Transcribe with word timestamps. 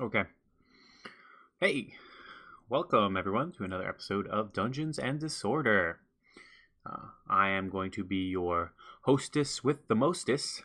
Okay. 0.00 0.22
Hey, 1.60 1.94
welcome 2.68 3.16
everyone 3.16 3.50
to 3.54 3.64
another 3.64 3.88
episode 3.88 4.28
of 4.28 4.52
Dungeons 4.52 4.96
and 4.96 5.18
Disorder. 5.18 5.98
Uh, 6.86 7.08
I 7.28 7.48
am 7.48 7.68
going 7.68 7.90
to 7.90 8.04
be 8.04 8.28
your 8.28 8.74
hostess 9.02 9.64
with 9.64 9.88
the 9.88 9.96
mostess, 9.96 10.62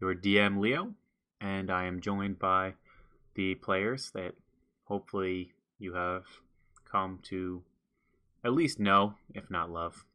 your 0.00 0.14
DM 0.14 0.60
Leo, 0.60 0.94
and 1.42 1.70
I 1.70 1.84
am 1.84 2.00
joined 2.00 2.38
by 2.38 2.72
the 3.34 3.54
players 3.56 4.10
that 4.12 4.32
hopefully 4.84 5.52
you 5.78 5.92
have 5.92 6.24
come 6.90 7.18
to 7.24 7.64
at 8.42 8.54
least 8.54 8.80
know, 8.80 9.16
if 9.34 9.50
not 9.50 9.68
love. 9.68 10.06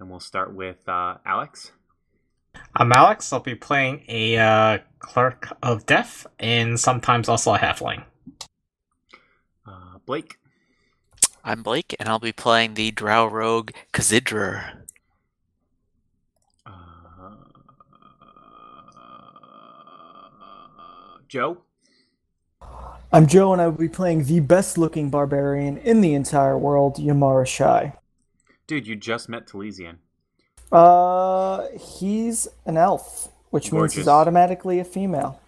And 0.00 0.10
we'll 0.10 0.18
start 0.18 0.52
with 0.52 0.88
uh, 0.88 1.18
Alex. 1.24 1.70
I'm 2.76 2.92
Alex. 2.92 3.32
I'll 3.32 3.40
be 3.40 3.56
playing 3.56 4.04
a 4.08 4.38
uh, 4.38 4.78
cleric 5.00 5.48
of 5.62 5.86
death 5.86 6.26
and 6.38 6.78
sometimes 6.78 7.28
also 7.28 7.54
a 7.54 7.58
halfling. 7.58 8.04
Uh, 9.66 9.98
Blake. 10.06 10.36
I'm 11.42 11.62
Blake, 11.62 11.96
and 11.98 12.08
I'll 12.08 12.20
be 12.20 12.32
playing 12.32 12.74
the 12.74 12.92
Drow 12.92 13.26
Rogue 13.26 13.72
Khazidra. 13.92 14.82
Uh, 16.64 16.70
Joe. 21.26 21.58
I'm 23.12 23.26
Joe, 23.26 23.52
and 23.52 23.60
I 23.60 23.66
will 23.66 23.78
be 23.78 23.88
playing 23.88 24.24
the 24.24 24.38
best 24.38 24.78
looking 24.78 25.10
barbarian 25.10 25.76
in 25.78 26.02
the 26.02 26.14
entire 26.14 26.56
world, 26.56 26.96
Yamara 26.96 27.46
Shai. 27.46 27.94
Dude, 28.68 28.86
you 28.86 28.94
just 28.94 29.28
met 29.28 29.48
Talesian. 29.48 29.96
Uh, 30.72 31.66
he's 31.98 32.48
an 32.64 32.76
elf, 32.76 33.28
which 33.50 33.72
means 33.72 33.94
he's 33.94 34.08
automatically 34.08 34.78
a 34.78 34.84
female. 34.84 35.40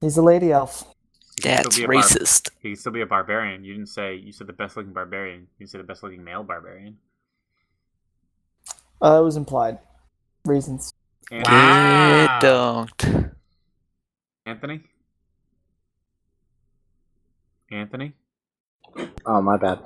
He's 0.00 0.16
a 0.16 0.22
lady 0.22 0.52
elf. 0.52 0.84
That's 1.42 1.76
be 1.76 1.84
a 1.84 1.88
racist. 1.88 2.50
He 2.60 2.70
can 2.70 2.76
still 2.76 2.92
be 2.92 3.00
a 3.02 3.06
barbarian. 3.06 3.64
You 3.64 3.74
didn't 3.74 3.90
say 3.90 4.16
you 4.16 4.32
said 4.32 4.46
the 4.46 4.52
best 4.52 4.76
looking 4.76 4.92
barbarian. 4.92 5.46
You 5.58 5.66
said 5.66 5.80
the 5.80 5.84
best 5.84 6.02
looking 6.02 6.24
male 6.24 6.42
barbarian. 6.42 6.96
Uh, 9.00 9.20
it 9.20 9.24
was 9.24 9.36
implied. 9.36 9.78
Reasons. 10.44 10.94
And 11.30 11.44
Wow. 11.46 12.24
It 12.24 12.40
don't. 12.40 13.32
Anthony. 14.46 14.82
Anthony. 17.70 18.14
Oh 19.26 19.42
my 19.42 19.56
bad. 19.56 19.80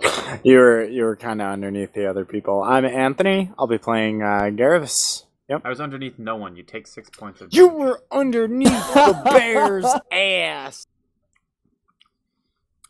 You 0.44 0.58
were 0.58 0.84
you 0.84 1.04
were 1.04 1.16
kind 1.16 1.42
of 1.42 1.48
underneath 1.48 1.92
the 1.92 2.06
other 2.06 2.24
people. 2.24 2.62
I'm 2.62 2.84
Anthony. 2.84 3.50
I'll 3.58 3.66
be 3.66 3.78
playing 3.78 4.22
uh, 4.22 4.50
Garvis. 4.52 5.24
Yep. 5.48 5.62
I 5.64 5.68
was 5.68 5.80
underneath 5.80 6.18
no 6.18 6.36
one. 6.36 6.56
You 6.56 6.62
take 6.62 6.86
six 6.86 7.10
points 7.10 7.40
of 7.40 7.52
You 7.52 7.68
were 7.68 8.02
underneath 8.10 8.70
the 8.94 9.20
bear's 9.24 9.86
ass. 10.10 10.86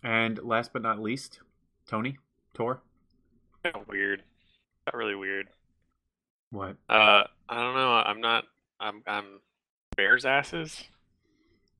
And 0.02 0.38
last 0.42 0.72
but 0.72 0.82
not 0.82 1.00
least, 1.00 1.40
Tony. 1.88 2.18
Tor. 2.54 2.82
Weird. 3.88 4.22
Got 4.84 4.96
really 4.96 5.14
weird. 5.14 5.48
What? 6.50 6.76
Uh, 6.88 7.24
I 7.48 7.62
don't 7.62 7.74
know. 7.74 7.92
I'm 7.92 8.20
not. 8.20 8.44
I'm. 8.78 9.02
I'm 9.06 9.40
bears 9.96 10.24
asses. 10.24 10.84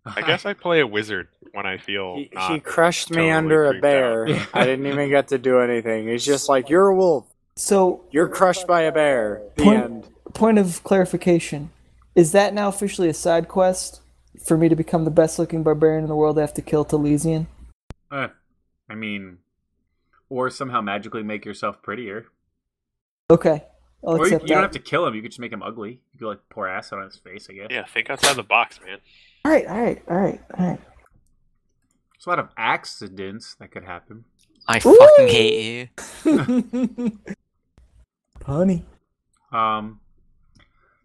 I 0.04 0.22
guess 0.22 0.44
I 0.46 0.52
play 0.54 0.80
a 0.80 0.86
wizard 0.86 1.28
when 1.52 1.66
I 1.66 1.78
feel. 1.78 2.16
He, 2.16 2.30
not 2.32 2.52
he 2.52 2.60
crushed 2.60 3.10
me 3.10 3.16
totally 3.16 3.30
under 3.30 3.66
a 3.66 3.80
bear. 3.80 4.26
I 4.54 4.64
didn't 4.64 4.86
even 4.86 5.08
get 5.08 5.28
to 5.28 5.38
do 5.38 5.60
anything. 5.60 6.08
He's 6.08 6.24
just 6.24 6.48
like 6.48 6.68
you're 6.68 6.88
a 6.88 6.94
wolf. 6.94 7.26
So, 7.54 8.04
You're 8.10 8.28
crushed 8.28 8.66
by 8.66 8.82
a 8.82 8.92
bear. 8.92 9.42
The 9.56 9.62
Point- 9.64 9.84
end. 9.84 10.08
point 10.32 10.58
of 10.58 10.82
clarification 10.84 11.70
is 12.14 12.32
that 12.32 12.54
now 12.54 12.68
officially 12.68 13.08
a 13.08 13.14
side 13.14 13.48
quest? 13.48 14.00
For 14.46 14.56
me 14.56 14.68
to 14.70 14.74
become 14.74 15.04
the 15.04 15.10
best 15.10 15.38
looking 15.38 15.62
barbarian 15.62 16.02
in 16.02 16.08
the 16.08 16.16
world, 16.16 16.38
I 16.38 16.40
have 16.40 16.54
to 16.54 16.62
kill 16.62 16.84
Talesian? 16.86 17.46
Eh, 18.10 18.28
I 18.88 18.94
mean, 18.94 19.38
or 20.30 20.48
somehow 20.50 20.80
magically 20.80 21.22
make 21.22 21.44
yourself 21.44 21.82
prettier. 21.82 22.26
Okay, 23.30 23.64
I'll 24.04 24.14
or 24.14 24.18
you, 24.18 24.24
accept 24.24 24.42
you 24.44 24.48
don't 24.48 24.62
have 24.62 24.72
to 24.72 24.78
kill 24.78 25.06
him. 25.06 25.14
You 25.14 25.20
could 25.22 25.30
just 25.30 25.38
make 25.38 25.52
him 25.52 25.62
ugly. 25.62 26.00
You 26.12 26.18
could 26.18 26.26
like 26.28 26.40
pour 26.48 26.66
acid 26.66 26.98
on 26.98 27.04
his 27.04 27.16
face. 27.16 27.46
I 27.50 27.52
guess. 27.52 27.66
Yeah, 27.70 27.84
think 27.84 28.08
outside 28.10 28.36
the 28.36 28.42
box, 28.42 28.80
man. 28.84 28.98
Alright, 29.44 29.66
alright, 29.66 30.02
alright, 30.08 30.40
alright. 30.58 30.80
There's 30.80 32.26
a 32.26 32.28
lot 32.28 32.38
of 32.38 32.48
accidents 32.56 33.56
that 33.58 33.70
could 33.72 33.84
happen. 33.84 34.24
I 34.68 34.78
fucking 34.78 35.28
hate 35.28 35.88
you. 36.24 37.18
Honey. 38.46 38.84
Um, 39.52 40.00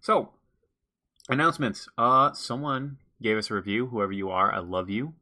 so 0.02 0.30
announcements. 1.30 1.90
Uh, 1.97 2.34
someone 2.34 2.97
gave 3.22 3.38
us 3.38 3.50
a 3.50 3.56
review. 3.56 3.88
Whoever 3.88 4.12
you 4.12 4.30
are, 4.30 4.53
I 4.53 4.59
love 4.59 4.90
you. 4.90 5.14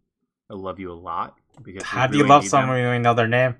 I 0.49 0.55
love 0.55 0.79
you 0.79 0.91
a 0.91 0.93
lot. 0.95 1.35
Because 1.63 1.83
we 1.83 1.87
How 1.87 2.07
do 2.07 2.17
you 2.17 2.23
really 2.23 2.29
love 2.29 2.41
need 2.43 2.47
them. 2.47 2.49
someone 2.49 2.77
when 2.81 2.93
you 2.95 2.99
know 2.99 3.13
their 3.13 3.27
name? 3.27 3.55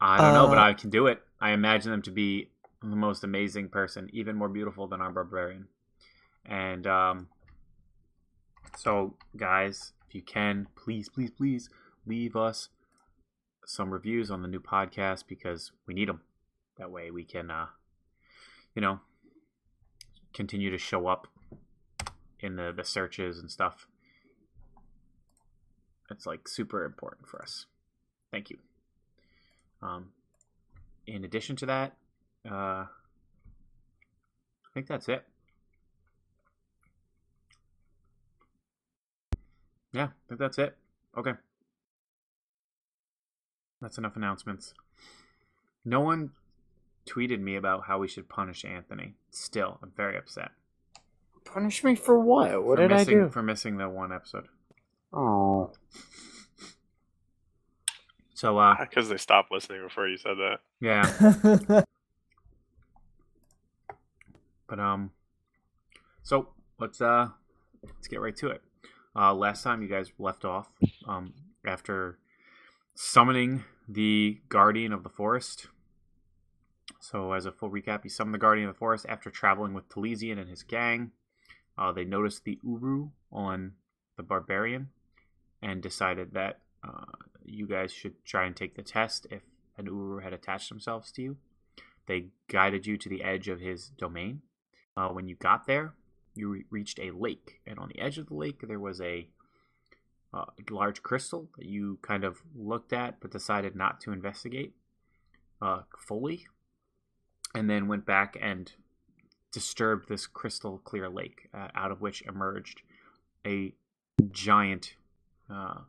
I 0.00 0.18
don't 0.18 0.34
know, 0.34 0.46
but 0.46 0.58
Uh, 0.58 0.62
I 0.62 0.74
can 0.74 0.90
do 0.90 1.08
it. 1.08 1.20
I 1.40 1.50
imagine 1.50 1.90
them 1.90 2.02
to 2.02 2.12
be 2.12 2.50
the 2.80 2.86
most 2.96 3.24
amazing 3.24 3.68
person, 3.68 4.08
even 4.12 4.36
more 4.36 4.48
beautiful 4.48 4.86
than 4.86 5.00
our 5.00 5.10
barbarian. 5.10 5.66
And 6.44 6.86
um, 6.86 7.28
so, 8.76 9.14
guys, 9.36 9.92
if 10.08 10.14
you 10.14 10.22
can, 10.22 10.66
please, 10.76 11.08
please, 11.08 11.30
please 11.30 11.68
leave 12.06 12.36
us 12.36 12.68
some 13.66 13.90
reviews 13.90 14.30
on 14.30 14.42
the 14.42 14.48
new 14.48 14.60
podcast 14.60 15.24
because 15.28 15.72
we 15.86 15.94
need 15.94 16.08
them. 16.08 16.22
That 16.78 16.90
way, 16.90 17.10
we 17.10 17.24
can, 17.24 17.50
uh, 17.50 17.66
you 18.74 18.80
know, 18.80 19.00
continue 20.32 20.70
to 20.70 20.78
show 20.78 21.08
up 21.08 21.26
in 22.40 22.56
the 22.56 22.72
the 22.74 22.84
searches 22.84 23.38
and 23.38 23.50
stuff. 23.50 23.86
It's 26.10 26.26
like 26.26 26.48
super 26.48 26.84
important 26.84 27.28
for 27.28 27.42
us. 27.42 27.66
Thank 28.30 28.50
you. 28.50 28.58
Um, 29.82 30.12
in 31.06 31.24
addition 31.24 31.56
to 31.56 31.66
that, 31.66 31.96
uh, 32.50 32.86
I 32.86 32.88
think 34.72 34.86
that's 34.86 35.08
it. 35.08 35.24
Yeah, 39.98 40.04
I 40.04 40.28
think 40.28 40.38
that's 40.38 40.58
it. 40.58 40.76
Okay. 41.16 41.32
That's 43.82 43.98
enough 43.98 44.14
announcements. 44.14 44.72
No 45.84 45.98
one 45.98 46.30
tweeted 47.04 47.40
me 47.40 47.56
about 47.56 47.86
how 47.88 47.98
we 47.98 48.06
should 48.06 48.28
punish 48.28 48.64
Anthony. 48.64 49.14
Still, 49.32 49.80
I'm 49.82 49.90
very 49.96 50.16
upset. 50.16 50.50
Punish 51.44 51.82
me 51.82 51.96
for 51.96 52.20
what? 52.20 52.62
What 52.64 52.76
for 52.76 52.86
did 52.86 52.94
missing, 52.96 53.20
I 53.20 53.24
do? 53.24 53.28
For 53.28 53.42
missing 53.42 53.76
the 53.78 53.88
one 53.88 54.12
episode. 54.12 54.46
Oh. 55.12 55.72
So, 58.34 58.56
uh, 58.58 58.76
Because 58.80 59.08
they 59.08 59.16
stopped 59.16 59.50
listening 59.50 59.82
before 59.82 60.06
you 60.06 60.16
said 60.16 60.36
that. 60.36 60.60
yeah. 60.80 61.82
But 64.68 64.78
um, 64.78 65.10
so 66.22 66.50
let's 66.78 67.00
uh 67.00 67.28
let's 67.82 68.06
get 68.06 68.20
right 68.20 68.36
to 68.36 68.48
it. 68.50 68.60
Uh, 69.18 69.34
last 69.34 69.64
time 69.64 69.82
you 69.82 69.88
guys 69.88 70.12
left 70.18 70.44
off, 70.44 70.68
um, 71.08 71.34
after 71.66 72.18
summoning 72.94 73.64
the 73.88 74.38
guardian 74.48 74.92
of 74.92 75.02
the 75.02 75.08
forest. 75.08 75.66
So 77.00 77.32
as 77.32 77.44
a 77.44 77.50
full 77.50 77.70
recap, 77.70 78.04
you 78.04 78.10
summoned 78.10 78.34
the 78.34 78.38
guardian 78.38 78.68
of 78.68 78.74
the 78.76 78.78
forest 78.78 79.06
after 79.08 79.28
traveling 79.28 79.74
with 79.74 79.88
Talesian 79.88 80.38
and 80.38 80.48
his 80.48 80.62
gang. 80.62 81.10
Uh, 81.76 81.90
they 81.90 82.04
noticed 82.04 82.44
the 82.44 82.60
Uru 82.62 83.08
on 83.32 83.72
the 84.16 84.22
barbarian 84.22 84.90
and 85.62 85.82
decided 85.82 86.34
that 86.34 86.60
uh, 86.86 87.04
you 87.44 87.66
guys 87.66 87.92
should 87.92 88.24
try 88.24 88.46
and 88.46 88.54
take 88.54 88.76
the 88.76 88.82
test 88.82 89.26
if 89.32 89.42
an 89.76 89.86
Uru 89.86 90.20
had 90.20 90.32
attached 90.32 90.68
themselves 90.68 91.10
to 91.12 91.22
you. 91.22 91.36
They 92.06 92.26
guided 92.48 92.86
you 92.86 92.96
to 92.96 93.08
the 93.08 93.24
edge 93.24 93.48
of 93.48 93.60
his 93.60 93.88
domain. 93.88 94.42
Uh, 94.96 95.08
when 95.08 95.28
you 95.28 95.34
got 95.34 95.66
there, 95.66 95.94
you 96.38 96.48
re- 96.48 96.64
reached 96.70 96.98
a 96.98 97.10
lake, 97.10 97.60
and 97.66 97.78
on 97.78 97.88
the 97.88 98.00
edge 98.00 98.18
of 98.18 98.28
the 98.28 98.34
lake 98.34 98.60
there 98.66 98.78
was 98.78 99.00
a 99.00 99.28
uh, 100.32 100.44
large 100.70 101.02
crystal 101.02 101.48
that 101.56 101.66
you 101.66 101.98
kind 102.02 102.24
of 102.24 102.42
looked 102.54 102.92
at 102.92 103.18
but 103.20 103.30
decided 103.30 103.74
not 103.74 104.00
to 104.00 104.12
investigate 104.12 104.74
uh, 105.60 105.80
fully, 105.96 106.46
and 107.54 107.68
then 107.68 107.88
went 107.88 108.06
back 108.06 108.36
and 108.40 108.72
disturbed 109.52 110.08
this 110.08 110.26
crystal 110.26 110.78
clear 110.84 111.08
lake, 111.08 111.48
uh, 111.54 111.68
out 111.74 111.90
of 111.90 112.00
which 112.00 112.22
emerged 112.22 112.82
a 113.46 113.74
giant 114.30 114.94
uh, 115.50 115.80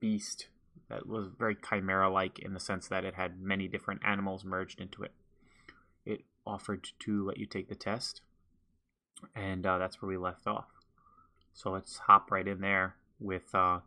beast 0.00 0.48
that 0.88 1.06
was 1.06 1.28
very 1.38 1.56
chimera 1.56 2.10
like 2.10 2.38
in 2.38 2.54
the 2.54 2.60
sense 2.60 2.88
that 2.88 3.04
it 3.04 3.14
had 3.14 3.40
many 3.40 3.68
different 3.68 4.00
animals 4.04 4.44
merged 4.44 4.80
into 4.80 5.02
it. 5.02 5.12
It 6.04 6.24
offered 6.46 6.88
to 7.00 7.26
let 7.26 7.38
you 7.38 7.46
take 7.46 7.68
the 7.68 7.74
test, 7.74 8.20
and 9.34 9.66
uh, 9.66 9.78
that's 9.78 10.00
where 10.00 10.08
we 10.08 10.16
left 10.16 10.46
off. 10.46 10.66
So 11.52 11.70
let's 11.70 11.98
hop 11.98 12.30
right 12.30 12.46
in 12.46 12.60
there 12.60 12.96
with 13.18 13.54
uh, 13.54 13.80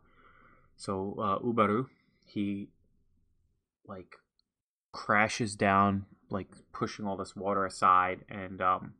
so 0.76 1.16
uh, 1.18 1.38
Ubaru. 1.38 1.86
He 2.24 2.68
like 3.86 4.16
crashes 4.92 5.54
down, 5.54 6.06
like 6.30 6.48
pushing 6.72 7.06
all 7.06 7.16
this 7.16 7.36
water 7.36 7.64
aside, 7.64 8.24
and 8.28 8.60
um, 8.60 8.94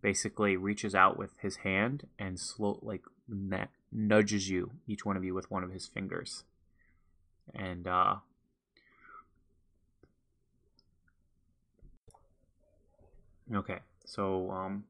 basically 0.00 0.56
reaches 0.56 0.94
out 0.94 1.18
with 1.18 1.32
his 1.40 1.56
hand 1.56 2.06
and 2.18 2.38
slow 2.38 2.78
like 2.82 3.02
na- 3.28 3.66
nudges 3.90 4.48
you, 4.48 4.70
each 4.86 5.04
one 5.04 5.16
of 5.16 5.24
you, 5.24 5.34
with 5.34 5.50
one 5.50 5.64
of 5.64 5.72
his 5.72 5.86
fingers. 5.86 6.44
And 7.54 7.86
uh, 7.86 8.16
okay, 13.54 13.78
so 14.04 14.50
um, 14.50 14.84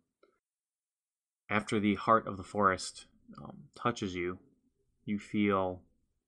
after 1.50 1.80
the 1.80 1.94
heart 1.94 2.26
of 2.26 2.36
the 2.36 2.42
forest 2.42 3.06
um, 3.42 3.56
touches 3.74 4.14
you, 4.14 4.38
you 5.04 5.18
feel 5.18 5.80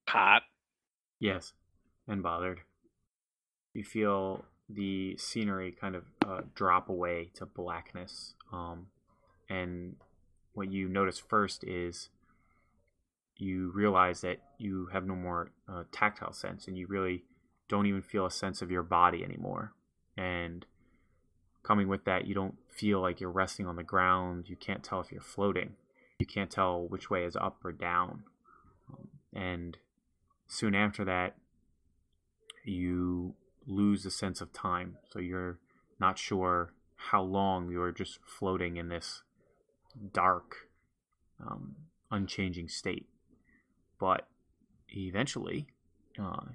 Hot. 0.08 0.42
yes, 1.18 1.52
and 2.08 2.22
bothered. 2.22 2.60
You 3.74 3.84
feel 3.84 4.44
the 4.68 5.16
scenery 5.16 5.72
kind 5.72 5.94
of 5.94 6.04
uh, 6.26 6.40
drop 6.54 6.88
away 6.88 7.30
to 7.34 7.46
blackness, 7.46 8.34
um, 8.52 8.86
and 9.48 9.96
what 10.52 10.70
you 10.72 10.88
notice 10.88 11.18
first 11.18 11.64
is 11.64 12.08
you 13.36 13.70
realize 13.74 14.20
that 14.20 14.38
you 14.58 14.88
have 14.92 15.06
no 15.06 15.14
more 15.14 15.52
uh, 15.68 15.84
tactile 15.92 16.32
sense, 16.32 16.66
and 16.66 16.76
you 16.76 16.86
really 16.86 17.24
don't 17.68 17.86
even 17.86 18.02
feel 18.02 18.26
a 18.26 18.30
sense 18.30 18.62
of 18.62 18.70
your 18.70 18.82
body 18.82 19.24
anymore. 19.24 19.72
And 20.16 20.66
coming 21.62 21.88
with 21.88 22.04
that, 22.04 22.26
you 22.26 22.34
don't 22.34 22.56
feel 22.72 23.00
like 23.00 23.20
you're 23.20 23.30
resting 23.30 23.66
on 23.66 23.76
the 23.76 23.82
ground. 23.82 24.48
You 24.48 24.56
can't 24.56 24.82
tell 24.82 25.00
if 25.00 25.12
you're 25.12 25.20
floating. 25.20 25.74
You 26.18 26.26
can't 26.26 26.50
tell 26.50 26.86
which 26.86 27.10
way 27.10 27.24
is 27.24 27.36
up 27.36 27.64
or 27.64 27.72
down. 27.72 28.24
Um, 28.90 29.08
and 29.32 29.78
soon 30.48 30.74
after 30.74 31.04
that, 31.04 31.36
you 32.64 33.34
lose 33.66 34.02
the 34.02 34.10
sense 34.10 34.40
of 34.40 34.52
time. 34.52 34.98
So 35.10 35.18
you're 35.18 35.58
not 35.98 36.18
sure 36.18 36.72
how 36.96 37.22
long 37.22 37.70
you're 37.70 37.92
just 37.92 38.18
floating 38.26 38.76
in 38.76 38.88
this 38.88 39.22
dark, 40.12 40.68
um, 41.40 41.76
unchanging 42.10 42.68
state. 42.68 43.06
But 43.98 44.26
eventually, 44.88 45.68
uh, 46.20 46.46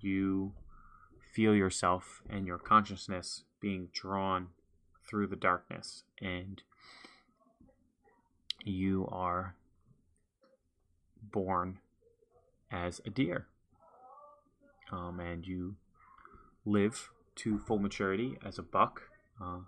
you 0.00 0.52
feel 1.32 1.54
yourself 1.54 2.22
and 2.28 2.46
your 2.46 2.58
consciousness 2.58 3.44
being 3.60 3.88
drawn 3.92 4.48
through 5.08 5.26
the 5.26 5.36
darkness, 5.36 6.02
and 6.20 6.62
you 8.64 9.08
are 9.10 9.54
born 11.22 11.78
as 12.70 13.00
a 13.06 13.10
deer. 13.10 13.46
Um, 14.90 15.20
and 15.20 15.46
you 15.46 15.76
live 16.64 17.10
to 17.36 17.58
full 17.58 17.78
maturity 17.78 18.38
as 18.44 18.58
a 18.58 18.62
buck, 18.62 19.02
uh, 19.40 19.60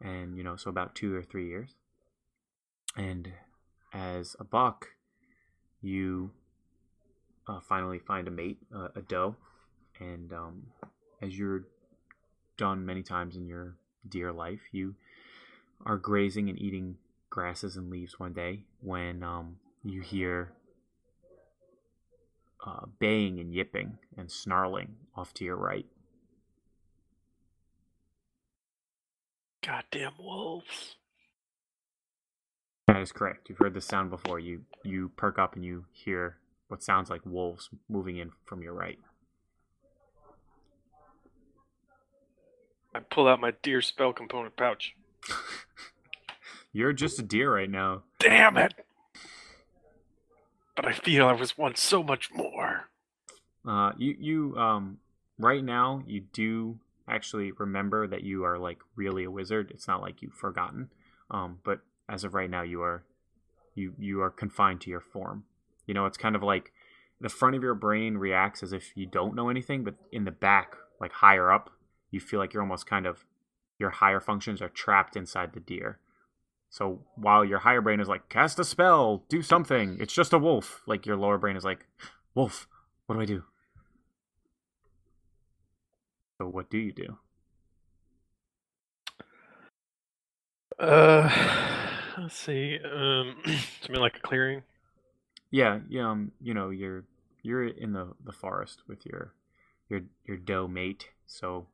and 0.00 0.36
you 0.36 0.44
know, 0.44 0.56
so 0.56 0.70
about 0.70 0.94
two 0.94 1.14
or 1.14 1.22
three 1.22 1.48
years. 1.48 1.74
And 2.96 3.32
as 3.92 4.36
a 4.38 4.44
buck, 4.44 4.86
you 5.80 6.30
uh, 7.48 7.60
finally 7.60 7.98
find 7.98 8.28
a 8.28 8.30
mate, 8.30 8.58
uh, 8.74 8.88
a 8.94 9.02
doe, 9.02 9.36
and 9.98 10.32
um, 10.32 10.66
as 11.20 11.36
you're 11.36 11.64
done 12.56 12.84
many 12.84 13.02
times 13.02 13.36
in 13.36 13.46
your 13.46 13.76
deer 14.10 14.32
life, 14.32 14.60
you 14.72 14.94
are 15.84 15.96
grazing 15.96 16.48
and 16.48 16.58
eating 16.60 16.96
grasses 17.30 17.76
and 17.76 17.90
leaves 17.90 18.18
one 18.18 18.32
day 18.32 18.64
when 18.80 19.22
um, 19.22 19.56
you 19.84 20.00
hear 20.00 20.52
uh, 22.66 22.86
baying 22.98 23.38
and 23.38 23.54
yipping 23.54 23.98
and 24.16 24.30
snarling 24.30 24.96
off 25.14 25.32
to 25.34 25.44
your 25.44 25.56
right. 25.56 25.86
Goddamn 29.64 30.12
wolves. 30.18 30.96
That 32.86 33.02
is 33.02 33.12
correct. 33.12 33.48
You've 33.48 33.58
heard 33.58 33.74
this 33.74 33.84
sound 33.84 34.10
before. 34.10 34.40
You 34.40 34.62
you 34.82 35.10
perk 35.10 35.38
up 35.38 35.54
and 35.54 35.64
you 35.64 35.84
hear 35.92 36.38
what 36.68 36.82
sounds 36.82 37.10
like 37.10 37.20
wolves 37.24 37.68
moving 37.88 38.16
in 38.16 38.32
from 38.44 38.62
your 38.62 38.72
right. 38.72 38.98
I 42.94 43.00
pull 43.00 43.28
out 43.28 43.40
my 43.40 43.52
deer 43.62 43.80
spell 43.82 44.12
component 44.12 44.56
pouch. 44.56 44.94
You're 46.72 46.92
just 46.92 47.18
a 47.18 47.22
deer 47.22 47.54
right 47.54 47.70
now. 47.70 48.02
Damn 48.18 48.56
it! 48.56 48.74
But 50.76 50.86
I 50.86 50.92
feel 50.92 51.26
I 51.26 51.32
was 51.32 51.58
once 51.58 51.80
so 51.80 52.02
much 52.02 52.32
more. 52.32 52.88
Uh, 53.66 53.92
you 53.98 54.16
you 54.18 54.56
um 54.56 54.98
right 55.38 55.62
now 55.62 56.02
you 56.06 56.20
do 56.32 56.78
actually 57.08 57.52
remember 57.52 58.06
that 58.06 58.22
you 58.22 58.44
are 58.44 58.58
like 58.58 58.78
really 58.94 59.24
a 59.24 59.30
wizard. 59.30 59.70
It's 59.72 59.88
not 59.88 60.00
like 60.00 60.22
you've 60.22 60.34
forgotten. 60.34 60.90
Um, 61.30 61.58
but 61.64 61.80
as 62.08 62.24
of 62.24 62.34
right 62.34 62.50
now, 62.50 62.62
you 62.62 62.82
are 62.82 63.02
you 63.74 63.94
you 63.98 64.20
are 64.20 64.30
confined 64.30 64.80
to 64.82 64.90
your 64.90 65.00
form. 65.00 65.44
You 65.86 65.94
know, 65.94 66.06
it's 66.06 66.18
kind 66.18 66.36
of 66.36 66.42
like 66.42 66.72
the 67.20 67.28
front 67.28 67.56
of 67.56 67.62
your 67.62 67.74
brain 67.74 68.18
reacts 68.18 68.62
as 68.62 68.72
if 68.72 68.92
you 68.94 69.06
don't 69.06 69.34
know 69.34 69.48
anything, 69.48 69.84
but 69.84 69.94
in 70.12 70.24
the 70.24 70.30
back, 70.30 70.76
like 71.00 71.12
higher 71.12 71.50
up, 71.50 71.70
you 72.10 72.20
feel 72.20 72.40
like 72.40 72.52
you're 72.52 72.62
almost 72.62 72.86
kind 72.86 73.06
of 73.06 73.24
your 73.78 73.90
higher 73.90 74.20
functions 74.20 74.60
are 74.60 74.68
trapped 74.68 75.16
inside 75.16 75.52
the 75.52 75.60
deer. 75.60 75.98
So 76.70 77.00
while 77.14 77.44
your 77.44 77.60
higher 77.60 77.80
brain 77.80 78.00
is 78.00 78.08
like 78.08 78.28
cast 78.28 78.58
a 78.58 78.64
spell, 78.64 79.24
do 79.28 79.42
something, 79.42 79.96
it's 80.00 80.12
just 80.12 80.32
a 80.32 80.38
wolf. 80.38 80.82
Like 80.86 81.06
your 81.06 81.16
lower 81.16 81.38
brain 81.38 81.56
is 81.56 81.64
like, 81.64 81.86
wolf, 82.34 82.66
what 83.06 83.14
do 83.14 83.22
I 83.22 83.24
do? 83.24 83.44
So 86.38 86.46
what 86.46 86.70
do 86.70 86.78
you 86.78 86.92
do? 86.92 87.18
Uh, 90.78 91.28
let's 92.18 92.36
see. 92.36 92.78
Um, 92.84 93.36
something 93.80 94.00
like 94.00 94.18
a 94.18 94.20
clearing. 94.20 94.62
Yeah, 95.50 95.80
yeah, 95.88 96.10
um, 96.10 96.32
you 96.40 96.54
know, 96.54 96.70
you're 96.70 97.04
you're 97.42 97.66
in 97.66 97.92
the 97.92 98.12
the 98.24 98.32
forest 98.32 98.82
with 98.86 99.04
your 99.06 99.32
your 99.88 100.02
your 100.26 100.36
doe 100.36 100.68
mate. 100.68 101.08
So 101.26 101.66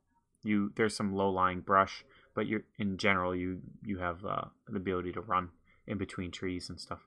you 0.45 0.73
there's 0.77 0.95
some 0.97 1.15
low 1.15 1.29
lying 1.31 1.61
brush, 1.61 2.05
but 2.35 2.47
you're 2.47 2.63
in 2.79 2.97
general 2.99 3.35
you 3.35 3.61
you 3.83 3.99
have 3.99 4.25
uh, 4.25 4.45
the 4.69 4.77
ability 4.77 5.13
to 5.13 5.21
run 5.21 5.51
in 5.87 5.99
between 5.99 6.31
trees 6.31 6.69
and 6.69 6.79
stuff. 6.81 7.01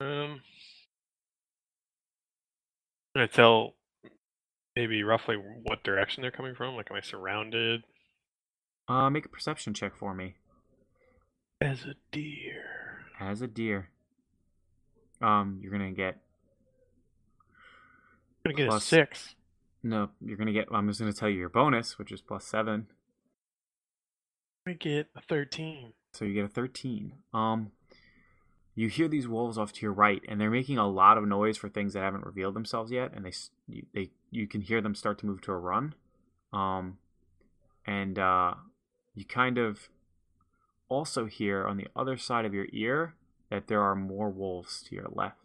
Um, 0.00 0.40
can 3.14 3.22
I 3.22 3.26
tell 3.26 3.74
maybe 4.74 5.02
roughly 5.02 5.36
what 5.36 5.84
direction 5.84 6.22
they're 6.22 6.30
coming 6.30 6.54
from? 6.54 6.74
Like, 6.74 6.90
am 6.90 6.96
I 6.96 7.00
surrounded? 7.02 7.82
Uh, 8.88 9.10
make 9.10 9.26
a 9.26 9.28
perception 9.28 9.74
check 9.74 9.94
for 9.94 10.14
me 10.14 10.34
As 11.60 11.84
a 11.84 11.94
deer. 12.10 12.64
as 13.20 13.42
a 13.42 13.46
deer. 13.46 13.90
Um, 15.20 15.58
you're 15.62 15.70
gonna 15.72 15.92
get 15.92 16.16
gonna 18.44 18.54
get 18.56 18.68
Plus- 18.68 18.82
a 18.82 18.86
six. 18.86 19.34
no. 19.82 20.10
You're 20.20 20.36
gonna 20.36 20.52
get. 20.52 20.68
I'm 20.72 20.88
just 20.88 21.00
gonna 21.00 21.12
tell 21.12 21.28
you 21.28 21.38
your 21.38 21.48
bonus, 21.48 21.98
which 21.98 22.12
is 22.12 22.20
plus 22.20 22.44
seven. 22.44 22.86
I 24.66 24.72
get 24.74 25.08
a 25.16 25.20
thirteen. 25.20 25.92
So 26.12 26.24
you 26.24 26.34
get 26.34 26.44
a 26.44 26.48
13. 26.48 27.12
Um, 27.32 27.70
you 28.74 28.88
hear 28.88 29.06
these 29.06 29.28
wolves 29.28 29.56
off 29.56 29.72
to 29.74 29.82
your 29.82 29.92
right, 29.92 30.20
and 30.28 30.40
they're 30.40 30.50
making 30.50 30.76
a 30.76 30.88
lot 30.88 31.16
of 31.16 31.24
noise 31.26 31.56
for 31.56 31.68
things 31.68 31.92
that 31.92 32.00
haven't 32.02 32.26
revealed 32.26 32.54
themselves 32.54 32.90
yet, 32.90 33.12
and 33.14 33.24
they 33.24 33.32
you, 33.68 33.86
they 33.94 34.10
you 34.30 34.46
can 34.48 34.60
hear 34.60 34.80
them 34.80 34.94
start 34.94 35.18
to 35.20 35.26
move 35.26 35.40
to 35.42 35.52
a 35.52 35.56
run. 35.56 35.94
Um, 36.52 36.98
and 37.86 38.18
uh, 38.18 38.54
you 39.14 39.24
kind 39.24 39.56
of 39.56 39.88
also 40.88 41.26
hear 41.26 41.64
on 41.66 41.76
the 41.76 41.86
other 41.94 42.16
side 42.16 42.44
of 42.44 42.52
your 42.52 42.66
ear 42.72 43.14
that 43.50 43.68
there 43.68 43.80
are 43.82 43.94
more 43.94 44.30
wolves 44.30 44.82
to 44.88 44.94
your 44.96 45.08
left. 45.12 45.36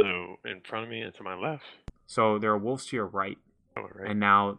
So 0.00 0.36
in 0.44 0.60
front 0.68 0.84
of 0.84 0.90
me 0.90 1.00
and 1.02 1.14
to 1.14 1.22
my 1.22 1.34
left. 1.34 1.64
So 2.06 2.38
there 2.38 2.50
are 2.50 2.58
wolves 2.58 2.86
to 2.86 2.96
your 2.96 3.06
right, 3.06 3.38
Oh, 3.76 3.86
right. 3.94 4.10
and 4.10 4.20
now 4.20 4.58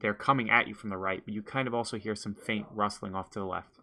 they're 0.00 0.14
coming 0.14 0.50
at 0.50 0.68
you 0.68 0.74
from 0.74 0.90
the 0.90 0.96
right, 0.96 1.22
but 1.24 1.34
you 1.34 1.42
kind 1.42 1.68
of 1.68 1.74
also 1.74 1.98
hear 1.98 2.14
some 2.14 2.34
faint 2.34 2.66
rustling 2.72 3.14
off 3.14 3.30
to 3.30 3.40
the 3.40 3.44
left. 3.44 3.78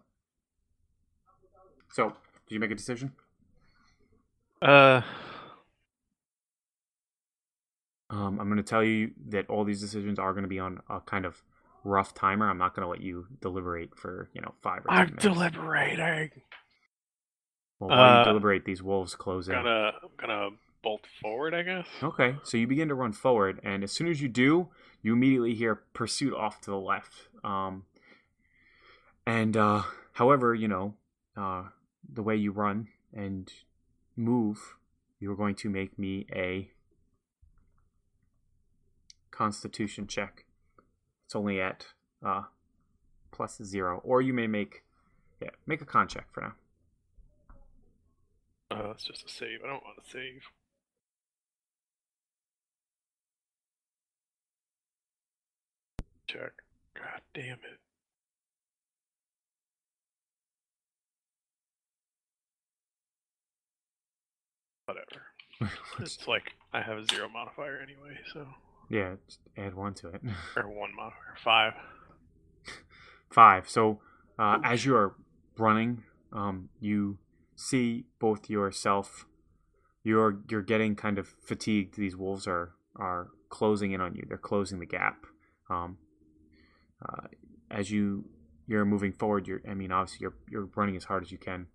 So, 1.92 2.14
did 2.46 2.54
you 2.54 2.60
make 2.60 2.70
a 2.70 2.74
decision? 2.74 3.12
uh, 4.62 5.02
Um, 8.10 8.40
I'm 8.40 8.48
going 8.48 8.56
to 8.56 8.62
tell 8.64 8.82
you 8.82 9.12
that 9.28 9.48
all 9.48 9.64
these 9.64 9.80
decisions 9.80 10.18
are 10.18 10.32
going 10.32 10.42
to 10.42 10.48
be 10.48 10.58
on 10.58 10.80
a 10.88 11.00
kind 11.00 11.24
of 11.24 11.42
rough 11.84 12.12
timer. 12.12 12.50
I'm 12.50 12.58
not 12.58 12.74
going 12.74 12.82
to 12.84 12.88
let 12.90 13.00
you 13.00 13.26
deliberate 13.40 13.96
for 13.96 14.28
you 14.34 14.40
know 14.40 14.54
five 14.62 14.84
or 14.84 14.90
I'm 14.90 15.14
deliberating. 15.16 16.30
Well, 17.78 17.90
while 17.90 18.10
you 18.10 18.16
Uh, 18.20 18.24
deliberate, 18.24 18.64
these 18.64 18.82
wolves 18.82 19.14
close 19.14 19.48
in. 19.48 19.54
Gonna, 19.54 19.92
I'm 20.02 20.10
gonna 20.18 20.48
bolt 20.82 21.06
forward, 21.20 21.54
I 21.54 21.62
guess. 21.62 21.86
Okay, 22.02 22.36
so 22.42 22.56
you 22.56 22.66
begin 22.66 22.88
to 22.88 22.94
run 22.94 23.12
forward, 23.12 23.60
and 23.62 23.82
as 23.82 23.92
soon 23.92 24.08
as 24.08 24.20
you 24.20 24.28
do, 24.28 24.68
you 25.02 25.12
immediately 25.12 25.54
hear 25.54 25.82
pursuit 25.92 26.34
off 26.34 26.60
to 26.62 26.70
the 26.70 26.78
left. 26.78 27.28
Um, 27.44 27.84
and 29.26 29.56
uh, 29.56 29.82
however, 30.12 30.54
you 30.54 30.68
know, 30.68 30.94
uh, 31.36 31.64
the 32.12 32.22
way 32.22 32.36
you 32.36 32.52
run 32.52 32.88
and 33.12 33.52
move, 34.16 34.76
you're 35.18 35.36
going 35.36 35.54
to 35.56 35.68
make 35.68 35.98
me 35.98 36.26
a 36.32 36.70
Constitution 39.30 40.06
check. 40.06 40.44
It's 41.24 41.34
only 41.34 41.60
at 41.60 41.86
uh, 42.24 42.42
plus 43.30 43.60
zero, 43.62 44.00
or 44.04 44.20
you 44.20 44.34
may 44.34 44.46
make 44.46 44.82
yeah 45.40 45.50
make 45.66 45.80
a 45.80 45.86
con 45.86 46.08
check 46.08 46.26
for 46.32 46.40
now. 46.42 46.52
Uh, 48.70 48.90
it's 48.90 49.04
just 49.04 49.24
a 49.24 49.28
save. 49.28 49.60
I 49.64 49.68
don't 49.68 49.82
want 49.82 50.02
to 50.02 50.10
save. 50.10 50.42
Check. 56.30 56.52
God 56.94 57.22
damn 57.34 57.54
it. 57.54 57.80
Whatever. 64.84 65.22
It's 65.98 66.28
like 66.28 66.52
I 66.72 66.82
have 66.82 66.98
a 66.98 67.04
zero 67.04 67.28
modifier 67.28 67.80
anyway, 67.82 68.16
so 68.32 68.46
yeah, 68.88 69.16
just 69.26 69.40
add 69.58 69.74
one 69.74 69.92
to 69.94 70.08
it. 70.08 70.22
or 70.56 70.68
one 70.68 70.94
modifier. 70.94 71.36
Five. 71.42 71.72
Five. 73.30 73.68
So 73.68 74.00
uh, 74.38 74.58
as 74.62 74.84
you 74.84 74.94
are 74.94 75.14
running, 75.58 76.04
um, 76.32 76.68
you 76.78 77.18
see 77.56 78.04
both 78.20 78.48
yourself. 78.48 79.26
You're 80.04 80.38
you're 80.48 80.62
getting 80.62 80.94
kind 80.94 81.18
of 81.18 81.34
fatigued. 81.42 81.96
These 81.96 82.16
wolves 82.16 82.46
are 82.46 82.70
are 82.94 83.28
closing 83.48 83.90
in 83.90 84.00
on 84.00 84.14
you. 84.14 84.22
They're 84.28 84.38
closing 84.38 84.78
the 84.78 84.86
gap. 84.86 85.26
Um, 85.68 85.98
uh, 87.08 87.26
as 87.70 87.90
you 87.90 88.24
you're 88.66 88.84
moving 88.84 89.12
forward, 89.12 89.46
you're 89.46 89.60
I 89.68 89.74
mean 89.74 89.92
obviously 89.92 90.18
you're 90.22 90.34
you're 90.48 90.68
running 90.76 90.96
as 90.96 91.04
hard 91.04 91.22
as 91.22 91.32
you 91.32 91.38
can, 91.38 91.66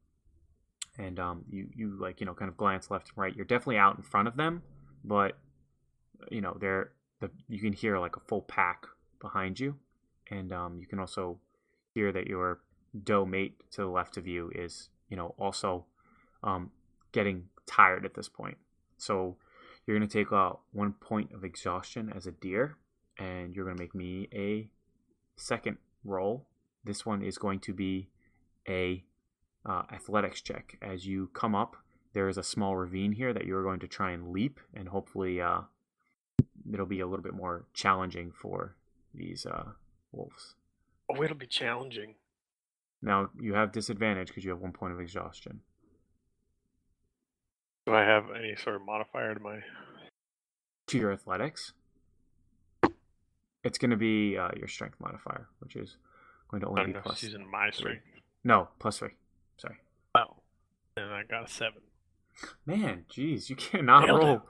and 0.98 1.20
um, 1.20 1.46
you 1.50 1.68
you 1.76 1.98
like 2.00 2.20
you 2.20 2.26
know 2.26 2.34
kind 2.34 2.50
of 2.50 2.58
glance 2.58 2.90
left 2.90 3.10
and 3.10 3.18
right. 3.18 3.36
You're 3.36 3.46
definitely 3.46 3.78
out 3.78 3.98
in 3.98 4.04
front 4.04 4.28
of 4.28 4.38
them, 4.38 4.64
but 5.04 5.38
you 6.32 6.42
know 6.42 6.58
they're 6.60 6.92
the 7.20 7.30
you 7.48 7.60
can 7.60 7.74
hear 7.74 8.00
like 8.00 8.16
a 8.16 8.22
full 8.22 8.42
pack 8.42 8.86
behind 9.20 9.60
you, 9.60 9.76
and 10.30 10.52
um, 10.52 10.80
you 10.80 10.88
can 10.88 11.00
also 11.00 11.40
hear 11.94 12.12
that 12.12 12.28
your 12.28 12.60
doe 13.04 13.26
mate 13.26 13.56
to 13.72 13.82
the 13.82 13.88
left 13.88 14.18
of 14.18 14.28
you 14.28 14.52
is 14.56 14.90
you 15.10 15.18
know 15.18 15.36
also 15.38 15.86
um, 16.44 16.72
getting 17.12 17.46
tired 17.66 18.06
at 18.06 18.14
this 18.14 18.30
point. 18.30 18.58
So 18.98 19.38
you're 19.86 19.98
gonna 19.98 20.08
take 20.08 20.32
uh, 20.32 20.54
one 20.72 20.94
point 20.94 21.32
of 21.34 21.44
exhaustion 21.44 22.12
as 22.16 22.26
a 22.28 22.32
deer, 22.32 22.78
and 23.18 23.56
you're 23.56 23.66
gonna 23.66 23.80
make 23.80 23.96
me 23.96 24.28
a 24.34 24.70
second 25.36 25.78
roll. 26.04 26.48
This 26.84 27.06
one 27.06 27.22
is 27.22 27.38
going 27.38 27.60
to 27.62 27.74
be 27.74 28.10
a 28.68 29.04
uh, 29.66 29.84
athletics 29.92 30.42
check. 30.42 30.78
As 30.82 31.06
you 31.06 31.30
come 31.34 31.56
up, 31.56 31.76
there 32.14 32.30
is 32.30 32.38
a 32.38 32.44
small 32.44 32.76
ravine 32.76 33.14
here 33.14 33.34
that 33.34 33.46
you're 33.46 33.64
going 33.64 33.80
to 33.80 33.88
try 33.88 34.12
and 34.12 34.32
leap, 34.32 34.60
and 34.74 34.90
hopefully, 34.90 35.42
uh, 35.42 35.62
it'll 36.72 36.86
be 36.86 37.00
a 37.00 37.08
little 37.08 37.24
bit 37.24 37.34
more 37.34 37.66
challenging 37.74 38.32
for 38.32 38.76
these 39.14 39.46
uh, 39.46 39.72
wolves. 40.12 40.56
Oh, 41.10 41.22
it'll 41.24 41.38
be 41.38 41.48
challenging. 41.48 42.16
Now 43.02 43.30
you 43.40 43.54
have 43.54 43.72
disadvantage 43.72 44.30
because 44.30 44.44
you 44.44 44.50
have 44.50 44.60
one 44.60 44.72
point 44.72 44.94
of 44.94 45.00
exhaustion. 45.00 45.62
Do 47.86 47.94
I 47.94 48.02
have 48.02 48.26
any 48.36 48.56
sort 48.56 48.78
of 48.78 48.82
modifier 48.84 49.34
to 49.34 49.40
my? 49.40 49.60
To 50.88 50.98
your 50.98 51.12
athletics, 51.12 51.74
it's 53.66 53.78
going 53.78 53.92
to 53.92 53.98
be 53.98 54.38
uh, 54.38 54.50
your 54.56 54.68
strength 54.70 54.96
modifier, 55.02 55.50
which 55.60 55.76
is 55.76 55.98
going 56.50 56.62
to 56.62 56.68
only 56.68 56.82
don't 56.84 56.88
be 56.88 56.94
know. 56.94 57.02
plus. 57.02 57.18
She's 57.18 57.34
in 57.34 57.50
my 57.50 57.70
strength. 57.72 58.04
No, 58.46 58.70
plus 58.80 59.00
three. 59.00 59.10
Sorry. 59.58 59.76
Oh, 60.16 60.38
and 60.96 61.12
I 61.12 61.24
got 61.24 61.44
a 61.46 61.52
seven. 61.52 61.82
Man, 62.66 63.06
jeez, 63.12 63.50
you 63.50 63.56
cannot 63.58 64.06
Nailed 64.06 64.22
it. 64.22 64.26
roll. 64.26 64.42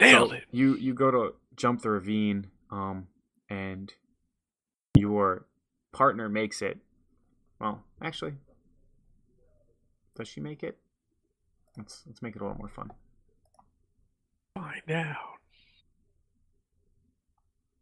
Nailed 0.00 0.30
So 0.30 0.36
it. 0.36 0.44
You 0.50 0.74
you 0.76 0.94
go 0.94 1.10
to 1.10 1.34
jump 1.56 1.82
the 1.82 1.90
ravine, 1.90 2.48
um, 2.70 3.06
and 3.50 3.92
your 4.96 5.46
partner 5.92 6.28
makes 6.28 6.62
it. 6.62 6.78
Well, 7.60 7.82
actually, 8.00 8.34
does 10.16 10.28
she 10.28 10.40
make 10.40 10.62
it? 10.62 10.78
Let's 11.76 12.02
let's 12.06 12.22
make 12.22 12.34
it 12.36 12.40
a 12.40 12.44
little 12.44 12.58
more 12.58 12.68
fun. 12.68 12.90
Find 14.54 14.90
out. 14.90 15.37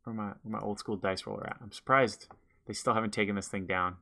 Where 0.06 0.14
my 0.14 0.32
where 0.44 0.52
my 0.52 0.60
old 0.60 0.78
school 0.78 0.94
dice 0.94 1.26
roller 1.26 1.48
at? 1.48 1.56
I'm 1.60 1.72
surprised 1.72 2.28
they 2.68 2.72
still 2.74 2.94
haven't 2.94 3.12
taken 3.12 3.34
this 3.34 3.48
thing 3.48 3.66
down. 3.66 3.96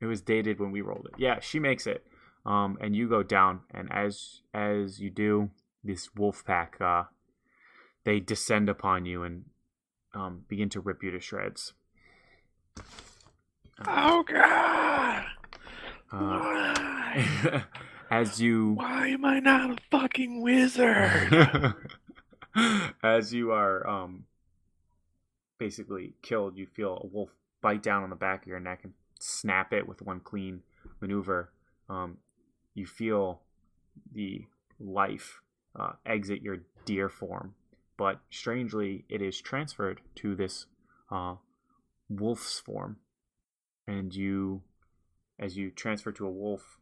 It 0.00 0.06
was 0.06 0.20
dated 0.20 0.60
when 0.60 0.70
we 0.70 0.80
rolled 0.80 1.08
it. 1.12 1.18
Yeah, 1.18 1.40
she 1.40 1.58
makes 1.58 1.88
it. 1.88 2.06
Um, 2.44 2.78
and 2.80 2.94
you 2.94 3.08
go 3.08 3.24
down, 3.24 3.62
and 3.74 3.92
as 3.92 4.42
as 4.54 5.00
you 5.00 5.10
do, 5.10 5.50
this 5.82 6.14
wolf 6.14 6.44
pack, 6.44 6.76
uh, 6.80 7.04
they 8.04 8.20
descend 8.20 8.68
upon 8.68 9.06
you 9.06 9.24
and 9.24 9.46
um, 10.14 10.42
begin 10.46 10.68
to 10.68 10.80
rip 10.80 11.02
you 11.02 11.10
to 11.10 11.18
shreds. 11.18 11.72
Uh, 12.78 13.84
Oh 13.88 14.22
God! 14.22 15.24
uh, 16.12 17.60
as 18.10 18.40
you 18.40 18.74
Why 18.74 19.08
am 19.08 19.24
I 19.24 19.40
not 19.40 19.70
a 19.70 19.76
fucking 19.90 20.42
wizard? 20.42 21.74
as 23.02 23.34
you 23.34 23.50
are 23.50 23.84
um 23.84 24.26
basically 25.58 26.14
killed, 26.22 26.56
you 26.56 26.66
feel 26.66 27.00
a 27.02 27.06
wolf 27.06 27.30
bite 27.60 27.82
down 27.82 28.02
on 28.02 28.10
the 28.10 28.16
back 28.16 28.42
of 28.42 28.48
your 28.48 28.60
neck 28.60 28.80
and 28.84 28.92
snap 29.18 29.72
it 29.72 29.88
with 29.88 30.02
one 30.02 30.20
clean 30.20 30.62
maneuver. 31.00 31.52
Um, 31.88 32.18
you 32.74 32.86
feel 32.86 33.40
the 34.12 34.44
life 34.78 35.40
uh, 35.78 35.92
exit 36.04 36.42
your 36.42 36.58
deer 36.84 37.08
form, 37.08 37.54
but 37.96 38.20
strangely, 38.30 39.04
it 39.08 39.22
is 39.22 39.40
transferred 39.40 40.00
to 40.16 40.34
this 40.34 40.66
uh, 41.10 41.36
wolf's 42.08 42.58
form, 42.60 42.96
and 43.86 44.14
you, 44.14 44.62
as 45.38 45.56
you 45.56 45.70
transfer 45.70 46.12
to 46.12 46.26
a 46.26 46.30
wolf, 46.30 46.78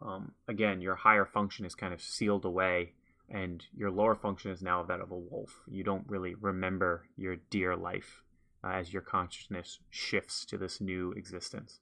um, 0.00 0.32
again, 0.46 0.80
your 0.80 0.94
higher 0.94 1.24
function 1.24 1.64
is 1.64 1.74
kind 1.74 1.92
of 1.92 2.00
sealed 2.00 2.44
away 2.44 2.92
and 3.30 3.64
your 3.76 3.90
lower 3.90 4.14
function 4.14 4.50
is 4.50 4.62
now 4.62 4.82
that 4.82 5.00
of 5.00 5.10
a 5.10 5.16
wolf. 5.16 5.60
You 5.66 5.84
don't 5.84 6.04
really 6.08 6.34
remember 6.34 7.04
your 7.16 7.36
deer 7.50 7.76
life 7.76 8.22
uh, 8.64 8.68
as 8.68 8.92
your 8.92 9.02
consciousness 9.02 9.80
shifts 9.90 10.44
to 10.46 10.56
this 10.56 10.80
new 10.80 11.12
existence. 11.12 11.80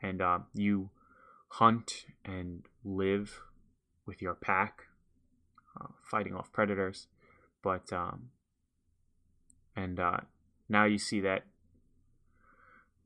And 0.00 0.22
uh, 0.22 0.40
you 0.54 0.90
hunt 1.48 2.06
and 2.24 2.62
live 2.84 3.40
with 4.06 4.22
your 4.22 4.34
pack, 4.34 4.84
uh, 5.78 5.88
fighting 6.10 6.34
off 6.34 6.52
predators. 6.52 7.06
But, 7.62 7.92
um, 7.92 8.30
and 9.76 10.00
uh, 10.00 10.18
now 10.68 10.84
you 10.84 10.98
see 10.98 11.20
that, 11.20 11.44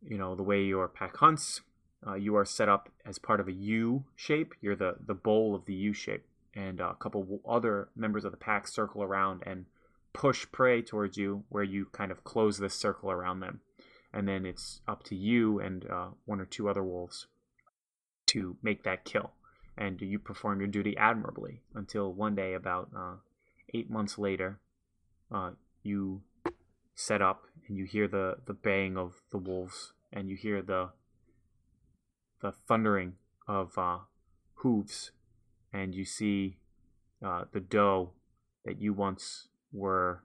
you 0.06 0.18
know, 0.18 0.36
the 0.36 0.42
way 0.42 0.62
your 0.62 0.86
pack 0.86 1.16
hunts, 1.16 1.62
uh, 2.06 2.14
you 2.14 2.36
are 2.36 2.44
set 2.44 2.68
up 2.68 2.90
as 3.04 3.18
part 3.18 3.40
of 3.40 3.48
a 3.48 3.52
U 3.52 4.04
shape. 4.14 4.54
You're 4.60 4.76
the, 4.76 4.96
the 5.04 5.14
bowl 5.14 5.54
of 5.54 5.64
the 5.64 5.74
U 5.74 5.92
shape 5.92 6.24
and 6.54 6.80
a 6.80 6.94
couple 6.94 7.40
other 7.48 7.88
members 7.96 8.24
of 8.24 8.30
the 8.30 8.36
pack 8.36 8.68
circle 8.68 9.02
around 9.02 9.42
and 9.46 9.66
push 10.12 10.46
prey 10.52 10.82
towards 10.82 11.16
you, 11.16 11.44
where 11.48 11.64
you 11.64 11.86
kind 11.92 12.10
of 12.10 12.24
close 12.24 12.58
this 12.58 12.74
circle 12.74 13.10
around 13.10 13.40
them. 13.40 13.60
And 14.12 14.28
then 14.28 14.44
it's 14.44 14.80
up 14.86 15.04
to 15.04 15.16
you 15.16 15.58
and 15.58 15.88
uh, 15.88 16.08
one 16.26 16.40
or 16.40 16.44
two 16.44 16.68
other 16.68 16.82
wolves 16.82 17.26
to 18.26 18.56
make 18.62 18.84
that 18.84 19.04
kill. 19.04 19.32
And 19.76 20.00
you 20.02 20.18
perform 20.18 20.60
your 20.60 20.68
duty 20.68 20.94
admirably 20.98 21.62
until 21.74 22.12
one 22.12 22.34
day, 22.34 22.52
about 22.52 22.90
uh, 22.94 23.14
eight 23.72 23.90
months 23.90 24.18
later, 24.18 24.60
uh, 25.34 25.52
you 25.82 26.20
set 26.94 27.22
up 27.22 27.44
and 27.66 27.78
you 27.78 27.84
hear 27.84 28.06
the, 28.06 28.36
the 28.46 28.52
baying 28.52 28.98
of 28.98 29.22
the 29.30 29.38
wolves 29.38 29.94
and 30.12 30.28
you 30.28 30.36
hear 30.36 30.60
the 30.60 30.90
the 32.42 32.52
thundering 32.52 33.14
of 33.46 33.78
uh, 33.78 33.98
hooves 34.56 35.12
and 35.72 35.94
you 35.94 36.04
see 36.04 36.58
uh, 37.24 37.44
the 37.52 37.60
doe 37.60 38.10
that 38.64 38.80
you 38.80 38.92
once 38.92 39.48
were, 39.72 40.22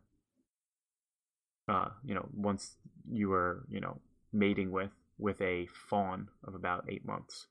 uh, 1.68 1.90
you 2.04 2.14
know, 2.14 2.28
once 2.36 2.76
you 3.12 3.30
were, 3.30 3.66
you 3.70 3.80
know, 3.80 4.00
mating 4.34 4.72
with, 4.72 4.92
with 5.18 5.42
a 5.42 5.68
fawn 5.68 6.28
of 6.44 6.54
about 6.54 6.86
eight 6.90 7.06
months, 7.06 7.48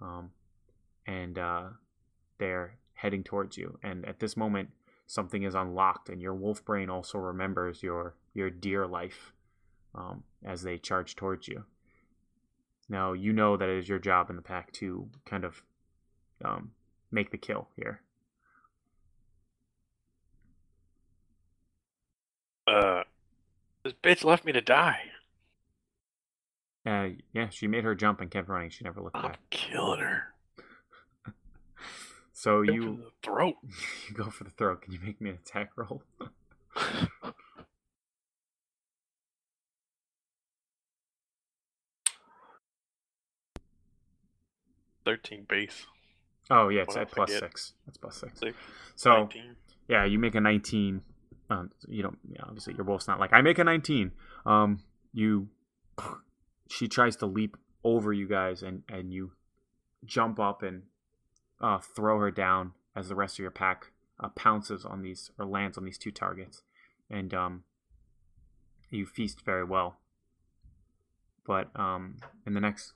um, 0.00 0.30
and 1.06 1.38
uh, 1.38 1.64
they're 2.38 2.78
heading 2.94 3.22
towards 3.22 3.56
you. 3.56 3.78
And 3.82 4.06
at 4.06 4.20
this 4.20 4.36
moment, 4.36 4.70
something 5.06 5.42
is 5.42 5.54
unlocked, 5.54 6.08
and 6.08 6.20
your 6.20 6.34
wolf 6.34 6.64
brain 6.64 6.90
also 6.90 7.18
remembers 7.18 7.82
your 7.82 8.14
your 8.34 8.50
deer 8.50 8.86
life 8.86 9.32
um, 9.94 10.22
as 10.44 10.62
they 10.62 10.78
charge 10.78 11.16
towards 11.16 11.48
you. 11.48 11.64
Now 12.88 13.12
you 13.12 13.32
know 13.32 13.56
that 13.56 13.68
it 13.68 13.78
is 13.78 13.88
your 13.88 13.98
job 13.98 14.30
in 14.30 14.36
the 14.36 14.42
pack 14.42 14.72
to 14.74 15.08
kind 15.24 15.44
of 15.44 15.62
um, 16.44 16.72
make 17.10 17.30
the 17.30 17.38
kill 17.38 17.68
here. 17.76 18.00
Uh, 22.66 23.02
this 23.82 23.94
bitch 24.02 24.24
left 24.24 24.44
me 24.44 24.52
to 24.52 24.60
die. 24.60 25.00
Uh, 26.86 27.08
yeah, 27.32 27.48
she 27.50 27.66
made 27.66 27.84
her 27.84 27.94
jump 27.94 28.20
and 28.20 28.30
kept 28.30 28.48
running. 28.48 28.70
She 28.70 28.84
never 28.84 29.00
looked 29.00 29.16
I'm 29.16 29.22
back. 29.22 29.32
I'm 29.32 29.38
killing 29.50 30.00
her. 30.00 30.34
so 32.32 32.62
go 32.62 32.72
you 32.72 33.12
throat. 33.22 33.56
you 34.08 34.14
go 34.14 34.30
for 34.30 34.44
the 34.44 34.50
throat. 34.50 34.82
Can 34.82 34.92
you 34.92 35.00
make 35.04 35.20
me 35.20 35.30
an 35.30 35.36
attack 35.44 35.72
roll? 35.76 36.02
Thirteen 45.04 45.44
base. 45.48 45.86
Oh 46.50 46.68
yeah, 46.68 46.82
it's 46.82 46.96
at 46.96 47.10
plus 47.10 47.32
six. 47.32 47.72
That's 47.86 47.98
plus 47.98 48.16
six. 48.16 48.40
Six, 48.40 48.56
So 48.96 49.10
19. 49.10 49.56
yeah, 49.88 50.04
you 50.04 50.18
make 50.18 50.34
a 50.34 50.40
19. 50.40 51.02
Um, 51.48 51.70
you 51.88 52.02
don't. 52.02 52.18
Yeah, 52.28 52.42
obviously, 52.44 52.74
your 52.74 52.84
wolf's 52.84 53.08
not 53.08 53.18
like 53.20 53.32
I 53.32 53.40
make 53.40 53.58
a 53.58 53.64
19. 53.64 54.12
Um, 54.46 54.82
you. 55.12 55.48
She 56.68 56.86
tries 56.88 57.16
to 57.16 57.26
leap 57.26 57.56
over 57.82 58.12
you 58.12 58.28
guys, 58.28 58.62
and 58.62 58.82
and 58.88 59.12
you 59.12 59.32
jump 60.04 60.38
up 60.38 60.62
and 60.62 60.82
uh, 61.60 61.78
throw 61.78 62.18
her 62.20 62.30
down 62.30 62.72
as 62.94 63.08
the 63.08 63.14
rest 63.14 63.34
of 63.34 63.40
your 63.40 63.50
pack 63.50 63.92
uh, 64.22 64.28
pounces 64.30 64.84
on 64.84 65.02
these 65.02 65.30
or 65.38 65.44
lands 65.46 65.76
on 65.76 65.84
these 65.84 65.98
two 65.98 66.10
targets, 66.12 66.62
and 67.10 67.34
um, 67.34 67.64
you 68.90 69.04
feast 69.06 69.44
very 69.44 69.64
well. 69.64 69.98
But 71.46 71.70
um, 71.74 72.18
in 72.46 72.54
the 72.54 72.60
next 72.60 72.92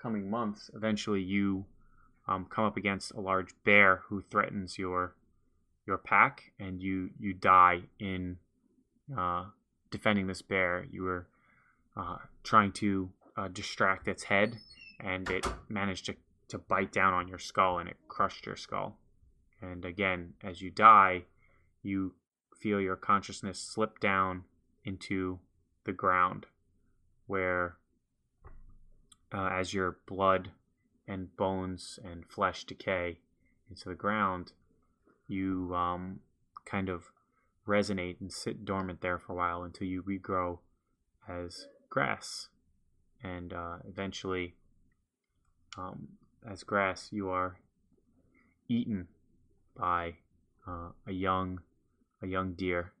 coming 0.00 0.30
months, 0.30 0.70
eventually 0.74 1.20
you 1.20 1.66
um, 2.28 2.46
come 2.48 2.64
up 2.64 2.76
against 2.76 3.12
a 3.12 3.20
large 3.20 3.50
bear 3.64 4.02
who 4.08 4.22
threatens 4.30 4.78
your 4.78 5.14
your 5.86 5.98
pack, 5.98 6.52
and 6.58 6.80
you 6.80 7.10
you 7.18 7.32
die 7.34 7.82
in 7.98 8.38
uh, 9.16 9.44
defending 9.90 10.26
this 10.26 10.42
bear. 10.42 10.86
You 10.90 11.02
were 11.02 11.26
uh, 11.96 12.18
trying 12.42 12.72
to 12.72 13.10
uh, 13.36 13.48
distract 13.48 14.08
its 14.08 14.24
head, 14.24 14.56
and 15.00 15.28
it 15.30 15.46
managed 15.68 16.06
to, 16.06 16.16
to 16.48 16.58
bite 16.58 16.92
down 16.92 17.14
on 17.14 17.28
your 17.28 17.38
skull, 17.38 17.78
and 17.78 17.88
it 17.88 17.96
crushed 18.08 18.46
your 18.46 18.56
skull. 18.56 18.96
And 19.60 19.84
again, 19.84 20.34
as 20.42 20.62
you 20.62 20.70
die, 20.70 21.24
you 21.82 22.14
feel 22.60 22.80
your 22.80 22.96
consciousness 22.96 23.58
slip 23.58 24.00
down 24.00 24.44
into 24.84 25.38
the 25.84 25.92
ground, 25.92 26.46
where 27.26 27.76
uh, 29.32 29.48
as 29.52 29.74
your 29.74 29.98
blood 30.06 30.50
and 31.10 31.36
bones 31.36 31.98
and 32.04 32.24
flesh 32.24 32.64
decay 32.64 33.18
into 33.68 33.88
the 33.88 33.94
ground, 33.96 34.52
you 35.26 35.74
um, 35.74 36.20
kind 36.64 36.88
of 36.88 37.10
resonate 37.66 38.20
and 38.20 38.32
sit 38.32 38.64
dormant 38.64 39.00
there 39.00 39.18
for 39.18 39.32
a 39.32 39.36
while 39.36 39.64
until 39.64 39.88
you 39.88 40.02
regrow 40.02 40.58
as 41.28 41.66
grass. 41.88 42.48
And 43.22 43.52
uh, 43.52 43.78
eventually, 43.88 44.54
um, 45.76 46.08
as 46.48 46.62
grass, 46.62 47.08
you 47.10 47.28
are 47.28 47.58
eaten 48.68 49.08
by 49.76 50.14
uh, 50.66 50.90
a 51.06 51.12
young 51.12 51.60
a 52.22 52.26
young 52.26 52.52
deer, 52.52 52.92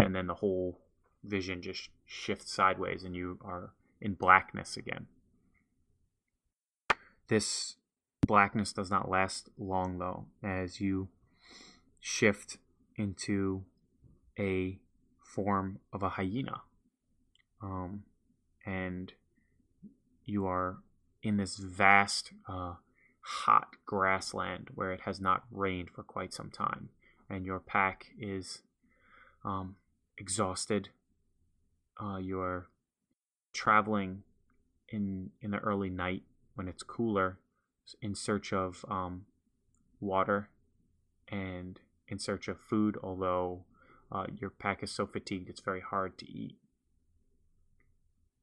and 0.00 0.14
then 0.14 0.26
the 0.26 0.34
whole 0.34 0.80
vision 1.22 1.62
just 1.62 1.90
shifts 2.04 2.52
sideways, 2.52 3.04
and 3.04 3.14
you 3.14 3.38
are 3.44 3.70
in 4.00 4.14
blackness 4.14 4.76
again. 4.76 5.06
This 7.28 7.76
blackness 8.26 8.72
does 8.72 8.90
not 8.90 9.10
last 9.10 9.50
long, 9.58 9.98
though, 9.98 10.26
as 10.42 10.80
you 10.80 11.08
shift 12.00 12.58
into 12.96 13.64
a 14.38 14.78
form 15.22 15.78
of 15.92 16.02
a 16.02 16.10
hyena. 16.10 16.62
Um, 17.62 18.04
and 18.64 19.12
you 20.24 20.46
are 20.46 20.78
in 21.22 21.36
this 21.36 21.56
vast, 21.56 22.32
uh, 22.48 22.74
hot 23.20 23.68
grassland 23.84 24.68
where 24.74 24.92
it 24.92 25.02
has 25.02 25.20
not 25.20 25.44
rained 25.50 25.90
for 25.90 26.02
quite 26.02 26.32
some 26.32 26.50
time. 26.50 26.88
And 27.28 27.44
your 27.44 27.60
pack 27.60 28.06
is 28.18 28.62
um, 29.44 29.76
exhausted. 30.16 30.88
Uh, 32.02 32.16
you're 32.16 32.68
traveling 33.52 34.22
in 34.88 35.30
in 35.42 35.50
the 35.50 35.58
early 35.58 35.90
night 35.90 36.22
when 36.58 36.66
it's 36.66 36.82
cooler 36.82 37.38
in 38.02 38.16
search 38.16 38.52
of 38.52 38.84
um, 38.90 39.26
water 40.00 40.50
and 41.28 41.78
in 42.08 42.18
search 42.18 42.48
of 42.48 42.58
food, 42.60 42.98
although 43.00 43.64
uh, 44.10 44.26
your 44.36 44.50
pack 44.50 44.82
is 44.82 44.90
so 44.90 45.06
fatigued 45.06 45.48
it's 45.48 45.60
very 45.60 45.80
hard 45.80 46.18
to 46.18 46.28
eat. 46.28 46.56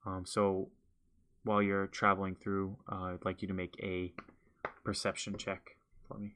Um, 0.06 0.24
so 0.26 0.70
while 1.44 1.62
you're 1.62 1.88
traveling 1.88 2.36
through, 2.42 2.78
uh, 2.90 3.16
I'd 3.16 3.26
like 3.26 3.42
you 3.42 3.50
to 3.50 3.54
make 3.54 3.76
a 3.84 4.14
perception 4.86 5.38
check 5.38 5.76
for 6.08 6.18
me. 6.18 6.36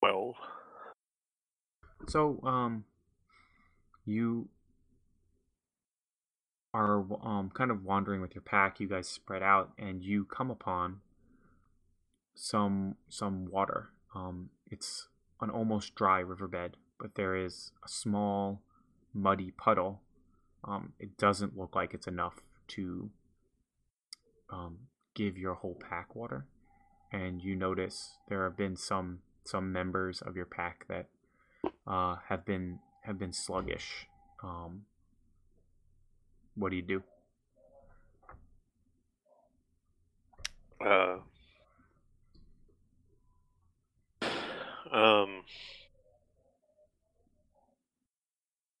12. 0.00 0.34
So, 2.08 2.40
um, 2.42 2.84
you 4.04 4.48
are 6.72 7.04
um 7.22 7.50
kind 7.52 7.70
of 7.70 7.84
wandering 7.84 8.20
with 8.20 8.34
your 8.34 8.42
pack. 8.42 8.80
You 8.80 8.88
guys 8.88 9.08
spread 9.08 9.42
out, 9.42 9.72
and 9.78 10.02
you 10.02 10.24
come 10.24 10.50
upon 10.50 11.00
some 12.34 12.96
some 13.08 13.46
water. 13.50 13.90
Um, 14.14 14.50
it's 14.70 15.08
an 15.40 15.50
almost 15.50 15.94
dry 15.94 16.20
riverbed, 16.20 16.76
but 16.98 17.14
there 17.14 17.36
is 17.36 17.72
a 17.84 17.88
small 17.88 18.62
muddy 19.12 19.50
puddle. 19.50 20.02
Um, 20.64 20.92
it 20.98 21.16
doesn't 21.16 21.56
look 21.56 21.74
like 21.74 21.94
it's 21.94 22.06
enough 22.06 22.36
to 22.68 23.10
um, 24.50 24.78
give 25.14 25.38
your 25.38 25.54
whole 25.54 25.78
pack 25.88 26.14
water, 26.14 26.46
and 27.12 27.42
you 27.42 27.56
notice 27.56 28.18
there 28.28 28.44
have 28.44 28.56
been 28.56 28.76
some 28.76 29.20
some 29.44 29.72
members 29.72 30.20
of 30.22 30.36
your 30.36 30.44
pack 30.44 30.86
that 30.88 31.06
uh, 31.86 32.16
have 32.28 32.44
been 32.44 32.78
have 33.02 33.18
been 33.18 33.32
sluggish. 33.32 34.06
Um, 34.42 34.82
what 36.60 36.70
do 36.70 36.76
you 36.76 36.82
do? 36.82 37.02
Uh, 40.80 41.18
um, 44.92 45.42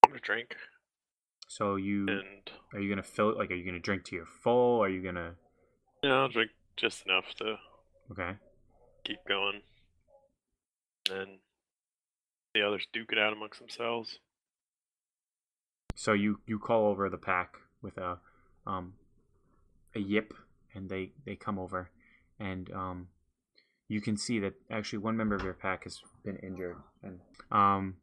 I'm 0.04 0.10
gonna 0.10 0.20
drink 0.22 0.56
So 1.48 1.76
you 1.76 2.06
and 2.08 2.50
are 2.72 2.80
you 2.80 2.88
gonna 2.88 3.02
fill 3.02 3.30
it? 3.30 3.36
Like, 3.38 3.50
are 3.50 3.54
you 3.54 3.64
gonna 3.64 3.80
drink 3.80 4.04
to 4.06 4.16
your 4.16 4.26
full? 4.26 4.82
Are 4.82 4.88
you 4.88 5.02
gonna? 5.02 5.34
yeah, 6.02 6.12
I'll 6.14 6.28
drink 6.28 6.50
just 6.76 7.04
enough 7.06 7.34
to 7.38 7.56
Okay. 8.12 8.32
keep 9.04 9.18
going. 9.28 9.62
And 11.10 11.38
the 12.54 12.62
others 12.62 12.86
duke 12.92 13.12
it 13.12 13.18
out 13.18 13.32
amongst 13.32 13.58
themselves. 13.58 14.18
So 15.94 16.12
you 16.12 16.40
you 16.46 16.58
call 16.58 16.86
over 16.86 17.08
the 17.10 17.18
pack 17.18 17.56
with 17.82 17.96
a 17.98 18.18
um 18.66 18.94
a 19.94 20.00
yip, 20.00 20.34
and 20.74 20.88
they 20.88 21.12
they 21.24 21.36
come 21.36 21.58
over, 21.58 21.90
and 22.38 22.70
um 22.72 23.08
you 23.88 24.00
can 24.00 24.16
see 24.16 24.38
that 24.38 24.54
actually 24.70 25.00
one 25.00 25.16
member 25.16 25.34
of 25.34 25.42
your 25.42 25.54
pack 25.54 25.84
has 25.84 26.00
been 26.24 26.36
injured, 26.36 26.76
and 27.02 27.20
um 27.50 27.96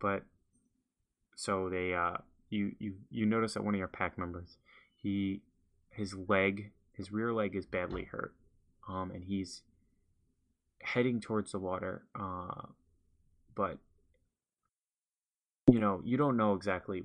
but 0.00 0.22
so 1.36 1.68
they 1.68 1.94
uh 1.94 2.16
you 2.50 2.72
you 2.78 2.94
you 3.10 3.26
notice 3.26 3.54
that 3.54 3.64
one 3.64 3.74
of 3.74 3.78
your 3.78 3.88
pack 3.88 4.18
members 4.18 4.56
he 4.96 5.42
his 5.90 6.14
leg 6.14 6.70
his 6.92 7.12
rear 7.12 7.32
leg 7.32 7.54
is 7.54 7.66
badly 7.66 8.04
hurt 8.04 8.34
um 8.88 9.10
and 9.10 9.24
he's 9.24 9.62
heading 10.82 11.20
towards 11.20 11.52
the 11.52 11.58
water 11.58 12.04
uh 12.18 12.62
but 13.54 13.78
you 15.70 15.80
know 15.80 16.00
you 16.04 16.16
don't 16.16 16.36
know 16.36 16.54
exactly 16.54 17.02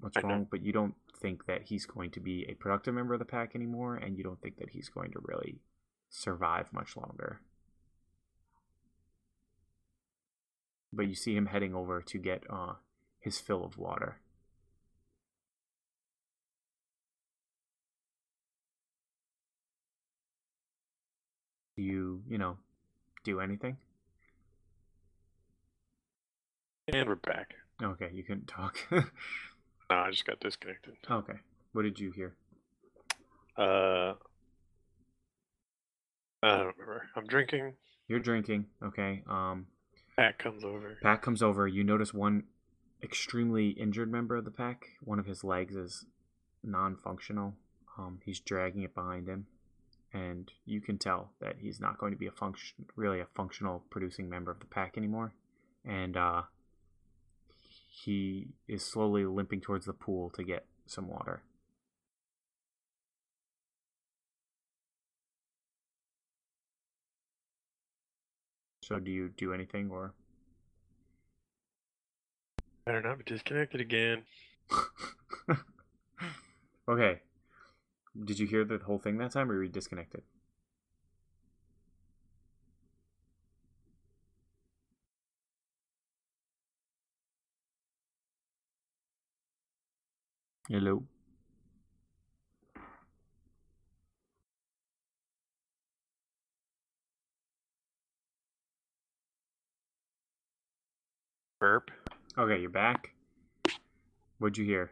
what's 0.00 0.16
I 0.16 0.22
know. 0.22 0.34
wrong 0.34 0.46
but 0.50 0.62
you 0.62 0.72
don't 0.72 0.94
think 1.20 1.46
that 1.46 1.62
he's 1.64 1.86
going 1.86 2.10
to 2.12 2.20
be 2.20 2.44
a 2.48 2.54
productive 2.54 2.94
member 2.94 3.14
of 3.14 3.18
the 3.20 3.24
pack 3.26 3.54
anymore 3.54 3.96
and 3.96 4.16
you 4.16 4.24
don't 4.24 4.40
think 4.40 4.56
that 4.58 4.70
he's 4.70 4.88
going 4.88 5.10
to 5.12 5.20
really 5.22 5.60
survive 6.10 6.72
much 6.72 6.96
longer 6.96 7.40
but 10.92 11.06
you 11.06 11.14
see 11.14 11.34
him 11.34 11.46
heading 11.46 11.74
over 11.74 12.02
to 12.02 12.18
get 12.18 12.44
uh 12.50 12.74
his 13.20 13.38
fill 13.40 13.64
of 13.64 13.78
water 13.78 14.20
do 21.76 21.82
you 21.82 22.22
you 22.28 22.38
know 22.38 22.58
do 23.24 23.40
anything 23.40 23.76
And 26.92 27.08
we're 27.08 27.14
back. 27.16 27.54
okay 27.82 28.10
you 28.12 28.22
couldn't 28.22 28.46
talk 28.46 28.78
No, 29.90 29.96
I 29.96 30.10
just 30.10 30.24
got 30.26 30.40
disconnected. 30.40 30.94
okay 31.10 31.34
what 31.72 31.82
did 31.82 31.98
you 31.98 32.10
hear 32.10 32.34
Uh, 33.56 34.14
I 36.42 36.48
don't 36.58 36.76
remember. 36.78 37.08
I'm 37.16 37.26
drinking. 37.26 37.74
you're 38.06 38.20
drinking 38.20 38.66
okay 38.82 39.22
um 39.28 39.66
Pat 40.16 40.36
comes 40.38 40.64
over. 40.64 40.98
Pack 41.00 41.22
comes 41.22 41.42
over. 41.44 41.68
You 41.68 41.84
notice 41.84 42.12
one 42.12 42.42
extremely 43.04 43.68
injured 43.68 44.10
member 44.10 44.34
of 44.34 44.44
the 44.44 44.50
pack. 44.50 44.88
One 45.00 45.20
of 45.20 45.26
his 45.26 45.44
legs 45.44 45.76
is 45.76 46.06
non-functional. 46.64 47.54
Um, 47.96 48.18
he's 48.24 48.40
dragging 48.40 48.82
it 48.82 48.96
behind 48.96 49.28
him, 49.28 49.46
and 50.12 50.50
you 50.64 50.80
can 50.80 50.98
tell 50.98 51.30
that 51.40 51.58
he's 51.60 51.78
not 51.78 51.98
going 51.98 52.10
to 52.10 52.18
be 52.18 52.26
a 52.26 52.32
function, 52.32 52.84
really 52.96 53.20
a 53.20 53.26
functional 53.36 53.84
producing 53.90 54.28
member 54.28 54.50
of 54.50 54.58
the 54.58 54.66
pack 54.66 54.98
anymore. 54.98 55.34
And 55.84 56.16
uh, 56.16 56.42
he 58.04 58.48
is 58.68 58.84
slowly 58.84 59.24
limping 59.24 59.60
towards 59.60 59.86
the 59.86 59.92
pool 59.92 60.30
to 60.30 60.44
get 60.44 60.64
some 60.86 61.08
water. 61.08 61.42
So 68.82 68.98
do 68.98 69.10
you 69.10 69.28
do 69.36 69.52
anything 69.52 69.90
or? 69.90 70.14
I 72.86 72.92
don't 72.92 73.02
know. 73.02 73.10
I'm 73.10 73.22
disconnected 73.26 73.80
again. 73.80 74.22
okay. 76.88 77.20
Did 78.24 78.38
you 78.38 78.46
hear 78.46 78.64
the 78.64 78.78
whole 78.78 78.98
thing 78.98 79.18
that 79.18 79.32
time, 79.32 79.50
or 79.50 79.56
were 79.56 79.64
you 79.64 79.68
disconnected? 79.68 80.22
Hello. 90.68 91.02
Burp. 101.60 101.90
Okay, 102.36 102.60
you're 102.60 102.70
back. 102.70 103.14
What'd 104.38 104.58
you 104.58 104.64
hear? 104.64 104.90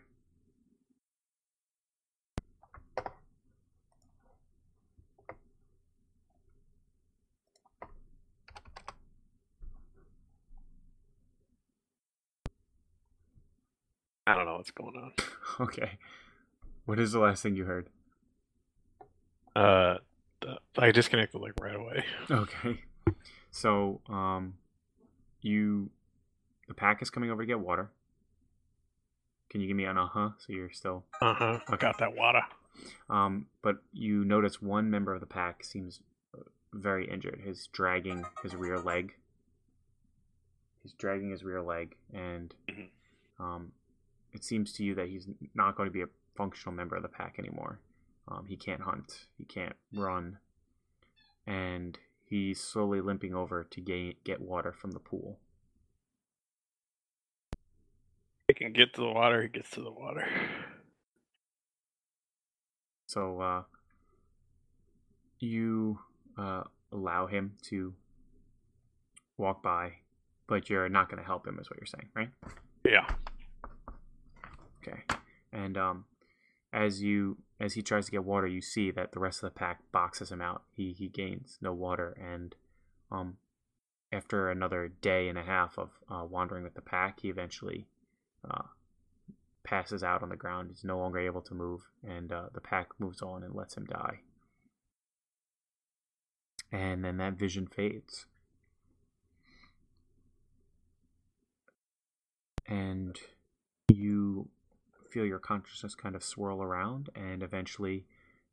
I 14.26 14.34
don't 14.34 14.44
know 14.46 14.56
what's 14.56 14.70
going 14.70 14.96
on. 14.96 15.12
Okay. 15.58 15.92
What 16.84 16.98
is 16.98 17.12
the 17.12 17.18
last 17.18 17.42
thing 17.42 17.56
you 17.56 17.64
heard? 17.64 17.88
Uh, 19.54 19.96
the, 20.42 20.58
I 20.76 20.90
disconnected 20.92 21.40
like 21.40 21.54
right 21.60 21.74
away. 21.74 22.04
Okay. 22.30 22.82
So, 23.50 24.02
um, 24.10 24.54
you, 25.40 25.88
the 26.68 26.74
pack 26.74 27.00
is 27.00 27.08
coming 27.08 27.30
over 27.30 27.42
to 27.42 27.46
get 27.46 27.58
water. 27.58 27.90
Can 29.48 29.62
you 29.62 29.66
give 29.68 29.76
me 29.78 29.84
an 29.84 29.96
uh 29.96 30.08
huh? 30.08 30.30
So 30.38 30.52
you're 30.52 30.70
still, 30.70 31.04
Uh 31.22 31.32
huh. 31.32 31.58
I 31.68 31.76
got 31.76 31.96
that 32.00 32.14
water. 32.14 32.42
um, 33.08 33.46
but 33.62 33.76
you 33.94 34.24
notice 34.26 34.60
one 34.60 34.90
member 34.90 35.14
of 35.14 35.20
the 35.20 35.26
pack 35.26 35.64
seems 35.64 36.00
uh, 36.36 36.42
very 36.74 37.08
injured. 37.10 37.40
He's 37.46 37.68
dragging 37.72 38.26
his 38.42 38.54
rear 38.54 38.78
leg. 38.78 39.14
He's 40.82 40.92
dragging 40.92 41.30
his 41.30 41.42
rear 41.44 41.62
leg, 41.62 41.96
and 42.12 42.54
Mhm. 42.68 42.88
um, 43.40 43.72
it 44.37 44.44
seems 44.44 44.72
to 44.75 44.85
you 44.85 44.94
that 44.94 45.09
he's 45.09 45.27
not 45.55 45.77
going 45.77 45.88
to 45.88 45.92
be 45.92 46.03
a 46.03 46.09
functional 46.37 46.75
member 46.75 46.94
of 46.94 47.03
the 47.03 47.09
pack 47.09 47.37
anymore. 47.38 47.81
Um, 48.29 48.44
he 48.49 48.57
can't 48.57 48.83
hunt. 48.83 49.27
He 49.38 49.44
can't 49.44 49.77
run, 49.94 50.38
and 51.46 51.99
he's 52.25 52.61
slowly 52.61 53.01
limping 53.01 53.35
over 53.35 53.64
to 53.70 53.81
gain, 53.81 54.14
get 54.25 54.40
water 54.40 54.72
from 54.72 54.92
the 54.92 54.99
pool. 54.99 55.38
He 58.49 58.55
can 58.55 58.72
get 58.72 58.94
to 58.94 59.01
the 59.01 59.09
water. 59.09 59.42
He 59.42 59.49
gets 59.49 59.70
to 59.70 59.81
the 59.81 59.90
water. 59.90 60.29
So 63.07 63.40
uh, 63.40 63.62
you 65.38 66.01
uh, 66.37 66.64
allow 66.92 67.27
him 67.27 67.55
to 67.62 67.94
walk 69.38 69.62
by, 69.62 69.92
but 70.46 70.68
you're 70.68 70.88
not 70.88 71.09
going 71.09 71.22
to 71.22 71.27
help 71.27 71.46
him, 71.46 71.59
is 71.61 71.70
what 71.70 71.79
you're 71.79 71.87
saying, 71.87 72.09
right? 72.14 72.31
Yeah. 72.85 73.07
Okay. 74.87 75.03
And 75.53 75.77
um, 75.77 76.05
as 76.72 77.03
you 77.03 77.38
as 77.59 77.75
he 77.75 77.83
tries 77.83 78.07
to 78.07 78.12
get 78.12 78.25
water, 78.25 78.46
you 78.46 78.61
see 78.61 78.90
that 78.90 79.12
the 79.12 79.20
rest 79.20 79.42
of 79.42 79.53
the 79.53 79.59
pack 79.59 79.81
boxes 79.92 80.31
him 80.31 80.42
out. 80.42 80.62
He 80.75 80.92
he 80.92 81.09
gains 81.09 81.59
no 81.61 81.72
water, 81.72 82.16
and 82.20 82.55
um, 83.11 83.38
after 84.12 84.51
another 84.51 84.92
day 85.01 85.29
and 85.29 85.38
a 85.38 85.42
half 85.42 85.79
of 85.79 85.90
uh, 86.11 86.25
wandering 86.29 86.64
with 86.64 86.75
the 86.75 86.83
pack, 86.83 87.20
he 87.20 87.29
eventually 87.29 87.87
uh, 88.49 88.62
passes 89.64 90.03
out 90.03 90.22
on 90.22 90.29
the 90.29 90.37
ground. 90.37 90.68
He's 90.70 90.85
no 90.85 90.99
longer 90.99 91.18
able 91.18 91.42
to 91.42 91.55
move, 91.55 91.83
and 92.07 92.31
uh, 92.33 92.46
the 92.53 92.61
pack 92.61 92.88
moves 92.99 93.22
on 93.22 93.42
and 93.42 93.55
lets 93.55 93.77
him 93.77 93.87
die. 93.87 94.20
And 96.72 97.05
then 97.05 97.16
that 97.18 97.35
vision 97.35 97.66
fades. 97.66 98.27
And 102.68 103.16
feel 105.16 105.24
your 105.24 105.38
consciousness 105.38 105.94
kind 105.94 106.14
of 106.14 106.22
swirl 106.22 106.62
around, 106.62 107.09
and 107.16 107.42
eventually 107.42 108.05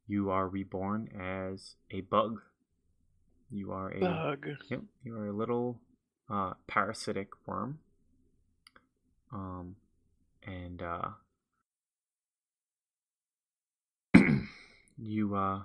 you 0.07 0.29
are 0.29 0.47
reborn 0.47 1.09
as 1.09 1.75
a 1.91 1.99
bug. 1.99 2.39
You 3.51 3.73
are 3.73 3.91
a 3.91 3.99
Bug. 3.99 4.47
Yep, 4.69 4.79
you 5.03 5.13
are 5.17 5.27
a 5.27 5.33
little 5.33 5.81
uh, 6.29 6.53
parasitic 6.65 7.27
worm. 7.45 7.79
Um, 9.33 9.75
and 10.47 10.81
uh, 10.81 11.09
you 14.97 15.35
uh, 15.35 15.63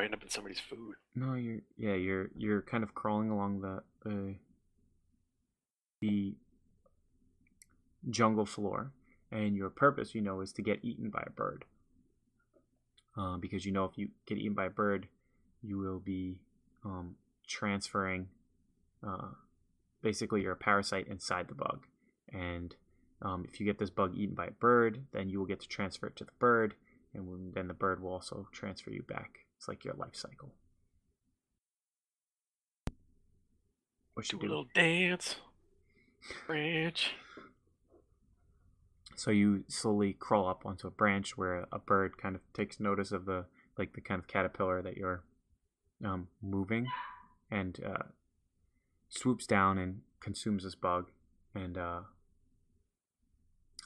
end 0.00 0.14
up 0.14 0.22
in 0.22 0.30
somebody's 0.30 0.60
food. 0.60 0.94
no, 1.16 1.34
you're 1.34 1.62
yeah, 1.76 1.94
you're 1.94 2.30
you're 2.36 2.62
kind 2.62 2.84
of 2.84 2.94
crawling 2.94 3.30
along 3.30 3.62
the 3.62 3.82
the 4.04 4.36
the 6.00 6.36
jungle 8.08 8.46
floor, 8.46 8.92
and 9.32 9.56
your 9.56 9.70
purpose, 9.70 10.14
you 10.14 10.20
know, 10.20 10.40
is 10.40 10.52
to 10.52 10.62
get 10.62 10.84
eaten 10.84 11.10
by 11.10 11.24
a 11.26 11.30
bird. 11.30 11.64
Uh, 13.16 13.36
because 13.36 13.64
you 13.66 13.72
know 13.72 13.84
if 13.84 13.98
you 13.98 14.08
get 14.26 14.38
eaten 14.38 14.54
by 14.54 14.66
a 14.66 14.70
bird, 14.70 15.08
you 15.62 15.78
will 15.78 15.98
be 15.98 16.40
um, 16.84 17.16
transferring. 17.46 18.28
Uh, 19.06 19.28
basically, 20.02 20.42
you're 20.42 20.52
a 20.52 20.56
parasite 20.56 21.08
inside 21.08 21.48
the 21.48 21.54
bug, 21.54 21.84
and 22.32 22.74
um, 23.20 23.44
if 23.48 23.60
you 23.60 23.66
get 23.66 23.78
this 23.78 23.90
bug 23.90 24.14
eaten 24.16 24.34
by 24.34 24.46
a 24.46 24.50
bird, 24.52 25.02
then 25.12 25.28
you 25.28 25.38
will 25.38 25.46
get 25.46 25.60
to 25.60 25.68
transfer 25.68 26.06
it 26.06 26.16
to 26.16 26.24
the 26.24 26.30
bird, 26.38 26.74
and 27.14 27.28
when, 27.28 27.52
then 27.54 27.68
the 27.68 27.74
bird 27.74 28.00
will 28.02 28.12
also 28.12 28.48
transfer 28.52 28.90
you 28.90 29.02
back. 29.02 29.40
It's 29.58 29.68
like 29.68 29.84
your 29.84 29.94
life 29.94 30.14
cycle. 30.14 30.52
What 34.14 34.26
Do 34.28 34.36
you 34.36 34.38
a 34.38 34.42
do? 34.42 34.48
little 34.48 34.66
dance. 34.74 35.36
Branch. 36.46 37.14
So 39.16 39.30
you 39.30 39.64
slowly 39.68 40.14
crawl 40.14 40.48
up 40.48 40.64
onto 40.64 40.86
a 40.86 40.90
branch 40.90 41.36
where 41.36 41.66
a 41.72 41.78
bird 41.78 42.18
kind 42.18 42.34
of 42.34 42.40
takes 42.52 42.80
notice 42.80 43.12
of 43.12 43.26
the 43.26 43.46
like 43.78 43.94
the 43.94 44.00
kind 44.00 44.18
of 44.18 44.28
caterpillar 44.28 44.82
that 44.82 44.96
you're 44.96 45.22
um, 46.04 46.28
moving, 46.42 46.86
and 47.50 47.78
uh, 47.84 48.04
swoops 49.08 49.46
down 49.46 49.78
and 49.78 50.00
consumes 50.20 50.64
this 50.64 50.74
bug, 50.74 51.10
and 51.54 51.78
uh, 51.78 52.00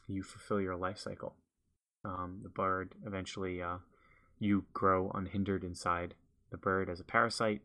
you 0.09 0.23
fulfill 0.23 0.61
your 0.61 0.77
life 0.77 0.99
cycle. 0.99 1.35
Um, 2.05 2.41
the 2.43 2.49
bird 2.49 2.95
eventually 3.05 3.63
uh, 3.63 3.79
you 4.39 4.65
grow 4.73 5.11
unhindered 5.15 5.65
inside 5.65 6.15
the 6.51 6.57
bird 6.57 6.89
as 6.89 7.01
a 7.01 7.05
parasite, 7.05 7.63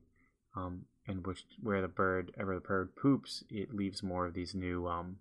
um, 0.56 0.86
and 1.08 1.26
which 1.26 1.46
where 1.62 1.82
the 1.82 1.88
bird 1.88 2.32
ever 2.40 2.56
the 2.56 2.62
bird 2.62 2.96
poops, 2.96 3.44
it 3.50 3.74
leaves 3.74 4.04
more 4.04 4.26
of 4.26 4.34
these 4.34 4.56
new 4.56 4.88
um, 4.88 5.18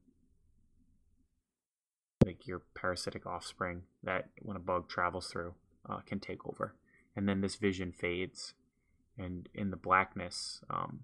like 2.25 2.47
your 2.47 2.63
parasitic 2.75 3.27
offspring 3.27 3.83
that 4.03 4.29
when 4.41 4.57
a 4.57 4.61
bug 4.61 4.89
travels 4.89 5.29
through 5.29 5.55
uh, 5.89 6.01
can 6.01 6.21
take 6.21 6.47
over. 6.47 6.75
And 7.17 7.29
then 7.29 7.41
this 7.41 7.57
vision 7.57 7.93
fades 7.93 8.55
and 9.19 9.49
in 9.55 9.71
the 9.71 9.77
blackness 9.77 10.61
um, 10.71 11.01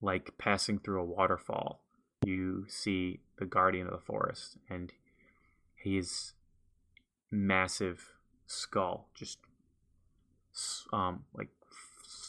like 0.00 0.36
passing 0.38 0.78
through 0.78 1.00
a 1.00 1.04
waterfall 1.04 1.80
you 2.24 2.64
see 2.68 3.20
the 3.38 3.44
guardian 3.44 3.86
of 3.86 3.92
the 3.92 3.98
forest 3.98 4.56
and 4.70 4.92
his 5.74 6.32
massive 7.30 8.12
skull 8.46 9.08
just 9.14 9.38
um, 10.92 11.24
like 11.34 11.48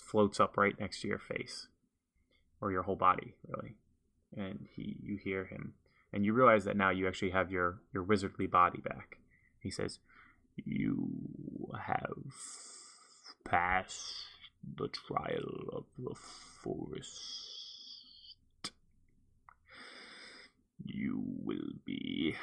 floats 0.03 0.39
up 0.39 0.58
right 0.58 0.79
next 0.79 1.01
to 1.01 1.08
your 1.08 1.19
face 1.19 1.67
or 2.60 2.71
your 2.71 2.84
whole 2.84 2.95
body 2.95 3.36
really. 3.47 3.75
And 4.36 4.67
he 4.75 4.97
you 5.01 5.17
hear 5.17 5.45
him 5.45 5.73
and 6.15 6.25
you 6.25 6.34
realize 6.34 6.63
that 6.63 6.78
now 6.78 6.89
you 6.89 7.08
actually 7.08 7.32
have 7.32 7.51
your 7.51 7.82
your 7.93 8.04
wizardly 8.04 8.49
body 8.49 8.80
back. 8.80 9.17
He 9.60 9.69
says, 9.69 9.99
"You 10.56 11.69
have 11.78 12.34
passed 13.43 14.23
the 14.78 14.88
trial 14.88 15.69
of 15.73 15.84
the 15.99 16.15
forest. 16.15 17.51
You 20.84 21.21
will 21.43 21.73
be 21.84 22.38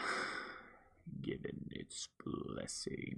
given 1.22 1.70
its 1.70 2.08
blessing." 2.22 3.16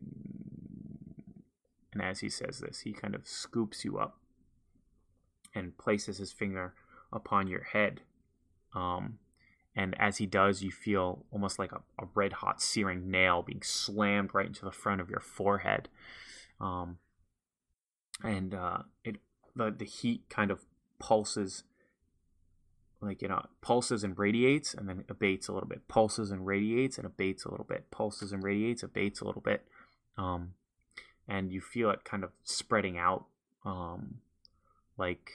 And 1.93 2.01
as 2.01 2.21
he 2.21 2.29
says 2.29 2.61
this, 2.61 2.81
he 2.81 2.93
kind 2.93 3.17
of 3.17 3.27
scoops 3.27 3.85
you 3.85 3.99
up 3.99 4.21
and 5.53 5.77
places 5.79 6.19
his 6.19 6.33
finger 6.33 6.75
upon 7.13 7.49
your 7.49 7.65
head. 7.65 8.03
Um, 8.73 9.19
and 9.77 9.97
as 9.99 10.19
he 10.19 10.27
does, 10.27 10.63
you 10.63 10.71
feel 10.71 11.25
almost 11.33 11.59
like 11.59 11.73
a, 11.73 11.81
a 11.99 12.07
red 12.15 12.35
hot 12.35 12.63
searing 12.63 13.11
nail 13.11 13.43
being 13.43 13.63
slammed 13.63 14.31
right 14.33 14.47
into 14.47 14.65
the 14.65 14.71
front 14.71 15.01
of 15.01 15.11
your 15.11 15.21
forehead. 15.21 15.89
Um, 16.61 16.99
and 18.23 18.55
uh, 18.55 18.79
it 19.05 19.17
the, 19.57 19.75
the 19.77 19.85
heat 19.85 20.29
kind 20.29 20.51
of 20.51 20.61
pulses 20.99 21.65
like 23.01 23.21
you 23.21 23.29
know 23.29 23.45
pulses 23.61 24.05
and 24.05 24.19
radiates 24.19 24.75
and 24.75 24.89
then 24.89 25.05
abates 25.09 25.49
a 25.49 25.53
little 25.53 25.69
bit. 25.69 25.89
Pulses 25.89 26.31
and 26.31 26.47
radiates 26.47 26.97
and 26.97 27.07
abates 27.07 27.45
a 27.45 27.51
little 27.51 27.67
bit. 27.69 27.91
Pulses 27.91 28.33
and 28.33 28.45
radiates 28.45 28.83
abates 28.83 29.21
a 29.21 29.25
little 29.25 29.43
bit. 29.43 29.67
Um, 30.17 30.55
and 31.27 31.51
you 31.51 31.61
feel 31.61 31.91
it 31.91 32.05
kind 32.05 32.23
of 32.23 32.31
spreading 32.45 32.97
out 32.97 33.25
um, 33.65 34.19
like 34.97 35.33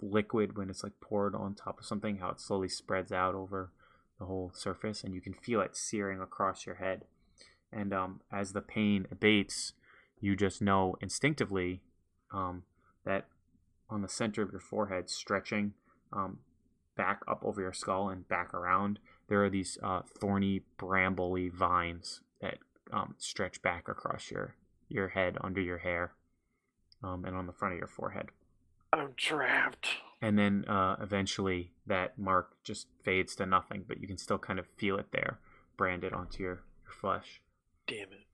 liquid 0.00 0.56
when 0.56 0.68
it's 0.68 0.82
like 0.82 1.00
poured 1.00 1.34
on 1.34 1.54
top 1.54 1.78
of 1.78 1.86
something 1.86 2.18
how 2.18 2.30
it 2.30 2.40
slowly 2.40 2.68
spreads 2.68 3.12
out 3.12 3.34
over 3.34 3.70
the 4.18 4.26
whole 4.26 4.50
surface 4.54 5.02
and 5.02 5.14
you 5.14 5.20
can 5.20 5.32
feel 5.32 5.60
it 5.60 5.76
searing 5.76 6.20
across 6.20 6.66
your 6.66 6.76
head 6.76 7.04
and 7.72 7.92
um, 7.92 8.20
as 8.32 8.52
the 8.52 8.60
pain 8.60 9.06
abates 9.10 9.72
you 10.20 10.36
just 10.36 10.60
know 10.60 10.96
instinctively 11.00 11.80
um, 12.32 12.62
that 13.04 13.26
on 13.88 14.02
the 14.02 14.08
center 14.08 14.42
of 14.42 14.50
your 14.50 14.60
forehead 14.60 15.08
stretching 15.08 15.72
um, 16.12 16.38
back 16.96 17.20
up 17.28 17.42
over 17.44 17.60
your 17.60 17.72
skull 17.72 18.08
and 18.08 18.28
back 18.28 18.52
around, 18.54 18.98
there 19.28 19.44
are 19.44 19.50
these 19.50 19.78
uh, 19.82 20.00
thorny, 20.20 20.62
brambly 20.78 21.52
vines 21.52 22.20
that 22.40 22.58
um, 22.92 23.14
stretch 23.18 23.62
back 23.62 23.88
across 23.88 24.30
your 24.30 24.56
your 24.88 25.08
head, 25.08 25.36
under 25.40 25.60
your 25.60 25.78
hair, 25.78 26.12
um, 27.02 27.24
and 27.24 27.36
on 27.36 27.46
the 27.46 27.52
front 27.52 27.74
of 27.74 27.78
your 27.78 27.88
forehead. 27.88 28.28
I'm 28.92 29.14
trapped. 29.16 29.88
And 30.20 30.38
then 30.38 30.64
uh, 30.66 30.96
eventually 31.00 31.72
that 31.86 32.18
mark 32.18 32.56
just 32.64 32.86
fades 33.02 33.36
to 33.36 33.46
nothing, 33.46 33.84
but 33.86 34.00
you 34.00 34.06
can 34.06 34.18
still 34.18 34.38
kind 34.38 34.58
of 34.58 34.66
feel 34.66 34.98
it 34.98 35.12
there, 35.12 35.38
branded 35.76 36.12
onto 36.12 36.42
your, 36.42 36.62
your 36.84 36.92
flesh. 37.00 37.40
Damn 37.86 38.12
it. 38.12 38.26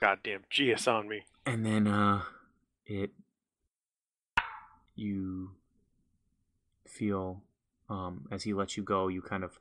Goddamn 0.00 0.42
GS 0.50 0.88
on 0.88 1.08
me. 1.08 1.22
And 1.46 1.64
then 1.64 1.86
uh, 1.86 2.22
it 2.86 3.12
you 4.96 5.52
feel 6.86 7.42
um, 7.88 8.26
as 8.30 8.42
he 8.42 8.52
lets 8.52 8.76
you 8.76 8.82
go, 8.82 9.08
you 9.08 9.22
kind 9.22 9.44
of 9.44 9.58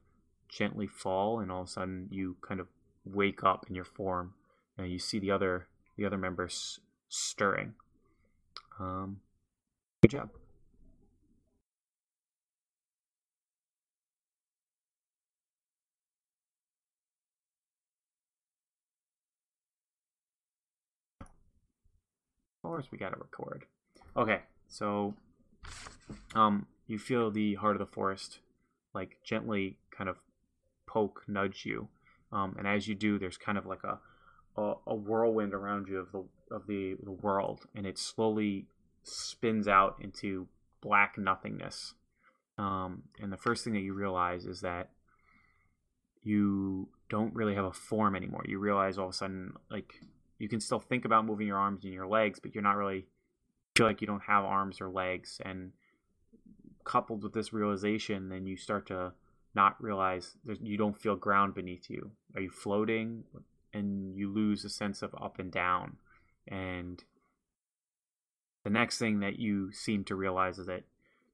gently 0.50 0.88
fall, 0.88 1.40
and 1.40 1.52
all 1.52 1.62
of 1.62 1.68
a 1.68 1.72
sudden 1.72 2.08
you 2.12 2.38
kind 2.42 2.60
of 2.60 2.68
wake 3.06 3.44
up 3.44 3.66
in 3.70 3.76
your 3.76 3.86
form, 3.86 4.34
and 4.78 4.92
you 4.92 5.00
see 5.00 5.20
the 5.20 5.32
other 5.32 5.68
the 5.98 6.06
other 6.06 6.18
members 6.18 6.80
stirring. 7.10 7.74
Um, 8.80 9.20
good 10.02 10.12
job. 10.12 10.30
Of 22.64 22.70
course, 22.70 22.88
we 22.92 22.98
gotta 22.98 23.18
record. 23.18 23.66
Okay, 24.16 24.42
so 24.68 25.14
um, 26.36 26.68
you 26.88 27.00
feel 27.00 27.32
the 27.32 27.56
heart 27.56 27.76
of 27.76 27.80
the 27.80 27.86
forest 27.86 28.40
like 28.94 29.18
gently 29.24 29.78
kind 29.96 30.10
of 30.10 30.18
poke, 30.88 31.24
nudge 31.28 31.66
you, 31.66 31.88
um, 32.32 32.56
and 32.58 32.68
as 32.68 32.88
you 32.88 32.96
do, 32.96 33.18
there's 33.18 33.38
kind 33.38 33.58
of 33.58 33.66
like 33.66 33.84
a, 33.84 34.00
a 34.60 34.74
a 34.88 34.96
whirlwind 34.96 35.54
around 35.54 35.88
you 35.88 35.98
of 35.98 36.12
the 36.12 36.24
of 36.56 36.68
the, 36.68 36.98
the 37.04 37.12
world, 37.12 37.62
and 37.76 37.86
it 37.86 37.98
slowly 37.98 38.68
spins 39.04 39.68
out 39.68 39.98
into 40.02 40.48
black 40.82 41.18
nothingness. 41.18 41.94
Um, 42.58 43.04
and 43.20 43.32
the 43.32 43.38
first 43.38 43.64
thing 43.64 43.74
that 43.74 43.82
you 43.82 43.94
realize 43.94 44.46
is 44.46 44.62
that 44.62 44.90
you 46.24 46.90
don't 47.10 47.34
really 47.34 47.56
have 47.56 47.66
a 47.66 47.74
form 47.74 48.16
anymore. 48.16 48.44
You 48.46 48.60
realize 48.60 48.98
all 48.98 49.08
of 49.08 49.14
a 49.14 49.18
sudden, 49.18 49.54
like 49.70 49.94
you 50.38 50.48
can 50.48 50.60
still 50.60 50.80
think 50.80 51.06
about 51.06 51.26
moving 51.26 51.48
your 51.48 51.58
arms 51.58 51.84
and 51.84 51.94
your 51.94 52.08
legs, 52.08 52.40
but 52.40 52.54
you're 52.54 52.64
not 52.64 52.78
really 52.78 53.08
feel 53.76 53.88
like 53.88 54.02
you 54.02 54.08
don't 54.08 54.24
have 54.24 54.44
arms 54.44 54.82
or 54.82 54.90
legs. 54.90 55.40
And 55.44 55.72
coupled 56.84 57.24
with 57.24 57.34
this 57.34 57.54
realization, 57.54 58.30
then 58.30 58.46
you 58.46 58.58
start 58.58 58.88
to 58.88 59.14
not 59.54 59.82
realize 59.82 60.38
you 60.62 60.78
don't 60.78 60.98
feel 60.98 61.16
ground 61.16 61.54
beneath 61.54 61.90
you. 61.90 62.12
Are 62.36 62.42
you 62.42 62.50
floating? 62.50 63.24
And 63.74 64.16
you 64.16 64.32
lose 64.32 64.66
a 64.66 64.70
sense 64.70 65.02
of 65.02 65.16
up 65.20 65.40
and 65.40 65.52
down. 65.52 65.98
And 66.48 67.04
the 68.64 68.70
next 68.70 68.98
thing 68.98 69.20
that 69.20 69.40
you 69.40 69.72
seem 69.72 70.04
to 70.06 70.16
realize 70.16 70.60
is 70.60 70.68
that 70.68 70.84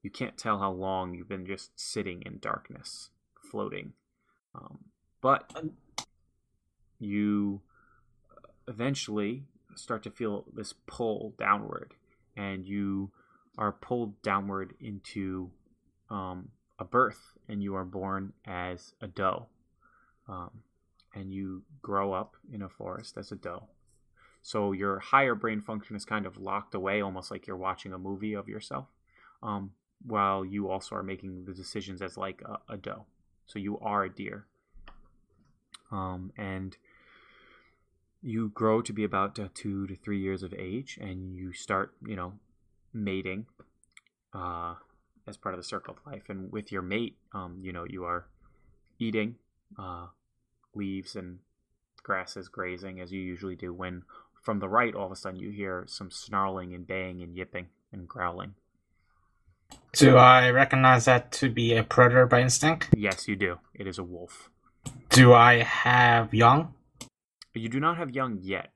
you 0.01 0.09
can't 0.09 0.37
tell 0.37 0.59
how 0.59 0.71
long 0.71 1.13
you've 1.13 1.27
been 1.27 1.45
just 1.45 1.71
sitting 1.75 2.23
in 2.25 2.39
darkness, 2.39 3.09
floating. 3.51 3.93
Um, 4.55 4.79
but 5.21 5.51
you 6.99 7.61
eventually 8.67 9.43
start 9.75 10.03
to 10.03 10.11
feel 10.11 10.45
this 10.53 10.73
pull 10.85 11.33
downward, 11.37 11.93
and 12.35 12.65
you 12.65 13.11
are 13.57 13.71
pulled 13.71 14.21
downward 14.21 14.73
into 14.79 15.51
um, 16.09 16.49
a 16.79 16.85
birth, 16.85 17.37
and 17.49 17.61
you 17.61 17.75
are 17.75 17.85
born 17.85 18.33
as 18.45 18.93
a 19.01 19.07
doe. 19.07 19.47
Um, 20.29 20.51
and 21.15 21.33
you 21.33 21.63
grow 21.81 22.13
up 22.13 22.35
in 22.51 22.61
a 22.61 22.69
forest 22.69 23.17
as 23.17 23.31
a 23.31 23.35
doe. 23.35 23.63
So 24.47 24.71
your 24.71 24.99
higher 24.99 25.35
brain 25.35 25.59
function 25.59 25.97
is 25.97 26.05
kind 26.05 26.25
of 26.25 26.37
locked 26.37 26.73
away, 26.73 27.01
almost 27.01 27.31
like 27.31 27.47
you're 27.47 27.57
watching 27.57 27.91
a 27.91 27.97
movie 27.97 28.33
of 28.33 28.47
yourself, 28.47 28.85
um, 29.43 29.71
while 30.05 30.45
you 30.45 30.69
also 30.69 30.95
are 30.95 31.03
making 31.03 31.43
the 31.43 31.53
decisions 31.53 32.01
as 32.01 32.15
like 32.15 32.41
a, 32.45 32.57
a 32.71 32.77
doe. 32.77 33.07
So 33.45 33.59
you 33.59 33.77
are 33.79 34.05
a 34.05 34.09
deer. 34.09 34.45
Um, 35.91 36.31
and 36.37 36.77
you 38.21 38.47
grow 38.53 38.81
to 38.83 38.93
be 38.93 39.03
about 39.03 39.37
uh, 39.37 39.49
two 39.53 39.85
to 39.85 39.97
three 39.97 40.21
years 40.21 40.43
of 40.43 40.53
age, 40.53 40.97
and 41.01 41.35
you 41.35 41.51
start, 41.51 41.95
you 42.05 42.15
know, 42.15 42.31
mating 42.93 43.47
uh, 44.33 44.75
as 45.27 45.35
part 45.35 45.55
of 45.55 45.59
the 45.59 45.67
circle 45.67 45.93
of 45.93 46.09
life. 46.09 46.29
And 46.29 46.53
with 46.53 46.71
your 46.71 46.83
mate, 46.83 47.17
um, 47.33 47.59
you 47.61 47.73
know, 47.73 47.83
you 47.83 48.05
are 48.05 48.27
eating 48.97 49.35
uh, 49.77 50.07
leaves 50.73 51.17
and 51.17 51.39
grasses 52.01 52.47
grazing 52.47 53.01
as 53.01 53.11
you 53.11 53.19
usually 53.19 53.57
do 53.57 53.73
when 53.73 54.03
from 54.47 54.59
the 54.59 54.69
right 54.69 54.95
all 54.95 55.07
of 55.07 55.11
a 55.11 55.15
sudden 55.17 55.37
you 55.37 55.49
hear 55.49 55.83
some 55.87 56.09
snarling 56.09 56.73
and 56.73 56.87
baying 56.87 57.21
and 57.21 57.35
yipping 57.35 57.67
and 57.91 58.07
growling. 58.07 58.55
Do 59.91 60.15
I 60.15 60.51
recognize 60.51 61.03
that 61.03 61.33
to 61.33 61.49
be 61.49 61.75
a 61.75 61.83
predator 61.83 62.25
by 62.25 62.39
instinct? 62.39 62.87
yes 62.95 63.27
you 63.27 63.35
do. 63.35 63.59
It 63.73 63.87
is 63.87 63.97
a 63.99 64.05
wolf. 64.05 64.49
Do 65.09 65.33
I 65.33 65.63
have 65.63 66.33
young? 66.33 66.73
you 67.53 67.67
do 67.67 67.81
not 67.81 67.97
have 67.97 68.11
young 68.11 68.39
yet. 68.41 68.71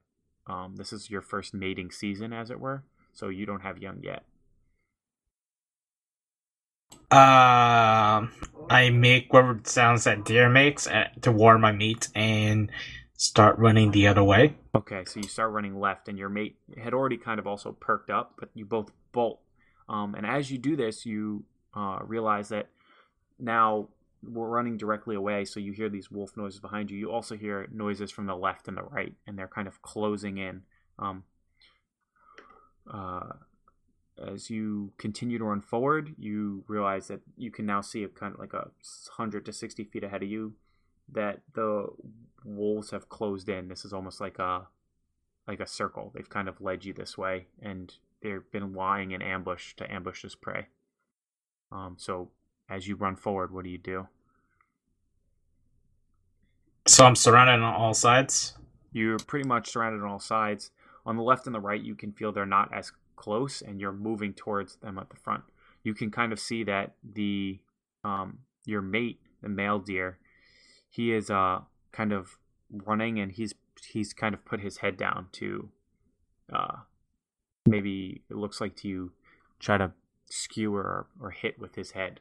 Um, 0.45 0.75
this 0.75 0.91
is 0.91 1.09
your 1.09 1.21
first 1.21 1.53
mating 1.53 1.91
season 1.91 2.33
as 2.33 2.51
it 2.51 2.59
were 2.59 2.83
so 3.13 3.29
you 3.29 3.45
don't 3.45 3.61
have 3.61 3.77
young 3.77 4.03
yet. 4.03 4.23
Um, 7.09 8.33
I 8.69 8.89
make 8.91 9.31
whatever 9.31 9.61
sounds 9.63 10.03
that 10.03 10.25
deer 10.25 10.49
makes 10.49 10.85
uh, 10.85 11.07
to 11.21 11.31
warn 11.31 11.61
my 11.61 11.71
meat, 11.71 12.09
and 12.13 12.69
start 13.21 13.59
running 13.59 13.91
the 13.91 14.07
other 14.07 14.23
way. 14.23 14.55
Okay, 14.75 15.05
so 15.05 15.19
you 15.19 15.27
start 15.27 15.51
running 15.51 15.79
left, 15.79 16.09
and 16.09 16.17
your 16.17 16.27
mate 16.27 16.57
had 16.81 16.91
already 16.91 17.17
kind 17.17 17.39
of 17.39 17.45
also 17.45 17.71
perked 17.71 18.09
up, 18.09 18.33
but 18.39 18.49
you 18.55 18.65
both 18.65 18.91
bolt. 19.11 19.39
Um, 19.87 20.15
and 20.15 20.25
as 20.25 20.49
you 20.49 20.57
do 20.57 20.75
this, 20.75 21.05
you 21.05 21.43
uh, 21.75 21.99
realize 22.03 22.49
that 22.49 22.69
now 23.37 23.89
we're 24.23 24.47
running 24.47 24.75
directly 24.75 25.15
away, 25.15 25.45
so 25.45 25.59
you 25.59 25.71
hear 25.71 25.87
these 25.87 26.09
wolf 26.09 26.35
noises 26.35 26.59
behind 26.59 26.89
you. 26.89 26.97
You 26.97 27.11
also 27.11 27.37
hear 27.37 27.67
noises 27.71 28.09
from 28.09 28.25
the 28.25 28.35
left 28.35 28.67
and 28.67 28.75
the 28.75 28.83
right, 28.83 29.13
and 29.27 29.37
they're 29.37 29.47
kind 29.47 29.67
of 29.67 29.83
closing 29.83 30.39
in. 30.39 30.63
Um, 30.97 31.23
uh, 32.91 33.33
as 34.17 34.49
you 34.49 34.93
continue 34.97 35.37
to 35.37 35.43
run 35.43 35.61
forward, 35.61 36.15
you 36.17 36.63
realize 36.67 37.07
that 37.09 37.21
you 37.37 37.51
can 37.51 37.67
now 37.67 37.81
see 37.81 38.03
a 38.03 38.07
kind 38.07 38.33
of 38.33 38.39
like 38.39 38.53
a 38.53 38.71
hundred 39.11 39.45
to 39.45 39.53
sixty 39.53 39.83
feet 39.83 40.03
ahead 40.03 40.23
of 40.23 40.29
you 40.29 40.55
that 41.11 41.41
the 41.53 41.87
wolves 42.43 42.91
have 42.91 43.09
closed 43.09 43.49
in. 43.49 43.67
This 43.67 43.85
is 43.85 43.93
almost 43.93 44.21
like 44.21 44.39
a 44.39 44.67
like 45.47 45.59
a 45.59 45.67
circle. 45.67 46.11
They've 46.13 46.29
kind 46.29 46.47
of 46.47 46.61
led 46.61 46.85
you 46.85 46.93
this 46.93 47.17
way, 47.17 47.47
and 47.61 47.93
they've 48.21 48.49
been 48.51 48.73
lying 48.73 49.11
in 49.11 49.21
ambush 49.21 49.73
to 49.75 49.91
ambush 49.91 50.21
this 50.23 50.35
prey. 50.35 50.67
Um, 51.71 51.95
so 51.97 52.29
as 52.69 52.87
you 52.87 52.95
run 52.95 53.15
forward, 53.15 53.51
what 53.51 53.63
do 53.63 53.69
you 53.69 53.77
do? 53.77 54.07
So 56.87 57.05
I'm 57.05 57.15
surrounded 57.15 57.63
on 57.63 57.73
all 57.73 57.93
sides. 57.93 58.57
You're 58.91 59.19
pretty 59.19 59.47
much 59.47 59.69
surrounded 59.69 60.03
on 60.03 60.09
all 60.09 60.19
sides. 60.19 60.71
On 61.05 61.15
the 61.15 61.23
left 61.23 61.45
and 61.45 61.55
the 61.55 61.59
right, 61.59 61.81
you 61.81 61.95
can 61.95 62.11
feel 62.11 62.31
they're 62.31 62.45
not 62.45 62.73
as 62.73 62.91
close, 63.15 63.61
and 63.61 63.79
you're 63.79 63.91
moving 63.91 64.33
towards 64.33 64.75
them 64.77 64.97
at 64.97 65.09
the 65.09 65.15
front. 65.15 65.43
You 65.83 65.93
can 65.93 66.11
kind 66.11 66.31
of 66.31 66.39
see 66.39 66.63
that 66.65 66.93
the 67.03 67.59
um, 68.03 68.39
your 68.65 68.81
mate, 68.81 69.19
the 69.41 69.49
male 69.49 69.79
deer, 69.79 70.19
he 70.89 71.13
is 71.13 71.29
uh 71.29 71.61
kind 71.91 72.11
of 72.11 72.37
running, 72.71 73.19
and 73.19 73.31
he's 73.31 73.53
he's 73.85 74.13
kind 74.13 74.33
of 74.33 74.45
put 74.45 74.61
his 74.61 74.77
head 74.77 74.97
down 74.97 75.27
to 75.31 75.69
uh 76.53 76.77
maybe 77.65 78.21
it 78.29 78.35
looks 78.35 78.59
like 78.61 78.75
to 78.75 78.87
you 78.87 79.11
try 79.59 79.77
to 79.77 79.91
skewer 80.29 80.81
or, 80.81 81.07
or 81.19 81.31
hit 81.31 81.59
with 81.59 81.75
his 81.75 81.91
head. 81.91 82.19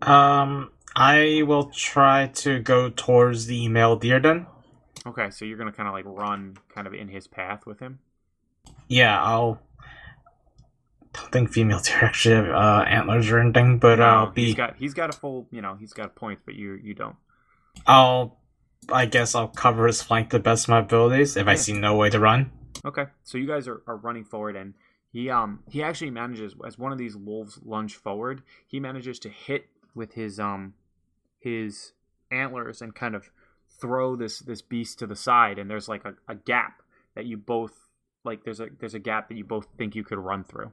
Um, 0.00 0.70
I 0.94 1.42
will 1.46 1.70
try 1.70 2.28
to 2.28 2.60
go 2.60 2.90
towards 2.90 3.46
the 3.46 3.68
male 3.68 3.96
deer 3.96 4.20
then. 4.20 4.46
Okay, 5.06 5.30
so 5.30 5.44
you're 5.44 5.58
gonna 5.58 5.72
kind 5.72 5.88
of 5.88 5.94
like 5.94 6.04
run 6.06 6.56
kind 6.74 6.86
of 6.86 6.94
in 6.94 7.08
his 7.08 7.26
path 7.26 7.66
with 7.66 7.80
him. 7.80 7.98
Yeah, 8.88 9.20
I'll 9.22 9.60
don't 11.12 11.32
think 11.32 11.52
females 11.52 11.82
deer 11.82 12.04
actually 12.04 12.36
have 12.36 12.48
uh, 12.48 12.84
antlers 12.88 13.30
or 13.30 13.38
anything, 13.38 13.78
but 13.78 14.00
I'll 14.00 14.30
be 14.30 14.46
he's 14.46 14.54
got 14.54 14.76
he's 14.76 14.94
got 14.94 15.10
a 15.10 15.12
full 15.12 15.46
you 15.50 15.60
know 15.60 15.76
he's 15.78 15.92
got 15.92 16.14
points, 16.14 16.42
but 16.44 16.54
you 16.54 16.78
you 16.82 16.94
don't. 16.94 17.16
I'll 17.86 18.38
I 18.90 19.06
guess 19.06 19.34
I'll 19.34 19.48
cover 19.48 19.86
his 19.86 20.02
flank 20.02 20.30
the 20.30 20.38
best 20.38 20.64
of 20.64 20.70
my 20.70 20.80
abilities 20.80 21.36
if 21.36 21.46
I 21.46 21.54
see 21.54 21.72
no 21.72 21.96
way 21.96 22.10
to 22.10 22.18
run. 22.18 22.50
Okay, 22.84 23.04
so 23.22 23.38
you 23.38 23.46
guys 23.46 23.68
are, 23.68 23.82
are 23.86 23.96
running 23.96 24.24
forward, 24.24 24.56
and 24.56 24.74
he 25.12 25.30
um 25.30 25.60
he 25.70 25.82
actually 25.82 26.10
manages 26.10 26.54
as 26.66 26.78
one 26.78 26.92
of 26.92 26.98
these 26.98 27.16
wolves 27.16 27.58
lunge 27.64 27.94
forward. 27.96 28.42
He 28.66 28.80
manages 28.80 29.18
to 29.20 29.28
hit 29.28 29.66
with 29.94 30.14
his 30.14 30.40
um 30.40 30.74
his 31.38 31.92
antlers 32.30 32.80
and 32.80 32.94
kind 32.94 33.14
of 33.14 33.30
throw 33.80 34.16
this 34.16 34.40
this 34.40 34.62
beast 34.62 34.98
to 35.00 35.06
the 35.06 35.16
side, 35.16 35.58
and 35.58 35.70
there's 35.70 35.88
like 35.88 36.04
a, 36.04 36.14
a 36.26 36.34
gap 36.34 36.82
that 37.14 37.26
you 37.26 37.36
both 37.36 37.88
like. 38.24 38.44
There's 38.44 38.60
a 38.60 38.68
there's 38.80 38.94
a 38.94 38.98
gap 38.98 39.28
that 39.28 39.36
you 39.36 39.44
both 39.44 39.66
think 39.76 39.94
you 39.94 40.04
could 40.04 40.18
run 40.18 40.44
through. 40.44 40.72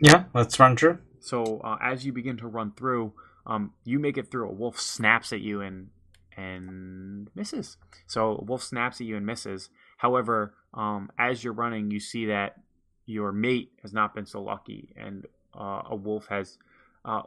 Yeah, 0.00 0.24
let's 0.34 0.58
run 0.58 0.76
through. 0.76 0.98
So 1.20 1.60
uh, 1.64 1.76
as 1.82 2.06
you 2.06 2.12
begin 2.12 2.36
to 2.38 2.46
run 2.46 2.72
through, 2.72 3.12
um, 3.46 3.72
you 3.84 3.98
make 3.98 4.18
it 4.18 4.30
through. 4.30 4.48
A 4.48 4.52
wolf 4.52 4.80
snaps 4.80 5.32
at 5.32 5.40
you 5.40 5.60
and 5.60 5.88
and 6.36 7.30
misses. 7.34 7.78
So 8.06 8.38
a 8.38 8.44
wolf 8.44 8.62
snaps 8.62 9.00
at 9.00 9.06
you 9.06 9.16
and 9.16 9.24
misses. 9.24 9.70
However, 9.96 10.54
um, 10.74 11.10
as 11.18 11.42
you're 11.42 11.52
running, 11.52 11.90
you 11.90 12.00
see 12.00 12.26
that 12.26 12.56
your 13.06 13.32
mate 13.32 13.72
has 13.82 13.92
not 13.92 14.14
been 14.14 14.26
so 14.26 14.42
lucky, 14.42 14.92
and 14.96 15.26
uh, 15.58 15.82
a 15.90 15.96
wolf 15.96 16.26
has 16.26 16.58
uh, 17.04 17.22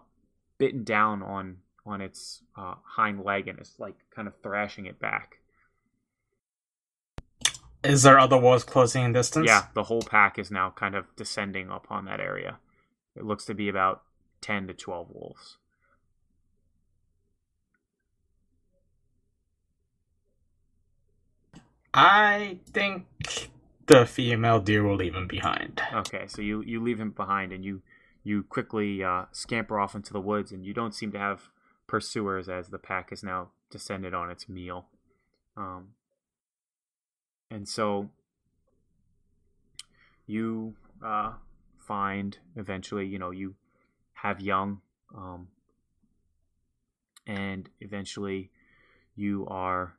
bitten 0.57 0.83
down 0.83 1.23
on 1.23 1.57
on 1.85 2.01
its 2.01 2.43
uh, 2.55 2.75
hind 2.83 3.23
leg 3.23 3.47
and 3.47 3.59
is 3.59 3.73
like 3.79 3.95
kind 4.15 4.27
of 4.27 4.33
thrashing 4.43 4.85
it 4.85 4.99
back. 4.99 5.39
Is 7.83 8.03
there 8.03 8.19
other 8.19 8.37
wolves 8.37 8.63
closing 8.63 9.03
in 9.05 9.13
distance? 9.13 9.47
Yeah, 9.47 9.67
the 9.73 9.83
whole 9.83 10.01
pack 10.01 10.37
is 10.37 10.51
now 10.51 10.71
kind 10.71 10.95
of 10.95 11.05
descending 11.15 11.69
upon 11.69 12.05
that 12.05 12.19
area. 12.19 12.59
It 13.15 13.23
looks 13.23 13.45
to 13.45 13.53
be 13.53 13.69
about 13.69 14.03
ten 14.41 14.67
to 14.67 14.73
twelve 14.73 15.09
wolves. 15.11 15.57
I 21.93 22.59
think 22.71 23.07
the 23.87 24.05
female 24.05 24.59
deer 24.59 24.83
will 24.83 24.95
leave 24.95 25.15
him 25.15 25.27
behind. 25.27 25.81
Okay, 25.93 26.25
so 26.27 26.41
you 26.41 26.61
you 26.61 26.81
leave 26.81 26.99
him 26.99 27.11
behind 27.11 27.51
and 27.51 27.63
you 27.63 27.81
you 28.23 28.43
quickly 28.43 29.03
uh, 29.03 29.25
scamper 29.31 29.79
off 29.79 29.95
into 29.95 30.13
the 30.13 30.19
woods, 30.19 30.51
and 30.51 30.65
you 30.65 30.73
don't 30.73 30.93
seem 30.93 31.11
to 31.13 31.19
have 31.19 31.49
pursuers 31.87 32.49
as 32.49 32.69
the 32.69 32.77
pack 32.77 33.11
is 33.11 33.23
now 33.23 33.49
descended 33.71 34.13
on 34.13 34.29
its 34.29 34.47
meal. 34.47 34.87
Um, 35.57 35.89
and 37.51 37.67
so 37.67 38.09
you 40.27 40.75
uh, 41.03 41.33
find 41.77 42.38
eventually, 42.55 43.07
you 43.07 43.17
know, 43.17 43.31
you 43.31 43.55
have 44.13 44.39
young, 44.39 44.81
um, 45.15 45.47
and 47.25 47.69
eventually 47.79 48.51
you 49.15 49.45
are 49.47 49.95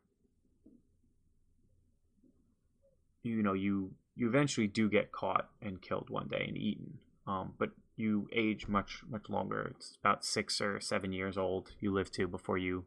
you 3.22 3.42
know 3.42 3.52
you 3.52 3.90
you 4.16 4.28
eventually 4.28 4.66
do 4.66 4.88
get 4.88 5.12
caught 5.12 5.48
and 5.60 5.82
killed 5.82 6.10
one 6.10 6.28
day 6.28 6.44
and 6.46 6.56
eaten. 6.56 6.98
Um, 7.26 7.52
but 7.58 7.70
you 7.96 8.28
age 8.32 8.68
much 8.68 9.02
much 9.08 9.28
longer. 9.28 9.72
It's 9.74 9.96
about 10.00 10.24
six 10.24 10.60
or 10.60 10.80
seven 10.80 11.12
years 11.12 11.36
old 11.36 11.72
you 11.80 11.92
live 11.92 12.10
to 12.12 12.28
before 12.28 12.58
you 12.58 12.84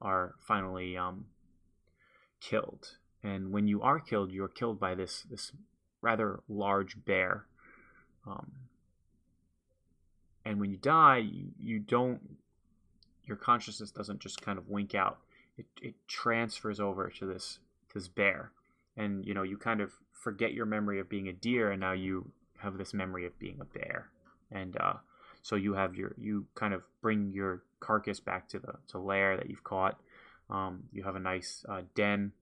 are 0.00 0.34
finally 0.46 0.96
um, 0.96 1.26
killed 2.40 2.96
and 3.26 3.50
when 3.50 3.66
you 3.66 3.82
are 3.82 3.98
killed 3.98 4.30
you 4.30 4.44
are 4.44 4.48
killed 4.48 4.78
by 4.78 4.94
this 4.94 5.24
this 5.30 5.52
rather 6.00 6.40
large 6.48 7.04
bear. 7.04 7.46
Um, 8.26 8.52
and 10.44 10.60
when 10.60 10.70
you 10.70 10.76
die 10.76 11.18
you, 11.18 11.46
you 11.58 11.78
don't 11.80 12.20
your 13.24 13.36
consciousness 13.36 13.90
doesn't 13.90 14.20
just 14.20 14.40
kind 14.40 14.58
of 14.58 14.68
wink 14.68 14.94
out. 14.94 15.18
It, 15.58 15.66
it 15.82 15.94
transfers 16.06 16.78
over 16.78 17.08
to 17.18 17.26
this 17.26 17.58
this 17.92 18.08
bear. 18.08 18.52
And 18.96 19.24
you 19.26 19.34
know 19.34 19.42
you 19.42 19.56
kind 19.56 19.80
of 19.80 19.92
forget 20.12 20.52
your 20.52 20.66
memory 20.66 21.00
of 21.00 21.08
being 21.08 21.28
a 21.28 21.32
deer 21.32 21.72
and 21.72 21.80
now 21.80 21.92
you 21.92 22.30
have 22.58 22.78
this 22.78 22.94
memory 22.94 23.26
of 23.26 23.38
being 23.38 23.58
a 23.60 23.64
bear. 23.64 24.08
And 24.52 24.76
uh, 24.76 24.94
so 25.42 25.56
you 25.56 25.74
have 25.74 25.96
your 25.96 26.14
you 26.16 26.46
kind 26.54 26.74
of 26.74 26.82
bring 27.02 27.32
your 27.32 27.62
carcass 27.80 28.20
back 28.20 28.48
to 28.50 28.60
the 28.60 28.74
to 28.88 28.98
lair 28.98 29.36
that 29.36 29.50
you've 29.50 29.64
caught. 29.64 29.98
Um, 30.48 30.84
you 30.92 31.02
have 31.02 31.16
a 31.16 31.20
nice 31.20 31.64
uh, 31.68 31.82
den 31.96 32.32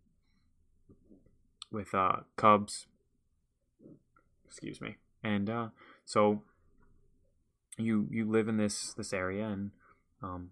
with 1.74 1.94
uh, 1.94 2.16
cubs 2.36 2.86
excuse 4.46 4.80
me 4.80 4.96
and 5.22 5.50
uh, 5.50 5.68
so 6.04 6.42
you 7.76 8.06
you 8.10 8.24
live 8.24 8.48
in 8.48 8.56
this 8.56 8.94
this 8.94 9.12
area 9.12 9.46
and 9.46 9.70
um, 10.22 10.50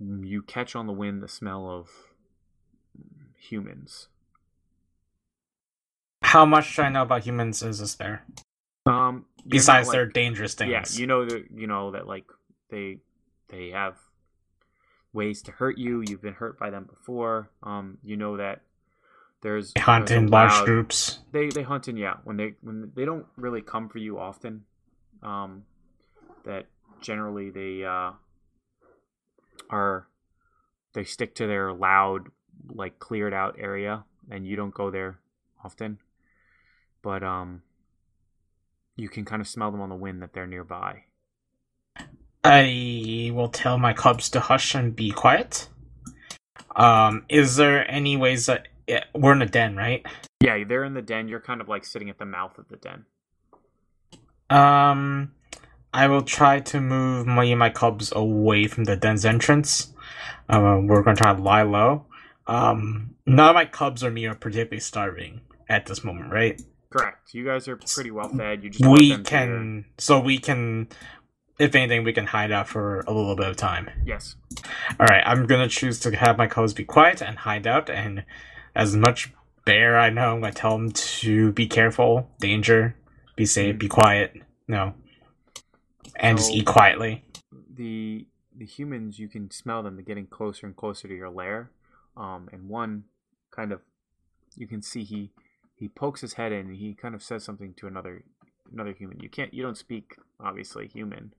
you 0.00 0.42
catch 0.42 0.74
on 0.76 0.86
the 0.86 0.92
wind 0.92 1.22
the 1.22 1.28
smell 1.28 1.70
of 1.70 1.88
humans 3.38 4.08
How 6.22 6.44
much 6.44 6.74
do 6.76 6.82
I 6.82 6.88
know 6.88 7.02
about 7.02 7.22
humans 7.24 7.62
is 7.62 7.78
this 7.78 7.94
bear? 7.94 8.24
Um, 8.84 8.94
you're 8.94 8.96
not, 9.14 9.24
Besides 9.50 9.88
like- 9.88 9.94
they're 9.94 10.06
dangerous 10.06 10.54
things. 10.54 10.70
yeah, 10.70 11.00
you 11.00 11.06
know 11.06 11.24
that 11.24 11.44
you 11.54 11.66
know 11.66 11.92
that 11.92 12.06
like 12.06 12.24
they 12.70 12.98
they 13.48 13.70
have 13.70 13.94
ways 15.12 15.42
to 15.42 15.52
hurt 15.52 15.78
you. 15.78 16.02
You've 16.06 16.22
been 16.22 16.34
hurt 16.34 16.58
by 16.58 16.70
them 16.70 16.84
before. 16.84 17.50
Um, 17.62 17.98
you 18.02 18.16
know 18.16 18.36
that 18.36 18.62
there's 19.42 19.72
They 19.74 19.80
hunt 19.80 20.08
there's 20.08 20.18
in 20.22 20.28
large 20.28 20.52
loud- 20.52 20.64
groups. 20.66 21.20
They 21.32 21.48
they 21.48 21.62
hunt 21.62 21.88
in 21.88 21.96
yeah 21.96 22.14
when 22.24 22.36
they 22.36 22.54
when 22.62 22.92
they 22.94 23.04
don't 23.04 23.26
really 23.36 23.62
come 23.62 23.88
for 23.88 23.98
you 23.98 24.18
often. 24.18 24.64
Um, 25.22 25.64
that 26.44 26.66
generally 27.00 27.50
they 27.50 27.84
uh 27.84 28.12
are 29.70 30.06
they 30.94 31.04
stick 31.04 31.34
to 31.34 31.46
their 31.46 31.72
loud 31.72 32.28
like 32.68 32.98
cleared 32.98 33.34
out 33.34 33.56
area 33.58 34.04
and 34.30 34.46
you 34.46 34.56
don't 34.56 34.72
go 34.72 34.90
there 34.90 35.18
often 35.64 35.98
but 37.02 37.22
um 37.22 37.62
you 38.96 39.08
can 39.08 39.24
kind 39.24 39.42
of 39.42 39.48
smell 39.48 39.70
them 39.70 39.80
on 39.80 39.88
the 39.88 39.94
wind 39.94 40.22
that 40.22 40.32
they're 40.32 40.46
nearby 40.46 41.02
I 42.44 43.30
will 43.34 43.48
tell 43.48 43.76
my 43.76 43.92
cubs 43.92 44.30
to 44.30 44.40
hush 44.40 44.74
and 44.76 44.94
be 44.94 45.10
quiet. 45.10 45.68
Um, 46.76 47.24
is 47.28 47.56
there 47.56 47.90
any 47.90 48.16
ways 48.16 48.46
that 48.46 48.68
yeah, 48.86 49.04
we're 49.14 49.32
in 49.32 49.42
a 49.42 49.46
den, 49.46 49.76
right? 49.76 50.04
yeah 50.42 50.62
they're 50.68 50.84
in 50.84 50.94
the 50.94 51.02
den 51.02 51.28
you're 51.28 51.40
kind 51.40 51.60
of 51.60 51.68
like 51.68 51.84
sitting 51.84 52.10
at 52.10 52.18
the 52.18 52.24
mouth 52.26 52.56
of 52.58 52.68
the 52.68 52.76
den 52.76 53.04
Um, 54.50 55.32
I 55.92 56.06
will 56.08 56.22
try 56.22 56.60
to 56.60 56.80
move 56.80 57.26
my 57.26 57.52
my 57.54 57.70
cubs 57.70 58.12
away 58.14 58.66
from 58.66 58.84
the 58.84 58.96
den's 58.96 59.24
entrance. 59.24 59.92
Uh, 60.48 60.80
we're 60.84 61.02
going 61.02 61.16
to 61.16 61.20
try 61.22 61.34
to 61.34 61.42
lie 61.42 61.62
low. 61.62 62.04
Um, 62.46 63.14
none 63.26 63.48
of 63.48 63.54
my 63.54 63.64
cubs 63.64 64.04
or 64.04 64.10
me 64.10 64.26
are 64.26 64.34
particularly 64.34 64.78
starving 64.80 65.40
at 65.68 65.86
this 65.86 66.04
moment, 66.04 66.32
right? 66.32 66.60
correct 66.88 67.34
you 67.34 67.44
guys 67.44 67.66
are 67.66 67.76
pretty 67.76 68.12
well 68.12 68.28
fed 68.28 68.62
you 68.62 68.70
just 68.70 68.86
We 68.86 69.16
to- 69.16 69.22
can, 69.24 69.84
so 69.98 70.20
we 70.20 70.38
can, 70.38 70.88
if 71.58 71.74
anything, 71.74 72.04
we 72.04 72.12
can 72.12 72.26
hide 72.26 72.52
out 72.52 72.68
for 72.68 73.00
a 73.08 73.12
little 73.12 73.34
bit 73.34 73.48
of 73.48 73.56
time. 73.56 73.90
yes 74.06 74.36
All 75.00 75.06
right, 75.06 75.22
I'm 75.26 75.46
gonna 75.46 75.68
choose 75.68 75.98
to 76.00 76.14
have 76.16 76.38
my 76.38 76.46
cubs 76.46 76.72
be 76.72 76.84
quiet 76.84 77.20
and 77.20 77.38
hide 77.38 77.66
out, 77.66 77.90
and 77.90 78.24
as 78.76 78.94
much 78.94 79.32
bear 79.64 79.98
I 79.98 80.10
know, 80.10 80.34
I'm 80.34 80.40
gonna 80.40 80.52
tell 80.52 80.76
them 80.78 80.92
to 80.92 81.50
be 81.52 81.66
careful, 81.66 82.30
danger, 82.38 82.94
be 83.34 83.46
safe, 83.46 83.78
be 83.78 83.88
quiet, 83.88 84.36
no, 84.68 84.94
and 86.16 86.38
just 86.38 86.52
eat 86.52 86.66
quietly. 86.66 87.24
the 87.74 88.26
the 88.56 88.66
humans 88.66 89.18
you 89.18 89.28
can 89.28 89.50
smell 89.50 89.82
them 89.82 89.96
They're 89.96 90.04
getting 90.04 90.26
closer 90.26 90.66
and 90.66 90.76
closer 90.76 91.08
to 91.08 91.14
your 91.14 91.30
lair. 91.30 91.70
Um 92.16 92.48
and 92.52 92.68
one 92.68 93.04
kind 93.50 93.72
of 93.72 93.80
you 94.54 94.66
can 94.66 94.82
see 94.82 95.04
he 95.04 95.32
he 95.74 95.88
pokes 95.88 96.20
his 96.20 96.34
head 96.34 96.52
in 96.52 96.66
and 96.66 96.76
he 96.76 96.94
kind 96.94 97.14
of 97.14 97.22
says 97.22 97.44
something 97.44 97.74
to 97.74 97.86
another 97.86 98.24
another 98.72 98.92
human. 98.92 99.20
You 99.20 99.28
can't 99.28 99.52
you 99.52 99.62
don't 99.62 99.76
speak 99.76 100.16
obviously 100.40 100.86
human 100.88 101.32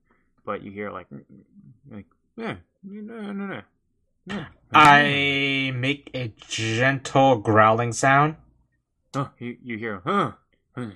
but 0.45 0.63
you 0.63 0.71
hear 0.71 0.91
like 0.91 1.07
like 1.91 2.05
yeah 2.35 2.55
no 2.83 3.31
no 3.31 3.45
no 3.45 3.61
I 4.73 5.71
make 5.75 6.09
a 6.13 6.34
gentle 6.47 7.38
growling 7.38 7.93
sound. 7.93 8.36
oh, 9.15 9.30
you, 9.39 9.57
you 9.63 9.78
hear 9.78 10.01
huh 10.05 10.32
huh, 10.75 10.89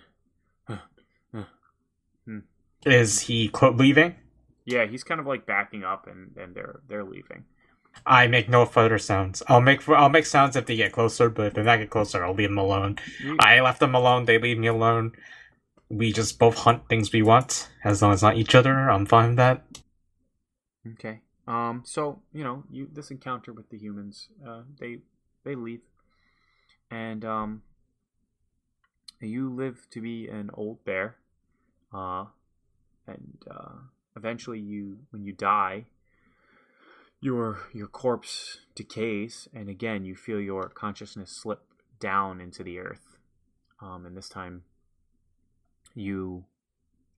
huh. 0.67 0.75
Hmm. 2.25 2.39
Is 2.85 3.21
he 3.21 3.47
clo- 3.47 3.71
leaving? 3.71 4.15
yeah 4.65 4.85
he's 4.85 5.03
kind 5.03 5.19
of 5.19 5.25
like 5.25 5.45
backing 5.45 5.83
up 5.83 6.05
and 6.07 6.35
and 6.37 6.53
they're 6.55 6.81
they're 6.87 7.03
leaving 7.03 7.43
I 8.05 8.27
make 8.27 8.47
no 8.47 8.65
further 8.65 8.97
sounds. 8.97 9.43
I'll 9.47 9.59
make 9.59 9.87
I'll 9.89 10.07
make 10.09 10.25
sounds 10.25 10.55
if 10.55 10.65
they 10.65 10.77
get 10.77 10.93
closer, 10.93 11.29
but 11.29 11.47
if 11.47 11.53
they 11.55 11.63
not 11.63 11.79
get 11.79 11.89
closer, 11.89 12.23
I'll 12.23 12.33
leave 12.33 12.47
them 12.49 12.57
alone. 12.57 12.99
You- 13.21 13.35
I 13.39 13.59
left 13.59 13.81
them 13.81 13.93
alone. 13.95 14.25
They 14.25 14.37
leave 14.37 14.57
me 14.57 14.67
alone. 14.67 15.11
We 15.89 16.13
just 16.13 16.39
both 16.39 16.55
hunt 16.59 16.87
things 16.87 17.11
we 17.11 17.21
want, 17.21 17.69
as 17.83 18.01
long 18.01 18.13
as 18.13 18.21
not 18.21 18.37
each 18.37 18.55
other. 18.55 18.89
I'm 18.89 19.05
fine 19.05 19.29
with 19.31 19.37
that. 19.37 19.65
Okay. 20.93 21.19
Um. 21.47 21.83
So 21.85 22.21
you 22.33 22.43
know, 22.43 22.63
you 22.71 22.87
this 22.91 23.11
encounter 23.11 23.53
with 23.53 23.69
the 23.69 23.77
humans, 23.77 24.29
uh, 24.47 24.63
they 24.79 24.99
they 25.43 25.55
leave, 25.55 25.81
and 26.89 27.25
um, 27.25 27.63
you 29.19 29.49
live 29.53 29.87
to 29.91 30.01
be 30.01 30.27
an 30.27 30.49
old 30.53 30.83
bear. 30.85 31.17
uh, 31.93 32.25
and 33.07 33.37
uh, 33.49 33.73
eventually 34.15 34.59
you, 34.59 34.99
when 35.11 35.23
you 35.23 35.33
die, 35.33 35.85
your 37.19 37.59
your 37.73 37.87
corpse 37.87 38.59
decays, 38.75 39.47
and 39.53 39.69
again 39.69 40.05
you 40.05 40.15
feel 40.15 40.39
your 40.39 40.69
consciousness 40.69 41.31
slip 41.31 41.61
down 41.99 42.41
into 42.41 42.63
the 42.63 42.79
earth, 42.79 43.17
um, 43.81 44.05
and 44.05 44.15
this 44.17 44.29
time 44.29 44.63
you 45.93 46.45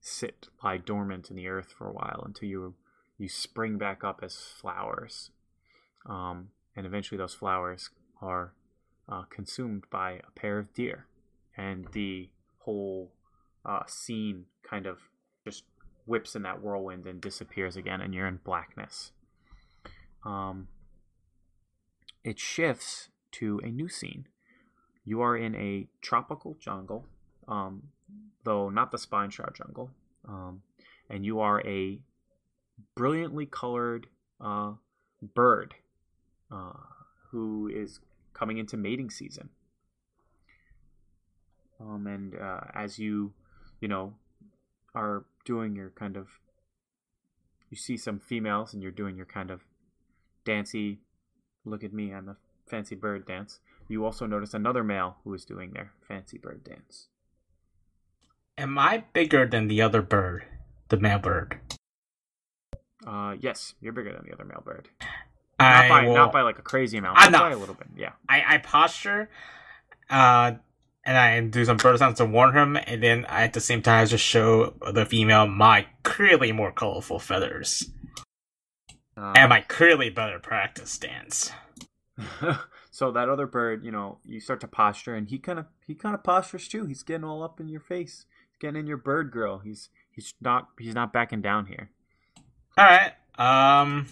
sit 0.00 0.48
lie 0.62 0.76
dormant 0.76 1.30
in 1.30 1.36
the 1.36 1.48
earth 1.48 1.72
for 1.76 1.88
a 1.88 1.92
while 1.92 2.22
until 2.26 2.48
you 2.48 2.74
you 3.18 3.28
spring 3.28 3.78
back 3.78 4.02
up 4.04 4.20
as 4.22 4.36
flowers, 4.36 5.30
um, 6.06 6.48
and 6.76 6.86
eventually 6.86 7.18
those 7.18 7.34
flowers 7.34 7.90
are 8.20 8.52
uh, 9.08 9.22
consumed 9.30 9.84
by 9.90 10.12
a 10.26 10.30
pair 10.34 10.58
of 10.58 10.72
deer, 10.74 11.06
and 11.56 11.86
the 11.92 12.28
whole 12.60 13.12
uh, 13.64 13.82
scene 13.86 14.46
kind 14.68 14.86
of 14.86 14.98
just 15.44 15.64
whips 16.06 16.34
in 16.34 16.42
that 16.42 16.62
whirlwind 16.62 17.06
and 17.06 17.20
disappears 17.20 17.76
again, 17.76 18.00
and 18.00 18.14
you're 18.14 18.26
in 18.26 18.40
blackness. 18.44 19.12
Um, 20.24 20.68
it 22.22 22.38
shifts 22.38 23.08
to 23.32 23.60
a 23.62 23.68
new 23.68 23.88
scene. 23.88 24.26
You 25.04 25.20
are 25.20 25.36
in 25.36 25.54
a 25.54 25.86
tropical 26.00 26.56
jungle, 26.58 27.06
um, 27.46 27.84
though 28.44 28.70
not 28.70 28.90
the 28.90 28.98
spine 28.98 29.30
shroud 29.30 29.54
jungle, 29.54 29.90
um, 30.26 30.62
and 31.10 31.24
you 31.24 31.40
are 31.40 31.60
a 31.66 32.00
brilliantly 32.94 33.46
colored 33.46 34.06
uh, 34.40 34.72
bird 35.34 35.74
uh, 36.50 36.72
who 37.30 37.68
is 37.72 38.00
coming 38.32 38.58
into 38.58 38.76
mating 38.76 39.10
season. 39.10 39.50
Um, 41.80 42.06
and 42.06 42.34
uh, 42.36 42.60
as 42.74 42.98
you, 42.98 43.32
you 43.80 43.88
know, 43.88 44.14
are 44.94 45.24
doing 45.44 45.74
your 45.74 45.90
kind 45.90 46.16
of, 46.16 46.28
you 47.70 47.76
see 47.76 47.96
some 47.96 48.18
females 48.20 48.72
and 48.72 48.82
you're 48.82 48.92
doing 48.92 49.16
your 49.16 49.26
kind 49.26 49.50
of 49.50 49.62
dancy, 50.44 51.00
look 51.64 51.82
at 51.82 51.92
me, 51.92 52.12
I'm 52.12 52.28
a 52.28 52.36
fancy 52.66 52.94
bird 52.94 53.26
dance. 53.26 53.60
You 53.88 54.04
also 54.04 54.26
notice 54.26 54.54
another 54.54 54.84
male 54.84 55.16
who 55.24 55.34
is 55.34 55.44
doing 55.44 55.72
their 55.72 55.92
fancy 56.06 56.38
bird 56.38 56.64
dance. 56.64 57.08
Am 58.56 58.78
I 58.78 59.04
bigger 59.12 59.46
than 59.46 59.66
the 59.66 59.82
other 59.82 60.00
bird, 60.00 60.44
the 60.88 60.96
male 60.96 61.18
bird? 61.18 61.58
Uh, 63.06 63.36
yes, 63.40 63.74
you're 63.80 63.92
bigger 63.92 64.12
than 64.12 64.24
the 64.26 64.32
other 64.32 64.44
male 64.44 64.62
bird. 64.64 64.88
I 65.60 65.86
Not 65.86 65.88
by, 65.88 66.06
will, 66.06 66.14
not 66.14 66.32
by 66.32 66.42
like 66.42 66.58
a 66.58 66.62
crazy 66.62 66.98
amount, 66.98 67.18
I'm 67.18 67.30
not- 67.32 67.42
by 67.42 67.50
a 67.52 67.56
little 67.56 67.74
bit. 67.74 67.86
Yeah. 67.96 68.12
I, 68.28 68.54
I 68.54 68.58
posture, 68.58 69.30
uh, 70.10 70.52
and 71.04 71.16
I 71.18 71.40
do 71.40 71.64
some 71.64 71.76
bird 71.76 71.98
sounds 71.98 72.18
to 72.18 72.24
warn 72.24 72.54
him, 72.54 72.76
and 72.76 73.02
then 73.02 73.24
I, 73.26 73.42
at 73.44 73.52
the 73.52 73.60
same 73.60 73.82
time 73.82 74.02
I 74.02 74.04
just 74.06 74.24
show 74.24 74.74
the 74.92 75.04
female 75.06 75.46
my 75.46 75.86
clearly 76.02 76.50
more 76.52 76.72
colorful 76.72 77.18
feathers 77.18 77.90
Uh, 79.16 79.32
and 79.36 79.48
my 79.50 79.60
clearly 79.60 80.10
better 80.10 80.38
practice 80.40 80.90
stance. 80.90 81.52
so 82.90 83.10
that 83.12 83.28
other 83.28 83.46
bird, 83.46 83.84
you 83.84 83.90
know, 83.92 84.18
you 84.24 84.40
start 84.40 84.60
to 84.60 84.68
posture, 84.68 85.14
and 85.14 85.28
he 85.28 85.38
kind 85.38 85.58
of 85.58 85.66
he 85.86 85.94
kind 85.94 86.14
of 86.14 86.22
postures 86.24 86.68
too. 86.68 86.86
He's 86.86 87.02
getting 87.02 87.24
all 87.24 87.42
up 87.42 87.60
in 87.60 87.68
your 87.68 87.80
face. 87.80 88.26
He's 88.50 88.58
getting 88.60 88.80
in 88.80 88.86
your 88.86 88.96
bird 88.96 89.30
grill. 89.30 89.58
He's 89.58 89.88
he's 90.10 90.32
not 90.40 90.68
he's 90.78 90.94
not 90.94 91.12
backing 91.12 91.42
down 91.42 91.66
here. 91.66 91.90
All 92.76 92.84
right. 92.84 93.12
Um, 93.38 94.06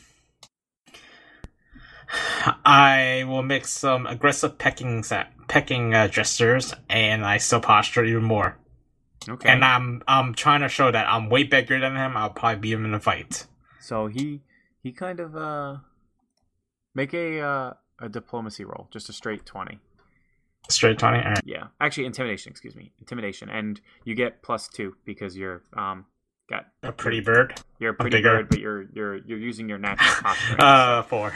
I 2.65 3.25
will 3.27 3.43
make 3.43 3.67
some 3.67 4.07
aggressive 4.07 4.59
pecking 4.59 5.05
pecking 5.49 5.95
uh, 5.95 6.09
gestures, 6.09 6.75
and 6.89 7.25
I 7.25 7.39
still 7.39 7.61
posture 7.61 8.05
even 8.05 8.25
more. 8.25 8.57
Okay. 9.29 9.49
And 9.49 9.65
I'm 9.65 10.03
I'm 10.07 10.35
trying 10.35 10.61
to 10.63 10.69
show 10.69 10.91
that 10.91 11.07
I'm 11.09 11.29
way 11.29 11.45
bigger 11.45 11.79
than 11.79 11.97
him. 11.97 12.17
I'll 12.17 12.31
probably 12.31 12.61
beat 12.61 12.73
him 12.73 12.85
in 12.85 12.95
a 12.95 13.01
fight. 13.01 13.47
so 13.81 14.07
he 14.07 14.43
he 14.83 14.93
kind 14.93 15.21
of 15.21 15.37
uh 15.37 15.77
make 16.95 17.15
a 17.15 17.41
uh, 17.41 17.73
a 18.01 18.09
diplomacy 18.09 18.65
roll, 18.65 18.89
just 18.93 19.09
a 19.09 19.13
straight 19.13 19.47
twenty. 19.47 19.79
Straight 20.69 20.99
twenty. 20.99 21.19
Right. 21.19 21.41
Yeah, 21.45 21.69
actually 21.81 22.07
intimidation. 22.07 22.51
Excuse 22.51 22.75
me, 22.77 22.93
intimidation, 22.99 23.49
and 23.49 23.81
you 24.05 24.15
get 24.15 24.43
plus 24.43 24.69
two 24.69 24.97
because 25.05 25.37
you're 25.37 25.63
um 25.77 26.07
got 26.49 26.67
A 26.83 26.93
pretty 26.93 27.21
bird. 27.21 27.55
you're 27.79 27.93
a 27.93 27.95
pretty 27.95 28.17
bigger. 28.19 28.37
bird, 28.39 28.49
but 28.51 28.59
you're 28.61 28.87
you're 28.93 29.17
you're 29.19 29.39
using 29.39 29.69
your 29.69 29.79
natural 29.79 30.11
posturing. 30.23 30.61
uh, 30.61 31.03
four. 31.03 31.33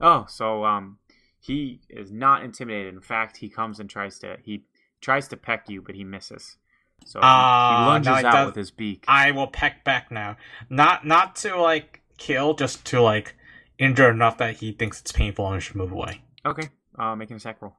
Oh, 0.00 0.26
so 0.28 0.64
um, 0.64 0.98
he 1.40 1.80
is 1.88 2.10
not 2.12 2.42
intimidated. 2.44 2.94
In 2.94 3.00
fact, 3.00 3.38
he 3.38 3.48
comes 3.48 3.80
and 3.80 3.88
tries 3.88 4.18
to 4.20 4.36
he 4.42 4.64
tries 5.00 5.28
to 5.28 5.36
peck 5.36 5.68
you, 5.68 5.80
but 5.82 5.94
he 5.94 6.04
misses. 6.04 6.56
So 7.04 7.18
he, 7.20 7.22
Ah, 7.24 7.82
he 7.84 7.86
lunges 7.90 8.22
no, 8.22 8.28
out 8.28 8.32
does- 8.32 8.46
with 8.46 8.56
his 8.56 8.70
beak. 8.70 9.04
I 9.08 9.30
will 9.30 9.46
peck 9.46 9.84
back 9.84 10.10
now. 10.10 10.36
Not 10.68 11.06
not 11.06 11.36
to 11.36 11.56
like 11.60 12.02
kill, 12.18 12.54
just 12.54 12.84
to 12.86 13.00
like 13.00 13.34
injure 13.78 14.10
enough 14.10 14.38
that 14.38 14.56
he 14.56 14.72
thinks 14.72 15.00
it's 15.00 15.12
painful 15.12 15.50
and 15.52 15.62
should 15.62 15.76
move 15.76 15.92
away. 15.92 16.22
Okay, 16.44 16.68
uh, 16.98 17.14
make 17.16 17.30
an 17.30 17.36
attack 17.36 17.60
roll. 17.62 17.76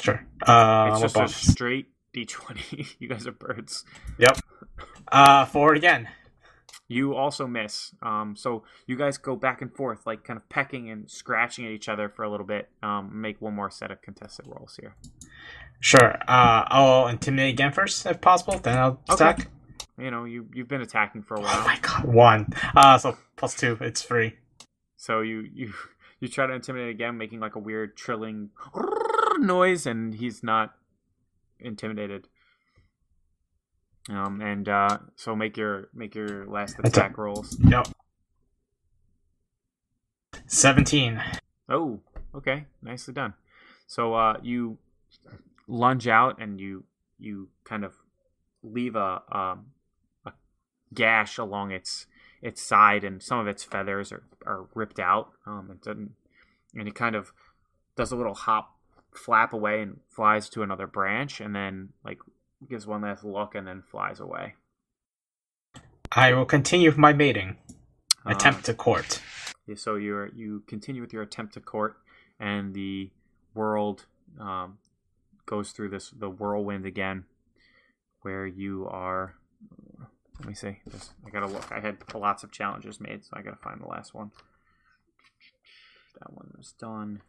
Sure. 0.00 0.24
Uh, 0.46 0.90
it's 0.92 1.00
just 1.00 1.16
a 1.16 1.28
straight 1.28 1.88
d20. 2.14 2.96
you 2.98 3.08
guys 3.08 3.26
are 3.26 3.32
birds. 3.32 3.84
Yep. 4.18 4.38
Uh, 5.10 5.44
four 5.44 5.74
again. 5.74 6.08
You 6.88 7.14
also 7.14 7.46
miss. 7.48 7.92
Um, 8.00 8.36
so 8.36 8.62
you 8.86 8.96
guys 8.96 9.18
go 9.18 9.34
back 9.34 9.60
and 9.60 9.74
forth, 9.74 10.06
like 10.06 10.22
kind 10.24 10.36
of 10.36 10.48
pecking 10.48 10.88
and 10.90 11.10
scratching 11.10 11.64
at 11.66 11.72
each 11.72 11.88
other 11.88 12.08
for 12.08 12.22
a 12.24 12.30
little 12.30 12.46
bit. 12.46 12.68
Um, 12.82 13.10
make 13.20 13.40
one 13.42 13.54
more 13.54 13.70
set 13.70 13.90
of 13.90 14.00
contested 14.02 14.46
rolls 14.46 14.78
here. 14.80 14.94
Sure. 15.80 16.14
Uh, 16.28 16.64
I'll 16.68 17.08
intimidate 17.08 17.54
again 17.54 17.72
first, 17.72 18.06
if 18.06 18.20
possible. 18.20 18.58
Then 18.58 18.78
I'll 18.78 19.00
Okay. 19.10 19.14
attack. 19.14 19.48
You 19.98 20.10
know, 20.10 20.24
you 20.24 20.48
you've 20.54 20.68
been 20.68 20.82
attacking 20.82 21.22
for 21.22 21.34
a 21.36 21.40
Oh 21.40 21.42
while. 21.42 21.64
my 21.64 21.78
god, 21.80 22.04
one. 22.04 22.52
Uh, 22.76 22.98
so 22.98 23.16
plus 23.36 23.54
two. 23.54 23.78
It's 23.80 24.02
free. 24.02 24.36
So 24.96 25.20
you 25.22 25.40
you 25.54 25.72
you 26.20 26.28
try 26.28 26.46
to 26.46 26.52
intimidate 26.52 26.90
again, 26.90 27.18
making 27.18 27.40
like 27.40 27.56
a 27.56 27.58
weird 27.58 27.96
trilling 27.96 28.50
noise, 29.38 29.86
and 29.86 30.14
he's 30.14 30.42
not 30.42 30.74
intimidated. 31.58 32.28
Um, 34.08 34.40
and 34.40 34.68
uh, 34.68 34.98
so 35.16 35.34
make 35.34 35.56
your 35.56 35.88
make 35.92 36.14
your 36.14 36.46
last 36.46 36.76
attack 36.84 37.18
rolls. 37.18 37.58
Yep. 37.66 37.88
Seventeen. 40.46 41.22
Oh, 41.68 42.00
okay, 42.34 42.66
nicely 42.82 43.14
done. 43.14 43.34
So 43.86 44.14
uh, 44.14 44.38
you 44.42 44.78
lunge 45.66 46.06
out 46.06 46.40
and 46.40 46.60
you 46.60 46.84
you 47.18 47.48
kind 47.64 47.84
of 47.84 47.94
leave 48.62 48.94
a 48.94 49.22
um, 49.32 49.66
a 50.24 50.32
gash 50.94 51.38
along 51.38 51.72
its 51.72 52.06
its 52.42 52.62
side, 52.62 53.02
and 53.02 53.20
some 53.20 53.40
of 53.40 53.48
its 53.48 53.64
feathers 53.64 54.12
are, 54.12 54.22
are 54.46 54.68
ripped 54.74 55.00
out. 55.00 55.30
Um, 55.46 55.70
it 55.72 55.82
doesn't, 55.82 56.12
and 56.74 56.86
it 56.86 56.94
kind 56.94 57.16
of 57.16 57.32
does 57.96 58.12
a 58.12 58.16
little 58.16 58.34
hop, 58.34 58.76
flap 59.12 59.52
away, 59.52 59.80
and 59.82 59.98
flies 60.08 60.48
to 60.50 60.62
another 60.62 60.86
branch, 60.86 61.40
and 61.40 61.56
then 61.56 61.88
like 62.04 62.18
gives 62.68 62.86
one 62.86 63.02
last 63.02 63.24
look, 63.24 63.54
and 63.54 63.66
then 63.66 63.82
flies 63.82 64.20
away. 64.20 64.54
I 66.12 66.32
will 66.32 66.46
continue 66.46 66.88
with 66.88 66.98
my 66.98 67.12
mating. 67.12 67.56
Uh, 68.24 68.30
Attempt 68.30 68.64
to 68.64 68.74
court. 68.74 69.20
So 69.74 69.96
you're 69.96 70.28
you 70.34 70.62
continue 70.68 71.00
with 71.00 71.12
your 71.12 71.22
attempt 71.22 71.54
to 71.54 71.60
court, 71.60 71.96
and 72.38 72.72
the 72.72 73.10
world 73.54 74.06
um, 74.40 74.78
goes 75.44 75.72
through 75.72 75.90
this 75.90 76.10
the 76.10 76.30
whirlwind 76.30 76.86
again, 76.86 77.24
where 78.22 78.46
you 78.46 78.86
are. 78.88 79.34
Let 80.38 80.48
me 80.48 80.54
see. 80.54 80.78
Just, 80.90 81.12
I 81.26 81.30
gotta 81.30 81.46
look. 81.46 81.72
I 81.72 81.80
had 81.80 81.96
lots 82.14 82.44
of 82.44 82.52
challenges 82.52 83.00
made, 83.00 83.24
so 83.24 83.30
I 83.34 83.42
gotta 83.42 83.56
find 83.56 83.80
the 83.80 83.88
last 83.88 84.14
one. 84.14 84.30
That 86.20 86.32
one 86.32 86.52
was 86.56 86.72
done. 86.72 87.22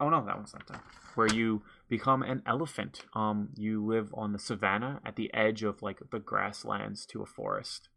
Oh 0.00 0.08
no, 0.08 0.24
that 0.24 0.36
one's 0.36 0.52
not 0.52 0.66
done. 0.66 0.80
Where 1.14 1.28
you 1.28 1.62
become 1.88 2.22
an 2.22 2.42
elephant. 2.46 3.04
Um, 3.14 3.50
you 3.56 3.84
live 3.84 4.12
on 4.14 4.32
the 4.32 4.38
savannah 4.38 5.00
at 5.04 5.16
the 5.16 5.32
edge 5.32 5.62
of 5.62 5.82
like 5.82 6.00
the 6.10 6.18
grasslands 6.18 7.06
to 7.06 7.22
a 7.22 7.26
forest. 7.26 7.88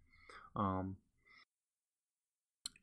Um, 0.55 0.97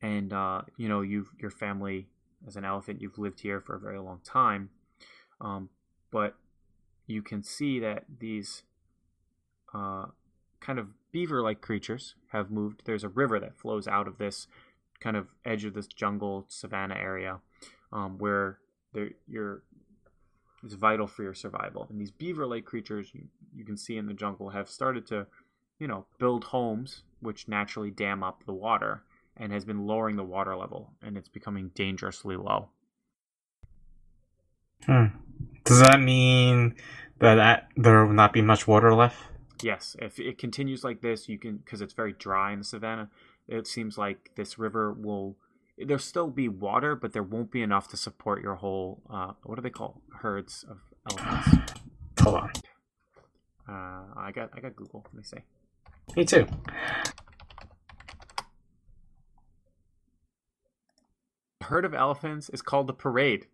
and 0.01 0.33
uh, 0.33 0.61
you 0.77 0.87
know 0.87 1.01
you've 1.01 1.29
your 1.39 1.51
family 1.51 2.07
as 2.45 2.55
an 2.55 2.65
elephant 2.65 3.01
you've 3.01 3.17
lived 3.17 3.41
here 3.41 3.59
for 3.59 3.75
a 3.75 3.79
very 3.79 3.99
long 3.99 4.19
time 4.23 4.69
um, 5.41 5.69
but 6.11 6.35
you 7.05 7.21
can 7.21 7.43
see 7.43 7.79
that 7.79 8.05
these 8.19 8.63
uh, 9.73 10.05
kind 10.59 10.79
of 10.79 10.87
beaver 11.11 11.41
like 11.41 11.61
creatures 11.61 12.15
have 12.31 12.51
moved 12.51 12.83
there's 12.85 13.03
a 13.03 13.09
river 13.09 13.39
that 13.39 13.57
flows 13.57 13.87
out 13.87 14.07
of 14.07 14.17
this 14.17 14.47
kind 14.99 15.17
of 15.17 15.27
edge 15.45 15.65
of 15.65 15.73
this 15.73 15.87
jungle 15.87 16.45
savanna 16.47 16.95
area 16.95 17.39
um, 17.91 18.17
where 18.17 18.59
there 18.97 19.11
you're 19.27 19.61
it's 20.63 20.73
vital 20.73 21.07
for 21.07 21.23
your 21.23 21.33
survival 21.33 21.85
and 21.89 22.01
these 22.01 22.11
beaver 22.11 22.47
like 22.47 22.65
creatures 22.65 23.11
you, 23.13 23.21
you 23.55 23.63
can 23.63 23.77
see 23.77 23.97
in 23.97 24.07
the 24.07 24.13
jungle 24.13 24.49
have 24.49 24.67
started 24.67 25.05
to 25.05 25.27
you 25.79 25.87
know 25.87 26.05
build 26.19 26.45
homes 26.45 27.03
which 27.19 27.47
naturally 27.47 27.91
dam 27.91 28.23
up 28.23 28.43
the 28.45 28.53
water 28.53 29.03
and 29.37 29.51
has 29.51 29.65
been 29.65 29.85
lowering 29.85 30.15
the 30.15 30.23
water 30.23 30.55
level 30.55 30.91
and 31.01 31.17
it's 31.17 31.29
becoming 31.29 31.71
dangerously 31.75 32.35
low. 32.35 32.69
Hmm. 34.85 35.05
Does 35.63 35.81
that 35.81 35.99
mean 35.99 36.75
that, 37.19 37.35
that 37.35 37.67
there 37.75 38.05
will 38.05 38.13
not 38.13 38.33
be 38.33 38.41
much 38.41 38.67
water 38.67 38.93
left? 38.93 39.17
Yes, 39.61 39.95
if 39.99 40.19
it 40.19 40.37
continues 40.37 40.83
like 40.83 41.01
this, 41.01 41.27
you 41.27 41.37
can 41.37 41.57
because 41.57 41.81
it's 41.81 41.93
very 41.93 42.13
dry 42.13 42.53
in 42.53 42.59
the 42.59 42.65
savannah. 42.65 43.09
It 43.47 43.67
seems 43.67 43.97
like 43.97 44.31
this 44.35 44.59
river 44.59 44.93
will. 44.93 45.35
There'll 45.77 45.99
still 45.99 46.27
be 46.27 46.49
water, 46.49 46.95
but 46.95 47.13
there 47.13 47.23
won't 47.23 47.51
be 47.51 47.61
enough 47.61 47.87
to 47.89 47.97
support 47.97 48.41
your 48.41 48.55
whole. 48.55 49.01
Uh, 49.09 49.33
what 49.43 49.55
do 49.55 49.61
they 49.61 49.69
call 49.69 50.01
herds 50.21 50.65
of 50.69 50.79
elephants? 51.11 51.81
Hold 52.21 52.35
on. 52.35 52.51
Uh, 53.69 54.03
I 54.17 54.31
got 54.33 54.49
I 54.55 54.59
got 54.59 54.75
Google. 54.75 55.05
Let 55.05 55.13
me 55.13 55.23
see. 55.23 55.37
Me 56.15 56.25
too. 56.25 56.47
herd 61.67 61.85
of 61.85 61.93
elephants 61.93 62.49
is 62.49 62.61
called 62.61 62.87
the 62.87 62.93
parade. 62.93 63.45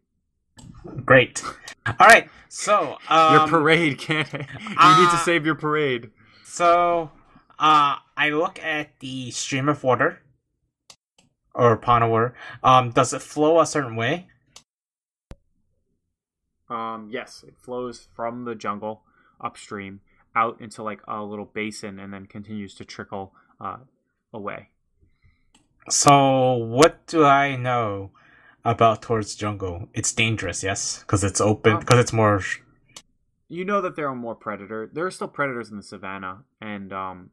Great. 1.06 1.44
All 1.86 1.96
right. 2.00 2.30
So 2.48 2.98
um, 3.10 3.34
your 3.34 3.48
parade 3.48 3.98
can't. 4.00 4.32
you 4.32 4.40
need 4.40 4.48
to 4.48 4.56
uh, 4.80 5.18
save 5.18 5.46
your 5.46 5.56
parade. 5.56 6.12
So, 6.46 7.12
uh, 7.60 7.98
I 8.16 8.30
look 8.30 8.60
at 8.64 9.00
the 9.00 9.32
stream 9.32 9.68
of 9.68 9.84
water 9.84 10.22
or 11.54 11.80
water. 11.86 12.34
Um, 12.64 12.92
does 12.92 13.14
it 13.14 13.22
flow 13.22 13.60
a 13.60 13.66
certain 13.66 13.96
way? 13.96 14.28
Um, 16.70 17.10
yes, 17.12 17.44
it 17.48 17.56
flows 17.58 18.08
from 18.16 18.46
the 18.46 18.56
jungle 18.56 19.04
upstream 19.40 20.02
out 20.36 20.60
into 20.60 20.82
like 20.82 21.02
a 21.08 21.22
little 21.24 21.46
basin 21.46 22.00
and 22.00 22.14
then 22.14 22.26
continues 22.26 22.74
to 22.76 22.86
trickle 22.86 23.34
uh, 23.60 23.78
away. 24.34 24.70
So, 25.90 26.54
what 26.54 27.06
do 27.08 27.26
I 27.26 27.56
know 27.56 28.12
about 28.64 29.02
towards 29.02 29.36
jungle? 29.36 29.90
It's 29.94 30.14
dangerous, 30.14 30.64
yes, 30.64 31.00
because 31.00 31.24
it's 31.24 31.42
open, 31.42 31.74
Um, 31.74 31.80
because 31.80 32.00
it's 32.00 32.14
more. 32.14 32.42
You 33.50 33.66
know 33.66 33.82
that 33.82 33.96
there 33.96 34.08
are 34.08 34.16
more 34.16 34.36
predator. 34.36 34.90
There 34.92 35.06
are 35.06 35.12
still 35.12 35.28
predators 35.28 35.70
in 35.70 35.78
the 35.78 35.84
savannah, 35.84 36.46
and 36.62 36.94
um, 36.94 37.32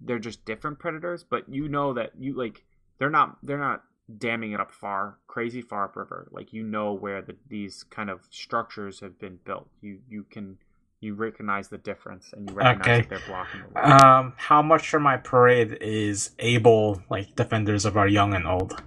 they're 0.00 0.18
just 0.18 0.44
different 0.44 0.78
predators. 0.78 1.22
But 1.22 1.48
you 1.48 1.68
know 1.68 1.92
that 1.92 2.12
you 2.18 2.34
like 2.34 2.64
they're 3.02 3.10
not 3.10 3.36
they're 3.42 3.58
not 3.58 3.82
damming 4.16 4.52
it 4.52 4.60
up 4.60 4.70
far, 4.70 5.18
crazy 5.26 5.60
far 5.60 5.86
upriver. 5.86 6.28
Like 6.30 6.52
you 6.52 6.62
know 6.62 6.92
where 6.92 7.20
the, 7.20 7.34
these 7.48 7.82
kind 7.90 8.08
of 8.08 8.20
structures 8.30 9.00
have 9.00 9.18
been 9.18 9.40
built. 9.44 9.68
You 9.80 9.98
you 10.08 10.22
can 10.30 10.58
you 11.00 11.14
recognize 11.14 11.66
the 11.66 11.78
difference, 11.78 12.32
and 12.32 12.48
you 12.48 12.54
recognize 12.54 12.86
Okay. 12.86 13.00
that 13.00 13.08
they're 13.08 13.18
blocking 13.18 13.60
the. 13.74 14.04
Um, 14.06 14.34
how 14.36 14.62
much 14.62 14.88
for 14.88 15.00
my 15.00 15.16
parade 15.16 15.78
is 15.80 16.30
able, 16.38 17.02
like 17.10 17.34
defenders 17.34 17.84
of 17.84 17.96
our 17.96 18.06
young 18.06 18.34
and 18.34 18.46
old? 18.46 18.80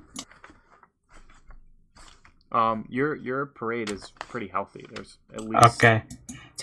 Um, 2.53 2.85
your 2.89 3.15
your 3.17 3.45
parade 3.47 3.89
is 3.89 4.13
pretty 4.29 4.47
healthy. 4.47 4.85
There's 4.89 5.17
at 5.33 5.41
least 5.41 5.81
Okay. 5.81 6.03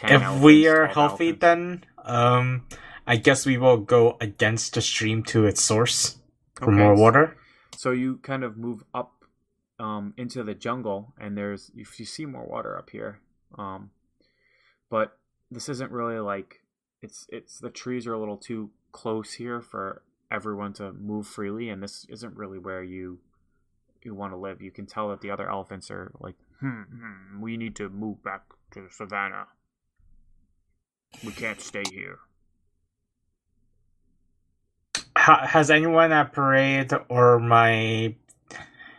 if 0.04 0.40
we 0.40 0.66
are 0.68 0.86
healthy, 0.86 1.36
elephants. 1.36 1.40
then 1.40 1.84
um, 2.02 2.66
I 3.06 3.16
guess 3.16 3.44
we 3.44 3.58
will 3.58 3.76
go 3.76 4.16
against 4.22 4.72
the 4.72 4.80
stream 4.80 5.22
to 5.24 5.44
its 5.44 5.60
source 5.62 6.16
for 6.54 6.70
Okay, 6.70 6.78
more 6.78 6.94
water. 6.94 7.36
So 7.82 7.90
you 7.90 8.18
kind 8.18 8.44
of 8.44 8.56
move 8.56 8.84
up 8.94 9.24
um, 9.80 10.14
into 10.16 10.44
the 10.44 10.54
jungle, 10.54 11.14
and 11.18 11.36
there's 11.36 11.72
you, 11.74 11.84
you 11.96 12.04
see 12.04 12.26
more 12.26 12.46
water 12.46 12.78
up 12.78 12.90
here. 12.90 13.18
Um, 13.58 13.90
but 14.88 15.18
this 15.50 15.68
isn't 15.68 15.90
really 15.90 16.20
like 16.20 16.60
it's 17.00 17.26
it's 17.28 17.58
the 17.58 17.70
trees 17.70 18.06
are 18.06 18.12
a 18.12 18.20
little 18.20 18.36
too 18.36 18.70
close 18.92 19.32
here 19.32 19.60
for 19.60 20.02
everyone 20.30 20.74
to 20.74 20.92
move 20.92 21.26
freely, 21.26 21.68
and 21.70 21.82
this 21.82 22.06
isn't 22.08 22.36
really 22.36 22.60
where 22.60 22.84
you 22.84 23.18
you 24.04 24.14
want 24.14 24.32
to 24.32 24.36
live. 24.36 24.62
You 24.62 24.70
can 24.70 24.86
tell 24.86 25.08
that 25.08 25.20
the 25.20 25.32
other 25.32 25.50
elephants 25.50 25.90
are 25.90 26.12
like, 26.20 26.36
hmm, 26.60 26.82
hmm 26.82 27.40
we 27.40 27.56
need 27.56 27.74
to 27.74 27.88
move 27.88 28.22
back 28.22 28.42
to 28.74 28.82
the 28.82 28.90
savannah. 28.90 29.48
We 31.24 31.32
can't 31.32 31.60
stay 31.60 31.82
here. 31.90 32.20
Ha- 35.22 35.46
has 35.46 35.70
anyone 35.70 36.10
at 36.10 36.32
parade 36.32 36.90
or 37.08 37.38
my 37.38 38.16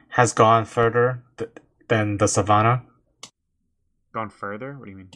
has 0.09 0.31
gone 0.31 0.63
further 0.63 1.21
th- 1.37 1.51
than 1.89 2.17
the 2.17 2.27
savannah? 2.27 2.83
Gone 4.13 4.29
further? 4.29 4.77
What 4.77 4.85
do 4.85 4.91
you 4.91 4.97
mean? 4.97 5.09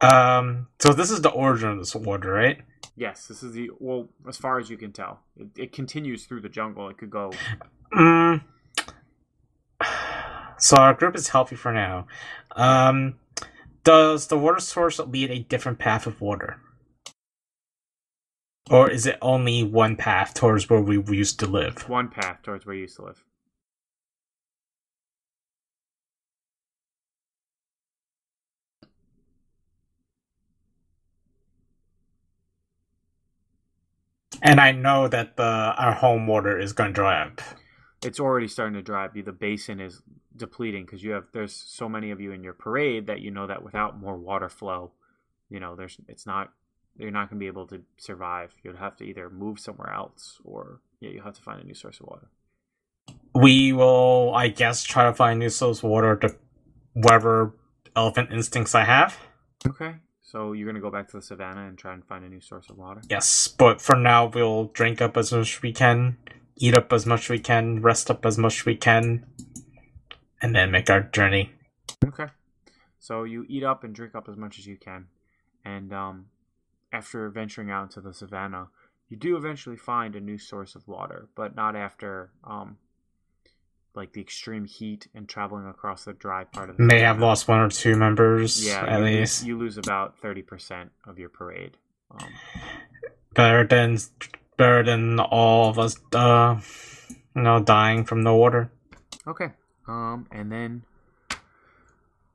Um, 0.00 0.66
so 0.80 0.92
this 0.92 1.12
is 1.12 1.20
the 1.20 1.30
origin 1.30 1.68
of 1.70 1.78
this 1.78 1.94
water, 1.94 2.32
right? 2.32 2.58
Yes, 2.96 3.28
this 3.28 3.44
is 3.44 3.52
the 3.52 3.70
well, 3.78 4.08
as 4.26 4.36
far 4.36 4.58
as 4.58 4.68
you 4.68 4.76
can 4.76 4.90
tell, 4.90 5.20
it, 5.36 5.48
it 5.56 5.72
continues 5.72 6.24
through 6.24 6.40
the 6.40 6.48
jungle. 6.48 6.88
It 6.88 6.98
could 6.98 7.10
go. 7.10 7.30
Mm. 7.94 8.42
So 10.58 10.76
our 10.76 10.92
group 10.92 11.14
is 11.14 11.28
healthy 11.28 11.54
for 11.54 11.72
now. 11.72 12.08
Um, 12.56 13.14
does 13.84 14.26
the 14.26 14.36
water 14.36 14.58
source 14.58 14.98
lead 14.98 15.30
a 15.30 15.38
different 15.38 15.78
path 15.78 16.06
of 16.06 16.20
water? 16.20 16.60
Or 18.70 18.90
is 18.90 19.06
it 19.06 19.16
only 19.22 19.62
one 19.62 19.96
path 19.96 20.34
towards 20.34 20.68
where 20.68 20.80
we 20.80 20.98
used 21.16 21.40
to 21.40 21.46
live? 21.46 21.88
one 21.88 22.08
path 22.08 22.42
towards 22.42 22.66
where 22.66 22.74
you 22.74 22.82
used 22.82 22.96
to 22.96 23.04
live. 23.04 23.24
And 34.42 34.60
I 34.60 34.72
know 34.72 35.08
that 35.08 35.36
the 35.36 35.42
our 35.42 35.94
home 35.94 36.26
water 36.26 36.58
is 36.58 36.72
going 36.72 36.90
to 36.90 36.94
dry 36.94 37.22
up. 37.22 37.40
It's 38.04 38.20
already 38.20 38.46
starting 38.46 38.74
to 38.74 38.82
dry 38.82 39.06
up. 39.06 39.14
The 39.14 39.32
basin 39.32 39.80
is 39.80 40.02
depleting 40.36 40.84
because 40.84 41.02
you 41.02 41.10
have 41.12 41.24
there's 41.32 41.54
so 41.54 41.88
many 41.88 42.10
of 42.10 42.20
you 42.20 42.32
in 42.32 42.44
your 42.44 42.52
parade 42.52 43.06
that 43.08 43.20
you 43.20 43.30
know 43.30 43.46
that 43.46 43.64
without 43.64 43.98
more 43.98 44.16
water 44.16 44.48
flow, 44.48 44.92
you 45.50 45.58
know 45.58 45.74
there's 45.74 45.98
it's 46.06 46.26
not 46.26 46.52
you're 46.98 47.10
not 47.10 47.30
going 47.30 47.38
to 47.38 47.42
be 47.42 47.46
able 47.46 47.66
to 47.68 47.82
survive. 47.96 48.54
You'd 48.62 48.76
have 48.76 48.96
to 48.96 49.04
either 49.04 49.30
move 49.30 49.60
somewhere 49.60 49.92
else 49.92 50.40
or 50.44 50.80
yeah, 51.00 51.10
you 51.10 51.22
have 51.22 51.34
to 51.34 51.42
find 51.42 51.62
a 51.62 51.64
new 51.64 51.74
source 51.74 52.00
of 52.00 52.06
water. 52.06 52.28
We 53.34 53.72
will, 53.72 54.34
I 54.34 54.48
guess, 54.48 54.82
try 54.82 55.04
to 55.04 55.14
find 55.14 55.38
new 55.38 55.48
source 55.48 55.78
of 55.78 55.90
water 55.90 56.16
to 56.16 56.36
whatever 56.94 57.54
elephant 57.94 58.32
instincts 58.32 58.74
I 58.74 58.84
have. 58.84 59.16
Okay, 59.66 59.94
so 60.22 60.52
you're 60.52 60.66
going 60.66 60.74
to 60.74 60.80
go 60.80 60.90
back 60.90 61.08
to 61.10 61.18
the 61.18 61.22
savannah 61.22 61.66
and 61.66 61.78
try 61.78 61.94
and 61.94 62.04
find 62.04 62.24
a 62.24 62.28
new 62.28 62.40
source 62.40 62.68
of 62.68 62.76
water. 62.76 63.00
Yes, 63.08 63.48
but 63.48 63.80
for 63.80 63.96
now 63.96 64.26
we'll 64.26 64.66
drink 64.66 65.00
up 65.00 65.16
as 65.16 65.32
much 65.32 65.56
as 65.56 65.62
we 65.62 65.72
can, 65.72 66.16
eat 66.56 66.74
up 66.74 66.92
as 66.92 67.06
much 67.06 67.24
as 67.24 67.30
we 67.30 67.38
can, 67.38 67.80
rest 67.80 68.10
up 68.10 68.26
as 68.26 68.36
much 68.36 68.60
as 68.60 68.66
we 68.66 68.76
can, 68.76 69.24
and 70.42 70.54
then 70.54 70.70
make 70.70 70.90
our 70.90 71.02
journey. 71.02 71.52
Okay. 72.04 72.26
So 72.98 73.24
you 73.24 73.46
eat 73.48 73.64
up 73.64 73.84
and 73.84 73.94
drink 73.94 74.14
up 74.14 74.28
as 74.28 74.36
much 74.36 74.58
as 74.58 74.66
you 74.66 74.76
can, 74.76 75.06
and 75.64 75.92
um, 75.92 76.26
after 76.92 77.28
venturing 77.30 77.70
out 77.70 77.84
into 77.84 78.00
the 78.00 78.12
savannah, 78.14 78.68
you 79.08 79.16
do 79.16 79.36
eventually 79.36 79.76
find 79.76 80.14
a 80.14 80.20
new 80.20 80.38
source 80.38 80.74
of 80.74 80.86
water, 80.86 81.28
but 81.34 81.54
not 81.56 81.74
after 81.76 82.30
um, 82.44 82.76
like 83.94 84.12
the 84.12 84.20
extreme 84.20 84.64
heat 84.64 85.08
and 85.14 85.28
traveling 85.28 85.66
across 85.66 86.04
the 86.04 86.12
dry 86.12 86.44
part 86.44 86.70
of 86.70 86.76
the. 86.76 86.82
May 86.82 87.00
have 87.00 87.18
lost 87.18 87.48
one 87.48 87.60
or 87.60 87.68
two 87.70 87.96
members 87.96 88.64
Yeah, 88.66 88.84
at 88.86 88.98
you, 89.00 89.04
least. 89.04 89.44
you 89.46 89.58
lose 89.58 89.78
about 89.78 90.18
thirty 90.18 90.42
percent 90.42 90.90
of 91.06 91.18
your 91.18 91.28
parade. 91.28 91.76
Um, 92.10 92.28
Better 93.34 93.66
than 93.66 93.98
better 94.56 94.82
than 94.82 95.20
all 95.20 95.68
of 95.70 95.78
us, 95.78 95.96
uh, 96.14 96.60
you 97.36 97.42
know, 97.42 97.60
dying 97.60 98.04
from 98.04 98.22
the 98.22 98.34
water. 98.34 98.70
Okay. 99.26 99.50
Um, 99.86 100.26
and 100.32 100.50
then 100.50 100.82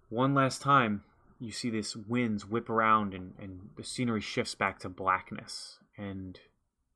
one 0.10 0.34
last 0.34 0.62
time, 0.62 1.04
you 1.44 1.52
see 1.52 1.70
this 1.70 1.94
winds 1.94 2.48
whip 2.48 2.70
around, 2.70 3.14
and, 3.14 3.34
and 3.38 3.70
the 3.76 3.84
scenery 3.84 4.22
shifts 4.22 4.56
back 4.56 4.80
to 4.80 4.90
blackness. 4.90 5.80
And 5.98 6.40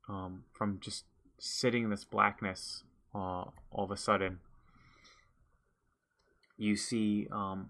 um, 0.08 0.46
from 0.54 0.80
just 0.80 1.04
sitting 1.38 1.84
in 1.84 1.90
this 1.90 2.06
blackness, 2.06 2.84
uh, 3.14 3.44
all 3.72 3.84
of 3.84 3.92
a 3.92 3.98
sudden, 3.98 4.40
you 6.58 6.78
see 6.78 7.28
um, 7.30 7.68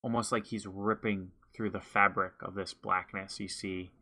almost 0.00 0.32
like 0.32 0.46
he's 0.46 0.66
ripping 0.66 1.32
through 1.54 1.70
the 1.70 1.80
fabric 1.80 2.32
of 2.40 2.54
this 2.54 2.72
blackness. 2.72 3.38
You 3.38 3.48
see 3.48 3.92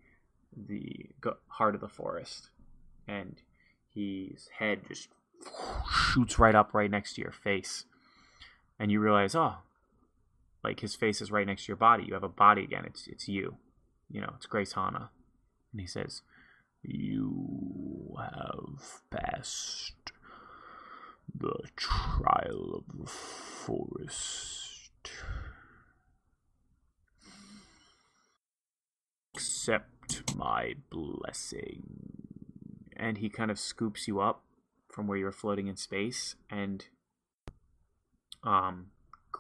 the 0.57 1.11
heart 1.49 1.75
of 1.75 1.81
the 1.81 1.89
forest, 1.89 2.51
and 3.09 3.43
his 3.93 4.49
head 4.61 4.83
just 4.87 5.09
shoots 5.91 6.39
right 6.39 6.55
up 6.55 6.73
right 6.73 6.91
next 6.91 7.15
to 7.15 7.23
your 7.23 7.33
face 7.33 7.85
and 8.79 8.93
you 8.93 9.01
realize 9.01 9.35
oh 9.35 9.55
like 10.63 10.81
his 10.81 10.95
face 10.95 11.21
is 11.21 11.31
right 11.31 11.47
next 11.47 11.65
to 11.65 11.69
your 11.69 11.77
body. 11.77 12.05
You 12.07 12.15
have 12.15 12.23
a 12.23 12.29
body 12.29 12.65
again. 12.65 12.85
It's 12.87 13.07
it's 13.07 13.29
you. 13.29 13.57
You 14.11 14.21
know 14.21 14.33
it's 14.37 14.47
grace 14.47 14.73
hana. 14.73 15.11
And 15.73 15.81
he 15.81 15.87
says 15.87 16.23
you 16.83 18.17
have 18.19 19.01
passed 19.11 20.13
the 21.35 21.63
trial 21.77 22.75
of 22.75 22.99
the 22.99 23.07
forest. 23.07 24.81
Accept 29.35 30.35
my 30.37 30.75
blessing. 30.91 31.83
And 32.97 33.19
he 33.19 33.29
kind 33.29 33.51
of 33.51 33.59
scoops 33.59 34.09
you 34.09 34.21
up 34.21 34.43
from 34.89 35.07
where 35.07 35.17
you're 35.17 35.33
floating 35.33 35.69
in 35.69 35.77
space 35.77 36.35
and 36.51 36.87
um 38.43 38.87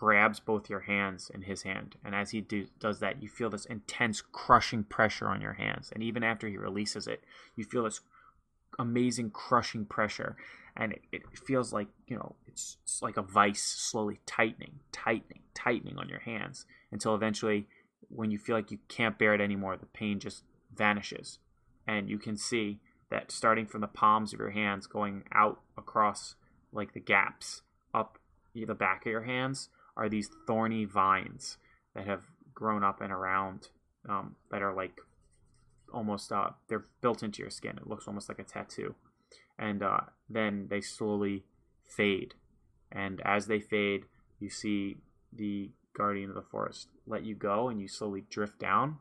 grabs 0.00 0.40
both 0.40 0.70
your 0.70 0.80
hands 0.80 1.30
in 1.34 1.42
his 1.42 1.60
hand, 1.60 1.94
and 2.02 2.14
as 2.14 2.30
he 2.30 2.40
do, 2.40 2.66
does 2.78 3.00
that, 3.00 3.22
you 3.22 3.28
feel 3.28 3.50
this 3.50 3.66
intense 3.66 4.22
crushing 4.32 4.82
pressure 4.82 5.28
on 5.28 5.42
your 5.42 5.52
hands. 5.52 5.90
And 5.92 6.02
even 6.02 6.24
after 6.24 6.48
he 6.48 6.56
releases 6.56 7.06
it, 7.06 7.22
you 7.54 7.64
feel 7.64 7.84
this 7.84 8.00
amazing 8.78 9.30
crushing 9.30 9.84
pressure, 9.84 10.38
and 10.74 10.94
it, 10.94 11.02
it 11.12 11.22
feels 11.46 11.74
like 11.74 11.88
you 12.06 12.16
know 12.16 12.34
it's, 12.46 12.78
it's 12.82 13.02
like 13.02 13.18
a 13.18 13.22
vice 13.22 13.62
slowly 13.62 14.20
tightening, 14.24 14.80
tightening, 14.90 15.42
tightening 15.52 15.98
on 15.98 16.08
your 16.08 16.20
hands 16.20 16.64
until 16.90 17.14
eventually, 17.14 17.66
when 18.08 18.30
you 18.30 18.38
feel 18.38 18.56
like 18.56 18.70
you 18.70 18.78
can't 18.88 19.18
bear 19.18 19.34
it 19.34 19.40
anymore, 19.42 19.76
the 19.76 19.84
pain 19.84 20.18
just 20.18 20.44
vanishes, 20.74 21.40
and 21.86 22.08
you 22.08 22.18
can 22.18 22.38
see 22.38 22.80
that 23.10 23.30
starting 23.30 23.66
from 23.66 23.82
the 23.82 23.86
palms 23.86 24.32
of 24.32 24.38
your 24.38 24.52
hands 24.52 24.86
going 24.86 25.24
out 25.34 25.60
across 25.76 26.36
like 26.72 26.94
the 26.94 27.00
gaps 27.00 27.60
up 27.92 28.18
the 28.54 28.74
back 28.74 29.04
of 29.04 29.12
your 29.12 29.24
hands 29.24 29.68
are 30.00 30.08
these 30.08 30.30
thorny 30.46 30.86
vines 30.86 31.58
that 31.94 32.06
have 32.06 32.22
grown 32.54 32.82
up 32.82 33.02
and 33.02 33.12
around 33.12 33.68
um, 34.08 34.34
that 34.50 34.62
are 34.62 34.74
like 34.74 34.98
almost 35.92 36.32
uh, 36.32 36.50
they're 36.68 36.86
built 37.02 37.22
into 37.22 37.42
your 37.42 37.50
skin. 37.50 37.76
It 37.76 37.86
looks 37.86 38.08
almost 38.08 38.28
like 38.28 38.38
a 38.38 38.44
tattoo, 38.44 38.94
and 39.58 39.82
uh, 39.82 40.00
then 40.28 40.66
they 40.70 40.80
slowly 40.80 41.44
fade. 41.86 42.34
And 42.90 43.20
as 43.24 43.46
they 43.46 43.60
fade, 43.60 44.06
you 44.40 44.48
see 44.48 44.96
the 45.32 45.70
guardian 45.92 46.30
of 46.30 46.34
the 46.34 46.42
forest 46.42 46.88
let 47.06 47.24
you 47.24 47.34
go, 47.34 47.68
and 47.68 47.80
you 47.80 47.86
slowly 47.86 48.24
drift 48.30 48.58
down, 48.58 48.96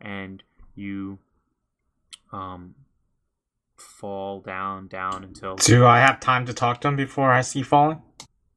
and 0.00 0.42
you 0.74 1.18
um, 2.30 2.74
fall 3.76 4.40
down, 4.40 4.86
down 4.88 5.24
until. 5.24 5.56
Do 5.56 5.86
I 5.86 6.00
have 6.00 6.20
time 6.20 6.44
to 6.44 6.52
talk 6.52 6.82
to 6.82 6.88
him 6.88 6.96
before 6.96 7.32
I 7.32 7.40
see 7.40 7.62
falling? 7.62 8.02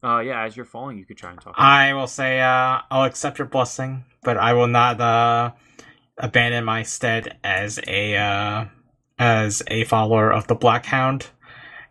Uh, 0.06 0.20
yeah, 0.20 0.44
as 0.44 0.56
you're 0.56 0.64
falling, 0.64 0.98
you 0.98 1.04
could 1.04 1.16
try 1.16 1.32
and 1.32 1.40
talk. 1.40 1.54
I 1.58 1.92
will 1.92 2.06
say, 2.06 2.40
uh, 2.40 2.78
I'll 2.92 3.02
accept 3.02 3.40
your 3.40 3.48
blessing, 3.48 4.04
but 4.22 4.36
I 4.36 4.52
will 4.52 4.68
not, 4.68 5.00
uh, 5.00 5.50
abandon 6.16 6.64
my 6.64 6.84
stead 6.84 7.38
as 7.42 7.80
a, 7.88 8.16
uh, 8.16 8.66
as 9.18 9.64
a 9.66 9.82
follower 9.82 10.32
of 10.32 10.46
the 10.46 10.54
Black 10.54 10.86
Hound, 10.86 11.26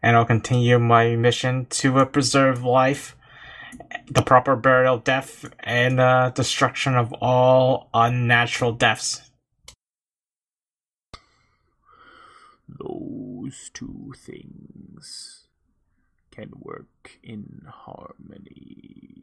and 0.01 0.15
I'll 0.15 0.23
continue 0.23 0.79
my 0.79 1.17
mission 1.17 1.65
to 1.71 1.99
uh, 1.99 2.05
preserve 2.05 2.63
life, 2.63 3.17
the 4.09 4.23
proper 4.23 4.55
burial, 4.55 4.97
death, 4.97 5.43
and, 5.59 5.99
uh, 5.99 6.29
destruction 6.29 6.95
of 6.95 7.11
all 7.19 7.89
unnatural 7.93 8.71
deaths. 8.71 9.29
Those 12.69 13.71
two 13.73 14.13
things 14.15 15.44
can 16.35 16.51
work 16.59 17.19
in 17.23 17.65
harmony. 17.67 19.15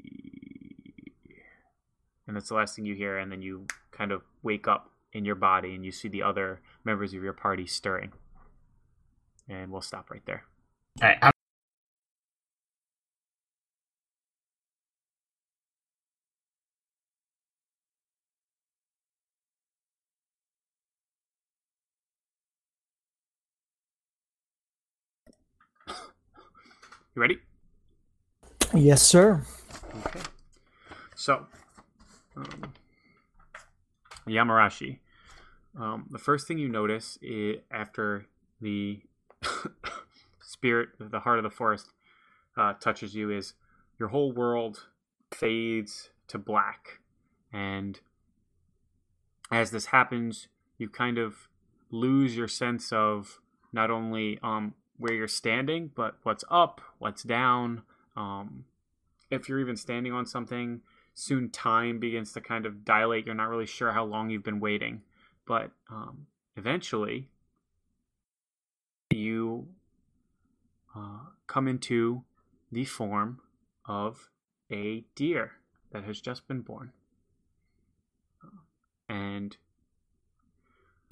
And 2.26 2.36
that's 2.36 2.48
the 2.48 2.54
last 2.54 2.76
thing 2.76 2.86
you 2.86 2.94
hear, 2.94 3.18
and 3.18 3.30
then 3.30 3.42
you 3.42 3.66
kind 3.90 4.12
of 4.12 4.22
wake 4.42 4.66
up 4.66 4.90
in 5.12 5.24
your 5.24 5.34
body 5.34 5.74
and 5.74 5.84
you 5.84 5.92
see 5.92 6.08
the 6.08 6.22
other 6.22 6.60
members 6.84 7.12
of 7.12 7.22
your 7.22 7.32
party 7.34 7.66
stirring. 7.66 8.12
And 9.48 9.70
we'll 9.70 9.82
stop 9.82 10.10
right 10.10 10.24
there. 10.24 10.44
Alright, 11.00 11.18
I'm 11.20 11.31
You 27.14 27.20
ready? 27.20 27.38
Yes, 28.72 29.02
sir. 29.02 29.44
Okay. 30.06 30.20
So, 31.14 31.46
um, 32.34 32.72
Yamarashi. 34.26 34.98
Um, 35.78 36.06
the 36.10 36.18
first 36.18 36.48
thing 36.48 36.56
you 36.56 36.70
notice 36.70 37.18
i 37.22 37.56
after 37.70 38.26
the 38.62 39.02
spirit, 40.40 40.88
the 40.98 41.20
heart 41.20 41.38
of 41.38 41.42
the 41.42 41.50
forest, 41.50 41.90
uh, 42.56 42.72
touches 42.74 43.14
you 43.14 43.30
is 43.30 43.54
your 43.98 44.08
whole 44.08 44.32
world 44.32 44.86
fades 45.30 46.08
to 46.28 46.38
black. 46.38 47.00
And 47.52 48.00
as 49.50 49.70
this 49.70 49.86
happens, 49.86 50.48
you 50.78 50.88
kind 50.88 51.18
of 51.18 51.48
lose 51.90 52.34
your 52.34 52.48
sense 52.48 52.90
of 52.90 53.40
not 53.70 53.90
only 53.90 54.38
um, 54.42 54.74
where 55.02 55.12
you're 55.12 55.28
standing, 55.28 55.90
but 55.94 56.16
what's 56.22 56.44
up, 56.50 56.80
what's 56.98 57.22
down. 57.22 57.82
Um, 58.16 58.64
if 59.30 59.48
you're 59.48 59.60
even 59.60 59.76
standing 59.76 60.12
on 60.12 60.26
something, 60.26 60.80
soon 61.14 61.50
time 61.50 61.98
begins 61.98 62.32
to 62.32 62.40
kind 62.40 62.64
of 62.66 62.84
dilate. 62.84 63.26
You're 63.26 63.34
not 63.34 63.48
really 63.48 63.66
sure 63.66 63.92
how 63.92 64.04
long 64.04 64.30
you've 64.30 64.44
been 64.44 64.60
waiting, 64.60 65.02
but 65.46 65.72
um, 65.90 66.26
eventually 66.56 67.28
you 69.10 69.66
uh, 70.96 71.26
come 71.46 71.66
into 71.66 72.22
the 72.70 72.84
form 72.84 73.40
of 73.86 74.30
a 74.70 75.04
deer 75.14 75.52
that 75.90 76.04
has 76.04 76.20
just 76.20 76.46
been 76.46 76.60
born. 76.60 76.92
And 79.08 79.56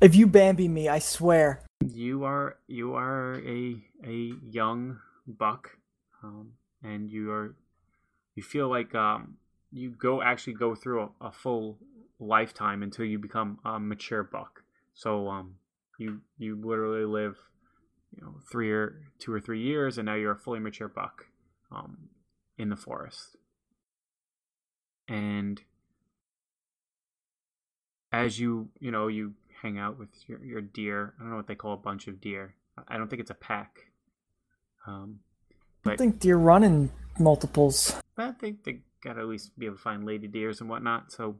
If 0.00 0.14
you 0.14 0.26
Bambi 0.26 0.66
me, 0.66 0.88
I 0.88 0.98
swear. 0.98 1.60
you 1.86 2.24
are 2.24 2.56
you 2.66 2.94
are 2.94 3.34
a 3.46 3.76
a 4.02 4.32
young 4.48 4.98
buck, 5.26 5.76
um, 6.22 6.52
and 6.82 7.10
you 7.10 7.30
are 7.30 7.54
you 8.34 8.42
feel 8.42 8.70
like 8.70 8.94
um, 8.94 9.36
you 9.70 9.90
go 9.90 10.22
actually 10.22 10.54
go 10.54 10.74
through 10.74 11.02
a, 11.20 11.26
a 11.26 11.30
full 11.30 11.78
lifetime 12.18 12.82
until 12.82 13.04
you 13.04 13.18
become 13.18 13.58
a 13.62 13.78
mature 13.78 14.22
buck. 14.22 14.62
So 14.94 15.28
um, 15.28 15.56
you 15.98 16.22
you 16.38 16.56
literally 16.56 17.04
live 17.04 17.36
you 18.16 18.22
know 18.22 18.36
three 18.50 18.72
or 18.72 19.02
two 19.18 19.34
or 19.34 19.40
three 19.40 19.60
years, 19.60 19.98
and 19.98 20.06
now 20.06 20.14
you're 20.14 20.32
a 20.32 20.38
fully 20.38 20.60
mature 20.60 20.88
buck 20.88 21.26
um, 21.70 22.08
in 22.56 22.70
the 22.70 22.76
forest. 22.76 23.36
And 25.06 25.60
as 28.10 28.40
you 28.40 28.70
you 28.78 28.90
know 28.90 29.08
you 29.08 29.34
hang 29.60 29.78
out 29.78 29.98
with 29.98 30.08
your, 30.26 30.42
your 30.44 30.60
deer, 30.60 31.14
I 31.18 31.22
don't 31.22 31.30
know 31.30 31.36
what 31.36 31.46
they 31.46 31.54
call 31.54 31.74
a 31.74 31.78
bunch 31.78 32.06
of 32.08 32.20
deer. 32.20 32.54
I 32.88 32.96
don't 32.96 33.08
think 33.08 33.20
it's 33.20 33.30
a 33.30 33.34
pack. 33.34 33.90
Um, 34.86 35.20
I 35.84 35.96
think 35.96 36.18
deer 36.18 36.36
run 36.36 36.62
in 36.62 36.90
multiples. 37.18 37.94
I 38.16 38.32
think 38.32 38.64
they 38.64 38.80
gotta 39.02 39.20
at 39.20 39.26
least 39.26 39.58
be 39.58 39.66
able 39.66 39.76
to 39.76 39.82
find 39.82 40.04
lady 40.04 40.26
deers 40.26 40.60
and 40.60 40.68
whatnot. 40.68 41.12
So 41.12 41.36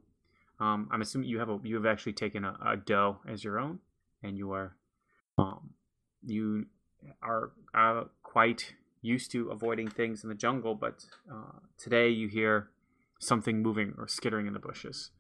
um, 0.59 0.89
I'm 0.91 1.03
assuming 1.03 1.29
you 1.29 1.39
have 1.39 1.49
a 1.49 1.59
you 1.63 1.75
have 1.77 1.87
actually 1.87 2.13
taken 2.13 2.45
a, 2.45 2.57
a 2.65 2.77
doe 2.77 3.19
as 3.29 3.45
your 3.45 3.59
own, 3.59 3.81
and 4.23 4.37
you 4.37 4.53
are 4.53 4.77
um, 5.39 5.71
you 6.25 6.67
are 7.23 7.53
uh, 7.75 8.05
quite 8.23 8.75
used 9.03 9.31
to 9.33 9.51
avoiding 9.51 9.89
things 9.89 10.23
in 10.23 10.29
the 10.29 10.35
jungle, 10.35 10.75
but 10.75 11.05
uh, 11.31 11.59
today 11.79 12.11
you 12.11 12.29
hear 12.29 12.69
something 13.19 13.63
moving 13.63 13.95
or 13.97 14.07
skittering 14.07 14.47
in 14.47 14.53
the 14.53 14.59
bushes. 14.59 15.11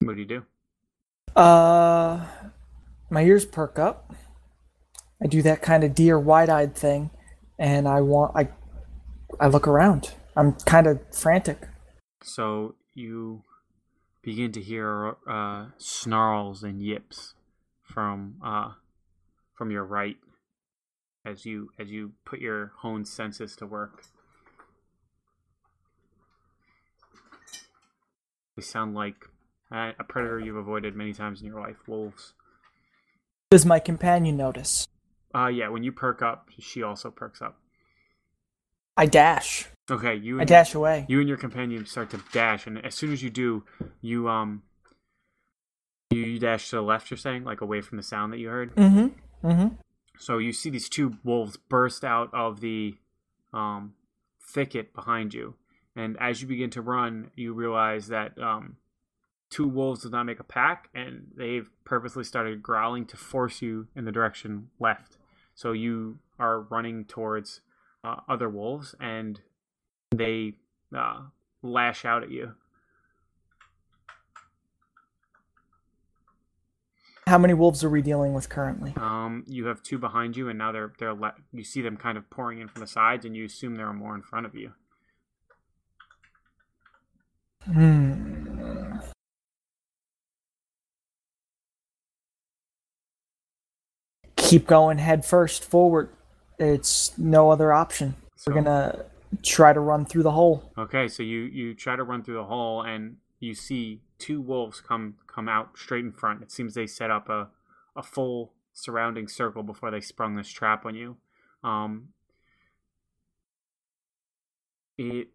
What 0.00 0.14
do 0.14 0.20
you 0.20 0.26
do? 0.26 0.44
Uh, 1.34 2.26
my 3.10 3.22
ears 3.22 3.44
perk 3.44 3.78
up. 3.78 4.14
I 5.22 5.26
do 5.26 5.42
that 5.42 5.62
kind 5.62 5.82
of 5.82 5.94
deer 5.94 6.18
wide-eyed 6.18 6.76
thing, 6.76 7.10
and 7.58 7.88
I 7.88 8.00
want 8.00 8.32
I 8.36 8.48
I 9.40 9.48
look 9.48 9.66
around. 9.66 10.14
I'm 10.36 10.52
kind 10.52 10.86
of 10.86 11.00
frantic. 11.12 11.68
So 12.22 12.76
you 12.94 13.42
begin 14.22 14.52
to 14.52 14.60
hear 14.60 15.16
uh, 15.28 15.66
snarls 15.78 16.62
and 16.62 16.80
yips 16.80 17.34
from 17.82 18.36
uh, 18.44 18.72
from 19.54 19.70
your 19.70 19.84
right 19.84 20.16
as 21.24 21.44
you 21.44 21.70
as 21.78 21.90
you 21.90 22.12
put 22.24 22.40
your 22.40 22.72
honed 22.78 23.08
senses 23.08 23.56
to 23.56 23.66
work. 23.66 24.04
They 28.56 28.62
sound 28.62 28.94
like 28.94 29.28
uh, 29.72 29.92
a 29.98 30.04
predator 30.04 30.40
you've 30.40 30.56
avoided 30.56 30.96
many 30.96 31.12
times 31.12 31.40
in 31.40 31.46
your 31.46 31.60
life, 31.60 31.76
wolves. 31.86 32.34
Does 33.50 33.64
my 33.64 33.78
companion 33.78 34.36
notice? 34.36 34.86
Uh, 35.34 35.48
yeah, 35.48 35.68
when 35.68 35.82
you 35.82 35.92
perk 35.92 36.22
up, 36.22 36.48
she 36.58 36.82
also 36.82 37.10
perks 37.10 37.42
up. 37.42 37.58
I 38.96 39.06
dash. 39.06 39.68
Okay, 39.90 40.16
you 40.16 40.38
I 40.38 40.40
and, 40.40 40.48
dash 40.48 40.74
away. 40.74 41.06
you 41.08 41.20
and 41.20 41.28
your 41.28 41.38
companion 41.38 41.86
start 41.86 42.10
to 42.10 42.20
dash, 42.32 42.66
and 42.66 42.84
as 42.84 42.94
soon 42.94 43.12
as 43.12 43.22
you 43.22 43.30
do, 43.30 43.64
you 44.02 44.28
um, 44.28 44.62
you, 46.10 46.22
you 46.22 46.38
dash 46.38 46.70
to 46.70 46.76
the 46.76 46.82
left. 46.82 47.10
You're 47.10 47.18
saying, 47.18 47.44
like 47.44 47.60
away 47.60 47.80
from 47.80 47.96
the 47.96 48.02
sound 48.02 48.32
that 48.32 48.38
you 48.38 48.48
heard. 48.48 48.74
Mm-hmm. 48.74 49.46
Mm-hmm. 49.46 49.74
So 50.18 50.38
you 50.38 50.52
see 50.52 50.68
these 50.68 50.88
two 50.88 51.16
wolves 51.22 51.56
burst 51.56 52.04
out 52.04 52.28
of 52.34 52.60
the 52.60 52.96
um, 53.54 53.94
thicket 54.42 54.92
behind 54.92 55.32
you, 55.32 55.54
and 55.94 56.16
as 56.20 56.42
you 56.42 56.48
begin 56.48 56.70
to 56.70 56.82
run, 56.82 57.30
you 57.36 57.54
realize 57.54 58.08
that 58.08 58.36
um, 58.38 58.76
two 59.50 59.66
wolves 59.66 60.02
did 60.02 60.12
not 60.12 60.24
make 60.24 60.40
a 60.40 60.44
pack, 60.44 60.88
and 60.94 61.28
they've 61.36 61.68
purposely 61.84 62.24
started 62.24 62.62
growling 62.62 63.06
to 63.06 63.16
force 63.16 63.62
you 63.62 63.88
in 63.96 64.04
the 64.04 64.12
direction 64.12 64.70
left. 64.78 65.16
So 65.54 65.72
you 65.72 66.18
are 66.38 66.60
running 66.60 67.04
towards 67.04 67.60
uh, 68.04 68.16
other 68.28 68.48
wolves, 68.48 68.94
and 69.00 69.40
they 70.14 70.54
uh, 70.96 71.22
lash 71.62 72.04
out 72.04 72.22
at 72.22 72.30
you. 72.30 72.54
How 77.26 77.36
many 77.36 77.52
wolves 77.52 77.84
are 77.84 77.90
we 77.90 78.00
dealing 78.00 78.32
with 78.32 78.48
currently? 78.48 78.94
Um, 78.96 79.44
you 79.46 79.66
have 79.66 79.82
two 79.82 79.98
behind 79.98 80.34
you, 80.34 80.48
and 80.48 80.58
now 80.58 80.72
they're 80.72 80.94
they're 80.98 81.12
le- 81.12 81.34
you 81.52 81.62
see 81.62 81.82
them 81.82 81.98
kind 81.98 82.16
of 82.16 82.30
pouring 82.30 82.58
in 82.60 82.68
from 82.68 82.80
the 82.80 82.86
sides, 82.86 83.26
and 83.26 83.36
you 83.36 83.44
assume 83.44 83.74
there 83.74 83.86
are 83.86 83.92
more 83.92 84.14
in 84.14 84.22
front 84.22 84.46
of 84.46 84.54
you. 84.54 84.72
Hmm. 87.64 88.47
Keep 94.48 94.66
going 94.66 94.96
head 94.96 95.26
first 95.26 95.62
forward. 95.62 96.08
It's 96.58 97.16
no 97.18 97.50
other 97.50 97.70
option. 97.70 98.14
So, 98.36 98.50
We're 98.50 98.62
gonna 98.62 99.04
try 99.42 99.74
to 99.74 99.80
run 99.80 100.06
through 100.06 100.22
the 100.22 100.30
hole. 100.30 100.72
Okay, 100.78 101.06
so 101.06 101.22
you 101.22 101.40
you 101.40 101.74
try 101.74 101.96
to 101.96 102.02
run 102.02 102.22
through 102.22 102.36
the 102.36 102.44
hole, 102.44 102.82
and 102.82 103.18
you 103.40 103.54
see 103.54 104.00
two 104.18 104.40
wolves 104.40 104.80
come 104.80 105.16
come 105.26 105.50
out 105.50 105.76
straight 105.76 106.04
in 106.04 106.12
front. 106.12 106.42
It 106.42 106.50
seems 106.50 106.72
they 106.72 106.86
set 106.86 107.10
up 107.10 107.28
a 107.28 107.48
a 107.94 108.02
full 108.02 108.54
surrounding 108.72 109.28
circle 109.28 109.62
before 109.62 109.90
they 109.90 110.00
sprung 110.00 110.36
this 110.36 110.48
trap 110.48 110.86
on 110.86 110.94
you. 110.94 111.16
Um, 111.62 112.08
it, 114.96 115.28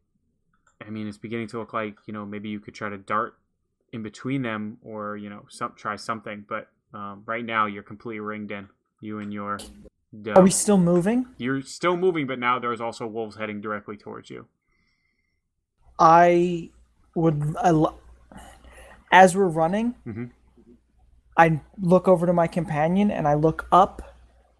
I 0.81 0.89
mean, 0.89 1.07
it's 1.07 1.17
beginning 1.17 1.49
to 1.49 1.59
look 1.59 1.71
like 1.73 1.97
you 2.07 2.13
know 2.13 2.25
maybe 2.25 2.49
you 2.49 2.59
could 2.59 2.73
try 2.73 2.89
to 2.89 2.97
dart 2.97 3.37
in 3.91 4.01
between 4.01 4.41
them, 4.41 4.79
or 4.81 5.17
you 5.17 5.29
know 5.29 5.45
some 5.49 5.73
try 5.75 5.97
something. 5.97 6.45
But 6.49 6.69
um, 6.95 7.21
right 7.27 7.45
now 7.45 7.67
you're 7.67 7.83
completely 7.83 8.19
ringed 8.19 8.51
in. 8.51 8.69
You 9.03 9.19
and 9.19 9.33
your 9.33 9.59
doe. 10.21 10.31
Are 10.33 10.41
we 10.43 10.49
still 10.49 10.77
moving? 10.77 11.25
You're 11.37 11.61
still 11.61 11.97
moving, 11.97 12.25
but 12.25 12.39
now 12.39 12.57
there's 12.57 12.79
also 12.79 13.05
wolves 13.05 13.35
heading 13.35 13.59
directly 13.59 13.97
towards 13.97 14.29
you. 14.29 14.47
I 15.99 16.69
would. 17.15 17.55
I 17.59 17.71
lo- 17.71 17.99
as 19.11 19.35
we're 19.35 19.47
running, 19.47 19.95
Mhm. 20.07 20.31
I 21.37 21.61
look 21.77 22.07
over 22.07 22.25
to 22.25 22.33
my 22.33 22.47
companion 22.47 23.11
and 23.11 23.27
I 23.27 23.33
look 23.33 23.67
up, 23.71 24.15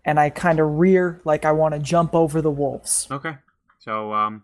and 0.06 0.20
I 0.20 0.30
kind 0.30 0.60
of 0.60 0.68
rear 0.78 1.22
like 1.24 1.46
I 1.46 1.52
want 1.54 1.74
to 1.74 1.80
jump 1.80 2.14
over 2.14 2.42
the 2.42 2.52
wolves. 2.52 3.08
Okay. 3.10 3.38
So 3.80 4.14
um 4.14 4.44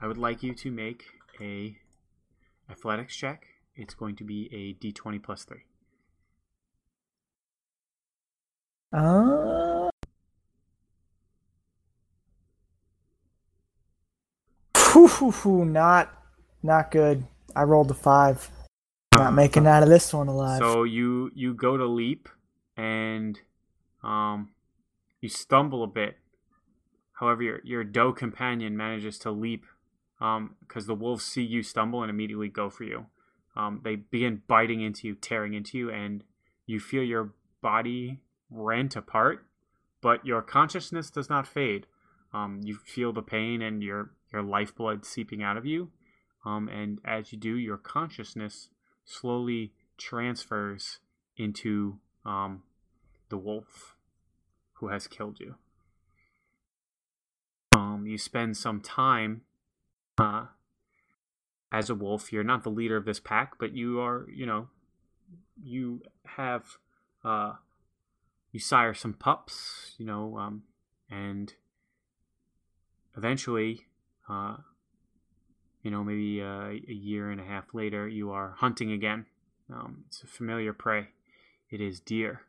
I 0.00 0.06
would 0.06 0.16
like 0.18 0.42
you 0.42 0.54
to 0.54 0.70
make 0.70 1.04
a 1.40 1.76
athletics 2.70 3.16
check. 3.16 3.46
It's 3.74 3.94
going 3.94 4.14
to 4.16 4.24
be 4.24 4.48
a 4.52 4.74
D20 4.74 5.18
plus 5.22 5.44
3. 5.44 5.64
Uh, 8.92 9.88
phew, 15.32 15.64
not, 15.64 16.12
not 16.62 16.90
good. 16.90 17.24
I 17.54 17.62
rolled 17.62 17.90
a 17.90 17.94
five. 17.94 18.50
Not 19.14 19.34
making 19.34 19.66
out 19.66 19.82
of 19.82 19.88
this 19.88 20.12
one 20.12 20.28
alive. 20.28 20.58
So 20.58 20.84
you 20.84 21.30
you 21.34 21.52
go 21.52 21.76
to 21.76 21.86
leap 21.86 22.28
and 22.76 23.38
um 24.02 24.50
you 25.20 25.28
stumble 25.28 25.84
a 25.84 25.86
bit. 25.86 26.16
However, 27.12 27.42
your 27.42 27.60
your 27.62 27.84
doe 27.84 28.12
companion 28.12 28.76
manages 28.76 29.18
to 29.20 29.30
leap 29.30 29.66
um 30.20 30.56
because 30.60 30.86
the 30.86 30.94
wolves 30.94 31.24
see 31.24 31.42
you 31.42 31.62
stumble 31.62 32.02
and 32.02 32.10
immediately 32.10 32.48
go 32.48 32.70
for 32.70 32.84
you. 32.84 33.06
Um, 33.54 33.82
they 33.84 33.96
begin 33.96 34.40
biting 34.48 34.80
into 34.80 35.06
you, 35.06 35.14
tearing 35.14 35.52
into 35.52 35.76
you, 35.76 35.90
and 35.90 36.24
you 36.66 36.80
feel 36.80 37.02
your 37.02 37.34
body 37.60 38.21
rent 38.52 38.96
apart, 38.96 39.46
but 40.00 40.24
your 40.26 40.42
consciousness 40.42 41.10
does 41.10 41.28
not 41.30 41.46
fade. 41.46 41.86
Um, 42.32 42.60
you 42.62 42.76
feel 42.76 43.12
the 43.12 43.22
pain 43.22 43.62
and 43.62 43.82
your 43.82 44.10
your 44.32 44.42
lifeblood 44.42 45.04
seeping 45.04 45.42
out 45.42 45.56
of 45.56 45.66
you, 45.66 45.90
um, 46.44 46.68
and 46.68 47.00
as 47.04 47.32
you 47.32 47.38
do, 47.38 47.56
your 47.56 47.76
consciousness 47.76 48.68
slowly 49.04 49.72
transfers 49.98 51.00
into 51.36 51.98
um, 52.24 52.62
the 53.28 53.36
wolf 53.36 53.96
who 54.74 54.88
has 54.88 55.06
killed 55.06 55.38
you. 55.40 55.56
Um, 57.72 58.04
you 58.06 58.18
spend 58.18 58.56
some 58.56 58.80
time 58.80 59.42
uh, 60.18 60.46
as 61.72 61.88
a 61.88 61.94
wolf. 61.94 62.32
You're 62.32 62.44
not 62.44 62.64
the 62.64 62.70
leader 62.70 62.96
of 62.96 63.04
this 63.04 63.20
pack, 63.20 63.54
but 63.58 63.74
you 63.74 64.00
are, 64.00 64.26
you 64.30 64.44
know, 64.44 64.68
you 65.62 66.02
have, 66.36 66.78
uh, 67.24 67.54
you 68.52 68.60
sire 68.60 68.94
some 68.94 69.14
pups, 69.14 69.94
you 69.98 70.04
know, 70.04 70.36
um, 70.38 70.62
and 71.10 71.54
eventually, 73.16 73.86
uh, 74.28 74.56
you 75.82 75.90
know, 75.90 76.04
maybe 76.04 76.40
uh, 76.40 76.68
a 76.68 76.92
year 76.92 77.30
and 77.30 77.40
a 77.40 77.44
half 77.44 77.74
later, 77.74 78.06
you 78.06 78.30
are 78.30 78.54
hunting 78.58 78.92
again. 78.92 79.26
Um, 79.72 80.04
it's 80.06 80.22
a 80.22 80.26
familiar 80.26 80.72
prey. 80.72 81.08
It 81.70 81.80
is 81.80 81.98
deer. 81.98 82.42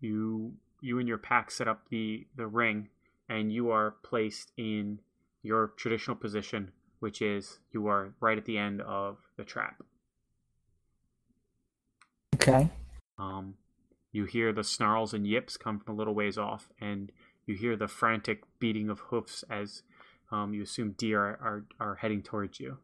You 0.00 0.52
you 0.80 1.00
and 1.00 1.08
your 1.08 1.18
pack 1.18 1.50
set 1.50 1.66
up 1.66 1.88
the 1.90 2.26
the 2.36 2.46
ring, 2.46 2.88
and 3.28 3.52
you 3.52 3.70
are 3.70 3.96
placed 4.04 4.52
in 4.56 5.00
your 5.42 5.72
traditional 5.76 6.16
position, 6.16 6.70
which 7.00 7.20
is 7.20 7.58
you 7.72 7.88
are 7.88 8.14
right 8.20 8.38
at 8.38 8.44
the 8.44 8.56
end 8.56 8.80
of 8.82 9.18
the 9.36 9.42
trap. 9.42 9.82
Okay. 12.48 12.70
Um, 13.18 13.54
you 14.12 14.24
hear 14.24 14.52
the 14.52 14.64
snarls 14.64 15.12
and 15.12 15.26
yips 15.26 15.56
come 15.56 15.78
from 15.78 15.94
a 15.94 15.98
little 15.98 16.14
ways 16.14 16.38
off, 16.38 16.68
and 16.80 17.12
you 17.46 17.54
hear 17.54 17.76
the 17.76 17.88
frantic 17.88 18.42
beating 18.58 18.90
of 18.90 19.00
hoofs 19.00 19.44
as 19.50 19.82
um, 20.30 20.54
you 20.54 20.62
assume 20.62 20.92
deer 20.92 21.20
are, 21.20 21.38
are, 21.40 21.64
are 21.80 21.94
heading 21.96 22.22
towards 22.22 22.60
you. 22.60 22.78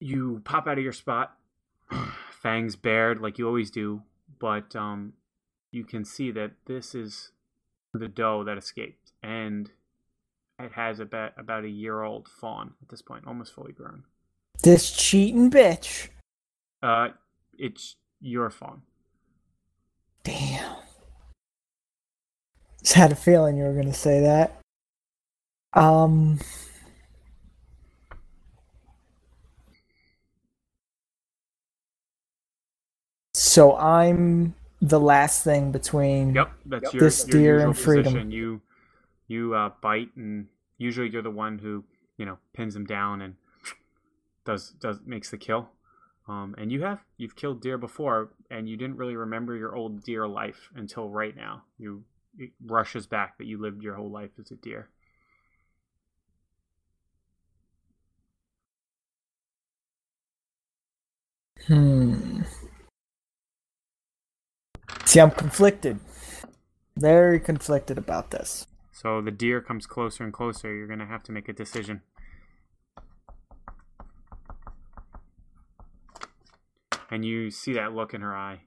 You 0.00 0.42
pop 0.44 0.66
out 0.66 0.78
of 0.78 0.84
your 0.84 0.92
spot, 0.92 1.36
fangs 2.42 2.76
bared 2.76 3.20
like 3.20 3.38
you 3.38 3.46
always 3.46 3.70
do, 3.70 4.02
but 4.38 4.74
um, 4.76 5.14
you 5.70 5.84
can 5.84 6.04
see 6.04 6.30
that 6.32 6.52
this 6.66 6.94
is 6.94 7.30
the 7.92 8.08
doe 8.08 8.44
that 8.44 8.58
escaped, 8.58 9.12
and 9.22 9.70
it 10.58 10.72
has 10.72 11.00
about 11.00 11.32
about 11.38 11.64
a 11.64 11.68
year 11.68 12.02
old 12.02 12.28
fawn 12.28 12.74
at 12.82 12.88
this 12.88 13.02
point, 13.02 13.26
almost 13.26 13.52
fully 13.52 13.72
grown. 13.72 14.04
This 14.62 14.90
cheating 14.92 15.50
bitch. 15.50 16.08
Uh, 16.84 17.08
it's 17.58 17.96
your 18.20 18.50
fawn. 18.50 18.82
Damn. 20.22 20.76
Just 22.82 22.92
had 22.92 23.10
a 23.10 23.14
feeling 23.14 23.56
you 23.56 23.64
were 23.64 23.72
gonna 23.72 23.94
say 23.94 24.20
that. 24.20 24.60
Um. 25.72 26.38
So 33.32 33.76
I'm 33.76 34.54
the 34.82 35.00
last 35.00 35.42
thing 35.42 35.72
between. 35.72 36.34
Yep, 36.34 36.52
that's 36.66 36.92
your, 36.92 37.00
This 37.02 37.26
your 37.26 37.40
deer 37.40 37.66
and 37.66 37.76
freedom. 37.76 38.04
position. 38.04 38.30
You 38.30 38.60
you 39.26 39.54
uh, 39.54 39.70
bite, 39.80 40.14
and 40.16 40.48
usually 40.76 41.08
you're 41.08 41.22
the 41.22 41.30
one 41.30 41.58
who 41.58 41.82
you 42.18 42.26
know 42.26 42.36
pins 42.52 42.76
him 42.76 42.84
down 42.84 43.22
and 43.22 43.36
does 44.44 44.72
does 44.80 45.00
makes 45.06 45.30
the 45.30 45.38
kill. 45.38 45.70
Um, 46.26 46.54
and 46.56 46.72
you 46.72 46.82
have 46.82 47.04
you've 47.18 47.36
killed 47.36 47.60
deer 47.60 47.76
before, 47.76 48.30
and 48.50 48.68
you 48.68 48.76
didn't 48.76 48.96
really 48.96 49.16
remember 49.16 49.54
your 49.56 49.74
old 49.74 50.02
deer 50.02 50.26
life 50.26 50.70
until 50.74 51.08
right 51.08 51.36
now. 51.36 51.64
You 51.78 52.04
it 52.38 52.50
rushes 52.64 53.06
back 53.06 53.38
that 53.38 53.46
you 53.46 53.60
lived 53.60 53.82
your 53.82 53.94
whole 53.94 54.10
life 54.10 54.30
as 54.38 54.50
a 54.50 54.56
deer. 54.56 54.88
Hmm. 61.66 62.42
See, 65.04 65.20
I'm 65.20 65.30
conflicted. 65.30 66.00
Very 66.96 67.40
conflicted 67.40 67.98
about 67.98 68.30
this. 68.30 68.66
So 68.92 69.20
the 69.20 69.30
deer 69.30 69.60
comes 69.60 69.86
closer 69.86 70.24
and 70.24 70.32
closer. 70.32 70.74
You're 70.74 70.86
gonna 70.86 71.06
have 71.06 71.22
to 71.24 71.32
make 71.32 71.48
a 71.48 71.52
decision. 71.52 72.02
And 77.10 77.24
you 77.24 77.50
see 77.50 77.72
that 77.74 77.94
look 77.94 78.14
in 78.14 78.20
her 78.20 78.34
eye. 78.34 78.62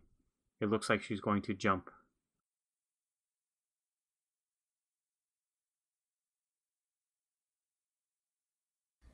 It 0.60 0.70
looks 0.70 0.90
like 0.90 1.02
she's 1.02 1.22
going 1.22 1.42
to 1.44 1.54
jump. 1.54 1.90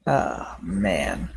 Oh 0.06 0.58
man. 0.62 1.30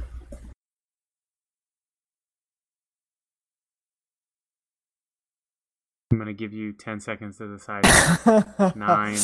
I'm 6.10 6.18
gonna 6.18 6.32
give 6.32 6.52
you 6.52 6.72
ten 6.72 7.00
seconds 7.00 7.38
to 7.38 7.48
decide. 7.48 7.84
Nine. 8.76 9.18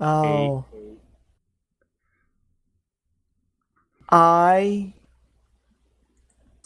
Oh. 0.00 0.64
I 4.10 4.94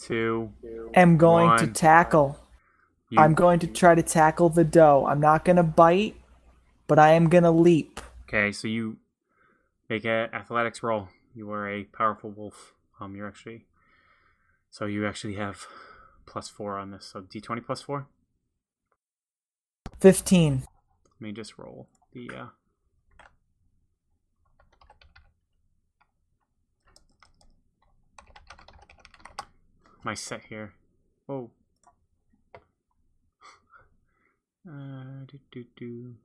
Two. 0.07 0.53
am 0.93 1.17
going 1.17 1.57
to 1.59 1.67
tackle. 1.67 2.39
You, 3.09 3.19
I'm 3.19 3.33
going 3.33 3.59
to 3.59 3.67
try 3.67 3.95
to 3.95 4.03
tackle 4.03 4.49
the 4.49 4.63
doe. 4.63 5.05
I'm 5.05 5.19
not 5.19 5.45
going 5.45 5.55
to 5.57 5.63
bite, 5.63 6.15
but 6.87 6.99
I 6.99 7.11
am 7.11 7.29
going 7.29 7.43
to 7.43 7.51
leap. 7.51 7.99
Okay, 8.27 8.51
so 8.51 8.67
you 8.67 8.97
make 9.89 10.05
an 10.05 10.29
athletics 10.33 10.81
roll. 10.83 11.09
You 11.35 11.51
are 11.51 11.69
a 11.69 11.83
powerful 11.83 12.31
wolf. 12.31 12.73
Um, 12.99 13.15
you're 13.15 13.27
actually 13.27 13.65
so 14.69 14.85
you 14.85 15.07
actually 15.07 15.35
have 15.35 15.65
plus 16.25 16.49
four 16.49 16.77
on 16.77 16.91
this. 16.91 17.05
So 17.05 17.21
D 17.21 17.41
twenty 17.41 17.61
plus 17.61 17.81
four. 17.81 18.07
15. 19.99 20.53
Let 20.59 20.67
me 21.19 21.31
just 21.31 21.57
roll 21.57 21.87
the. 22.13 22.29
Uh... 22.29 22.45
My 30.07 30.13
set 30.13 30.43
here. 30.47 30.73
Oh. 31.27 31.49
Uh, 34.65 35.23
do, 35.27 35.39
do, 35.49 35.63
do. 35.77 36.15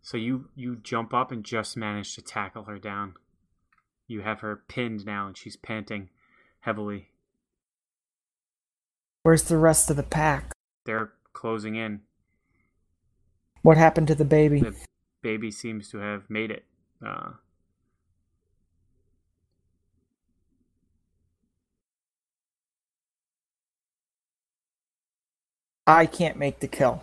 So 0.00 0.16
you 0.16 0.48
you 0.54 0.76
jump 0.76 1.12
up 1.12 1.32
and 1.32 1.42
just 1.42 1.76
manage 1.76 2.14
to 2.14 2.22
tackle 2.22 2.64
her 2.64 2.78
down. 2.78 3.14
You 4.06 4.20
have 4.20 4.40
her 4.40 4.62
pinned 4.68 5.04
now, 5.04 5.26
and 5.26 5.36
she's 5.36 5.56
panting 5.56 6.10
heavily. 6.60 7.08
Where's 9.24 9.42
the 9.42 9.58
rest 9.58 9.90
of 9.90 9.96
the 9.96 10.04
pack? 10.04 10.52
They're 10.86 11.14
closing 11.32 11.74
in. 11.74 12.02
What 13.62 13.76
happened 13.76 14.06
to 14.06 14.14
the 14.14 14.24
baby? 14.24 14.60
The 14.60 14.76
baby 15.20 15.50
seems 15.50 15.88
to 15.90 15.98
have 15.98 16.30
made 16.30 16.52
it. 16.52 16.64
Uh, 17.04 17.32
I 25.88 26.04
can't 26.04 26.36
make 26.36 26.60
the 26.60 26.68
kill. 26.68 27.02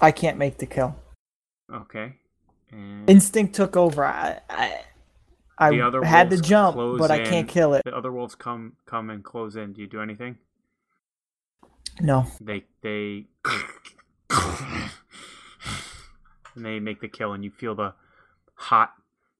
I 0.00 0.10
can't 0.10 0.36
make 0.36 0.58
the 0.58 0.66
kill. 0.66 0.96
okay. 1.72 2.14
And 2.72 3.08
Instinct 3.08 3.54
took 3.54 3.76
over. 3.76 4.04
I 4.04 4.40
I, 4.48 4.82
I 5.58 6.06
had 6.06 6.30
to 6.30 6.40
jump, 6.40 6.76
but 6.98 7.10
I 7.10 7.24
can't 7.24 7.48
kill 7.48 7.74
it. 7.74 7.82
the 7.84 7.96
other 7.96 8.10
wolves 8.10 8.34
come 8.34 8.74
come 8.86 9.10
and 9.10 9.22
close 9.22 9.56
in. 9.56 9.72
Do 9.74 9.80
you 9.80 9.86
do 9.86 10.00
anything? 10.00 10.38
No. 12.00 12.26
They 12.40 12.64
they 12.82 13.26
and 16.54 16.64
they 16.64 16.80
make 16.80 17.00
the 17.00 17.08
kill, 17.08 17.32
and 17.32 17.44
you 17.44 17.50
feel 17.50 17.74
the 17.74 17.94
hot 18.54 18.92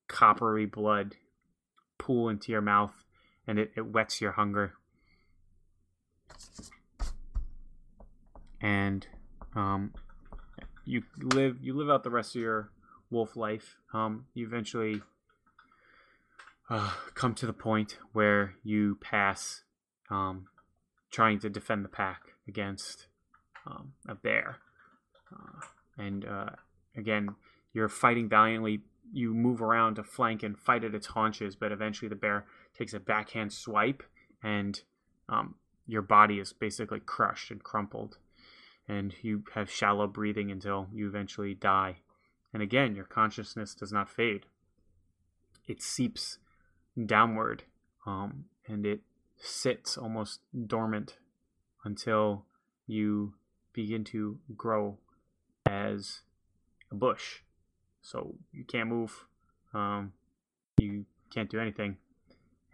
coppery 0.09 0.67
blood 0.67 1.17
pool 1.99 2.29
into 2.29 2.53
your 2.53 2.61
mouth, 2.61 3.05
and 3.47 3.59
it, 3.59 3.73
it 3.77 3.87
whets 3.87 4.21
your 4.21 4.33
hunger. 4.33 4.75
And 8.61 9.07
um, 9.55 9.95
you 10.85 11.03
live 11.19 11.59
you 11.61 11.75
live 11.75 11.91
out 11.91 12.05
the 12.05 12.11
rest 12.11 12.35
of 12.37 12.43
your 12.43 12.71
wolf 13.11 13.37
life. 13.37 13.77
Um, 13.93 14.27
you 14.35 14.47
eventually 14.47 15.03
uh, 16.69 16.93
come 17.15 17.35
to 17.35 17.47
the 17.47 17.53
point 17.53 17.99
where 18.13 18.55
you 18.63 18.99
pass 19.01 19.63
um, 20.11 20.47
trying 21.11 21.39
to 21.41 21.51
defend 21.51 21.85
the 21.85 21.89
pack 21.89 22.23
against 22.49 23.07
um, 23.67 23.93
a 24.09 24.15
bear. 24.15 24.59
Uh, 25.33 25.61
and 25.99 26.25
uh, 26.25 26.51
again, 26.97 27.29
you're 27.73 27.89
fighting 27.89 28.29
valiantly. 28.29 28.81
You 29.13 29.35
move 29.35 29.61
around 29.61 29.97
to 29.97 30.05
flank 30.05 30.43
and 30.43 30.57
fight 30.59 30.85
at 30.85 30.95
its 30.95 31.09
haunches, 31.09 31.57
but 31.57 31.73
eventually 31.73 32.09
the 32.09 32.15
bear 32.15 32.47
takes 32.77 32.95
a 32.95 33.01
backhand 33.01 33.53
swipe, 33.53 34.03
and 34.43 34.81
um, 35.29 35.57
your 35.87 36.03
body 36.03 36.39
is 36.39 36.53
basically 36.53 37.01
crushed 37.01 37.51
and 37.51 37.63
crumpled. 37.63 38.19
And 38.91 39.15
you 39.23 39.45
have 39.55 39.71
shallow 39.71 40.09
breathing 40.09 40.51
until 40.51 40.89
you 40.93 41.07
eventually 41.07 41.55
die. 41.55 41.99
And 42.53 42.61
again, 42.61 42.97
your 42.97 43.05
consciousness 43.05 43.73
does 43.73 43.93
not 43.93 44.11
fade. 44.11 44.47
It 45.69 45.81
seeps 45.81 46.39
downward, 47.07 47.63
um, 48.05 48.47
and 48.67 48.85
it 48.85 49.03
sits 49.39 49.97
almost 49.97 50.41
dormant 50.67 51.19
until 51.85 52.47
you 52.89 53.35
begin 53.73 54.03
to 54.05 54.39
grow 54.57 54.99
as 55.69 56.23
a 56.91 56.97
bush. 56.97 57.43
So 58.03 58.35
you 58.53 58.65
can't 58.65 58.89
move, 58.89 59.27
um, 59.73 60.13
you 60.81 61.07
can't 61.33 61.49
do 61.49 61.61
anything, 61.61 61.99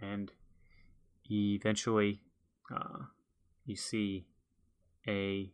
and 0.01 0.33
eventually 1.31 2.23
uh, 2.75 3.05
you 3.67 3.77
see 3.77 4.25
a 5.07 5.51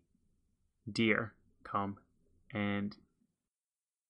deer 0.91 1.35
come 1.64 1.99
and 2.53 2.97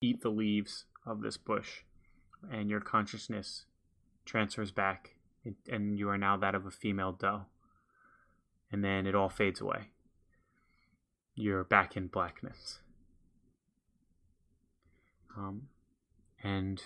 eat 0.01 0.23
the 0.23 0.31
leaves 0.31 0.87
of 1.07 1.21
this 1.21 1.37
bush, 1.37 1.83
and 2.51 2.71
your 2.71 2.81
consciousness 2.81 3.67
transfers 4.25 4.73
back, 4.73 5.17
and- 5.69 5.99
you 5.99 6.09
are 6.09 6.19
now 6.19 6.37
that 6.37 6.55
of 6.55 6.67
a 6.67 6.71
female 6.71 7.13
doe. 7.13 7.47
And 8.71 8.83
then 8.83 9.07
it 9.07 9.15
all 9.15 9.29
fades 9.29 9.61
away. 9.61 9.91
You're 11.35 11.65
back 11.65 11.97
in 11.97 12.07
blackness. 12.07 12.81
Um, 15.37 15.69
and 16.43 16.83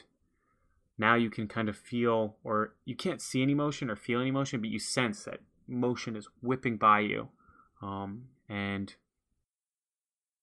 now 0.99 1.15
you 1.15 1.31
can 1.31 1.49
kind 1.49 1.69
of 1.69 1.77
feel, 1.77 2.37
or 2.43 2.75
you 2.85 2.97
can't 2.97 3.21
see 3.21 3.43
any 3.43 3.55
motion 3.55 3.91
or 3.91 3.97
feel 3.97 4.21
any 4.21 4.31
motion, 4.31 4.61
but 4.61 4.71
you 4.71 4.79
sense 4.79 5.25
that 5.25 5.41
motion 5.67 6.17
is 6.17 6.29
whipping 6.41 6.77
by 6.77 7.01
you. 7.01 7.29
Um, 7.83 8.29
and 8.49 8.95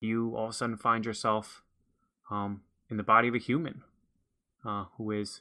you 0.04 0.36
all 0.36 0.44
of 0.44 0.50
a 0.50 0.52
sudden 0.52 0.76
find 0.76 1.04
yourself 1.04 1.62
um, 2.30 2.62
in 2.90 2.96
the 2.96 3.02
body 3.02 3.28
of 3.28 3.34
a 3.34 3.38
human 3.38 3.82
uh, 4.64 4.84
who 4.96 5.10
is 5.10 5.40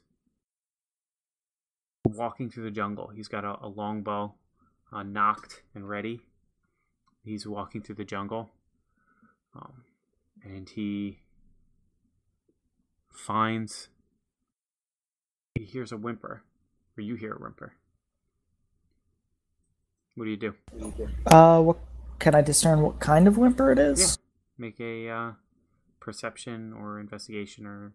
walking 2.05 2.49
through 2.49 2.63
the 2.63 2.71
jungle. 2.71 3.11
He's 3.15 3.27
got 3.27 3.43
a, 3.43 3.57
a 3.61 3.67
long 3.67 4.01
bow, 4.01 4.33
uh, 4.91 5.03
nocked 5.03 5.63
and 5.73 5.87
ready. 5.87 6.21
He's 7.23 7.47
walking 7.47 7.81
through 7.81 7.95
the 7.95 8.03
jungle, 8.03 8.51
um, 9.55 9.83
and 10.43 10.67
he 10.67 11.19
finds. 13.09 13.87
He 15.55 15.63
hears 15.63 15.91
a 15.91 15.97
whimper, 15.97 16.43
or 16.97 17.01
you 17.01 17.15
hear 17.15 17.33
a 17.33 17.37
whimper. 17.37 17.73
What 20.15 20.25
do 20.25 20.31
you 20.31 20.37
do? 20.37 20.53
Uh, 21.25 21.61
what 21.61 21.77
can 22.19 22.35
I 22.35 22.41
discern? 22.41 22.81
What 22.81 22.99
kind 22.99 23.27
of 23.27 23.37
whimper 23.37 23.71
it 23.71 23.79
is? 23.79 24.17
Make 24.57 24.79
a 24.79 25.09
uh, 25.09 25.31
perception 25.99 26.73
or 26.73 26.99
investigation, 26.99 27.65
or 27.65 27.93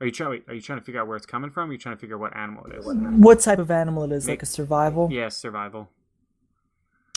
are 0.00 0.06
you 0.06 0.12
trying? 0.12 0.42
Are 0.48 0.54
you 0.54 0.60
trying 0.62 0.78
to 0.78 0.84
figure 0.84 1.00
out 1.00 1.06
where 1.08 1.16
it's 1.16 1.26
coming 1.26 1.50
from? 1.50 1.68
Are 1.68 1.72
you 1.72 1.78
trying 1.78 1.96
to 1.96 2.00
figure 2.00 2.16
out 2.16 2.20
what 2.22 2.36
animal 2.36 2.64
it 2.66 2.76
is? 2.76 2.86
What 2.86 3.40
type 3.40 3.58
of 3.58 3.70
animal 3.70 4.04
it 4.04 4.12
is? 4.12 4.26
Make- 4.26 4.38
Like 4.38 4.42
a 4.44 4.46
survival? 4.46 5.08
Yes, 5.12 5.36
survival. 5.36 5.90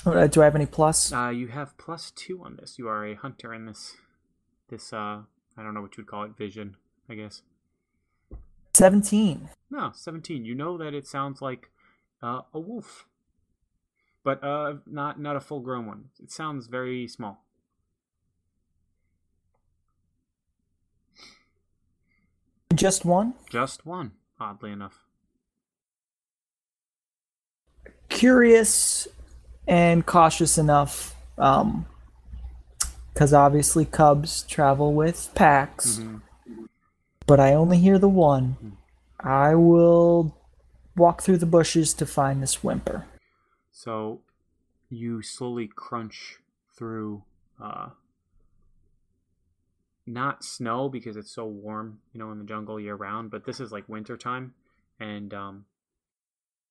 Uh, 0.06 0.28
do 0.28 0.42
I 0.42 0.46
have 0.46 0.56
any 0.56 0.66
plus? 0.66 1.14
Uh, 1.14 1.30
you 1.30 1.48
have 1.48 1.78
plus 1.78 2.12
two 2.12 2.44
on 2.44 2.58
this. 2.58 2.78
You 2.78 2.90
are 2.90 3.06
a 3.06 3.16
hunter 3.16 3.54
in 3.54 3.66
this. 3.68 3.96
This 4.70 4.92
uh, 4.92 5.22
I 5.58 5.64
don't 5.64 5.74
know 5.74 5.82
what 5.82 5.96
you 5.96 6.04
would 6.04 6.10
call 6.10 6.24
it. 6.24 6.36
Vision, 6.38 6.76
I 7.10 7.16
guess. 7.16 7.42
Seventeen. 8.74 9.50
No, 9.72 9.92
seventeen. 9.94 10.44
You 10.46 10.56
know 10.56 10.78
that 10.78 10.94
it 10.94 11.08
sounds 11.08 11.42
like 11.42 11.70
uh, 12.22 12.42
a 12.54 12.60
wolf, 12.60 13.06
but 14.26 14.44
uh, 14.44 14.74
not 14.86 15.22
not 15.22 15.36
a 15.38 15.40
full 15.40 15.62
grown 15.62 15.86
one. 15.86 16.06
It 16.22 16.32
sounds 16.32 16.68
very 16.68 17.08
small. 17.08 17.43
Just 22.74 23.06
one. 23.06 23.34
Just 23.50 23.86
one, 23.86 24.12
oddly 24.40 24.72
enough. 24.72 25.04
Curious 28.10 29.08
and 29.68 30.06
cautious 30.06 30.58
enough, 30.58 31.16
um, 31.38 31.86
because 33.14 33.34
obviously 33.34 33.86
cubs 33.86 34.44
travel 34.44 34.94
with 34.94 35.30
packs. 35.36 35.98
Mhm. 36.00 36.22
But 37.26 37.40
I 37.40 37.54
only 37.54 37.78
hear 37.80 37.98
the 37.98 38.10
one. 38.10 38.78
I 39.20 39.56
will 39.56 40.38
walk 40.96 41.22
through 41.22 41.38
the 41.38 41.46
bushes 41.46 41.94
to 41.96 42.06
find 42.06 42.42
this 42.44 42.64
whimper. 42.64 43.06
So 43.72 44.22
you 44.90 45.22
slowly 45.22 45.68
crunch 45.68 46.40
through 46.76 47.24
uh 47.62 47.90
not 50.06 50.44
snow 50.44 50.90
because 50.90 51.18
it's 51.18 51.32
so 51.32 51.46
warm, 51.46 52.00
you 52.14 52.20
know, 52.20 52.32
in 52.32 52.40
the 52.40 52.46
jungle 52.46 52.80
year 52.80 52.96
round, 52.96 53.32
but 53.32 53.46
this 53.46 53.60
is 53.60 53.72
like 53.72 53.88
winter 53.90 54.18
time 54.18 54.54
and 55.00 55.34
um 55.34 55.66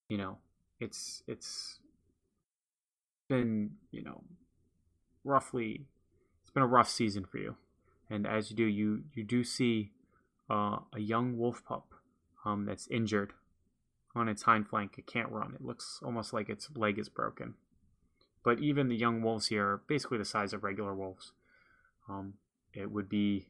you 0.08 0.18
know, 0.18 0.38
it's 0.80 1.22
it's 1.26 1.78
been, 3.28 3.72
you 3.90 4.02
know, 4.02 4.22
roughly 5.24 5.86
it's 6.42 6.50
been 6.50 6.62
a 6.62 6.66
rough 6.66 6.88
season 6.90 7.24
for 7.24 7.38
you. 7.38 7.56
And 8.10 8.26
as 8.26 8.50
you 8.50 8.56
do, 8.56 8.64
you 8.64 9.04
you 9.14 9.24
do 9.24 9.44
see 9.44 9.92
uh, 10.50 10.78
a 10.94 11.00
young 11.00 11.38
wolf 11.38 11.64
pup 11.64 11.94
um, 12.44 12.66
that's 12.66 12.88
injured 12.88 13.32
on 14.14 14.28
its 14.28 14.42
hind 14.42 14.68
flank. 14.68 14.98
It 14.98 15.06
can't 15.06 15.30
run. 15.30 15.54
It 15.54 15.64
looks 15.64 16.00
almost 16.04 16.32
like 16.32 16.48
its 16.50 16.68
leg 16.76 16.98
is 16.98 17.08
broken. 17.08 17.54
but 18.44 18.60
even 18.60 18.88
the 18.88 18.96
young 18.96 19.22
wolves 19.22 19.48
here 19.48 19.66
are 19.66 19.82
basically 19.88 20.18
the 20.18 20.24
size 20.24 20.52
of 20.52 20.64
regular 20.64 20.94
wolves. 20.94 21.32
Um, 22.08 22.34
it 22.74 22.90
would 22.90 23.08
be 23.08 23.46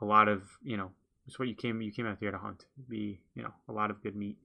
a 0.00 0.04
lot 0.04 0.28
of 0.28 0.42
you 0.62 0.76
know 0.76 0.90
it's 1.26 1.38
what 1.38 1.48
you 1.48 1.54
came 1.54 1.80
you 1.82 1.92
came 1.92 2.06
out 2.06 2.18
here 2.20 2.30
to 2.30 2.38
hunt. 2.38 2.64
It'd 2.78 2.88
be 2.88 3.20
you 3.34 3.42
know 3.42 3.52
a 3.68 3.72
lot 3.72 3.90
of 3.90 4.02
good 4.02 4.16
meat. 4.16 4.38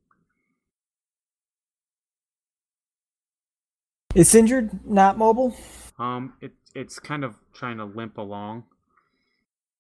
It's 4.16 4.36
injured, 4.36 4.86
not 4.86 5.18
mobile. 5.18 5.56
Um, 5.98 6.34
it 6.42 6.54
it's 6.76 7.00
kind 7.00 7.24
of 7.24 7.36
trying 7.54 7.78
to 7.78 7.86
limp 7.86 8.18
along, 8.18 8.64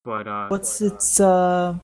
but 0.03 0.27
uh, 0.27 0.47
What's 0.47 0.81
its 0.81 1.19
uh 1.19 1.77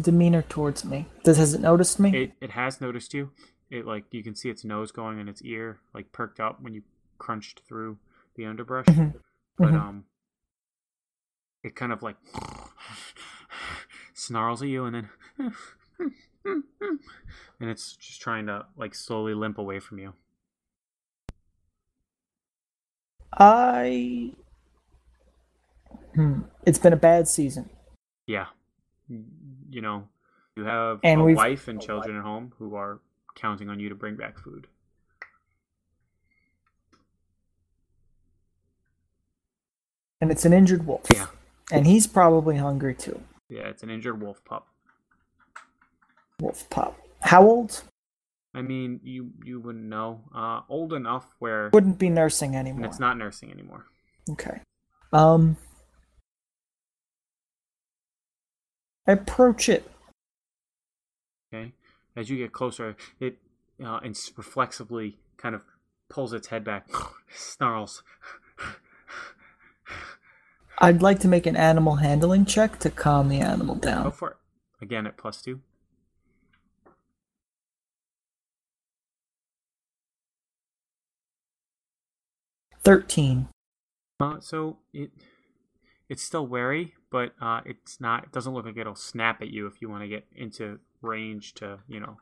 demeanor 0.00 0.42
towards 0.42 0.84
me? 0.84 1.06
Does 1.24 1.36
has 1.38 1.54
it 1.54 1.60
noticed 1.60 1.98
me? 1.98 2.14
it 2.16 2.32
it 2.40 2.50
has 2.50 2.80
noticed 2.80 3.14
you. 3.14 3.30
It 3.70 3.86
like 3.86 4.04
you 4.10 4.22
can 4.22 4.34
see 4.34 4.48
its 4.50 4.64
nose 4.64 4.90
going 4.92 5.18
and 5.20 5.28
its 5.28 5.42
ear 5.42 5.80
like 5.94 6.12
perked 6.12 6.40
up 6.40 6.60
when 6.62 6.74
you 6.74 6.82
crunched 7.18 7.62
through 7.68 7.98
the 8.36 8.44
underbrush, 8.46 8.86
Mhm. 8.86 9.14
but 9.56 9.72
Mhm. 9.74 9.80
um, 9.80 10.04
it 11.62 11.74
kind 11.74 11.92
of 11.92 12.02
like 12.02 12.16
snarls 14.14 14.62
at 14.62 14.68
you 14.68 14.84
and 14.84 14.94
then 14.94 15.08
and 17.60 17.70
it's 17.70 17.96
just 17.96 18.20
trying 18.20 18.46
to 18.46 18.66
like 18.76 18.94
slowly 18.94 19.34
limp 19.34 19.58
away 19.58 19.80
from 19.80 19.98
you. 19.98 20.12
I. 23.32 24.32
Hmm. 26.14 26.42
It's 26.64 26.78
been 26.78 26.92
a 26.92 26.96
bad 26.96 27.28
season. 27.28 27.70
Yeah. 28.26 28.46
You 29.08 29.80
know, 29.80 30.08
you 30.56 30.64
have 30.64 31.00
And 31.02 31.20
a 31.20 31.24
wife 31.24 31.68
and 31.68 31.80
children 31.80 32.16
at 32.16 32.22
home 32.22 32.52
who 32.58 32.74
are 32.74 33.00
counting 33.34 33.68
on 33.68 33.78
you 33.80 33.88
to 33.88 33.94
bring 33.94 34.16
back 34.16 34.38
food. 34.38 34.66
And 40.20 40.32
it's 40.32 40.44
an 40.44 40.52
injured 40.52 40.84
wolf. 40.86 41.06
Yeah. 41.12 41.26
And 41.70 41.86
he's 41.86 42.06
probably 42.06 42.56
hungry 42.56 42.94
too. 42.94 43.20
Yeah, 43.48 43.62
it's 43.68 43.82
an 43.82 43.90
injured 43.90 44.20
wolf 44.20 44.42
pup. 44.44 44.66
Wolf 46.40 46.68
pup. 46.70 46.96
How 47.20 47.44
old? 47.44 47.82
I 48.54 48.62
mean, 48.62 49.00
you 49.02 49.30
you 49.44 49.60
wouldn't 49.60 49.84
know. 49.84 50.22
Uh, 50.34 50.60
old 50.68 50.92
enough 50.92 51.26
where 51.38 51.70
Wouldn't 51.72 51.98
be 51.98 52.08
nursing 52.08 52.56
anymore. 52.56 52.86
it's 52.86 52.98
not 53.00 53.18
nursing 53.18 53.50
anymore. 53.50 53.84
Okay. 54.30 54.60
Um. 55.12 55.56
I 59.06 59.12
approach 59.12 59.68
it. 59.68 59.90
Okay, 61.52 61.72
as 62.14 62.28
you 62.28 62.36
get 62.36 62.52
closer, 62.52 62.94
it 63.20 63.38
uh, 63.82 64.00
and 64.02 64.18
reflexively 64.36 65.16
kind 65.38 65.54
of 65.54 65.62
pulls 66.10 66.32
its 66.34 66.48
head 66.48 66.62
back, 66.64 66.86
snarls. 67.34 68.02
I'd 70.80 71.02
like 71.02 71.18
to 71.20 71.28
make 71.28 71.46
an 71.46 71.56
animal 71.56 71.96
handling 71.96 72.44
check 72.44 72.78
to 72.80 72.90
calm 72.90 73.28
the 73.28 73.40
animal 73.40 73.74
down. 73.74 74.04
Go 74.04 74.10
for 74.10 74.30
it. 74.30 74.36
Again 74.80 75.06
at 75.06 75.16
plus 75.16 75.42
two. 75.42 75.60
Thirteen. 82.82 83.48
Uh, 84.20 84.40
so 84.40 84.78
it 84.92 85.10
it's 86.08 86.22
still 86.22 86.46
wary, 86.46 86.94
but 87.10 87.32
uh, 87.40 87.60
it's 87.66 88.00
not. 88.00 88.24
It 88.24 88.32
doesn't 88.32 88.54
look 88.54 88.64
like 88.64 88.76
it'll 88.76 88.94
snap 88.94 89.42
at 89.42 89.48
you 89.48 89.66
if 89.66 89.82
you 89.82 89.88
want 89.90 90.02
to 90.02 90.08
get 90.08 90.26
into 90.34 90.78
range 91.02 91.54
to 91.54 91.80
you 91.88 92.00
know, 92.00 92.16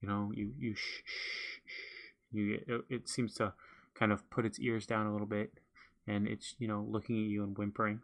you 0.00 0.08
know, 0.08 0.32
you 0.34 0.52
you 0.58 0.74
sh- 0.74 1.02
sh- 1.04 1.60
sh- 1.66 2.10
you. 2.32 2.60
It, 2.66 2.84
it 2.88 3.08
seems 3.08 3.34
to 3.34 3.52
kind 3.94 4.12
of 4.12 4.28
put 4.30 4.44
its 4.44 4.58
ears 4.58 4.86
down 4.86 5.06
a 5.06 5.12
little 5.12 5.26
bit, 5.26 5.52
and 6.06 6.26
it's 6.28 6.54
you 6.58 6.68
know 6.68 6.86
looking 6.88 7.16
at 7.16 7.30
you 7.30 7.42
and 7.44 7.56
whimpering. 7.56 8.00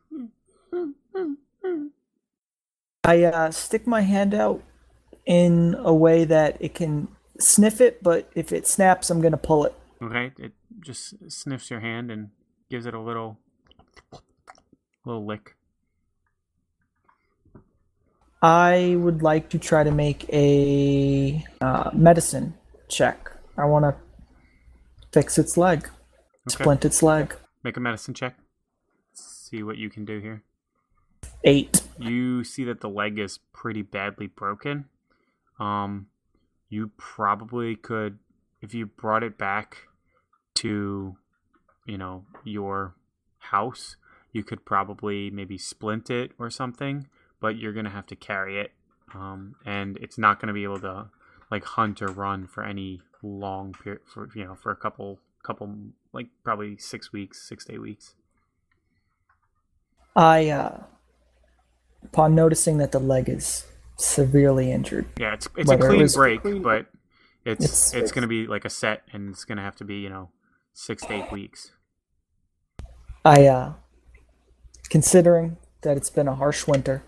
I 3.05 3.25
uh, 3.25 3.51
stick 3.51 3.87
my 3.87 4.03
hand 4.03 4.35
out 4.35 4.63
in 5.27 5.75
a 5.79 5.93
way 5.95 6.25
that 6.25 6.57
it 6.61 6.75
can 6.75 7.09
sniff 7.39 7.81
it, 7.81 8.03
but 8.03 8.31
if 8.35 8.53
it 8.53 8.67
snaps, 8.67 9.11
I'm 9.11 9.21
gonna 9.21 9.37
pull 9.37 9.65
it. 9.65 9.75
Okay, 10.03 10.33
it 10.39 10.53
just 10.81 11.31
sniffs 11.31 11.71
your 11.71 11.81
hand 11.81 12.11
and 12.11 12.31
gives 12.71 12.87
it 12.87 12.95
a 12.95 13.01
little 13.01 13.39
little 15.05 15.27
lick. 15.27 15.57
I 18.43 18.97
would 18.99 19.23
like 19.23 19.51
to 19.51 19.59
try 19.59 19.85
to 19.85 19.91
make 19.91 20.27
a 20.33 21.45
uh, 21.61 21.91
medicine 21.93 22.55
check. 22.89 23.31
I 23.59 23.67
want 23.67 23.85
to 23.85 23.95
fix 25.13 25.39
its 25.39 25.57
leg, 25.59 25.89
Okay. 26.49 26.63
splint 26.63 26.85
its 26.87 27.03
leg. 27.03 27.35
Make 27.63 27.77
a 27.77 27.81
medicine 27.81 28.15
check. 28.15 28.37
See 29.13 29.63
what 29.63 29.77
you 29.77 29.91
can 29.91 30.05
do 30.05 30.19
here. 30.21 30.43
Eight. 31.45 31.83
you 31.99 32.45
see 32.45 32.65
that 32.65 32.81
the 32.81 32.89
leg 32.89 33.19
is 33.19 33.39
pretty 33.53 33.83
badly 33.83 34.27
broken. 34.27 34.87
Um, 35.59 36.07
you 36.69 36.91
probably 36.97 37.77
could, 37.77 38.19
if 38.61 38.75
you 38.75 38.87
brought 38.87 39.23
it 39.23 39.39
back 39.39 39.89
to, 40.57 41.17
you 41.87 41.99
know, 41.99 42.25
your 42.45 42.95
house, 43.39 43.97
you 44.33 44.45
could 44.45 44.65
probably 44.65 45.31
maybe 45.31 45.59
splint 45.59 46.11
it 46.11 46.33
or 46.39 46.51
something. 46.51 47.09
But 47.41 47.57
you're 47.57 47.73
gonna 47.73 47.91
have 47.91 48.07
to 48.09 48.17
carry 48.17 48.61
it, 48.61 48.73
um, 49.15 49.55
and 49.65 49.97
it's 49.97 50.19
not 50.19 50.41
gonna 50.41 50.53
be 50.53 50.65
able 50.65 50.81
to 50.81 51.07
like 51.51 51.65
hunt 51.65 52.03
or 52.03 52.09
run 52.09 52.47
for 52.47 52.63
any 52.63 53.01
long 53.23 53.73
period 53.73 54.03
for 54.07 54.29
you 54.35 54.45
know 54.45 54.55
for 54.55 54.71
a 54.71 54.77
couple 54.77 55.19
couple 55.43 55.75
like 56.13 56.29
probably 56.45 56.77
six 56.77 57.13
weeks, 57.13 57.41
six 57.47 57.65
to 57.67 57.75
eight 57.75 57.81
weeks. 57.81 58.15
I, 60.17 60.49
uh, 60.51 60.83
upon 62.03 62.35
noticing 62.35 62.79
that 62.79 62.93
the 62.93 62.99
leg 62.99 63.29
is 63.29 63.67
severely 63.97 64.73
injured, 64.73 65.07
Yeah, 65.19 65.35
it's 65.35 65.49
it's 65.57 65.71
a 65.71 65.75
it 65.75 65.81
clean 65.81 66.01
was- 66.01 66.17
break, 66.17 66.43
but 66.43 66.87
it's 67.45 67.65
It's- 67.65 67.95
it's, 67.95 68.13
going 68.13 68.23
to 68.23 68.29
be 68.29 68.47
like 68.47 68.65
a 68.65 68.71
set, 68.71 69.03
and 69.13 69.31
it's 69.31 69.45
going 69.45 69.57
to 69.59 69.63
have 69.65 69.77
to 69.77 69.85
be 69.85 69.97
you 69.97 70.09
know 70.11 70.31
six 70.73 71.05
to 71.07 71.13
eight 71.13 71.31
weeks. 71.31 71.71
I, 73.25 73.47
uh, 73.47 73.75
considering 74.89 75.59
that 75.83 75.97
it's 75.97 76.11
been 76.11 76.27
a 76.29 76.35
harsh 76.35 76.67
winter, 76.67 77.03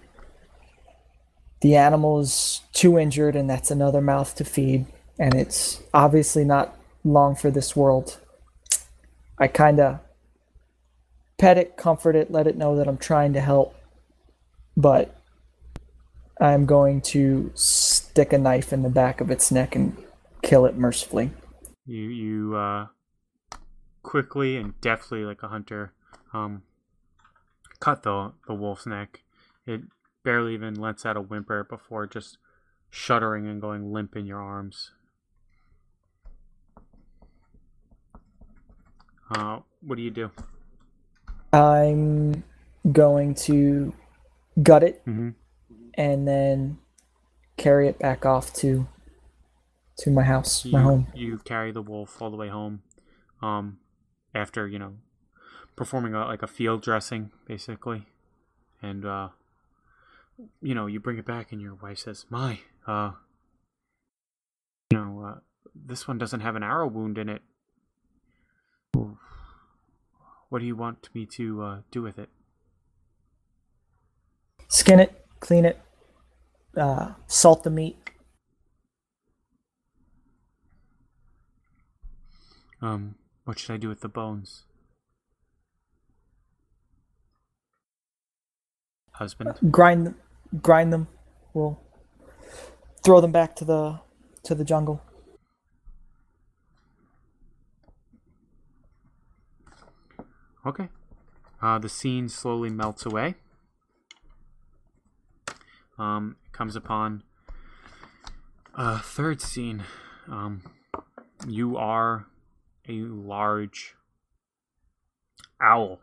the 1.60 1.74
animal 1.76 2.20
is 2.20 2.60
too 2.72 2.98
injured, 2.98 3.34
and 3.34 3.48
that's 3.48 3.70
another 3.70 4.00
mouth 4.00 4.34
to 4.36 4.44
feed, 4.44 4.86
and 5.18 5.34
it's 5.34 5.82
obviously 5.94 6.44
not 6.44 6.76
long 7.04 7.34
for 7.34 7.50
this 7.50 7.74
world. 7.74 8.20
I 9.42 9.48
kind 9.48 9.80
of 9.80 9.98
pet 11.36 11.58
it, 11.58 11.76
comfort 11.76 12.14
it, 12.14 12.30
let 12.30 12.46
it 12.46 12.56
know 12.56 12.76
that 12.76 12.86
I'm 12.86 12.96
trying 12.96 13.32
to 13.32 13.40
help, 13.40 13.74
but 14.76 15.16
I'm 16.40 16.64
going 16.64 17.00
to 17.10 17.50
stick 17.56 18.32
a 18.32 18.38
knife 18.38 18.72
in 18.72 18.82
the 18.84 18.88
back 18.88 19.20
of 19.20 19.32
its 19.32 19.50
neck 19.50 19.74
and 19.74 19.96
kill 20.42 20.64
it 20.64 20.76
mercifully. 20.76 21.32
You 21.84 22.04
you 22.04 22.54
uh, 22.54 22.86
quickly 24.04 24.56
and 24.56 24.80
deftly, 24.80 25.24
like 25.24 25.42
a 25.42 25.48
hunter, 25.48 25.92
um, 26.32 26.62
cut 27.80 28.04
the 28.04 28.34
the 28.46 28.54
wolf's 28.54 28.86
neck. 28.86 29.22
It 29.66 29.80
barely 30.22 30.54
even 30.54 30.76
lets 30.76 31.04
out 31.04 31.16
a 31.16 31.20
whimper 31.20 31.64
before 31.64 32.06
just 32.06 32.38
shuddering 32.90 33.48
and 33.48 33.60
going 33.60 33.92
limp 33.92 34.14
in 34.14 34.24
your 34.24 34.40
arms. 34.40 34.92
Uh, 39.32 39.60
what 39.80 39.96
do 39.96 40.02
you 40.02 40.10
do? 40.10 40.30
I'm 41.52 42.42
going 42.90 43.34
to 43.46 43.94
gut 44.62 44.82
it 44.82 45.04
Mm-hmm. 45.06 45.30
and 45.94 46.26
then 46.28 46.78
carry 47.56 47.88
it 47.88 47.98
back 47.98 48.26
off 48.26 48.52
to 48.54 48.86
to 49.98 50.10
my 50.10 50.22
house, 50.22 50.64
you, 50.64 50.72
my 50.72 50.82
home. 50.82 51.06
you 51.14 51.38
carry 51.38 51.70
the 51.70 51.82
wolf 51.82 52.20
all 52.20 52.30
the 52.30 52.36
way 52.36 52.48
home 52.48 52.82
um 53.42 53.78
after 54.34 54.66
you 54.66 54.78
know 54.78 54.94
performing 55.76 56.14
a, 56.14 56.24
like 56.26 56.42
a 56.42 56.46
field 56.46 56.82
dressing 56.82 57.30
basically 57.46 58.06
and 58.80 59.04
uh 59.04 59.28
you 60.62 60.74
know 60.74 60.86
you 60.86 60.98
bring 60.98 61.18
it 61.18 61.26
back 61.26 61.52
and 61.52 61.60
your 61.60 61.74
wife 61.74 61.98
says 61.98 62.24
my 62.30 62.58
uh 62.86 63.12
you 64.90 64.98
know 64.98 65.24
uh, 65.26 65.38
this 65.74 66.08
one 66.08 66.18
doesn't 66.18 66.40
have 66.40 66.56
an 66.56 66.62
arrow 66.62 66.88
wound 66.88 67.18
in 67.18 67.28
it 67.28 67.42
what 70.48 70.58
do 70.60 70.66
you 70.66 70.76
want 70.76 71.08
me 71.14 71.26
to 71.26 71.62
uh, 71.62 71.78
do 71.90 72.02
with 72.02 72.18
it 72.18 72.28
Skin 74.68 75.00
it, 75.00 75.26
clean 75.40 75.64
it, 75.64 75.78
uh, 76.76 77.12
salt 77.26 77.62
the 77.62 77.70
meat. 77.70 77.96
um 82.82 83.14
what 83.44 83.58
should 83.58 83.72
i 83.72 83.76
do 83.76 83.88
with 83.88 84.00
the 84.00 84.08
bones 84.08 84.64
husband 89.12 89.58
grind 89.70 90.06
them, 90.06 90.16
grind 90.60 90.92
them. 90.92 91.08
We'll 91.54 91.80
throw 93.04 93.20
them 93.20 93.32
back 93.32 93.54
to 93.56 93.64
the 93.64 94.00
to 94.44 94.54
the 94.54 94.64
jungle. 94.64 95.02
Okay. 100.64 100.88
Uh, 101.60 101.78
the 101.78 101.88
scene 101.88 102.28
slowly 102.28 102.70
melts 102.70 103.04
away. 103.04 103.34
Um, 105.98 106.36
comes 106.52 106.76
upon 106.76 107.24
a 108.74 108.98
third 108.98 109.40
scene. 109.40 109.82
Um, 110.28 110.62
you 111.46 111.76
are 111.76 112.26
a 112.88 112.92
large 112.92 113.94
owl, 115.60 116.00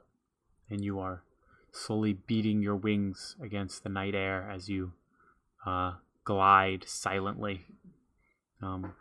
and 0.69 0.83
you 0.83 0.99
are 0.99 1.23
slowly 1.71 2.13
beating 2.13 2.61
your 2.61 2.75
wings 2.75 3.35
against 3.41 3.83
the 3.83 3.89
night 3.89 4.15
air 4.15 4.49
as 4.49 4.69
you 4.69 4.91
uh, 5.65 5.93
glide 6.25 6.83
silently. 6.87 7.65
Um, 8.61 8.93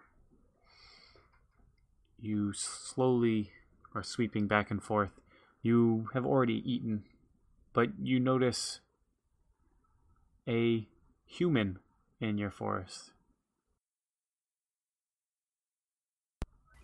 you 2.21 2.53
slowly 2.53 3.51
are 3.95 4.03
sweeping 4.03 4.47
back 4.47 4.71
and 4.71 4.83
forth. 4.83 5.11
You 5.63 6.09
have 6.15 6.25
already 6.25 6.63
eaten, 6.65 7.05
but 7.73 7.91
you 8.01 8.21
notice 8.21 8.81
a 10.49 10.87
human 11.27 11.79
in 12.21 12.39
your 12.39 12.51
forest. 12.51 13.11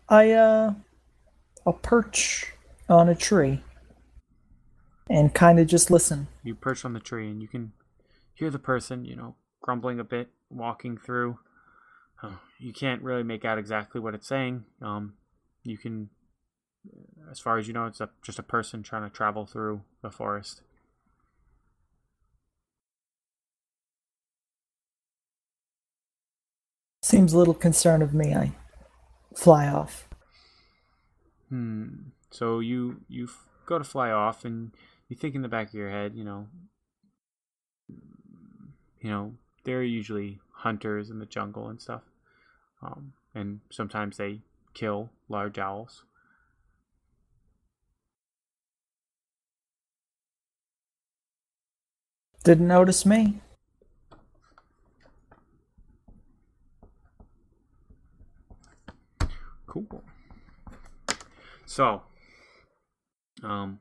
I 0.09 0.33
uh, 0.33 0.75
I'll 1.67 1.73
perch 1.73 2.53
on 2.89 3.09
a 3.09 3.15
tree 3.15 3.63
and 5.09 5.33
kind 5.35 5.59
of 5.59 5.67
just 5.67 5.91
listen. 5.91 6.29
You 6.43 6.55
perch 6.55 6.85
on 6.85 6.93
the 6.93 7.01
tree 7.01 7.31
and 7.31 7.41
you 7.41 7.49
can 7.49 7.73
hear 8.35 8.51
the 8.51 8.59
person, 8.59 9.05
you 9.05 9.17
know, 9.17 9.37
grumbling 9.63 9.99
a 10.01 10.05
bit, 10.05 10.29
walking 10.51 10.99
through. 10.99 11.39
You 12.59 12.73
can't 12.73 13.03
really 13.03 13.23
make 13.23 13.45
out 13.45 13.59
exactly 13.59 14.01
what 14.01 14.15
it's 14.15 14.27
saying. 14.27 14.65
Um, 14.81 15.15
you 15.63 15.77
can, 15.77 16.09
as 17.31 17.41
far 17.41 17.59
as 17.59 17.67
you 17.67 17.75
know, 17.75 17.87
it's 17.87 18.01
a, 18.01 18.11
just 18.23 18.39
a 18.39 18.43
person 18.43 18.83
trying 18.83 19.03
to 19.03 19.11
travel 19.11 19.47
through 19.47 19.83
the 20.03 20.11
forest. 20.11 20.63
Seems 27.03 27.33
a 27.33 27.39
little 27.39 27.55
concerned 27.55 28.03
of 28.03 28.15
me. 28.15 28.35
I 28.35 28.53
fly 29.37 29.69
off. 29.69 30.09
Hmm. 31.51 31.89
So 32.31 32.61
you 32.61 33.01
you 33.09 33.29
go 33.67 33.79
to 33.79 33.85
fly 33.85 34.11
off, 34.11 34.45
and 34.45 34.73
you 35.09 35.17
think 35.17 35.35
in 35.35 35.43
the 35.43 35.49
back 35.49 35.69
of 35.69 35.75
your 35.75 35.91
head, 35.91 36.15
you 36.15 36.25
know, 36.25 36.49
you 37.89 39.11
know, 39.11 39.35
there 39.65 39.79
are 39.79 39.83
usually 39.83 40.41
hunters 40.51 41.11
in 41.11 41.19
the 41.19 41.27
jungle 41.27 41.69
and 41.69 41.81
stuff, 41.81 42.03
um, 42.83 43.13
and 43.35 43.61
sometimes 43.71 44.17
they 44.17 44.41
kill 44.73 45.11
large 45.29 45.59
owls. 45.59 46.05
Didn't 52.45 52.69
notice 52.69 53.07
me. 53.07 53.41
Cool. 59.67 60.05
So, 61.65 62.03
um, 63.43 63.81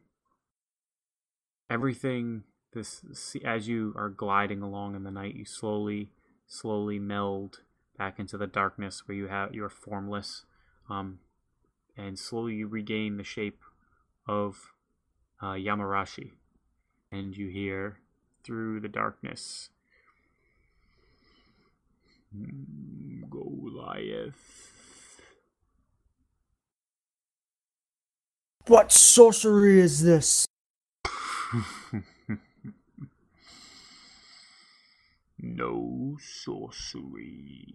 everything 1.69 2.43
this 2.73 3.35
as 3.43 3.67
you 3.67 3.93
are 3.97 4.09
gliding 4.09 4.61
along 4.61 4.95
in 4.95 5.03
the 5.03 5.11
night, 5.11 5.35
you 5.35 5.43
slowly, 5.43 6.11
slowly 6.47 6.99
meld 6.99 7.59
back 7.97 8.17
into 8.17 8.37
the 8.37 8.47
darkness 8.47 9.03
where 9.05 9.17
you 9.17 9.27
have 9.27 9.53
you 9.53 9.65
are 9.65 9.69
formless, 9.69 10.45
um, 10.89 11.19
and 11.97 12.17
slowly 12.17 12.53
you 12.53 12.67
regain 12.67 13.17
the 13.17 13.25
shape 13.25 13.59
of 14.25 14.71
uh, 15.41 15.51
Yamarashi, 15.51 16.31
and 17.11 17.35
you 17.35 17.49
hear 17.49 17.99
through 18.43 18.79
the 18.79 18.89
darkness. 18.89 19.69
"Mm, 22.35 23.29
Goliath. 23.29 24.71
What 28.67 28.91
sorcery 28.93 29.79
is 29.81 30.03
this? 30.03 30.47
no 35.39 36.17
sorcery. 36.21 37.67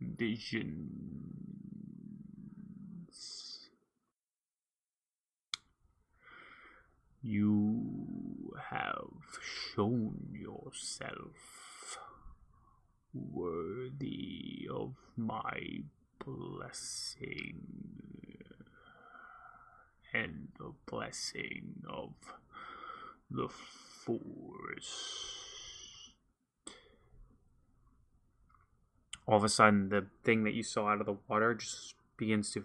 Visions. 0.00 1.69
You 7.22 8.54
have 8.70 9.38
shown 9.42 10.30
yourself 10.32 11.98
worthy 13.12 14.66
of 14.72 14.94
my 15.16 15.82
blessing 16.24 17.60
and 20.14 20.48
the 20.58 20.72
blessing 20.86 21.82
of 21.88 22.10
the 23.30 23.48
forest. 23.48 24.94
All 29.26 29.36
of 29.36 29.44
a 29.44 29.48
sudden, 29.48 29.90
the 29.90 30.06
thing 30.24 30.44
that 30.44 30.54
you 30.54 30.62
saw 30.62 30.88
out 30.88 31.00
of 31.00 31.06
the 31.06 31.16
water 31.28 31.54
just 31.54 31.94
begins 32.16 32.50
to 32.52 32.64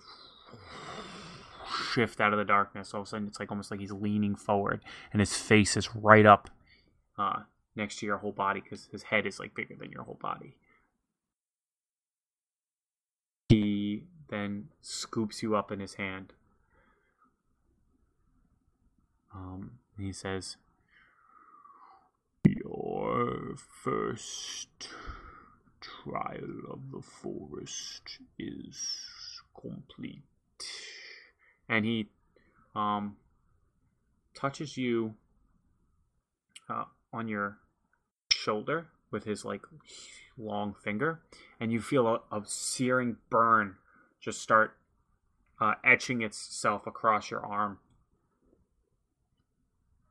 shift 1.93 2.21
out 2.21 2.33
of 2.33 2.39
the 2.39 2.45
darkness. 2.45 2.93
All 2.93 3.01
of 3.01 3.07
a 3.07 3.09
sudden, 3.09 3.27
it's 3.27 3.39
like 3.39 3.51
almost 3.51 3.71
like 3.71 3.79
he's 3.79 3.91
leaning 3.91 4.35
forward, 4.35 4.81
and 5.11 5.19
his 5.19 5.35
face 5.35 5.77
is 5.77 5.95
right 5.95 6.25
up 6.25 6.49
uh, 7.17 7.41
next 7.75 7.99
to 7.99 8.05
your 8.05 8.17
whole 8.17 8.31
body 8.31 8.61
because 8.61 8.87
his 8.91 9.03
head 9.03 9.25
is 9.25 9.39
like 9.39 9.55
bigger 9.55 9.75
than 9.75 9.91
your 9.91 10.03
whole 10.03 10.19
body. 10.21 10.55
He 13.49 14.03
then 14.29 14.69
scoops 14.81 15.43
you 15.43 15.55
up 15.55 15.71
in 15.71 15.79
his 15.79 15.95
hand. 15.95 16.33
Um, 19.33 19.79
he 19.99 20.13
says, 20.13 20.57
Your 22.47 23.55
first 23.83 24.89
trial 25.81 26.71
of 26.71 26.91
the 26.91 27.01
forest 27.01 28.19
is 28.39 29.41
complete. 29.59 30.23
And 31.67 31.85
he 31.85 32.09
um, 32.75 33.17
touches 34.35 34.77
you 34.77 35.15
uh, 36.69 36.85
on 37.13 37.27
your 37.27 37.57
shoulder 38.31 38.87
with 39.11 39.23
his 39.23 39.45
like 39.45 39.61
long 40.37 40.75
finger, 40.83 41.21
and 41.59 41.71
you 41.71 41.81
feel 41.81 42.07
a, 42.07 42.21
a 42.35 42.41
searing 42.45 43.17
burn 43.29 43.75
just 44.19 44.41
start 44.41 44.75
uh, 45.61 45.75
etching 45.83 46.21
itself 46.21 46.87
across 46.87 47.29
your 47.29 47.45
arm. 47.45 47.77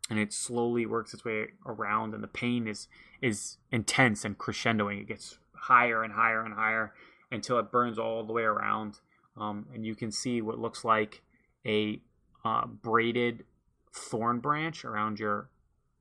And 0.09 0.18
it 0.18 0.32
slowly 0.32 0.86
works 0.86 1.14
its 1.14 1.24
way 1.24 1.47
around 1.66 2.14
and 2.14 2.22
the 2.22 2.28
pain 2.28 2.68
is 2.68 2.89
is 3.22 3.56
intense 3.72 4.24
and 4.24 4.39
crescendoing. 4.39 5.01
It 5.01 5.09
gets 5.09 5.39
higher 5.55 6.02
and 6.02 6.12
higher 6.12 6.44
and 6.44 6.55
higher 6.55 6.93
until 7.32 7.59
it 7.59 7.72
burns 7.72 7.98
all 7.98 8.24
the 8.24 8.32
way 8.32 8.43
around. 8.43 9.01
Um, 9.36 9.66
and 9.74 9.85
you 9.85 9.94
can 9.94 10.12
see 10.12 10.40
what 10.43 10.59
looks 10.59 10.85
like 10.85 11.22
a 11.66 12.01
uh, 12.45 12.66
braided 12.66 13.45
thorn 13.93 14.41
branch 14.41 14.85
around 14.85 15.19
your 15.19 15.49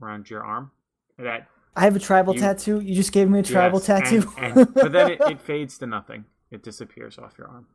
around 0.01 0.29
your 0.29 0.43
arm 0.43 0.71
that 1.17 1.47
I 1.75 1.81
have 1.85 1.95
a 1.95 1.99
tribal 1.99 2.33
You- 2.33 2.39
tattoo. 2.41 2.79
You 2.81 2.93
just 2.95 3.11
gave 3.11 3.29
me 3.29 3.39
a 3.39 3.43
tribal 3.43 3.79
yes, 3.79 3.89
and- 3.89 4.05
tattoo. 4.05 4.33
and- 4.37 4.73
but 4.73 4.91
then 4.91 5.11
it, 5.11 5.21
it 5.21 5.41
fades 5.41 5.77
to 5.79 5.85
nothing 5.87 6.25
it 6.51 6.61
disappears 6.63 7.17
off 7.17 7.35
your 7.37 7.47
arm 7.47 7.67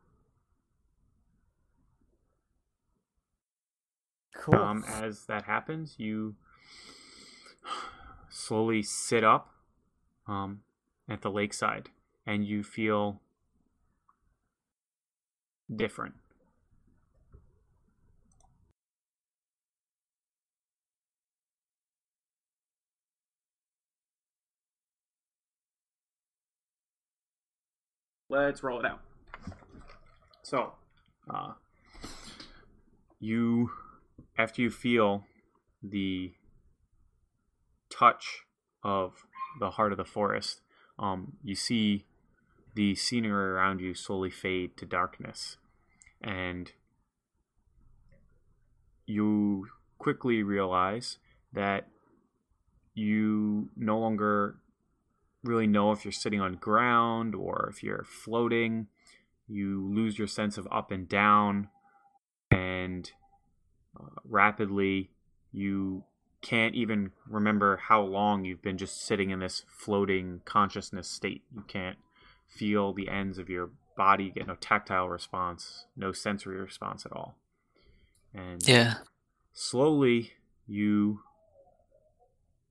cool. 4.37 4.55
Um, 4.55 4.83
as 4.87 5.25
that 5.25 5.43
happens, 5.43 5.95
you 5.97 6.35
slowly 8.29 8.81
sit 8.83 9.23
up 9.23 9.49
um, 10.27 10.61
at 11.09 11.21
the 11.21 11.29
lakeside 11.31 11.89
and 12.25 12.45
you 12.45 12.63
feel 12.63 13.21
different. 15.73 16.15
Let's 28.29 28.61
roll 28.61 28.79
it 28.79 28.85
out. 28.85 29.01
So, 30.43 30.73
uh, 31.27 31.53
you 33.19 33.71
after 34.37 34.61
you 34.61 34.69
feel 34.69 35.25
the 35.81 36.33
touch 37.89 38.45
of 38.83 39.25
the 39.59 39.71
heart 39.71 39.91
of 39.91 39.97
the 39.97 40.05
forest, 40.05 40.61
um, 40.99 41.33
you 41.43 41.55
see 41.55 42.05
the 42.75 42.93
scenery 42.93 43.49
around 43.51 43.81
you 43.81 43.95
slowly 43.95 44.29
fade 44.29 44.77
to 44.77 44.85
darkness, 44.85 45.57
and 46.21 46.71
you 49.07 49.67
quickly 49.97 50.43
realize 50.43 51.17
that 51.51 51.87
you 52.93 53.69
no 53.75 53.97
longer 53.97 54.57
really 55.43 55.67
know 55.67 55.91
if 55.91 56.03
you're 56.03 56.11
sitting 56.11 56.41
on 56.41 56.55
ground 56.55 57.35
or 57.35 57.69
if 57.71 57.83
you're 57.83 58.03
floating. 58.03 58.87
You 59.47 59.89
lose 59.93 60.17
your 60.17 60.27
sense 60.27 60.57
of 60.57 60.67
up 60.71 60.91
and 60.91 61.09
down, 61.09 61.69
and 62.51 63.11
uh, 63.99 64.19
rapidly 64.23 65.09
you 65.51 66.03
can't 66.41 66.75
even 66.75 67.11
remember 67.27 67.77
how 67.77 68.01
long 68.01 68.45
you've 68.45 68.61
been 68.61 68.77
just 68.77 69.01
sitting 69.01 69.31
in 69.31 69.39
this 69.39 69.63
floating 69.67 70.41
consciousness 70.45 71.09
state. 71.09 71.43
You 71.53 71.63
can't 71.67 71.97
feel 72.47 72.93
the 72.93 73.09
ends 73.09 73.37
of 73.37 73.49
your 73.49 73.71
body, 73.97 74.25
you 74.25 74.31
get 74.31 74.47
no 74.47 74.55
tactile 74.55 75.09
response, 75.09 75.85
no 75.97 76.11
sensory 76.11 76.59
response 76.59 77.05
at 77.05 77.11
all. 77.11 77.35
And 78.33 78.65
Yeah. 78.67 78.95
slowly 79.51 80.33
you 80.67 81.21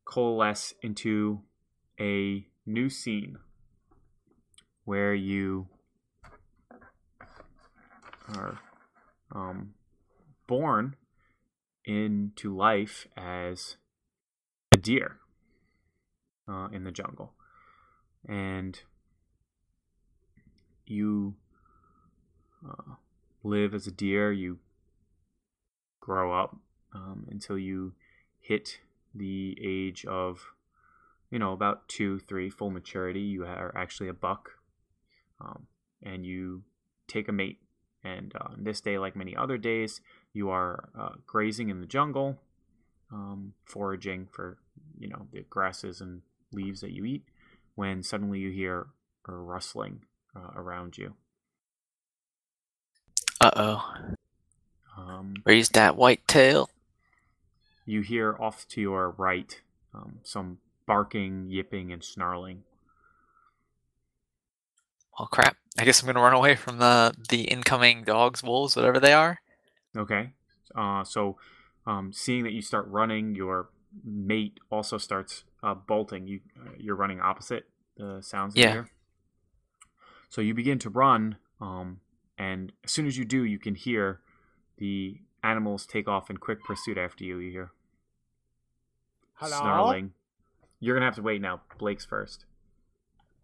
coalesce 0.05 0.73
into 0.81 1.43
a 2.01 2.47
new 2.69 2.91
scene 2.91 3.39
where 4.85 5.15
you 5.15 5.67
are 8.35 8.59
um, 9.35 9.75
born 10.47 10.95
into 11.85 12.55
life 12.55 13.07
as 13.17 13.77
a 14.73 14.77
deer 14.77 15.17
uh, 16.49 16.69
in 16.73 16.85
the 16.85 16.93
jungle. 16.93 17.33
And 18.29 18.79
you 20.87 21.35
uh, 22.67 22.95
live 23.43 23.75
as 23.75 23.87
a 23.87 23.91
deer, 23.93 24.31
you 24.33 24.59
grow 26.01 26.39
up 26.39 26.57
um, 26.95 27.27
until 27.31 27.59
you 27.59 27.95
hit 28.41 28.81
the 29.15 29.57
age 29.63 30.05
of, 30.05 30.53
you 31.31 31.39
know, 31.39 31.53
about 31.53 31.89
two, 31.89 32.19
three, 32.21 32.51
full 32.51 32.71
maturity. 32.71 33.21
You 33.21 33.45
are 33.45 33.73
actually 33.77 34.09
a 34.09 34.15
buck, 34.15 34.51
um, 35.41 35.67
and 36.03 36.25
you 36.25 36.63
take 37.07 37.29
a 37.29 37.33
mate. 37.33 37.59
And 38.05 38.33
uh, 38.41 38.51
this 38.57 38.81
day, 38.81 38.97
like 38.99 39.17
many 39.17 39.35
other 39.37 39.59
days, 39.59 40.01
you 40.33 40.51
are 40.51 40.89
uh, 40.99 41.15
grazing 41.27 41.69
in 41.69 41.81
the 41.81 41.87
jungle, 41.87 42.39
um, 43.13 43.55
foraging 43.65 44.29
for, 44.31 44.59
you 44.99 45.09
know, 45.09 45.27
the 45.33 45.45
grasses 45.51 46.01
and 46.01 46.23
leaves 46.53 46.81
that 46.81 46.93
you 46.93 47.05
eat. 47.05 47.25
When 47.75 48.03
suddenly 48.03 48.39
you 48.39 48.51
hear 48.51 48.87
a 49.27 49.33
rustling 49.33 50.03
uh, 50.35 50.53
around 50.55 50.97
you. 50.97 51.15
Uh 53.41 53.51
oh. 53.57 53.95
Um, 54.97 55.35
Raise 55.45 55.69
that 55.71 55.97
white 55.97 56.27
tail. 56.27 56.71
you 57.87 58.01
hear 58.01 58.37
off 58.41 58.67
to 58.69 58.81
your 58.81 59.11
right 59.11 59.61
um, 59.95 60.19
some 60.23 60.59
barking, 60.89 61.51
yipping, 61.51 61.93
and 61.93 62.03
snarling. 62.03 62.65
Oh 65.19 65.27
crap. 65.27 65.57
I 65.79 65.85
guess 65.85 66.01
I'm 66.01 66.07
gonna 66.07 66.21
run 66.21 66.33
away 66.33 66.57
from 66.57 66.79
the 66.79 67.15
the 67.29 67.43
incoming 67.43 68.05
dogs, 68.05 68.43
wolves, 68.43 68.75
whatever 68.77 68.99
they 69.01 69.13
are. 69.13 69.41
Okay. 69.97 70.33
Uh, 70.75 71.05
so, 71.05 71.37
um, 71.87 72.13
seeing 72.13 72.45
that 72.45 72.53
you 72.53 72.63
start 72.63 72.87
running, 72.89 73.35
your 73.35 73.71
mate 74.05 74.59
also 74.71 74.99
starts 74.99 75.45
uh, 75.63 75.75
bolting. 75.75 76.27
You 76.27 76.41
uh, 76.61 76.71
you're 76.79 76.97
running 76.97 77.21
opposite 77.21 77.65
the 77.97 78.21
sounds 78.23 78.55
that 78.55 78.61
you 78.61 78.67
Yeah. 78.67 78.73
hear. 78.73 78.91
So 80.29 80.41
you 80.41 80.55
begin 80.55 80.79
to 80.81 80.91
run, 80.91 81.37
um, 81.61 82.01
and 82.37 82.73
as 82.85 82.93
soon 82.93 83.07
as 83.07 83.17
you 83.17 83.25
do, 83.25 83.45
you 83.45 83.59
can 83.59 83.75
hear 83.75 84.21
the 84.77 85.21
animals 85.43 85.87
take 85.87 86.07
off 86.07 86.31
in 86.31 86.37
quick 86.37 86.63
pursuit 86.65 86.99
after 86.99 87.25
you. 87.25 87.39
You 87.39 87.51
hear 87.51 87.73
Hello? 89.35 89.61
snarling. 89.61 90.13
You're 90.81 90.95
gonna 90.95 91.07
have 91.07 91.17
to 91.17 91.23
wait 91.23 91.41
now. 91.41 91.61
Blake's 91.79 92.05
first. 92.05 92.45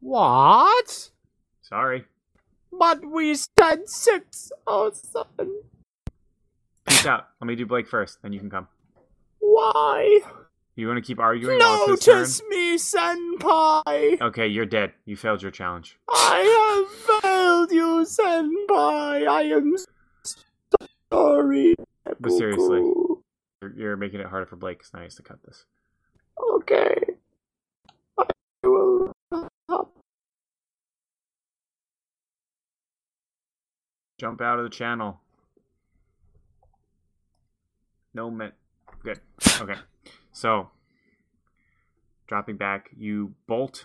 What? 0.01 1.11
Sorry. 1.62 2.05
But 2.70 3.05
we 3.05 3.35
said 3.35 3.89
six 3.89 4.52
oh 4.66 4.93
seven. 4.93 5.62
Peace 6.86 7.06
out. 7.06 7.28
Let 7.40 7.47
me 7.47 7.55
do 7.56 7.66
Blake 7.66 7.89
first, 7.89 8.20
then 8.23 8.32
you 8.32 8.40
can 8.40 8.51
come. 8.51 8.69
Why? 9.39 10.20
You 10.77 10.89
want 10.89 10.97
to 10.97 11.06
keep 11.06 11.20
arguing 11.20 11.61
while 11.61 11.93
it's 11.93 12.05
his 12.05 12.43
Notice 12.43 12.43
me, 12.48 12.77
senpai. 12.77 14.20
Okay, 14.20 14.48
you're 14.48 14.66
dead. 14.66 14.93
You 15.05 15.16
failed 15.16 15.40
your 15.40 15.52
challenge. 15.52 15.98
I 16.09 16.82
have 16.82 17.23
failed 17.23 17.70
you, 17.70 18.05
senpai. 18.05 19.28
I 19.28 19.43
am 19.43 19.77
sorry. 21.12 21.77
But 22.19 22.32
seriously. 22.32 22.81
You're, 23.62 23.73
you're 23.77 23.97
making 23.97 24.20
it 24.20 24.27
harder 24.27 24.47
for 24.47 24.56
Blake 24.56 24.78
because 24.78 24.93
now 24.93 25.01
he 25.01 25.05
has 25.05 25.15
to 25.15 25.23
cut 25.23 25.39
this. 25.44 25.65
Okay. 26.55 26.97
I 28.19 28.24
will 28.65 29.12
stop. 29.66 29.93
Jump 34.25 34.41
out 34.41 34.59
of 34.59 34.65
the 34.65 34.71
channel. 34.71 35.21
No 38.15 38.31
man. 38.31 38.53
Good. 39.03 39.21
Okay. 39.61 39.75
So, 40.33 40.71
dropping 42.27 42.57
back, 42.57 42.89
you 42.97 43.35
bolt. 43.47 43.85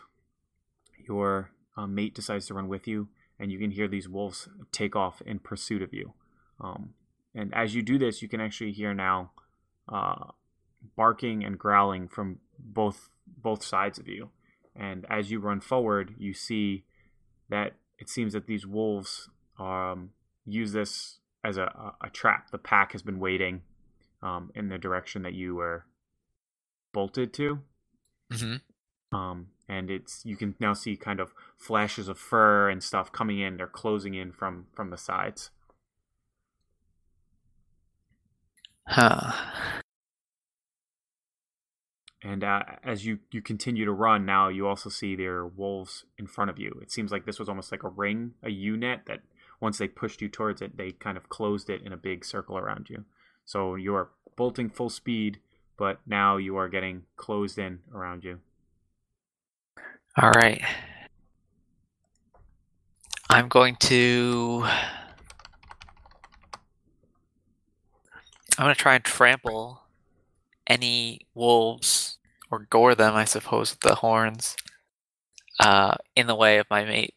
Your 1.06 1.52
uh, 1.76 1.88
mate 1.88 2.16
decides 2.16 2.48
to 2.48 2.54
run 2.54 2.70
with 2.70 2.88
you, 2.88 3.10
and 3.38 3.52
you 3.52 3.60
can 3.60 3.72
hear 3.72 3.90
these 3.90 4.08
wolves 4.08 4.48
take 4.72 4.96
off 4.96 5.22
in 5.26 5.40
pursuit 5.40 5.82
of 5.82 5.94
you. 5.94 6.14
Um, 6.62 6.92
and 7.36 7.54
as 7.54 7.76
you 7.76 7.82
do 7.82 7.98
this, 7.98 8.22
you 8.22 8.30
can 8.30 8.40
actually 8.40 8.72
hear 8.72 8.94
now 8.94 9.32
uh, 9.92 10.32
barking 10.96 11.44
and 11.44 11.60
growling 11.60 12.08
from 12.08 12.40
both 12.58 13.10
both 13.28 13.62
sides 13.62 14.00
of 14.00 14.08
you. 14.08 14.30
And 14.74 15.06
as 15.10 15.32
you 15.32 15.42
run 15.42 15.60
forward, 15.60 16.16
you 16.18 16.34
see 16.34 16.86
that 17.50 17.74
it 17.98 18.08
seems 18.08 18.32
that 18.32 18.48
these 18.48 18.66
wolves 18.66 19.30
um, 19.60 20.12
use 20.54 20.72
this 20.72 21.20
as 21.44 21.58
a, 21.58 21.94
a, 22.02 22.10
trap. 22.10 22.52
The 22.52 22.58
pack 22.58 22.92
has 22.92 23.02
been 23.02 23.20
waiting 23.20 23.62
um, 24.22 24.52
in 24.56 24.70
the 24.70 24.78
direction 24.78 25.22
that 25.24 25.34
you 25.34 25.56
were 25.56 25.86
bolted 26.94 27.34
to. 27.34 27.60
hmm 28.32 28.56
Um, 29.12 29.48
and 29.68 29.90
it's 29.90 30.26
you 30.26 30.36
can 30.36 30.56
now 30.60 30.74
see 30.74 30.96
kind 30.96 31.20
of 31.20 31.34
flashes 31.58 32.08
of 32.08 32.18
fur 32.18 32.70
and 32.70 32.84
stuff 32.84 33.12
coming 33.12 33.40
in. 33.40 33.58
They're 33.58 33.68
closing 33.68 34.14
in 34.14 34.32
from 34.32 34.68
from 34.74 34.90
the 34.90 34.98
sides. 34.98 35.52
Huh. 38.88 39.32
And 42.22 42.44
uh, 42.44 42.64
as 42.84 43.06
you 43.06 43.20
you 43.32 43.42
continue 43.42 43.86
to 43.86 43.92
run, 43.92 44.26
now 44.26 44.50
you 44.50 44.68
also 44.68 44.90
see 44.90 45.16
there 45.16 45.36
are 45.38 45.48
wolves 45.48 46.06
in 46.18 46.28
front 46.28 46.50
of 46.50 46.60
you. 46.60 46.78
It 46.82 46.92
seems 46.92 47.12
like 47.12 47.26
this 47.26 47.40
was 47.40 47.48
almost 47.48 47.72
like 47.72 47.84
a 47.84 47.90
ring, 47.90 48.34
a 48.44 48.50
U 48.50 48.76
net 48.76 49.04
that 49.08 49.22
once 49.60 49.78
they 49.78 49.88
pushed 49.88 50.22
you 50.22 50.30
towards 50.30 50.62
it, 50.62 50.78
they 50.78 50.92
kind 50.92 51.18
of 51.18 51.30
closed 51.30 51.70
it 51.70 51.82
in 51.82 51.92
a 51.92 51.98
big 51.98 52.24
circle 52.24 52.58
around 52.58 52.90
you. 52.90 53.06
So 53.46 53.76
you 53.76 53.96
are 53.96 54.10
bolting 54.36 54.70
full 54.70 54.90
speed, 54.90 55.40
but 55.78 56.00
now 56.06 56.38
you 56.38 56.56
are 56.58 56.70
getting 56.70 57.04
closed 57.18 57.58
in 57.58 57.80
around 57.94 58.24
you. 58.24 58.40
All 60.22 60.32
right. 60.32 60.62
I'm 63.30 63.48
going 63.48 63.76
to. 63.76 64.64
I'm 68.58 68.66
going 68.66 68.76
to 68.76 68.82
try 68.82 68.96
and 68.96 69.04
trample 69.04 69.84
any 70.68 71.22
wolves 71.34 72.18
or 72.52 72.68
gore 72.70 72.96
them, 72.96 73.16
I 73.16 73.24
suppose, 73.24 73.72
with 73.72 73.80
the 73.80 73.96
horns 73.96 74.58
uh, 75.60 75.96
in 76.16 76.28
the 76.28 76.36
way 76.36 76.58
of 76.58 76.68
my 76.70 76.84
mate. 76.84 77.14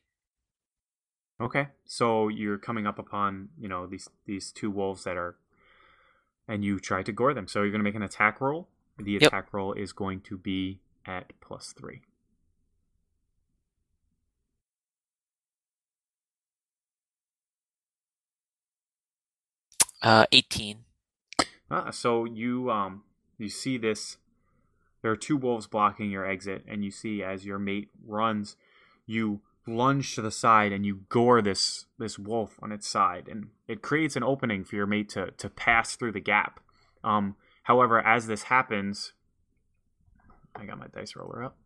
Okay, 1.40 1.68
so 1.84 2.28
you're 2.28 2.58
coming 2.58 2.86
up 2.86 2.98
upon 2.98 3.48
you 3.58 3.68
know 3.68 3.86
these 3.86 4.08
these 4.26 4.52
two 4.52 4.70
wolves 4.70 5.04
that 5.04 5.16
are, 5.16 5.36
and 6.46 6.64
you 6.64 6.78
try 6.78 7.02
to 7.02 7.12
gore 7.12 7.34
them. 7.34 7.48
So 7.48 7.62
you're 7.62 7.70
going 7.70 7.80
to 7.80 7.84
make 7.84 7.94
an 7.96 8.02
attack 8.02 8.40
roll. 8.40 8.68
The 8.98 9.16
Yep. 9.16 9.22
attack 9.26 9.52
roll 9.52 9.72
is 9.72 9.92
going 9.92 10.20
to 10.22 10.36
be 10.38 10.80
at 11.06 11.32
plus 11.40 11.72
three. 11.72 12.02
Uh, 20.02 20.26
18. 20.32 20.78
Ah, 21.70 21.90
so 21.90 22.24
you 22.24 22.70
um 22.70 23.02
you 23.38 23.48
see 23.48 23.78
this. 23.78 24.18
There 25.00 25.10
are 25.10 25.16
two 25.16 25.36
wolves 25.36 25.66
blocking 25.66 26.10
your 26.10 26.26
exit, 26.26 26.64
and 26.68 26.84
you 26.84 26.90
see 26.90 27.22
as 27.22 27.44
your 27.44 27.58
mate 27.58 27.88
runs, 28.06 28.56
you 29.06 29.40
lunge 29.66 30.14
to 30.14 30.22
the 30.22 30.30
side 30.30 30.72
and 30.72 30.84
you 30.84 31.02
gore 31.08 31.40
this 31.40 31.86
this 31.98 32.18
wolf 32.18 32.58
on 32.62 32.72
its 32.72 32.88
side, 32.88 33.28
and 33.28 33.48
it 33.68 33.82
creates 33.82 34.16
an 34.16 34.22
opening 34.22 34.64
for 34.64 34.76
your 34.76 34.86
mate 34.86 35.08
to 35.10 35.30
to 35.32 35.48
pass 35.48 35.96
through 35.96 36.12
the 36.12 36.20
gap. 36.20 36.60
Um, 37.04 37.36
however, 37.64 38.00
as 38.00 38.26
this 38.26 38.44
happens, 38.44 39.12
I 40.54 40.64
got 40.64 40.78
my 40.78 40.86
dice 40.88 41.16
roller 41.16 41.44
up. 41.44 41.56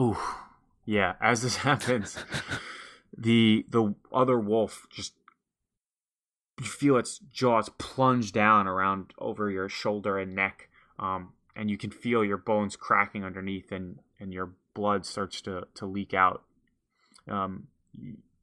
Ooh, 0.00 0.18
yeah. 0.84 1.14
As 1.20 1.42
this 1.42 1.56
happens, 1.68 2.16
the 3.16 3.66
the 3.68 3.94
other 4.12 4.38
wolf 4.38 4.86
just 4.90 5.14
you 6.60 6.66
feel 6.66 6.96
its 6.96 7.18
jaws 7.18 7.68
plunge 7.78 8.32
down 8.32 8.66
around 8.66 9.12
over 9.18 9.50
your 9.50 9.68
shoulder 9.68 10.18
and 10.18 10.34
neck, 10.34 10.68
um, 10.98 11.32
and 11.58 11.68
you 11.68 11.76
can 11.76 11.90
feel 11.90 12.24
your 12.24 12.36
bones 12.36 12.76
cracking 12.76 13.24
underneath, 13.24 13.72
and 13.72 13.98
and 14.20 14.32
your 14.32 14.52
blood 14.74 15.04
starts 15.04 15.42
to 15.42 15.66
to 15.74 15.84
leak 15.84 16.14
out. 16.14 16.44
Um, 17.28 17.66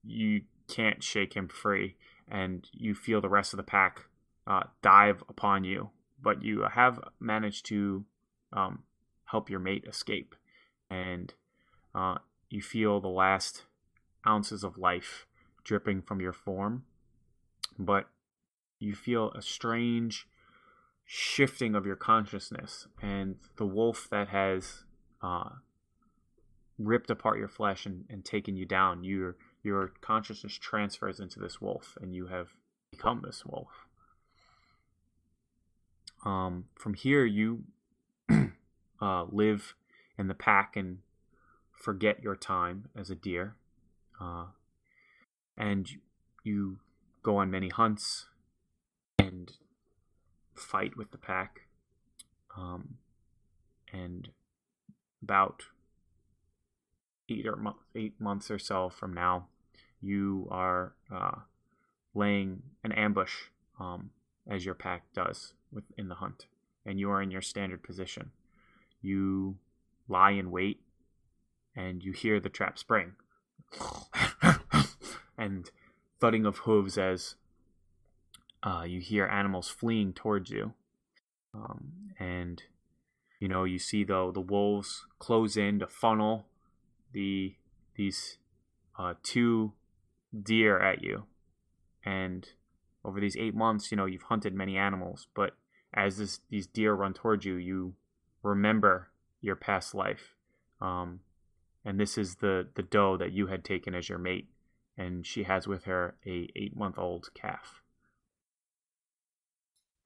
you, 0.04 0.42
can't 0.68 1.04
shake 1.04 1.36
him 1.36 1.48
free, 1.48 1.96
and 2.28 2.68
you 2.72 2.96
feel 2.96 3.22
the 3.22 3.30
rest 3.30 3.54
of 3.54 3.58
the 3.58 3.64
pack 3.64 4.06
uh, 4.48 4.64
dive 4.82 5.24
upon 5.30 5.64
you, 5.64 5.92
but 6.20 6.42
you 6.42 6.64
have 6.64 7.00
managed 7.20 7.68
to 7.68 8.04
um, 8.52 8.82
help 9.26 9.48
your 9.48 9.60
mate 9.60 9.86
escape, 9.88 10.34
and 10.90 11.36
uh, 11.94 12.16
you 12.50 12.64
feel 12.64 13.00
the 13.00 13.08
last 13.08 13.66
ounces 14.28 14.64
of 14.64 14.80
life 14.80 15.28
dripping 15.64 16.02
from 16.02 16.20
your 16.20 16.34
form, 16.34 16.84
but 17.78 18.08
you 18.80 18.96
feel 18.96 19.32
a 19.34 19.42
strange 19.44 20.28
shifting 21.06 21.76
of 21.76 21.86
your 21.86 21.96
consciousness, 21.96 22.88
and 23.02 23.36
the 23.58 23.66
wolf 23.66 24.08
that 24.10 24.30
has 24.30 24.84
uh, 25.22 25.50
ripped 26.78 27.10
apart 27.10 27.38
your 27.38 27.48
flesh 27.48 27.86
and, 27.86 28.06
and 28.10 28.26
taken 28.26 28.56
you 28.56 28.66
down, 28.66 29.04
your 29.04 29.38
your 29.64 29.94
consciousness 30.02 30.54
transfers 30.54 31.20
into 31.20 31.40
this 31.40 31.60
wolf, 31.60 31.98
and 32.02 32.14
you 32.14 32.28
have 32.28 32.50
become 32.92 33.22
this 33.26 33.44
wolf. 33.46 33.88
Um, 36.24 36.66
from 36.76 36.94
here, 36.94 37.26
you 37.26 37.64
uh, 39.02 39.26
live 39.30 39.76
in 40.18 40.28
the 40.28 40.34
pack 40.34 40.76
and 40.76 41.00
forget 41.72 42.22
your 42.24 42.36
time 42.36 42.90
as 42.96 43.10
a 43.10 43.16
deer. 43.16 43.56
Uh, 44.20 44.46
and 45.58 45.90
you 46.44 46.80
go 47.22 47.38
on 47.38 47.52
many 47.52 47.70
hunts 47.70 48.26
and 49.20 49.52
fight 50.56 50.98
with 50.98 51.12
the 51.12 51.18
pack. 51.18 51.62
Um, 52.58 52.96
and 53.92 54.30
about 55.22 55.64
eight 57.30 57.46
or 57.46 57.56
mo- 57.56 57.78
eight 57.96 58.20
months 58.20 58.50
or 58.50 58.60
so 58.60 58.90
from 58.90 59.14
now, 59.14 59.48
you 60.02 60.48
are 60.52 60.94
uh, 61.14 61.40
laying 62.14 62.62
an 62.84 62.92
ambush 62.92 63.36
um, 63.80 64.12
as 64.48 64.66
your 64.66 64.76
pack 64.76 65.04
does 65.14 65.54
within 65.72 66.08
the 66.08 66.16
hunt, 66.16 66.46
and 66.86 67.00
you 67.00 67.10
are 67.10 67.22
in 67.22 67.32
your 67.32 67.42
standard 67.42 67.84
position. 67.84 68.32
You 69.02 69.58
lie 70.08 70.32
in 70.32 70.52
wait, 70.52 70.82
and 71.76 72.04
you 72.04 72.12
hear 72.12 72.40
the 72.40 72.50
trap 72.50 72.78
spring, 72.78 73.14
and 75.38 75.70
thudding 76.20 76.46
of 76.46 76.60
hooves 76.60 76.98
as 76.98 77.36
uh, 78.66 78.84
you 78.84 79.00
hear 79.00 79.28
animals 79.28 79.70
fleeing 79.70 80.12
towards 80.12 80.50
you, 80.50 80.74
um, 81.54 81.92
and 82.20 82.64
you 83.40 83.48
know 83.48 83.64
you 83.64 83.78
see 83.78 84.04
the 84.04 84.32
the 84.34 84.42
wolves 84.42 85.06
close 85.20 85.56
in 85.56 85.80
to 85.80 85.88
funnel 85.88 86.48
the 87.14 87.56
these 87.96 88.40
uh, 88.98 89.14
two 89.22 89.74
deer 90.44 90.80
at 90.80 91.04
you, 91.04 91.26
and 92.04 92.50
over 93.04 93.20
these 93.20 93.38
eight 93.38 93.54
months, 93.54 93.92
you 93.92 93.98
know 93.98 94.06
you've 94.06 94.24
hunted 94.24 94.54
many 94.56 94.78
animals, 94.78 95.28
but 95.36 95.52
as 95.94 96.18
this, 96.18 96.40
these 96.50 96.68
deer 96.68 96.94
run 96.94 97.14
towards 97.14 97.46
you, 97.46 97.56
you 97.56 97.94
remember 98.42 99.10
your 99.42 99.56
past 99.56 99.94
life, 99.94 100.34
um, 100.82 101.20
and 101.86 102.00
this 102.00 102.18
is 102.18 102.38
the 102.38 102.68
the 102.74 102.84
doe 102.84 103.16
that 103.16 103.32
you 103.32 103.46
had 103.46 103.64
taken 103.64 103.94
as 103.94 104.10
your 104.10 104.18
mate, 104.18 104.50
and 104.98 105.24
she 105.24 105.44
has 105.44 105.68
with 105.68 105.84
her 105.84 106.16
a 106.26 106.50
eight 106.56 106.76
month 106.76 106.98
old 106.98 107.30
calf. 107.36 107.84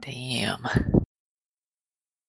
Damn. 0.02 0.66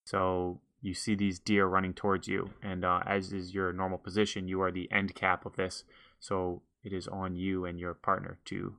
So 0.05 0.61
you 0.83 0.95
see 0.95 1.15
these 1.15 1.39
deer 1.39 1.67
running 1.67 1.95
towards 1.95 2.27
you, 2.27 2.51
and 2.63 2.85
uh, 2.85 3.01
as 3.07 3.33
is 3.33 3.55
your 3.55 3.73
normal 3.73 3.99
position, 3.99 4.49
you 4.49 4.61
are 4.63 4.73
the 4.73 4.91
end 4.91 5.15
cap 5.15 5.47
of 5.47 5.57
this. 5.57 5.85
So 6.19 6.63
it 6.83 6.93
is 6.93 7.07
on 7.07 7.37
you 7.37 7.65
and 7.65 7.79
your 7.79 7.95
partner 7.95 8.39
to 8.47 8.77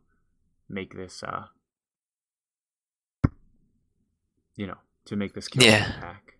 make 0.68 0.95
this, 0.95 1.23
uh, 1.23 1.45
you 4.55 4.68
know, 4.68 4.77
to 5.05 5.15
make 5.15 5.34
this 5.34 5.47
kill 5.47 5.63
Yeah. 5.63 5.99
pack. 5.99 6.35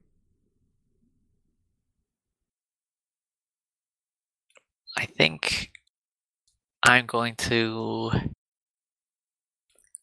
I 4.98 5.06
think 5.06 5.72
I'm 6.84 7.06
going 7.06 7.36
to 7.38 8.12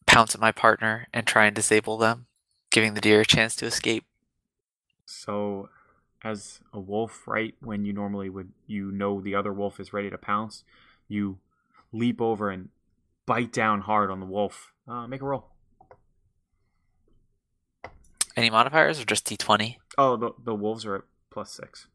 pounce 0.07 0.33
at 0.33 0.41
my 0.41 0.51
partner 0.51 1.07
and 1.13 1.27
try 1.27 1.45
and 1.45 1.55
disable 1.55 1.97
them, 1.97 2.25
giving 2.71 2.93
the 2.93 3.01
deer 3.01 3.21
a 3.21 3.25
chance 3.25 3.55
to 3.57 3.65
escape. 3.65 4.05
So, 5.05 5.69
as 6.23 6.59
a 6.73 6.79
wolf, 6.79 7.27
right 7.27 7.55
when 7.61 7.85
you 7.85 7.93
normally 7.93 8.29
would, 8.29 8.51
you 8.67 8.91
know 8.91 9.21
the 9.21 9.35
other 9.35 9.53
wolf 9.53 9.79
is 9.79 9.93
ready 9.93 10.09
to 10.09 10.17
pounce, 10.17 10.63
you 11.07 11.39
leap 11.91 12.21
over 12.21 12.49
and 12.49 12.69
bite 13.25 13.51
down 13.51 13.81
hard 13.81 14.11
on 14.11 14.19
the 14.19 14.25
wolf. 14.25 14.73
Uh, 14.87 15.07
make 15.07 15.21
a 15.21 15.25
roll. 15.25 15.47
Any 18.35 18.49
modifiers 18.49 18.99
or 18.99 19.05
just 19.05 19.25
d20? 19.27 19.75
Oh, 19.97 20.15
the 20.15 20.31
the 20.43 20.55
wolves 20.55 20.85
are 20.85 20.95
at 20.95 21.01
plus 21.29 21.51
six. 21.51 21.87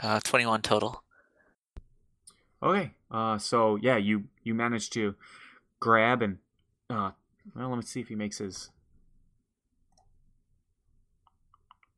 Uh, 0.00 0.20
21 0.24 0.62
total. 0.62 1.04
Okay. 2.62 2.92
Uh, 3.10 3.38
so 3.38 3.76
yeah, 3.76 3.96
you 3.96 4.24
you 4.42 4.54
manage 4.54 4.90
to 4.90 5.14
grab 5.80 6.22
and 6.22 6.38
uh, 6.90 7.12
well, 7.54 7.68
let 7.68 7.76
me 7.76 7.82
see 7.82 8.00
if 8.00 8.08
he 8.08 8.14
makes 8.14 8.38
his. 8.38 8.70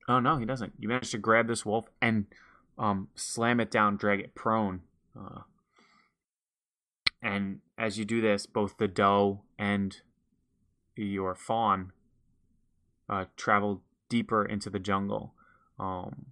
Oh 0.09 0.21
no, 0.21 0.37
he 0.37 0.45
doesn't. 0.45 0.75
You 0.79 0.89
manage 0.89 1.11
to 1.13 1.19
grab 1.19 1.49
this 1.49 1.65
wolf 1.65 1.87
and 2.01 2.27
um, 2.79 3.09
slam 3.15 3.61
it 3.61 3.71
down, 3.71 3.97
drag 3.97 4.21
it 4.21 4.35
prone. 4.35 4.81
Uh, 5.19 5.41
and 7.23 7.61
as 7.79 7.99
you 7.99 8.05
do 8.05 8.21
this, 8.21 8.47
both 8.47 8.77
the 8.77 8.89
doe 8.89 9.43
and 9.59 10.01
your 10.97 11.35
fawn 11.35 11.93
uh, 13.09 13.25
travel 13.37 13.83
deeper 14.09 14.45
into 14.45 14.71
the 14.71 14.79
jungle. 14.79 15.35
Um, 15.79 16.27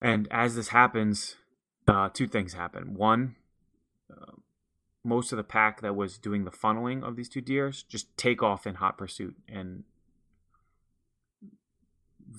and 0.00 0.28
as 0.30 0.54
this 0.54 0.68
happens, 0.68 1.36
uh, 1.88 2.10
two 2.12 2.26
things 2.26 2.54
happen. 2.54 2.94
One, 2.94 3.36
uh, 4.10 4.32
most 5.04 5.32
of 5.32 5.36
the 5.36 5.44
pack 5.44 5.80
that 5.80 5.96
was 5.96 6.18
doing 6.18 6.44
the 6.44 6.50
funneling 6.50 7.02
of 7.02 7.16
these 7.16 7.28
two 7.28 7.40
deers 7.40 7.82
just 7.82 8.16
take 8.16 8.42
off 8.42 8.66
in 8.66 8.76
hot 8.76 8.96
pursuit, 8.96 9.36
and 9.48 9.84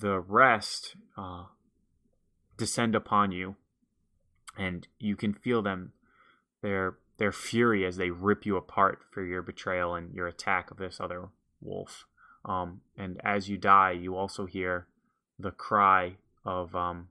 the 0.00 0.18
rest 0.18 0.96
uh, 1.16 1.44
descend 2.56 2.94
upon 2.94 3.32
you, 3.32 3.56
and 4.56 4.88
you 4.98 5.16
can 5.16 5.34
feel 5.34 5.62
them 5.62 5.92
their 6.62 6.96
their 7.18 7.32
fury 7.32 7.84
as 7.86 7.96
they 7.96 8.10
rip 8.10 8.44
you 8.44 8.56
apart 8.56 9.00
for 9.10 9.22
your 9.22 9.42
betrayal 9.42 9.94
and 9.94 10.12
your 10.14 10.26
attack 10.26 10.70
of 10.70 10.78
this 10.78 11.00
other 11.00 11.28
wolf. 11.60 12.06
Um, 12.44 12.80
and 12.96 13.20
as 13.24 13.48
you 13.48 13.56
die, 13.56 13.92
you 13.92 14.16
also 14.16 14.46
hear 14.46 14.86
the 15.38 15.52
cry 15.52 16.16
of 16.44 16.74
um, 16.74 17.08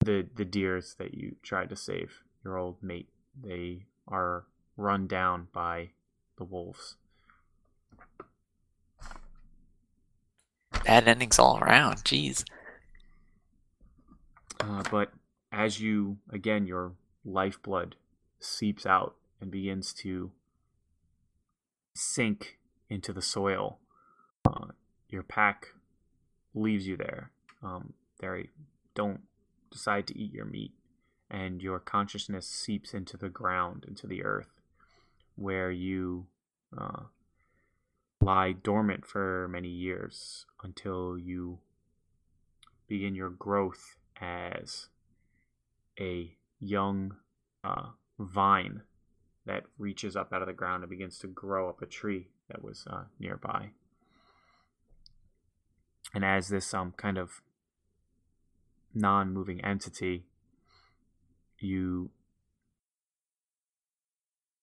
the 0.00 0.26
the 0.34 0.44
deers 0.44 0.96
that 0.98 1.14
you 1.14 1.36
tried 1.42 1.68
to 1.70 1.76
save, 1.76 2.22
your 2.44 2.56
old 2.56 2.82
mate. 2.82 3.08
They 3.42 3.86
are 4.06 4.44
run 4.76 5.06
down 5.06 5.48
by 5.52 5.90
the 6.36 6.44
wolves. 6.44 6.96
Bad 10.84 11.08
endings 11.08 11.38
all 11.38 11.58
around. 11.58 12.04
Jeez. 12.04 12.44
Uh, 14.60 14.82
but 14.90 15.12
as 15.50 15.80
you 15.80 16.18
again, 16.30 16.66
your 16.66 16.92
lifeblood 17.24 17.96
seeps 18.38 18.84
out 18.84 19.14
and 19.40 19.50
begins 19.50 19.92
to 19.92 20.30
sink 21.94 22.58
into 22.90 23.12
the 23.12 23.22
soil. 23.22 23.78
Uh, 24.46 24.68
your 25.08 25.22
pack 25.22 25.68
leaves 26.54 26.86
you 26.86 26.96
there. 26.96 27.30
Um, 27.62 27.94
they 28.20 28.50
don't 28.94 29.20
decide 29.70 30.06
to 30.08 30.18
eat 30.18 30.32
your 30.32 30.44
meat, 30.44 30.72
and 31.34 31.60
your 31.60 31.80
consciousness 31.80 32.46
seeps 32.46 32.94
into 32.94 33.16
the 33.16 33.28
ground, 33.28 33.84
into 33.88 34.06
the 34.06 34.22
earth, 34.22 34.60
where 35.34 35.68
you 35.68 36.26
uh, 36.78 37.02
lie 38.20 38.52
dormant 38.52 39.04
for 39.04 39.48
many 39.48 39.68
years 39.68 40.46
until 40.62 41.18
you 41.18 41.58
begin 42.86 43.16
your 43.16 43.30
growth 43.30 43.96
as 44.20 44.86
a 45.98 46.36
young 46.60 47.16
uh, 47.64 47.88
vine 48.16 48.82
that 49.44 49.64
reaches 49.76 50.14
up 50.14 50.32
out 50.32 50.40
of 50.40 50.46
the 50.46 50.54
ground 50.54 50.84
and 50.84 50.90
begins 50.90 51.18
to 51.18 51.26
grow 51.26 51.68
up 51.68 51.82
a 51.82 51.86
tree 51.86 52.28
that 52.48 52.62
was 52.62 52.86
uh, 52.88 53.04
nearby. 53.18 53.70
And 56.14 56.24
as 56.24 56.46
this 56.46 56.72
um, 56.72 56.94
kind 56.96 57.18
of 57.18 57.42
non 58.94 59.32
moving 59.32 59.60
entity, 59.64 60.26
you 61.64 62.10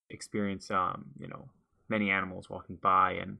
experience, 0.09 0.69
um, 0.69 1.05
you 1.19 1.27
know, 1.27 1.49
many 1.89 2.09
animals 2.09 2.49
walking 2.49 2.77
by, 2.77 3.13
and 3.13 3.37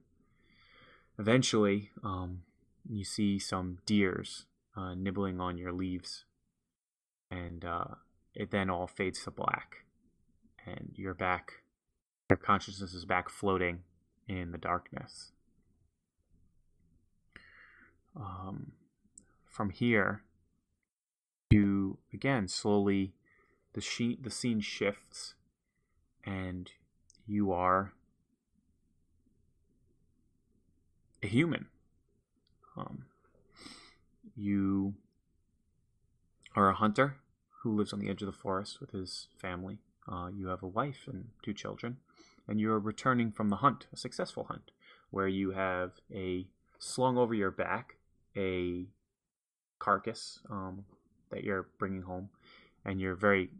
eventually, 1.18 1.90
um, 2.02 2.42
you 2.88 3.04
see 3.04 3.38
some 3.38 3.78
deers 3.86 4.46
uh, 4.76 4.94
nibbling 4.94 5.40
on 5.40 5.56
your 5.56 5.72
leaves, 5.72 6.24
and 7.30 7.64
uh, 7.64 7.84
it 8.34 8.50
then 8.50 8.70
all 8.70 8.86
fades 8.86 9.24
to 9.24 9.30
black, 9.30 9.84
and 10.66 10.92
you're 10.96 11.14
back. 11.14 11.62
Your 12.30 12.36
consciousness 12.36 12.94
is 12.94 13.04
back 13.04 13.28
floating 13.28 13.80
in 14.28 14.52
the 14.52 14.58
darkness. 14.58 15.32
Um, 18.16 18.72
from 19.44 19.70
here, 19.70 20.22
you 21.50 21.98
again 22.12 22.48
slowly 22.48 23.12
the 23.74 23.80
sheet 23.80 24.22
the 24.22 24.30
scene 24.30 24.60
shifts, 24.60 25.34
and 26.24 26.70
you 27.26 27.52
are 27.52 27.92
a 31.22 31.26
human. 31.26 31.66
Um, 32.76 33.04
you 34.36 34.94
are 36.54 36.70
a 36.70 36.74
hunter 36.74 37.16
who 37.62 37.76
lives 37.76 37.92
on 37.92 38.00
the 38.00 38.08
edge 38.08 38.22
of 38.22 38.26
the 38.26 38.32
forest 38.32 38.80
with 38.80 38.90
his 38.90 39.28
family. 39.36 39.78
Uh, 40.10 40.28
you 40.34 40.48
have 40.48 40.62
a 40.62 40.68
wife 40.68 41.06
and 41.06 41.28
two 41.42 41.54
children, 41.54 41.98
and 42.48 42.60
you 42.60 42.72
are 42.72 42.80
returning 42.80 43.30
from 43.30 43.50
the 43.50 43.56
hunt, 43.56 43.86
a 43.92 43.96
successful 43.96 44.44
hunt, 44.44 44.70
where 45.10 45.28
you 45.28 45.52
have 45.52 45.92
a 46.12 46.46
slung 46.78 47.16
over 47.16 47.34
your 47.34 47.50
back 47.50 47.96
a 48.36 48.86
carcass 49.78 50.40
um, 50.50 50.84
that 51.30 51.44
you're 51.44 51.68
bringing 51.78 52.02
home, 52.02 52.30
and 52.84 53.00
you're 53.00 53.14
very 53.14 53.50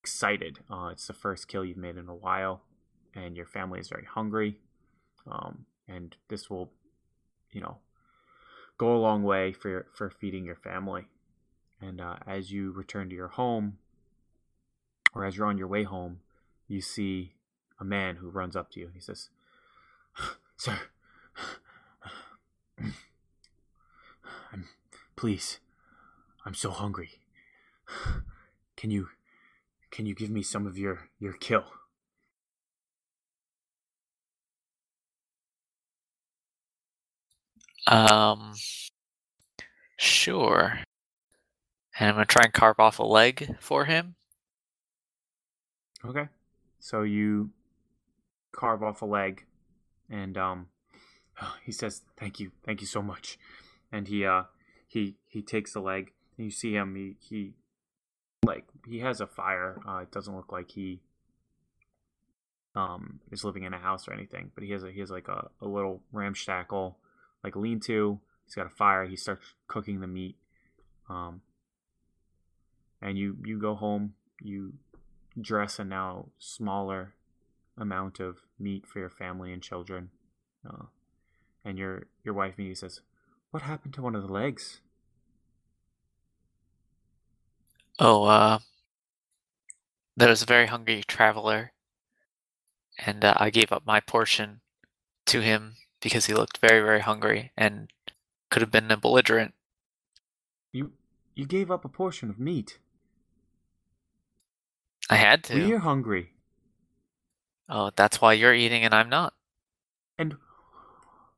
excited. 0.00 0.60
Uh, 0.70 0.88
it's 0.92 1.06
the 1.06 1.12
first 1.12 1.48
kill 1.48 1.64
you've 1.64 1.76
made 1.76 1.96
in 1.96 2.08
a 2.08 2.14
while, 2.14 2.62
and 3.14 3.36
your 3.36 3.46
family 3.46 3.80
is 3.80 3.88
very 3.88 4.04
hungry, 4.04 4.58
um, 5.30 5.66
and 5.88 6.16
this 6.28 6.48
will, 6.48 6.70
you 7.52 7.60
know, 7.60 7.78
go 8.78 8.94
a 8.94 8.98
long 8.98 9.22
way 9.22 9.52
for 9.52 9.86
for 9.94 10.10
feeding 10.10 10.44
your 10.44 10.56
family. 10.56 11.06
And 11.80 12.00
uh, 12.00 12.16
as 12.26 12.50
you 12.52 12.72
return 12.72 13.08
to 13.08 13.14
your 13.14 13.28
home, 13.28 13.78
or 15.14 15.24
as 15.24 15.36
you're 15.36 15.46
on 15.46 15.58
your 15.58 15.68
way 15.68 15.84
home, 15.84 16.20
you 16.68 16.80
see 16.80 17.34
a 17.78 17.84
man 17.84 18.16
who 18.16 18.28
runs 18.28 18.54
up 18.54 18.70
to 18.72 18.80
you. 18.80 18.90
He 18.92 19.00
says, 19.00 19.30
"Sir, 20.56 20.78
I'm 24.52 24.68
please. 25.16 25.58
I'm 26.46 26.54
so 26.54 26.70
hungry. 26.70 27.20
Can 28.76 28.90
you 28.90 29.08
can 29.90 30.06
you 30.06 30.14
give 30.14 30.30
me 30.30 30.42
some 30.42 30.66
of 30.66 30.78
your 30.78 31.10
your 31.18 31.34
kill?" 31.34 31.64
Um, 37.86 38.54
sure. 39.98 40.80
And 41.98 42.08
I'm 42.08 42.14
gonna 42.14 42.24
try 42.24 42.44
and 42.44 42.52
carve 42.52 42.78
off 42.78 42.98
a 42.98 43.02
leg 43.04 43.56
for 43.60 43.84
him. 43.84 44.14
Okay. 46.04 46.28
So 46.78 47.02
you 47.02 47.50
carve 48.52 48.82
off 48.82 49.02
a 49.02 49.06
leg 49.06 49.44
and 50.08 50.36
um 50.36 50.66
he 51.64 51.72
says 51.72 52.02
thank 52.16 52.40
you 52.40 52.50
thank 52.64 52.80
you 52.80 52.86
so 52.86 53.00
much 53.00 53.38
and 53.92 54.08
he 54.08 54.24
uh 54.24 54.42
he 54.86 55.16
he 55.28 55.40
takes 55.40 55.72
the 55.72 55.80
leg 55.80 56.12
and 56.36 56.46
you 56.46 56.50
see 56.50 56.74
him 56.74 56.94
he 56.94 57.16
he 57.20 57.54
like 58.44 58.64
he 58.86 59.00
has 59.00 59.20
a 59.20 59.26
fire 59.26 59.78
uh 59.88 59.98
it 59.98 60.10
doesn't 60.10 60.36
look 60.36 60.52
like 60.52 60.70
he 60.70 61.00
um 62.74 63.20
is 63.30 63.44
living 63.44 63.64
in 63.64 63.74
a 63.74 63.78
house 63.78 64.08
or 64.08 64.12
anything 64.12 64.50
but 64.54 64.64
he 64.64 64.70
has 64.70 64.82
a 64.82 64.90
he 64.90 65.00
has 65.00 65.10
like 65.10 65.28
a, 65.28 65.48
a 65.60 65.66
little 65.66 66.00
ramshackle 66.12 66.96
like 67.44 67.56
lean 67.56 67.80
to 67.80 68.18
he's 68.44 68.54
got 68.54 68.66
a 68.66 68.70
fire 68.70 69.04
he 69.04 69.16
starts 69.16 69.54
cooking 69.66 70.00
the 70.00 70.06
meat 70.06 70.36
um 71.08 71.42
and 73.02 73.18
you 73.18 73.36
you 73.44 73.58
go 73.58 73.74
home 73.74 74.14
you 74.40 74.72
dress 75.40 75.78
a 75.78 75.84
now 75.84 76.26
smaller 76.38 77.14
amount 77.80 78.20
of 78.20 78.38
meat 78.58 78.86
for 78.86 78.98
your 78.98 79.10
family 79.10 79.52
and 79.52 79.62
children. 79.62 80.10
Uh, 80.68 80.86
and 81.64 81.78
your 81.78 82.04
your 82.24 82.34
wife 82.34 82.58
me 82.58 82.74
says, 82.74 83.00
"What 83.50 83.62
happened 83.62 83.94
to 83.94 84.02
one 84.02 84.14
of 84.14 84.22
the 84.22 84.32
legs?" 84.32 84.80
Oh, 88.02 88.24
uh, 88.24 88.60
there 90.16 90.30
was 90.30 90.40
a 90.40 90.46
very 90.46 90.66
hungry 90.66 91.02
traveler, 91.06 91.72
and 92.96 93.22
uh, 93.22 93.34
I 93.36 93.50
gave 93.50 93.72
up 93.72 93.84
my 93.84 94.00
portion 94.00 94.62
to 95.26 95.42
him 95.42 95.74
because 96.00 96.24
he 96.24 96.32
looked 96.32 96.58
very, 96.58 96.80
very 96.80 97.00
hungry 97.00 97.52
and 97.58 97.92
could 98.50 98.62
have 98.62 98.70
been 98.70 98.90
a 98.90 98.96
belligerent. 98.96 99.52
You 100.72 100.92
you 101.34 101.44
gave 101.44 101.70
up 101.70 101.84
a 101.84 101.90
portion 101.90 102.30
of 102.30 102.40
meat. 102.40 102.78
I 105.10 105.16
had 105.16 105.44
to. 105.44 105.68
We're 105.68 105.78
hungry. 105.80 106.32
Oh, 107.68 107.90
that's 107.94 108.20
why 108.20 108.32
you're 108.32 108.54
eating 108.54 108.82
and 108.82 108.94
I'm 108.94 109.10
not. 109.10 109.34
And 110.18 110.36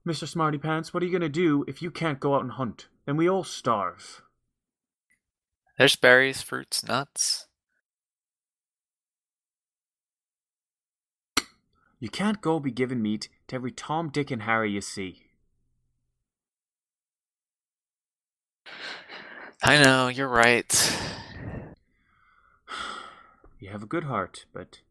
Mr. 0.06 0.28
Smarty 0.28 0.58
Pants, 0.58 0.94
what 0.94 1.02
are 1.02 1.06
you 1.06 1.12
gonna 1.12 1.28
do 1.28 1.64
if 1.66 1.82
you 1.82 1.90
can't 1.90 2.20
go 2.20 2.36
out 2.36 2.42
and 2.42 2.52
hunt? 2.52 2.86
Then 3.04 3.16
we 3.16 3.28
all 3.28 3.44
starve. 3.44 4.21
There's 5.82 5.96
berries, 5.96 6.40
fruits, 6.40 6.86
nuts. 6.86 7.48
You 11.98 12.08
can't 12.08 12.40
go 12.40 12.60
be 12.60 12.70
giving 12.70 13.02
meat 13.02 13.28
to 13.48 13.56
every 13.56 13.72
Tom, 13.72 14.08
Dick, 14.08 14.30
and 14.30 14.44
Harry 14.44 14.70
you 14.70 14.80
see. 14.80 15.24
I 19.64 19.82
know, 19.82 20.06
you're 20.06 20.28
right. 20.28 20.96
You 23.58 23.70
have 23.70 23.82
a 23.82 23.86
good 23.86 24.04
heart, 24.04 24.44
but 24.52 24.82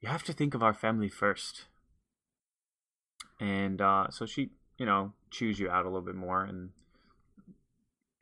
you 0.00 0.08
have 0.08 0.22
to 0.22 0.32
think 0.32 0.54
of 0.54 0.62
our 0.62 0.72
family 0.72 1.10
first. 1.10 1.66
And 3.38 3.82
uh, 3.82 4.08
so 4.08 4.24
she, 4.24 4.52
you 4.78 4.86
know, 4.86 5.12
chews 5.30 5.60
you 5.60 5.68
out 5.68 5.84
a 5.84 5.90
little 5.90 6.00
bit 6.00 6.14
more 6.14 6.42
and 6.42 6.70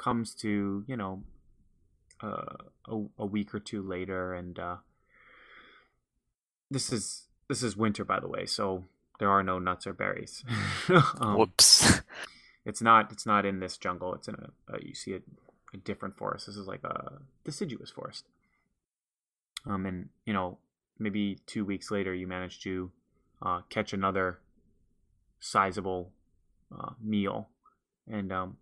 comes 0.03 0.35
to, 0.35 0.85
you 0.87 0.97
know, 0.97 1.23
uh, 2.23 2.57
a, 2.89 3.05
a 3.19 3.27
week 3.27 3.55
or 3.55 3.61
two 3.61 3.83
later, 3.83 4.35
and 4.35 4.59
uh, 4.59 4.77
this 6.71 6.93
is 6.93 7.27
this 7.49 7.63
is 7.63 7.77
winter, 7.77 8.05
by 8.05 8.21
the 8.21 8.29
way, 8.29 8.47
so 8.47 8.85
there 9.19 9.31
are 9.31 9.43
no 9.43 9.59
nuts 9.59 9.87
or 9.87 9.93
berries. 9.93 10.45
um, 11.21 11.37
Whoops. 11.39 12.01
it's 12.65 12.83
not 12.83 13.13
it's 13.13 13.27
not 13.27 13.45
in 13.45 13.61
this 13.61 13.77
jungle. 13.77 14.15
It's 14.15 14.29
in 14.29 14.35
a, 14.35 14.75
a 14.75 14.83
you 14.83 14.95
see 14.95 15.15
a, 15.15 15.21
a 15.75 15.77
different 15.77 16.17
forest. 16.17 16.47
This 16.47 16.57
is 16.57 16.67
like 16.67 16.85
a 16.85 17.19
deciduous 17.45 17.91
forest. 17.91 18.25
Um, 19.67 19.87
and 19.87 20.09
you 20.25 20.33
know 20.33 20.59
maybe 20.99 21.39
two 21.47 21.65
weeks 21.65 21.91
later, 21.91 22.15
you 22.15 22.27
manage 22.27 22.61
to 22.63 22.91
uh, 23.41 23.61
catch 23.69 23.93
another 23.93 24.39
sizable 25.41 26.13
uh, 26.77 26.93
meal, 27.01 27.49
and 28.09 28.33
um, 28.33 28.57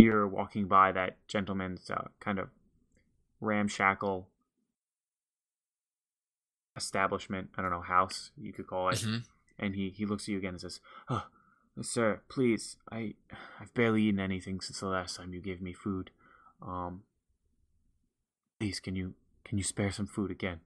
you're 0.00 0.26
walking 0.28 0.66
by 0.66 0.92
that 0.92 1.16
gentleman's 1.28 1.90
uh, 1.90 2.08
kind 2.20 2.38
of 2.38 2.48
ramshackle 3.40 4.28
establishment. 6.76 7.50
I 7.56 7.62
don't 7.62 7.70
know 7.70 7.80
house 7.82 8.30
you 8.36 8.52
could 8.52 8.66
call 8.66 8.90
it, 8.90 8.98
Mhm. 8.98 9.24
and 9.58 9.74
he 9.74 9.90
he 9.90 10.06
looks 10.06 10.24
at 10.24 10.28
you 10.28 10.38
again 10.38 10.54
and 10.54 10.60
says, 10.60 10.80
"Oh, 11.08 11.26
sir, 11.82 12.22
please, 12.28 12.76
I 12.90 13.14
I've 13.58 13.74
barely 13.74 14.02
eaten 14.04 14.20
anything 14.20 14.60
since 14.60 14.80
the 14.80 14.86
last 14.86 15.16
time 15.16 15.34
you 15.34 15.40
gave 15.40 15.60
me 15.60 15.72
food. 15.72 16.10
Um, 16.62 17.04
please, 18.58 18.80
can 18.80 18.94
you 18.96 19.14
can 19.44 19.58
you 19.58 19.64
spare 19.64 19.90
some 19.92 20.06
food 20.06 20.30
again?" 20.30 20.60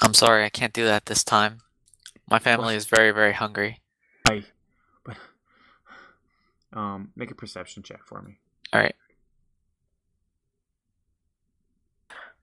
I'm 0.00 0.14
sorry, 0.14 0.44
I 0.44 0.48
can't 0.48 0.72
do 0.72 0.84
that 0.84 1.06
this 1.06 1.22
time. 1.22 1.60
My 2.28 2.38
family 2.38 2.74
is 2.76 2.86
very, 2.86 3.10
very 3.12 3.34
hungry. 3.34 3.81
Um, 6.72 7.12
make 7.14 7.30
a 7.30 7.34
perception 7.34 7.82
check 7.82 8.00
for 8.04 8.22
me. 8.22 8.38
Alright. 8.74 8.94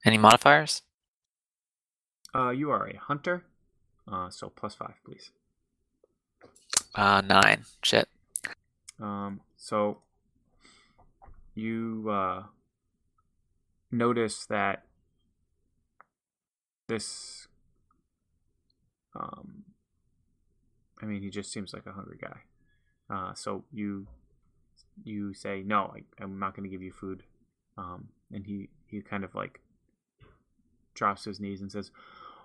Any 0.05 0.17
modifiers? 0.17 0.83
Uh, 2.33 2.51
you 2.51 2.69
are 2.69 2.87
a 2.87 2.97
hunter, 2.97 3.43
uh, 4.09 4.29
so 4.29 4.49
plus 4.49 4.75
five, 4.75 4.93
please. 5.03 5.31
Uh, 6.93 7.21
nine. 7.21 7.65
Shit. 7.83 8.07
Um, 8.99 9.41
so 9.57 9.99
you 11.55 12.07
uh, 12.09 12.43
notice 13.91 14.45
that 14.45 14.83
this, 16.87 17.47
um, 19.15 19.63
I 21.01 21.05
mean, 21.05 21.21
he 21.21 21.29
just 21.29 21.51
seems 21.51 21.73
like 21.73 21.85
a 21.85 21.91
hungry 21.93 22.17
guy. 22.21 22.41
Uh, 23.09 23.33
so 23.33 23.63
you 23.71 24.07
you 25.03 25.33
say 25.33 25.63
no, 25.65 25.93
I, 25.95 26.03
I'm 26.23 26.39
not 26.39 26.55
going 26.55 26.63
to 26.63 26.69
give 26.69 26.81
you 26.81 26.91
food. 26.91 27.23
Um, 27.77 28.09
and 28.33 28.45
he 28.45 28.69
he 28.87 29.01
kind 29.01 29.23
of 29.23 29.33
like 29.35 29.61
drops 30.93 31.25
his 31.25 31.39
knees 31.39 31.61
and 31.61 31.71
says, 31.71 31.91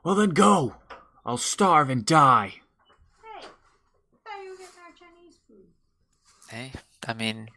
"Well 0.05 0.15
then, 0.15 0.31
go. 0.31 0.77
I'll 1.27 1.37
starve 1.39 1.91
and 1.91 2.07
die." 2.07 2.61
Hey, 3.23 3.47
I 4.27 4.43
you 4.45 4.51
were 4.51 4.57
getting 4.57 4.75
our 4.79 4.93
Chinese 4.95 5.39
food. 5.49 5.67
Hey, 6.49 6.73
I 7.07 7.15
mean, 7.15 7.49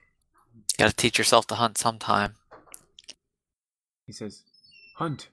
you 0.56 0.64
gotta 0.78 0.96
teach 0.96 1.18
yourself 1.18 1.46
to 1.48 1.56
hunt 1.56 1.78
sometime. 1.78 2.36
He 4.06 4.14
says, 4.14 4.44
"Hunt." 4.96 5.28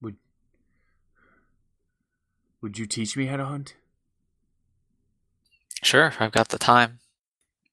Would 0.00 0.16
Would 2.62 2.78
you 2.78 2.86
teach 2.86 3.16
me 3.16 3.26
how 3.26 3.36
to 3.36 3.44
hunt? 3.44 3.74
Sure, 5.82 6.12
I've 6.18 6.32
got 6.32 6.48
the 6.48 6.58
time. 6.58 6.98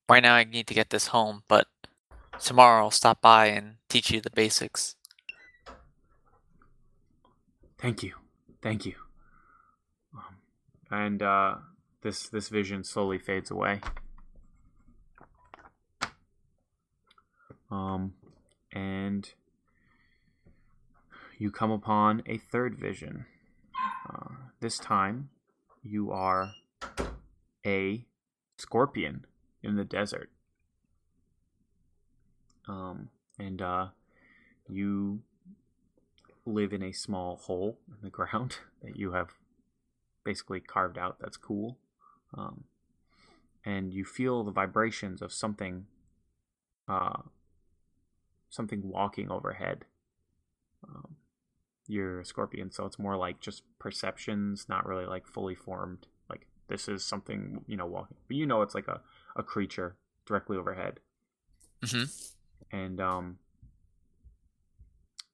Right 0.07 0.21
now, 0.21 0.35
I 0.35 0.43
need 0.43 0.67
to 0.67 0.73
get 0.73 0.89
this 0.89 1.07
home, 1.07 1.43
but 1.47 1.67
tomorrow 2.39 2.83
I'll 2.83 2.91
stop 2.91 3.21
by 3.21 3.47
and 3.47 3.75
teach 3.89 4.11
you 4.11 4.21
the 4.21 4.29
basics. 4.29 4.95
Thank 7.77 8.03
you, 8.03 8.13
thank 8.61 8.85
you. 8.85 8.95
Um, 10.13 10.37
and 10.89 11.21
uh, 11.21 11.55
this 12.01 12.29
this 12.29 12.49
vision 12.49 12.83
slowly 12.83 13.17
fades 13.17 13.51
away. 13.51 13.81
Um, 17.69 18.13
and 18.71 19.29
you 21.37 21.51
come 21.51 21.71
upon 21.71 22.23
a 22.25 22.37
third 22.37 22.77
vision. 22.77 23.25
Uh, 24.09 24.35
this 24.61 24.77
time, 24.77 25.29
you 25.83 26.11
are 26.11 26.53
a 27.65 28.05
scorpion 28.57 29.25
in 29.63 29.75
the 29.75 29.83
desert. 29.83 30.29
Um, 32.67 33.09
and 33.39 33.61
uh, 33.61 33.87
you 34.69 35.21
live 36.45 36.73
in 36.73 36.83
a 36.83 36.91
small 36.91 37.37
hole 37.37 37.79
in 37.87 37.97
the 38.01 38.09
ground 38.09 38.57
that 38.83 38.95
you 38.95 39.13
have 39.13 39.29
basically 40.23 40.59
carved 40.59 40.97
out. 40.97 41.17
That's 41.19 41.37
cool. 41.37 41.77
Um, 42.37 42.65
and 43.63 43.93
you 43.93 44.05
feel 44.05 44.43
the 44.43 44.51
vibrations 44.51 45.21
of 45.21 45.33
something, 45.33 45.85
uh, 46.87 47.21
something 48.49 48.87
walking 48.89 49.31
overhead. 49.31 49.85
Um, 50.87 51.15
you're 51.87 52.19
a 52.19 52.25
scorpion, 52.25 52.71
so 52.71 52.85
it's 52.85 52.99
more 52.99 53.17
like 53.17 53.39
just 53.39 53.63
perceptions, 53.79 54.67
not 54.69 54.85
really 54.85 55.05
like 55.05 55.27
fully 55.27 55.55
formed. 55.55 56.07
This 56.67 56.87
is 56.87 57.03
something 57.03 57.63
you 57.67 57.77
know 57.77 57.85
walking, 57.85 58.17
but 58.27 58.37
you 58.37 58.45
know 58.45 58.61
it's 58.61 58.75
like 58.75 58.87
a 58.87 59.01
a 59.35 59.43
creature 59.43 59.95
directly 60.25 60.57
overhead. 60.57 60.99
Mhm. 61.81 62.33
And 62.71 62.99
um, 62.99 63.39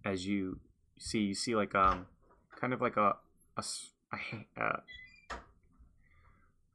as 0.03 0.27
you 0.27 0.59
see, 0.99 1.19
you 1.19 1.33
see 1.33 1.55
like 1.55 1.73
um, 1.75 2.07
kind 2.55 2.73
of 2.73 2.81
like 2.81 2.97
a 2.97 3.15
a, 3.57 3.63
a 4.13 4.61
uh, 4.61 4.79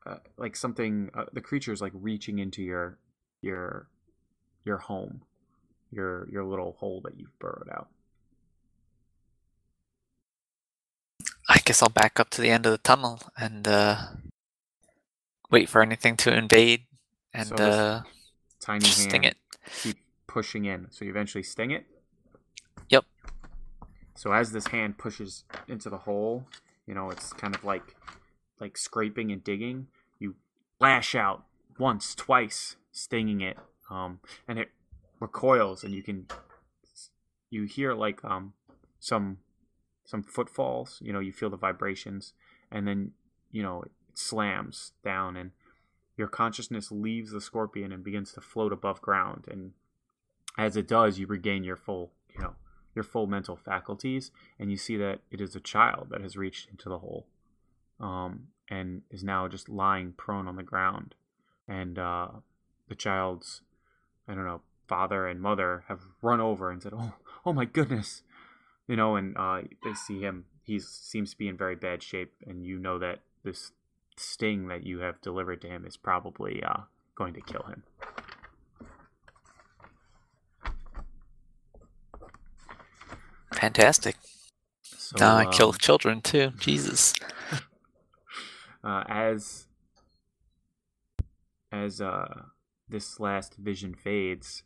uh, 0.06 0.18
like 0.36 0.56
something. 0.56 1.10
Uh, 1.14 1.24
the 1.32 1.40
creature 1.40 1.72
is 1.72 1.80
like 1.80 1.92
reaching 1.94 2.38
into 2.38 2.62
your 2.62 2.98
your 3.42 3.88
your 4.64 4.78
home, 4.78 5.22
your 5.90 6.28
your 6.30 6.44
little 6.44 6.72
hole 6.72 7.00
that 7.04 7.18
you've 7.18 7.38
burrowed 7.38 7.68
out. 7.70 7.88
I 11.48 11.58
guess 11.64 11.82
I'll 11.82 11.88
back 11.88 12.18
up 12.18 12.30
to 12.30 12.40
the 12.40 12.50
end 12.50 12.66
of 12.66 12.72
the 12.72 12.78
tunnel 12.78 13.20
and 13.36 13.66
uh, 13.68 13.96
wait 15.50 15.68
for 15.68 15.82
anything 15.82 16.16
to 16.18 16.36
invade 16.36 16.82
and 17.32 17.48
So 17.48 17.56
uh, 17.56 18.02
Tiny 18.60 18.86
sting 18.86 19.24
it. 19.24 19.36
keep 19.82 19.98
pushing 20.26 20.64
in, 20.64 20.88
so 20.90 21.04
you 21.04 21.10
eventually 21.10 21.42
sting 21.42 21.70
it. 21.70 21.86
Yep. 22.88 23.04
So 24.14 24.32
as 24.32 24.52
this 24.52 24.68
hand 24.68 24.98
pushes 24.98 25.44
into 25.68 25.90
the 25.90 25.98
hole, 25.98 26.46
you 26.86 26.94
know 26.94 27.10
it's 27.10 27.32
kind 27.32 27.54
of 27.54 27.64
like 27.64 27.94
like 28.60 28.76
scraping 28.76 29.30
and 29.30 29.44
digging. 29.44 29.88
You 30.18 30.34
lash 30.80 31.14
out 31.14 31.44
once, 31.78 32.14
twice, 32.14 32.76
stinging 32.92 33.40
it, 33.40 33.58
um, 33.90 34.20
and 34.48 34.58
it 34.58 34.70
recoils, 35.20 35.84
and 35.84 35.94
you 35.94 36.02
can 36.02 36.26
you 37.50 37.64
hear 37.64 37.94
like 37.94 38.24
um 38.24 38.54
some 38.98 39.38
some 40.04 40.22
footfalls. 40.22 40.98
You 41.02 41.12
know, 41.12 41.20
you 41.20 41.32
feel 41.32 41.50
the 41.50 41.56
vibrations, 41.56 42.32
and 42.70 42.86
then 42.88 43.12
you 43.52 43.62
know 43.62 43.84
slams 44.18 44.92
down, 45.04 45.36
and 45.36 45.52
your 46.16 46.28
consciousness 46.28 46.90
leaves 46.90 47.30
the 47.30 47.40
scorpion 47.40 47.92
and 47.92 48.02
begins 48.02 48.32
to 48.32 48.40
float 48.40 48.72
above 48.72 49.02
ground. 49.02 49.44
And 49.48 49.72
as 50.58 50.76
it 50.76 50.88
does, 50.88 51.18
you 51.18 51.26
regain 51.26 51.64
your 51.64 51.76
full 51.76 52.12
you 52.34 52.40
know 52.40 52.54
your 52.94 53.04
full 53.04 53.26
mental 53.26 53.56
faculties, 53.56 54.30
and 54.58 54.70
you 54.70 54.76
see 54.76 54.96
that 54.96 55.20
it 55.30 55.40
is 55.40 55.54
a 55.54 55.60
child 55.60 56.08
that 56.10 56.22
has 56.22 56.36
reached 56.36 56.70
into 56.70 56.88
the 56.88 56.98
hole, 56.98 57.26
um, 58.00 58.48
and 58.70 59.02
is 59.10 59.22
now 59.22 59.46
just 59.48 59.68
lying 59.68 60.12
prone 60.12 60.48
on 60.48 60.56
the 60.56 60.62
ground, 60.62 61.14
and 61.68 61.98
uh, 61.98 62.28
the 62.88 62.94
child's 62.94 63.62
I 64.26 64.34
don't 64.34 64.46
know 64.46 64.62
father 64.86 65.26
and 65.26 65.40
mother 65.40 65.84
have 65.88 66.00
run 66.22 66.40
over 66.40 66.70
and 66.70 66.82
said, 66.82 66.92
"Oh, 66.94 67.14
oh 67.44 67.52
my 67.52 67.64
goodness," 67.64 68.22
you 68.88 68.96
know, 68.96 69.16
and 69.16 69.36
uh, 69.36 69.62
they 69.84 69.94
see 69.94 70.20
him. 70.20 70.46
He 70.62 70.80
seems 70.80 71.30
to 71.30 71.38
be 71.38 71.48
in 71.48 71.56
very 71.56 71.76
bad 71.76 72.02
shape, 72.02 72.32
and 72.46 72.64
you 72.64 72.78
know 72.78 72.98
that 72.98 73.20
this 73.44 73.72
sting 74.16 74.68
that 74.68 74.84
you 74.84 75.00
have 75.00 75.20
delivered 75.20 75.60
to 75.62 75.68
him 75.68 75.84
is 75.84 75.96
probably 75.96 76.62
uh, 76.62 76.82
going 77.14 77.34
to 77.34 77.40
kill 77.40 77.62
him. 77.62 77.82
Fantastic. 83.54 84.16
So, 84.82 85.16
now 85.18 85.36
I 85.36 85.46
kill 85.46 85.68
um, 85.68 85.74
children 85.78 86.20
too. 86.20 86.52
Jesus. 86.58 87.14
uh, 88.84 89.04
as 89.08 89.66
as 91.72 92.00
uh, 92.00 92.42
this 92.88 93.18
last 93.20 93.56
vision 93.56 93.94
fades, 93.94 94.62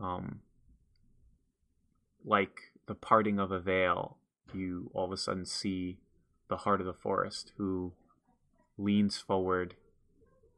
um, 0.00 0.40
like 2.24 2.72
the 2.86 2.94
parting 2.94 3.38
of 3.38 3.50
a 3.50 3.60
veil, 3.60 4.18
you 4.52 4.90
all 4.94 5.06
of 5.06 5.12
a 5.12 5.16
sudden 5.16 5.44
see 5.44 5.98
the 6.48 6.58
heart 6.58 6.80
of 6.80 6.86
the 6.86 6.92
forest, 6.92 7.52
who 7.56 7.92
leans 8.76 9.18
forward 9.18 9.74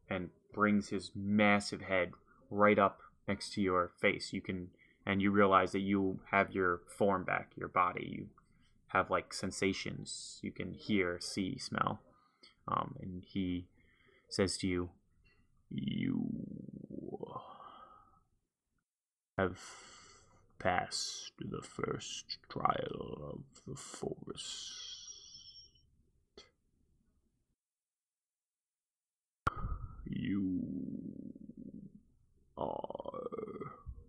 and 0.08 0.30
brings 0.52 0.88
his 0.88 1.10
massive 1.14 1.82
head 1.82 2.12
right 2.50 2.78
up 2.78 3.00
next 3.28 3.52
to 3.54 3.60
your 3.60 3.92
face. 4.00 4.32
You 4.32 4.40
can, 4.40 4.68
and 5.04 5.20
you 5.20 5.30
realize 5.30 5.72
that 5.72 5.80
you 5.80 6.20
have 6.30 6.52
your 6.52 6.80
form 6.86 7.24
back, 7.24 7.52
your 7.56 7.68
body. 7.68 8.08
You 8.18 8.26
have 8.88 9.10
like 9.10 9.34
sensations. 9.34 10.38
You 10.42 10.52
can 10.52 10.72
hear, 10.72 11.18
see, 11.20 11.58
smell. 11.58 12.00
Um, 12.68 12.96
and 13.00 13.24
he 13.26 13.66
says 14.28 14.56
to 14.58 14.66
you, 14.66 14.90
You 15.70 16.26
have 19.36 19.60
passed 20.58 21.32
the 21.38 21.62
first 21.62 22.38
trial 22.48 23.34
of 23.34 23.40
the 23.66 23.76
forest. 23.76 24.85
You 30.08 30.62
are 32.56 33.26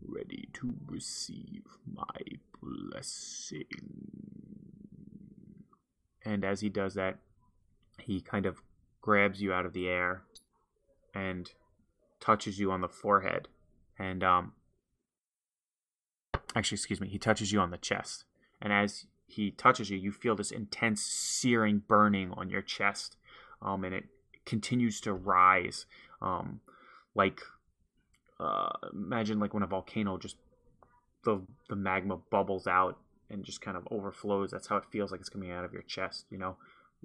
ready 0.01 0.49
to 0.53 0.73
receive 0.85 1.63
my 1.91 2.03
blessing. 2.61 3.65
And 6.23 6.43
as 6.43 6.61
he 6.61 6.69
does 6.69 6.93
that, 6.95 7.17
he 7.99 8.21
kind 8.21 8.45
of 8.45 8.61
grabs 9.01 9.41
you 9.41 9.53
out 9.53 9.65
of 9.65 9.73
the 9.73 9.87
air 9.87 10.23
and 11.13 11.49
touches 12.19 12.59
you 12.59 12.71
on 12.71 12.81
the 12.81 12.89
forehead. 12.89 13.47
And 13.97 14.23
um 14.23 14.53
actually 16.55 16.75
excuse 16.75 17.01
me 17.01 17.07
he 17.07 17.19
touches 17.19 17.51
you 17.51 17.59
on 17.59 17.71
the 17.71 17.77
chest. 17.77 18.25
And 18.61 18.71
as 18.73 19.05
he 19.25 19.51
touches 19.51 19.89
you 19.89 19.97
you 19.97 20.11
feel 20.11 20.35
this 20.35 20.51
intense 20.51 21.01
searing 21.01 21.79
burning 21.79 22.31
on 22.33 22.49
your 22.49 22.61
chest. 22.61 23.15
Um 23.61 23.83
and 23.83 23.95
it 23.95 24.05
continues 24.47 24.99
to 25.01 25.13
rise 25.13 25.85
um 26.21 26.61
like 27.13 27.41
uh 28.39 28.69
imagine 28.93 29.39
like 29.39 29.53
when 29.53 29.61
a 29.61 29.67
volcano 29.67 30.17
just 30.17 30.37
the 31.27 31.41
the 31.69 31.75
magma 31.75 32.17
bubbles 32.31 32.65
out 32.65 32.97
and 33.29 33.43
just 33.43 33.59
kind 33.59 33.75
of 33.75 33.85
overflows. 33.91 34.51
That's 34.51 34.67
how 34.67 34.77
it 34.77 34.85
feels 34.89 35.11
like 35.11 35.19
it's 35.19 35.29
coming 35.29 35.51
out 35.51 35.65
of 35.65 35.73
your 35.73 35.81
chest 35.81 36.25
you 36.29 36.37
know? 36.37 36.55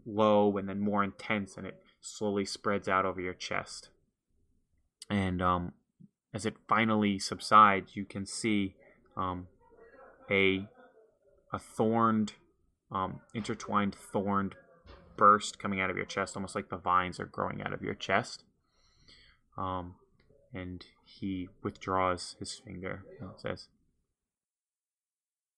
Low 0.07 0.57
and 0.57 0.69
then 0.69 0.81
more 0.81 1.03
intense 1.05 1.57
and 1.57 1.67
it 1.67 1.83
slowly 2.01 2.45
spreads 2.45 2.89
out 2.89 3.05
over 3.05 3.21
your 3.21 3.35
chest. 3.35 3.91
And 5.11 5.43
um, 5.43 5.73
as 6.33 6.47
it 6.47 6.55
finally 6.69 7.19
subsides 7.19 7.97
you 7.97 8.05
can 8.05 8.25
see 8.25 8.75
um, 9.17 9.49
a 10.31 10.69
a 11.53 11.59
thorned 11.59 12.35
um, 12.93 13.21
intertwined 13.35 13.95
thorned 13.95 14.55
burst 15.23 15.59
coming 15.59 15.81
out 15.81 15.91
of 15.91 15.97
your 15.97 16.07
chest 16.07 16.37
almost 16.37 16.57
like 16.57 16.69
the 16.69 16.77
vines 16.77 17.21
are 17.21 17.27
growing 17.27 17.63
out 17.63 17.73
of 17.73 17.83
your 17.83 17.95
chest 17.95 18.45
um, 19.57 19.95
and 20.55 20.87
he 21.05 21.49
withdraws 21.63 22.37
his 22.39 22.55
finger 22.55 23.03
and 23.21 23.31
says, 23.37 23.69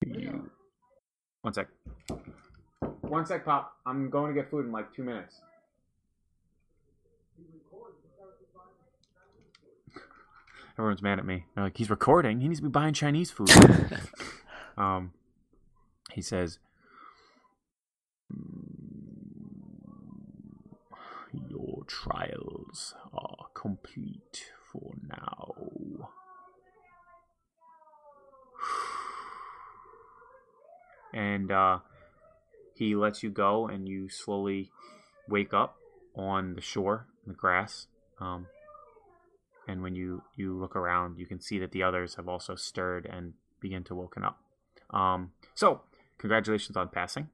"You." 0.05 0.51
One 1.43 1.53
sec. 1.53 1.69
One 3.03 3.27
sec, 3.27 3.45
Pop. 3.45 3.77
I'm 3.85 4.09
going 4.09 4.35
to 4.35 4.41
get 4.41 4.51
food 4.51 4.65
in 4.66 4.73
like 4.73 4.95
two 4.95 5.03
minutes. 5.03 5.43
Everyone's 10.78 11.03
mad 11.03 11.19
at 11.19 11.27
me. 11.27 11.45
They're 11.55 11.65
like, 11.65 11.77
he's 11.77 11.91
recording. 11.91 12.41
He 12.41 12.49
needs 12.49 12.61
to 12.61 12.65
be 12.65 12.70
buying 12.70 12.95
Chinese 12.95 13.31
food. 13.31 13.51
um, 14.78 15.12
he 16.12 16.23
says, 16.23 16.59
Your 21.48 21.85
trials 21.86 22.94
are 23.12 23.47
complete 23.55 24.52
for 24.70 24.93
now. 25.09 25.55
And 31.12 31.52
uh, 31.52 31.78
he 32.74 32.97
lets 32.97 33.23
you 33.23 33.31
go, 33.31 33.69
and 33.69 33.89
you 33.89 34.09
slowly 34.09 34.73
wake 35.28 35.55
up 35.55 35.77
on 36.16 36.55
the 36.55 36.61
shore, 36.61 37.06
in 37.24 37.32
the 37.32 37.36
grass. 37.36 37.86
Um, 38.20 38.47
and 39.69 39.82
when 39.82 39.94
you, 39.94 40.23
you 40.36 40.55
look 40.55 40.74
around, 40.74 41.19
you 41.19 41.27
can 41.27 41.40
see 41.40 41.59
that 41.61 41.70
the 41.70 41.82
others 41.82 42.16
have 42.16 42.28
also 42.28 42.55
stirred 42.56 43.06
and 43.06 43.35
begin 43.61 43.85
to 43.85 43.94
woken 43.94 44.24
up. 44.24 44.40
Um, 44.90 45.32
so, 45.55 45.82
congratulations 46.19 46.77
on 46.77 46.89
passing 46.89 47.28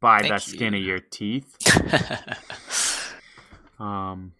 by 0.00 0.20
Thank 0.20 0.34
the 0.34 0.38
skin 0.40 0.74
of 0.74 0.80
your 0.80 1.00
teeth. 1.00 1.56
Um, 3.78 4.32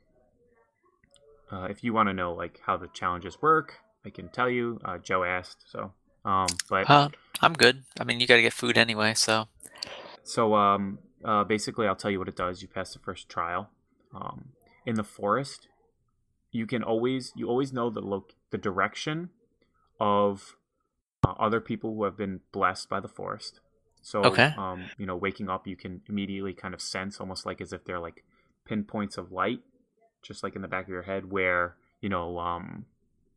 uh, 1.51 1.66
if 1.70 1.82
you 1.82 1.93
want 1.93 2.09
to 2.09 2.12
know 2.12 2.32
like 2.35 2.60
how 2.65 2.77
the 2.77 2.89
challenges 2.89 3.40
work, 3.40 3.77
I 4.05 4.10
can 4.10 4.28
tell 4.28 4.51
you. 4.51 4.81
Uh, 4.85 4.98
Joe 4.98 5.24
asked, 5.24 5.65
so 5.70 5.93
um, 6.24 6.48
but 6.69 6.90
uh, 6.90 7.09
I'm 7.40 7.55
good. 7.55 7.85
I 7.98 8.05
mean, 8.05 8.20
you 8.20 8.27
got 8.27 8.36
to 8.36 8.43
get 8.43 8.52
food 8.52 8.77
anyway, 8.77 9.15
so 9.15 9.48
so 10.23 10.55
um, 10.55 10.98
uh, 11.24 11.44
basically, 11.44 11.86
I'll 11.86 11.97
tell 11.97 12.10
you 12.10 12.19
what 12.19 12.28
it 12.28 12.36
does. 12.36 12.62
You 12.62 12.69
pass 12.69 12.93
the 12.93 12.98
first 12.98 13.28
trial. 13.28 13.70
Um, 14.15 14.51
in 14.85 14.94
the 14.94 15.05
forest, 15.05 15.69
you 16.51 16.66
can 16.66 16.82
always 16.82 17.32
you 17.35 17.48
always 17.48 17.73
know 17.73 17.90
the 17.90 18.01
lo- 18.01 18.27
the 18.51 18.59
direction 18.59 19.31
of 20.01 20.56
uh, 21.27 21.32
other 21.39 21.60
people 21.60 21.94
who 21.94 22.05
have 22.05 22.16
been 22.16 22.40
blessed 22.52 22.89
by 22.89 23.01
the 23.01 23.09
forest. 23.09 23.60
So, 24.01 24.24
Okay. 24.24 24.52
um, 24.56 24.90
you 24.97 25.06
know, 25.06 25.16
waking 25.16 25.51
up, 25.51 25.66
you 25.66 25.77
can 25.77 26.02
immediately 26.09 26.55
kind 26.55 26.73
of 26.73 26.81
sense, 26.81 27.20
almost 27.20 27.44
like 27.44 27.60
as 27.60 27.73
if 27.73 27.85
they're 27.85 27.98
like 27.98 28.24
pinpoints 28.69 29.16
of 29.16 29.32
light, 29.32 29.61
just 30.23 30.43
like 30.43 30.55
in 30.55 30.62
the 30.62 30.69
back 30.69 30.85
of 30.85 30.90
your 30.90 31.03
head, 31.03 31.31
where 31.31 31.77
you 32.01 32.09
know 32.09 32.39
um, 32.39 32.86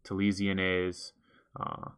Talesian 0.03 0.59
is, 0.59 1.13
uh, 1.59 1.89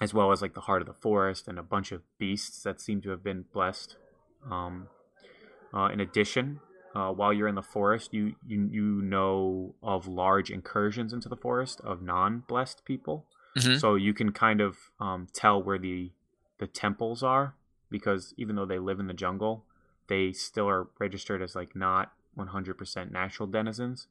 as 0.00 0.14
well 0.14 0.32
as 0.32 0.40
like 0.42 0.54
the 0.54 0.62
heart 0.62 0.82
of 0.82 0.88
the 0.88 0.94
forest 0.94 1.48
and 1.48 1.58
a 1.58 1.62
bunch 1.62 1.92
of 1.92 2.02
beasts 2.18 2.62
that 2.62 2.80
seem 2.80 3.00
to 3.02 3.10
have 3.10 3.22
been 3.22 3.44
blessed. 3.52 3.96
Um, 4.50 4.88
uh, 5.74 5.88
in 5.92 6.00
addition, 6.00 6.60
uh, 6.94 7.12
while 7.12 7.32
you're 7.32 7.48
in 7.48 7.54
the 7.54 7.62
forest, 7.62 8.14
you, 8.14 8.34
you 8.46 8.68
you 8.70 9.02
know 9.02 9.74
of 9.82 10.08
large 10.08 10.50
incursions 10.50 11.12
into 11.12 11.28
the 11.28 11.36
forest 11.36 11.80
of 11.82 12.00
non-blessed 12.02 12.84
people. 12.84 13.26
Mhm. 13.56 13.80
So 13.80 13.94
you 13.96 14.14
can 14.14 14.32
kind 14.32 14.60
of 14.60 14.76
um, 15.00 15.26
tell 15.32 15.62
where 15.62 15.78
the 15.78 16.12
the 16.58 16.66
temples 16.66 17.22
are 17.22 17.54
because 17.90 18.34
even 18.36 18.56
though 18.56 18.66
they 18.66 18.78
live 18.78 19.00
in 19.00 19.06
the 19.06 19.14
jungle, 19.14 19.64
they 20.08 20.32
still 20.32 20.68
are 20.68 20.88
registered 20.98 21.42
as 21.42 21.54
like 21.54 21.76
not 21.76 22.12
100% 22.36 23.10
natural 23.12 23.46
denizens. 23.46 24.06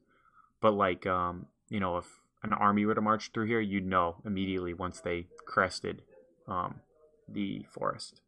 But 0.62 0.72
like 0.72 1.06
um, 1.08 1.48
you 1.70 1.80
know, 1.80 1.98
if 1.98 2.20
an 2.44 2.54
army 2.54 2.86
were 2.86 2.96
to 2.96 3.02
march 3.02 3.32
through 3.34 3.48
here, 3.48 3.60
you'd 3.62 3.86
know 3.86 4.18
immediately 4.26 4.74
once 4.74 5.00
they 5.00 5.28
crested 5.46 6.04
um, 6.48 6.82
the 7.28 7.66
forest. 7.70 8.22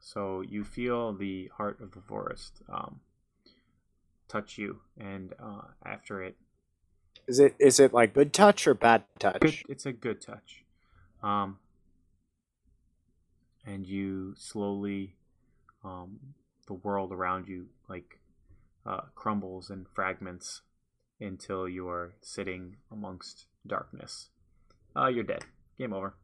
So 0.00 0.40
you 0.40 0.64
feel 0.64 1.12
the 1.12 1.52
heart 1.56 1.80
of 1.80 1.92
the 1.92 2.00
forest 2.00 2.62
um, 2.68 3.00
touch 4.28 4.58
you, 4.58 4.80
and 4.98 5.34
uh, 5.42 5.62
after 5.84 6.22
it, 6.22 6.36
Is 7.28 7.38
it 7.38 7.54
is 7.58 7.78
it 7.80 7.92
like 7.92 8.14
good 8.14 8.32
touch 8.32 8.66
or 8.66 8.74
bad 8.74 9.04
touch? 9.18 9.40
good, 9.40 9.54
it's 9.68 9.86
a 9.86 9.92
good 9.92 10.20
touch. 10.20 10.64
Um, 11.22 11.58
and 13.64 13.86
you 13.86 14.34
slowly, 14.36 15.14
um, 15.84 16.18
the 16.66 16.74
world 16.74 17.12
around 17.12 17.48
you 17.48 17.68
like 17.88 18.20
uh, 18.86 19.02
crumbles 19.14 19.70
and 19.70 19.86
fragments 19.94 20.62
until 21.20 21.68
you 21.68 21.88
are 21.88 22.14
sitting 22.22 22.76
amongst 22.90 23.46
darkness. 23.66 24.30
Uh, 24.96 25.06
you're 25.08 25.24
dead. 25.24 25.44
Game 25.78 25.92
over. 25.92 26.14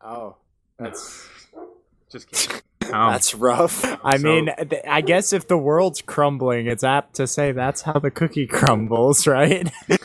Oh, 0.00 0.36
that's 0.78 1.28
Just 2.10 2.28
kidding. 2.30 2.60
Um, 2.92 3.12
that's 3.12 3.34
rough. 3.34 3.84
I 4.04 4.16
so- 4.16 4.22
mean, 4.22 4.50
th- 4.56 4.82
I 4.88 5.00
guess 5.00 5.32
if 5.32 5.48
the 5.48 5.56
world's 5.58 6.02
crumbling, 6.02 6.66
it's 6.66 6.84
apt 6.84 7.14
to 7.16 7.26
say 7.26 7.52
that's 7.52 7.82
how 7.82 7.98
the 7.98 8.10
cookie 8.10 8.46
crumbles, 8.58 9.26
right? 9.26 9.70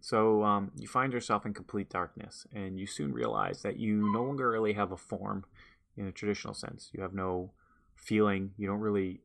So 0.00 0.44
um, 0.44 0.70
you 0.78 0.86
find 0.86 1.12
yourself 1.12 1.44
in 1.46 1.52
complete 1.52 1.90
darkness, 1.90 2.46
and 2.54 2.78
you 2.78 2.86
soon 2.86 3.12
realize 3.12 3.62
that 3.62 3.76
you 3.80 4.12
no 4.12 4.22
longer 4.22 4.48
really 4.48 4.74
have 4.74 4.92
a 4.92 4.96
form 4.96 5.44
in 5.96 6.06
a 6.06 6.12
traditional 6.12 6.54
sense. 6.54 6.90
You 6.92 7.02
have 7.02 7.12
no 7.12 7.50
feeling. 7.96 8.52
You 8.56 8.68
don't 8.68 8.78
really 8.78 9.18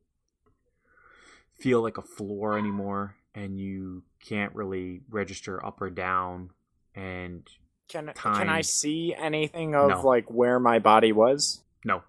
feel 1.54 1.82
like 1.82 1.98
a 1.98 2.02
floor 2.02 2.58
anymore, 2.58 3.14
and 3.32 3.60
you 3.60 4.02
can't 4.26 4.52
really 4.56 5.02
register 5.08 5.64
up 5.64 5.80
or 5.80 5.88
down. 5.88 6.50
And 6.96 7.48
Can 7.88 8.06
Time. 8.14 8.34
can 8.34 8.48
I 8.48 8.62
see 8.62 9.14
anything 9.16 9.76
of 9.76 9.88
No. 9.90 10.00
like 10.02 10.30
where 10.32 10.58
my 10.58 10.80
body 10.80 11.12
was? 11.12 11.62
no, 11.84 12.02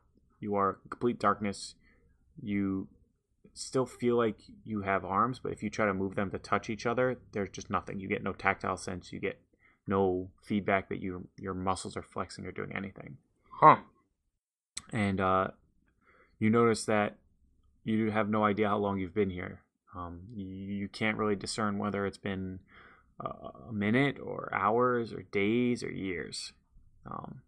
you 0.43 0.55
are 0.55 0.77
complete 0.89 1.19
darkness. 1.19 1.75
You 2.41 2.87
still 3.53 3.85
feel 3.85 4.17
like 4.17 4.37
you 4.63 4.81
have 4.81 5.05
arms, 5.05 5.39
but 5.39 5.51
if 5.51 5.63
you 5.63 5.69
try 5.69 5.85
to 5.85 5.93
move 5.93 6.15
them 6.15 6.29
to 6.31 6.39
touch 6.39 6.69
each 6.69 6.85
other, 6.85 7.17
there's 7.31 7.49
just 7.49 7.69
nothing. 7.69 7.99
You 7.99 8.07
get 8.07 8.23
no 8.23 8.33
tactile 8.33 8.77
sense. 8.77 9.11
You 9.13 9.19
get 9.19 9.39
no 9.87 10.29
feedback 10.41 10.89
that 10.89 11.01
you 11.01 11.27
your 11.37 11.53
muscles 11.53 11.97
are 11.97 12.03
flexing 12.03 12.45
or 12.45 12.51
doing 12.51 12.71
anything. 12.75 13.17
Huh. 13.49 13.77
and 14.91 15.21
uh, 15.21 15.47
you 16.39 16.49
notice 16.49 16.85
that 16.85 17.15
you 17.83 18.11
have 18.11 18.29
no 18.29 18.43
idea 18.43 18.67
how 18.67 18.77
long 18.77 18.97
you've 18.99 19.13
been 19.13 19.29
here. 19.29 19.61
Um, 19.95 20.21
you, 20.35 20.45
you 20.45 20.87
can't 20.89 21.17
really 21.17 21.35
discern 21.35 21.77
whether 21.77 22.05
it's 22.05 22.17
been 22.17 22.59
uh, 23.23 23.49
a 23.69 23.73
minute 23.73 24.17
or 24.19 24.49
hours 24.53 25.13
or 25.13 25.21
days 25.31 25.83
or 25.83 25.91
years. 25.91 26.53
Um, 27.05 27.41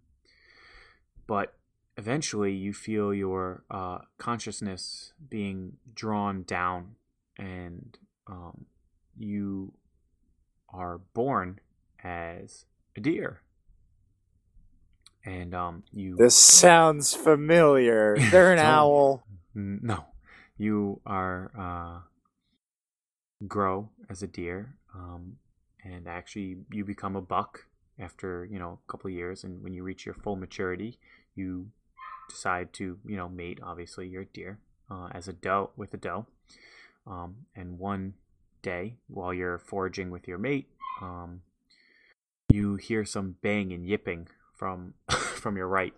but 1.28 1.54
eventually, 1.98 2.54
you 2.54 2.74
feel 2.74 3.14
your 3.14 3.64
uh, 3.72 4.00
consciousness 4.18 5.14
being 5.30 5.78
drawn 5.94 6.44
down, 6.44 6.96
and 7.38 7.98
um, 8.28 8.66
you 9.18 9.74
are 10.70 11.00
born 11.14 11.60
as 12.04 12.66
a 12.96 13.02
deer. 13.02 13.42
And 15.24 15.56
um, 15.56 15.84
you 15.92 16.16
This 16.16 16.36
sounds 16.36 17.14
familiar. 17.14 18.16
They're 18.18 18.54
an 18.54 18.60
owl. 18.74 19.26
No, 19.56 20.06
you 20.58 21.02
are 21.06 21.52
uh, 21.58 22.00
grow 23.48 23.90
as 24.10 24.22
a 24.22 24.28
deer, 24.28 24.76
um, 24.94 25.38
and 25.84 26.08
actually 26.08 26.58
you 26.72 26.86
become 26.86 27.16
a 27.16 27.22
buck 27.22 27.66
after 27.98 28.46
you 28.46 28.60
know 28.60 28.80
a 28.88 28.92
couple 28.92 29.08
of 29.08 29.14
years. 29.14 29.44
And 29.44 29.64
when 29.64 29.74
you 29.74 29.82
reach 29.82 30.06
your 30.06 30.14
full 30.14 30.36
maturity, 30.36 31.00
you 31.34 31.72
decide 32.30 32.74
to 32.74 33.00
you 33.06 33.18
know 33.18 33.30
mate. 33.30 33.60
Obviously, 33.64 34.08
you're 34.08 34.26
deer 34.26 34.60
uh, 34.90 35.10
as 35.12 35.28
a 35.28 35.34
doe 35.34 35.72
with 35.76 35.94
a 35.94 35.98
doe. 35.98 36.26
Um, 37.08 37.46
and 37.56 37.78
one 37.78 38.16
day, 38.62 38.96
while 39.08 39.34
you're 39.34 39.60
foraging 39.60 40.10
with 40.10 40.28
your 40.28 40.40
mate, 40.40 40.68
um, 41.02 41.42
you 42.52 42.76
hear 42.76 43.06
some 43.06 43.36
bang 43.42 43.72
and 43.72 43.86
yipping 43.86 44.28
from 44.56 44.94
from 45.10 45.58
your 45.58 45.68
right. 45.68 45.94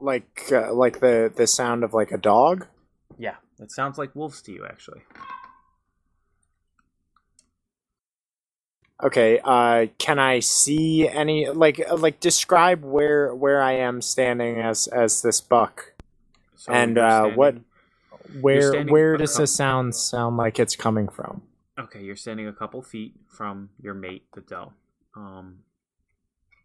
Like 0.00 0.48
uh, 0.50 0.72
like 0.72 1.00
the 1.00 1.32
the 1.34 1.46
sound 1.46 1.84
of 1.84 1.94
like 1.94 2.12
a 2.12 2.18
dog. 2.18 2.66
Yeah, 3.18 3.36
it 3.60 3.70
sounds 3.70 3.98
like 3.98 4.14
wolves 4.16 4.42
to 4.42 4.52
you, 4.52 4.64
actually. 4.64 5.02
Okay, 9.02 9.40
uh 9.42 9.86
can 9.98 10.18
I 10.18 10.38
see 10.40 11.08
any 11.08 11.48
like 11.48 11.80
like 11.98 12.20
describe 12.20 12.84
where 12.84 13.34
where 13.34 13.60
I 13.60 13.72
am 13.72 14.00
standing 14.00 14.60
as 14.60 14.86
as 14.86 15.22
this 15.22 15.40
buck? 15.40 15.92
So 16.56 16.72
And, 16.72 16.98
uh, 16.98 17.28
what- 17.30 17.56
Where 18.40 18.82
where 18.84 19.16
does 19.16 19.36
the 19.36 19.46
sound 19.46 19.94
sound 19.94 20.36
like 20.36 20.58
it's 20.60 20.76
coming 20.76 21.08
from? 21.08 21.42
Okay, 21.78 22.02
you're 22.02 22.16
standing 22.16 22.46
a 22.46 22.52
couple 22.52 22.80
feet 22.82 23.14
from 23.28 23.70
your 23.82 23.94
mate, 23.94 24.24
the 24.34 24.40
doe. 24.42 24.72
Um, 25.16 25.64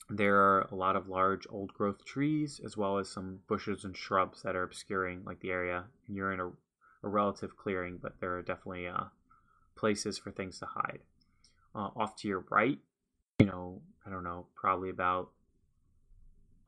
there 0.09 0.38
are 0.38 0.61
a 0.72 0.76
lot 0.76 0.95
of 0.95 1.09
large 1.09 1.45
old 1.49 1.73
growth 1.73 2.05
trees 2.05 2.61
as 2.64 2.77
well 2.77 2.97
as 2.99 3.09
some 3.09 3.39
bushes 3.47 3.84
and 3.84 3.97
shrubs 3.97 4.43
that 4.43 4.55
are 4.55 4.64
obscuring 4.64 5.23
like 5.26 5.39
the 5.41 5.51
area 5.51 5.85
you're 6.07 6.31
in 6.31 6.39
a, 6.39 6.47
a 6.47 7.09
relative 7.09 7.57
clearing 7.57 7.97
but 8.01 8.14
there 8.22 8.38
are 8.38 8.41
definitely 8.41 8.88
uh, 8.88 9.03
places 9.76 10.18
for 10.18 10.31
things 10.31 10.59
to 10.59 10.65
hide 10.65 10.99
uh, 11.78 11.90
off 11.95 12.16
to 12.16 12.28
your 12.28 12.44
right 12.49 12.80
you 13.40 13.45
know 13.45 13.82
i 14.06 14.10
don't 14.10 14.24
know 14.24 14.45
probably 14.56 14.90
about 14.90 15.30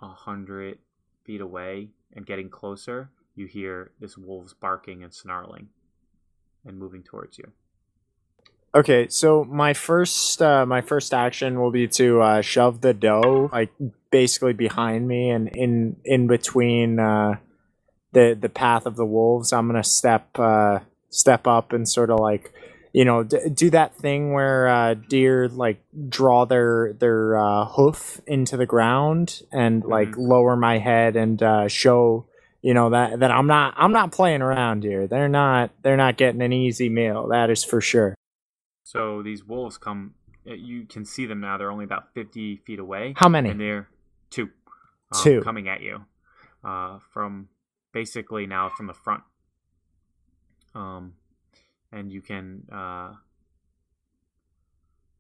a 0.02 0.08
hundred 0.08 0.78
feet 1.26 1.42
away 1.42 1.90
and 2.14 2.26
getting 2.26 2.50
closer 2.50 3.10
you 3.36 3.46
hear 3.46 3.92
this 4.00 4.18
wolves 4.18 4.54
barking 4.54 5.04
and 5.04 5.14
snarling 5.14 5.68
and 6.66 6.78
moving 6.78 7.04
towards 7.04 7.38
you 7.38 7.52
Okay, 8.74 9.08
so 9.10 9.44
my 9.46 9.74
first 9.74 10.42
uh, 10.44 10.64
my 10.64 10.82
first 10.82 11.12
action 11.12 11.60
will 11.60 11.72
be 11.72 11.88
to 11.88 12.22
uh, 12.22 12.42
shove 12.42 12.82
the 12.82 12.94
doe 12.94 13.50
like 13.52 13.72
basically 14.12 14.54
behind 14.54 15.08
me 15.08 15.32
and 15.32 15.48
in 15.48 15.96
in 16.06 16.28
between 16.28 17.00
uh, 17.00 17.38
the 18.12 18.38
the 18.40 18.50
path 18.50 18.86
of 18.86 18.96
the 18.96 19.06
wolves. 19.06 19.52
I'm 19.52 19.66
gonna 19.66 19.84
step 19.84 20.38
uh, 20.38 20.80
step 21.10 21.48
up 21.48 21.74
and 21.74 21.90
sort 21.90 22.12
of 22.12 22.20
like 22.20 22.54
you 22.94 23.06
know 23.06 23.24
d- 23.24 23.50
do 23.54 23.70
that 23.70 23.96
thing 23.96 24.34
where 24.34 24.68
uh, 24.68 24.94
deer 24.96 25.48
like 25.48 25.82
draw 26.10 26.46
their 26.46 26.94
their 26.94 27.38
uh, 27.38 27.66
hoof 27.66 28.20
into 28.28 28.58
the 28.58 28.66
ground 28.66 29.42
and 29.52 29.84
like 29.86 30.10
Mhm. 30.10 30.28
lower 30.28 30.56
my 30.56 30.78
head 30.80 31.16
and 31.16 31.42
uh, 31.44 31.68
show 31.68 32.26
you 32.62 32.74
know 32.74 32.90
that 32.90 33.20
that 33.20 33.32
I'm 33.32 33.48
not 33.48 33.74
I'm 33.78 33.92
not 33.92 34.12
playing 34.12 34.42
around 34.42 34.84
here. 34.84 35.08
They're 35.08 35.30
not 35.30 35.72
they're 35.84 35.98
not 35.98 36.18
getting 36.18 36.42
an 36.42 36.52
easy 36.54 36.90
meal. 36.90 37.28
That 37.30 37.50
is 37.50 37.64
for 37.64 37.80
sure. 37.82 38.16
so 38.84 39.22
these 39.22 39.44
wolves 39.44 39.78
come 39.78 40.16
you 40.46 40.86
can 40.88 41.06
see 41.06 41.28
them 41.28 41.40
now 41.42 41.58
they're 41.60 41.70
only 41.72 41.86
about 41.86 42.12
50 42.16 42.58
feet 42.66 42.80
away 42.80 43.14
How 43.18 43.30
many? 43.30 43.50
and 43.50 43.60
they're 43.60 43.88
two, 44.32 44.50
um, 45.12 45.22
Two. 45.24 45.42
coming 45.44 45.68
at 45.70 45.82
you 45.82 46.06
uh, 46.64 46.98
from 47.14 47.50
basically 47.94 48.48
now 48.48 48.70
from 48.70 48.88
the 48.88 48.94
front. 48.96 49.22
Um, 50.74 51.14
and 51.92 52.12
you 52.12 52.22
can 52.22 52.64
uh, 52.72 53.14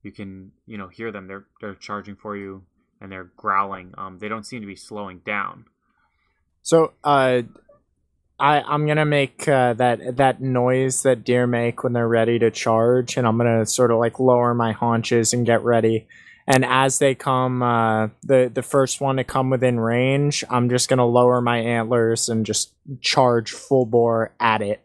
you 0.04 0.12
can 0.12 0.52
you 0.66 0.78
know 0.78 0.88
hear 0.88 1.12
them. 1.12 1.28
They're 1.28 1.46
they're 1.62 1.76
charging 1.76 2.16
for 2.16 2.36
you 2.36 2.64
and 3.02 3.12
they're 3.12 3.32
growling. 3.36 3.94
Um, 3.98 4.20
they 4.20 4.28
don't 4.28 4.46
seem 4.46 4.62
to 4.62 4.68
be 4.68 4.76
slowing 4.76 5.20
down. 5.20 5.66
So, 6.62 6.94
uh, 7.04 7.44
I 8.40 8.62
I'm 8.62 8.88
gonna 8.88 9.06
make 9.06 9.48
uh, 9.48 9.74
that 9.74 10.18
that 10.18 10.42
noise 10.42 11.04
that 11.04 11.24
deer 11.24 11.48
make 11.48 11.84
when 11.84 11.94
they're 11.94 12.08
ready 12.08 12.40
to 12.40 12.52
charge, 12.52 13.18
and 13.18 13.28
I'm 13.28 13.38
gonna 13.38 13.66
sort 13.66 13.92
of 13.92 14.00
like 14.00 14.20
lower 14.20 14.54
my 14.54 14.72
haunches 14.72 15.34
and 15.34 15.46
get 15.46 15.64
ready. 15.64 16.08
And 16.48 16.66
as 16.66 17.00
they 17.00 17.16
come, 17.16 17.62
uh, 17.62 18.08
the 18.24 18.50
the 18.54 18.64
first 18.64 19.02
one 19.02 19.18
to 19.18 19.24
come 19.24 19.50
within 19.50 19.80
range, 19.80 20.44
I'm 20.50 20.70
just 20.70 20.90
gonna 20.90 21.06
lower 21.06 21.42
my 21.42 21.58
antlers 21.58 22.30
and 22.30 22.46
just 22.46 22.74
charge 23.02 23.52
full 23.52 23.86
bore 23.86 24.34
at 24.40 24.62
it. 24.62 24.82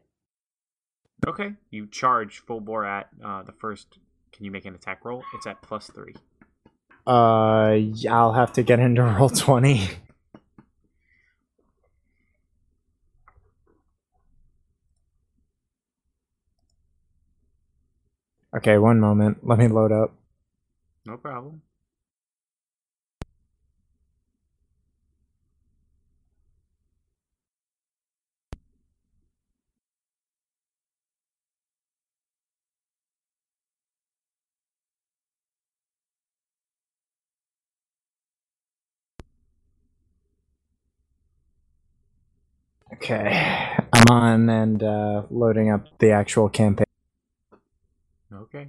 Okay, 1.27 1.55
you 1.71 1.87
charge 1.87 2.41
full 2.41 2.61
bore 2.61 2.85
at 2.85 3.09
uh, 3.25 3.43
the 3.43 3.53
first. 3.53 3.99
Can 4.33 4.45
you 4.45 4.51
make 4.51 4.65
an 4.65 4.75
attack 4.75 5.05
roll? 5.05 5.23
It's 5.35 5.47
at 5.47 5.63
plus 5.63 5.89
three. 5.89 6.15
Uh, 7.07 7.77
yeah, 7.79 8.17
I'll 8.17 8.33
have 8.33 8.53
to 8.55 8.63
get 8.63 8.81
into 8.81 9.03
Roll20. 9.03 9.91
Okay, 18.57 18.79
one 18.79 19.01
moment. 19.01 19.39
Let 19.47 19.59
me 19.59 19.69
load 19.69 19.93
up. 19.93 20.15
No 21.07 21.17
problem. 21.17 21.63
Okay, 42.95 43.77
I'm 43.93 44.05
on 44.09 44.49
and 44.49 44.83
uh, 44.83 45.25
loading 45.29 45.69
up 45.69 45.87
the 45.99 46.13
actual 46.13 46.49
campaign. 46.49 46.87
Okay. 48.33 48.69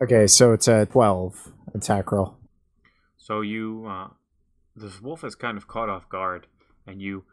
Okay, 0.00 0.26
so 0.28 0.52
it's 0.52 0.68
a 0.68 0.86
12 0.86 1.52
attack 1.74 2.12
roll. 2.12 2.36
So 3.16 3.40
you, 3.40 3.86
uh, 3.88 4.08
this 4.76 5.02
wolf 5.02 5.24
is 5.24 5.34
kind 5.34 5.56
of 5.56 5.66
caught 5.66 5.88
off 5.88 6.08
guard, 6.08 6.46
and 6.86 7.02
you 7.02 7.24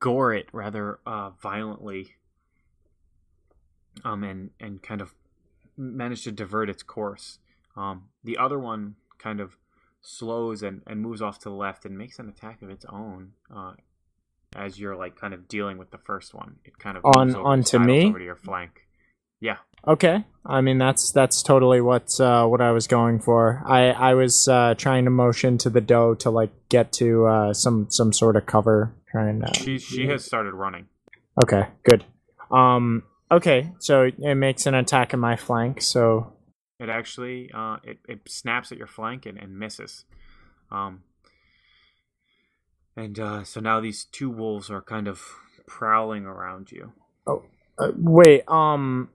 gore 0.00 0.32
it 0.34 0.48
rather 0.52 0.98
uh, 1.06 1.30
violently, 1.42 2.14
um, 4.04 4.22
and 4.24 4.50
and 4.60 4.82
kind 4.82 5.00
of 5.00 5.14
manage 5.76 6.24
to 6.24 6.32
divert 6.32 6.68
its 6.70 6.82
course. 6.82 7.38
Um, 7.76 8.08
the 8.22 8.36
other 8.38 8.58
one 8.58 8.96
kind 9.18 9.40
of 9.40 9.56
slows 10.00 10.62
and, 10.62 10.82
and 10.86 11.00
moves 11.00 11.22
off 11.22 11.38
to 11.40 11.48
the 11.48 11.54
left 11.54 11.84
and 11.84 11.96
makes 11.96 12.18
an 12.18 12.28
attack 12.28 12.60
of 12.62 12.70
its 12.70 12.84
own. 12.88 13.32
Uh, 13.54 13.72
as 14.54 14.78
you're 14.78 14.96
like 14.96 15.16
kind 15.16 15.32
of 15.32 15.48
dealing 15.48 15.78
with 15.78 15.90
the 15.90 15.98
first 15.98 16.34
one, 16.34 16.56
it 16.64 16.78
kind 16.78 16.96
of 16.96 17.04
On- 17.04 17.34
onto 17.34 17.78
me? 17.78 18.06
over 18.08 18.18
to 18.18 18.24
your 18.24 18.36
flank. 18.36 18.81
Yeah. 19.42 19.56
Okay, 19.86 20.24
I 20.46 20.60
mean 20.60 20.78
that's 20.78 21.10
that's 21.10 21.42
totally 21.42 21.80
what 21.80 22.18
uh, 22.20 22.46
what 22.46 22.60
I 22.60 22.70
was 22.70 22.86
going 22.86 23.18
for. 23.18 23.62
I 23.66 23.90
I 23.90 24.14
was 24.14 24.46
uh, 24.46 24.74
trying 24.78 25.04
to 25.04 25.10
motion 25.10 25.58
to 25.58 25.70
the 25.70 25.80
doe 25.80 26.14
to 26.14 26.30
like 26.30 26.52
get 26.68 26.92
to 26.92 27.26
uh, 27.26 27.52
some 27.52 27.90
some 27.90 28.12
sort 28.12 28.36
of 28.36 28.46
cover. 28.46 28.94
Trying 29.10 29.40
to. 29.40 29.52
She 29.54 29.78
she 29.78 30.06
has 30.06 30.24
started 30.24 30.54
running. 30.54 30.86
Okay, 31.42 31.66
good. 31.84 32.04
Um. 32.50 33.02
Okay, 33.32 33.72
so 33.80 34.10
it 34.16 34.34
makes 34.36 34.66
an 34.66 34.74
attack 34.74 35.12
in 35.12 35.18
my 35.18 35.34
flank. 35.34 35.82
So 35.82 36.32
It 36.78 36.88
actually 36.88 37.50
uh, 37.52 37.78
it, 37.82 37.98
it 38.08 38.20
snaps 38.28 38.70
at 38.70 38.78
your 38.78 38.86
flank 38.86 39.26
and, 39.26 39.36
and 39.36 39.58
misses. 39.58 40.04
Um, 40.70 41.02
and 42.96 43.18
uh, 43.18 43.42
so 43.42 43.60
now 43.60 43.80
these 43.80 44.04
two 44.04 44.30
wolves 44.30 44.70
are 44.70 44.82
kind 44.82 45.08
of 45.08 45.22
prowling 45.66 46.24
around 46.24 46.70
you. 46.70 46.92
uh, 47.78 47.90
wait. 47.96 48.44
Um. 48.48 49.08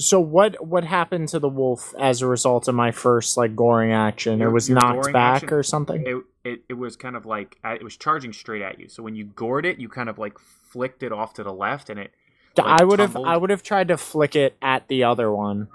So 0.00 0.18
what 0.18 0.66
what 0.66 0.84
happened 0.84 1.28
to 1.28 1.38
the 1.38 1.48
wolf 1.48 1.94
as 1.98 2.22
a 2.22 2.26
result 2.26 2.68
of 2.68 2.74
my 2.74 2.90
first 2.90 3.36
like 3.36 3.54
goring 3.54 3.92
action? 3.92 4.40
It 4.40 4.46
was 4.46 4.68
your 4.68 4.76
knocked 4.76 5.12
back 5.12 5.42
action- 5.42 5.52
or 5.52 5.62
something. 5.62 6.04
It, 6.06 6.16
it 6.42 6.62
it 6.70 6.74
was 6.74 6.96
kind 6.96 7.16
of 7.16 7.26
like 7.26 7.58
uh, 7.64 7.74
it 7.74 7.84
was 7.84 7.96
charging 7.96 8.32
straight 8.32 8.62
at 8.62 8.80
you. 8.80 8.88
So 8.88 9.02
when 9.02 9.14
you 9.14 9.24
gored 9.24 9.66
it, 9.66 9.78
you 9.78 9.88
kind 9.88 10.08
of 10.08 10.18
like 10.18 10.38
flicked 10.38 11.02
it 11.02 11.12
off 11.12 11.34
to 11.34 11.42
the 11.44 11.52
left, 11.52 11.90
and 11.90 12.00
it. 12.00 12.12
like, 12.56 12.66
I 12.80 12.84
would 12.84 12.98
have. 12.98 13.16
I 13.16 13.36
would 13.36 13.50
have 13.50 13.62
tried 13.62 13.88
to 13.88 13.96
flick 13.96 14.34
it 14.34 14.56
at 14.62 14.88
the 14.88 15.04
other 15.04 15.30
one. 15.30 15.68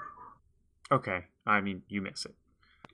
Okay, 0.92 1.26
I 1.46 1.62
mean 1.62 1.84
you 1.88 2.02
miss 2.02 2.26
it. 2.26 2.36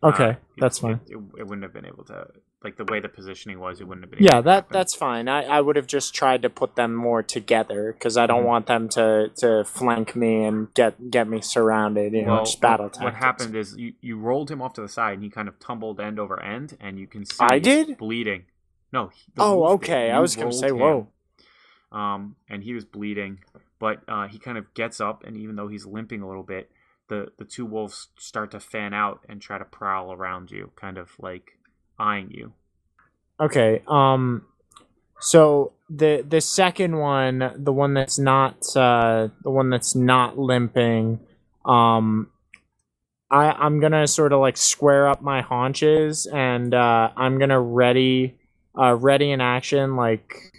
Okay, 0.03 0.32
Uh, 0.32 0.36
that's 0.58 0.80
it- 0.80 0.82
fine. 0.82 0.99
It, 1.08 1.18
it, 1.38 1.48
wouldn't 1.48 1.64
have 1.64 1.74
been 1.74 1.86
able 1.86 2.03
to 2.06 2.28
like 2.63 2.77
the 2.77 2.85
way 2.85 2.99
the 2.99 3.09
positioning 3.09 3.59
was. 3.59 3.81
It 3.81 3.88
wouldn't 3.88 4.03
have 4.05 4.11
been. 4.11 4.23
Yeah, 4.23 4.41
that 4.41 4.69
that's 4.69 4.93
fine. 4.93 5.27
I, 5.27 5.43
I 5.43 5.61
would 5.61 5.75
have 5.75 5.88
just 5.88 6.13
tried 6.13 6.43
to 6.43 6.49
put 6.49 6.75
them 6.75 6.93
more 6.93 7.23
together 7.23 7.93
because 7.93 8.17
I 8.17 8.27
don't 8.27 8.43
Mhm. 8.43 8.47
want 8.47 8.67
them 8.67 8.89
to, 8.89 9.31
to 9.38 9.63
flank 9.63 10.15
me 10.15 10.43
and 10.43 10.73
get 10.75 11.09
get 11.09 11.27
me 11.27 11.41
surrounded. 11.41 12.13
You 12.13 12.25
know, 12.25 12.39
just 12.39 12.61
battle 12.61 12.88
tactics. 12.89 13.03
what 13.03 13.13
happened 13.15 13.55
is 13.55 13.75
you, 13.77 13.93
you 14.01 14.17
rolled 14.17 14.51
him 14.51 14.61
off 14.61 14.73
to 14.73 14.81
the 14.81 14.89
side 14.89 15.13
and 15.15 15.23
he 15.23 15.29
kind 15.29 15.47
of 15.47 15.59
tumbled 15.59 15.99
end 15.99 16.19
over 16.19 16.41
end 16.41 16.77
and 16.79 16.99
you 16.99 17.07
can 17.07 17.25
see 17.25 17.38
I 17.43 17.57
did? 17.59 17.97
bleeding. 17.97 18.45
No. 18.93 19.09
the 19.35 19.41
Oh, 19.41 19.63
okay. 19.75 20.11
I 20.11 20.19
was 20.19 20.35
gonna 20.35 20.51
say, 20.53 20.67
him, 20.69 20.77
whoa. 20.79 21.07
Um, 21.91 22.35
and 22.49 22.63
he 22.63 22.73
was 22.73 22.85
bleeding, 22.85 23.39
but 23.79 24.01
uh, 24.07 24.27
he 24.27 24.38
kind 24.39 24.57
of 24.57 24.73
gets 24.73 25.01
up 25.01 25.23
and 25.25 25.35
even 25.35 25.55
though 25.55 25.67
he's 25.67 25.85
limping 25.85 26.21
a 26.21 26.27
little 26.27 26.43
bit, 26.43 26.71
the 27.09 27.31
the 27.38 27.43
two 27.45 27.65
wolves 27.65 28.07
start 28.17 28.51
to 28.51 28.59
fan 28.59 28.93
out 28.93 29.19
and 29.27 29.41
try 29.41 29.57
to 29.57 29.65
prowl 29.65 30.13
around 30.13 30.51
you, 30.51 30.71
kind 30.75 30.97
of 30.97 31.09
like 31.19 31.57
eyeing 32.02 32.32
you. 32.32 32.53
Okay. 33.40 33.82
Um. 33.88 34.45
So 35.19 35.73
the 35.90 36.26
the 36.28 36.41
second 36.41 36.98
one, 36.98 37.53
the 37.56 37.73
one 37.73 37.94
that's 37.94 38.18
not 38.18 38.76
uh, 38.76 39.30
the 39.44 39.52
one 39.52 39.69
that's 39.69 39.95
not 39.95 40.38
limping, 40.38 41.19
um, 41.65 42.30
I 43.30 43.52
I'm 43.52 43.80
gonna 43.80 44.07
sort 44.07 44.34
of 44.34 44.40
like 44.40 44.57
square 44.57 45.07
up 45.07 45.22
my 45.22 45.41
haunches 45.41 46.26
and 46.26 46.73
uh, 46.73 47.11
I'm 47.15 47.38
gonna 47.40 47.61
ready 47.61 48.36
uh 48.78 48.95
ready 48.95 49.32
in 49.32 49.41
action 49.41 49.98
like 49.98 50.52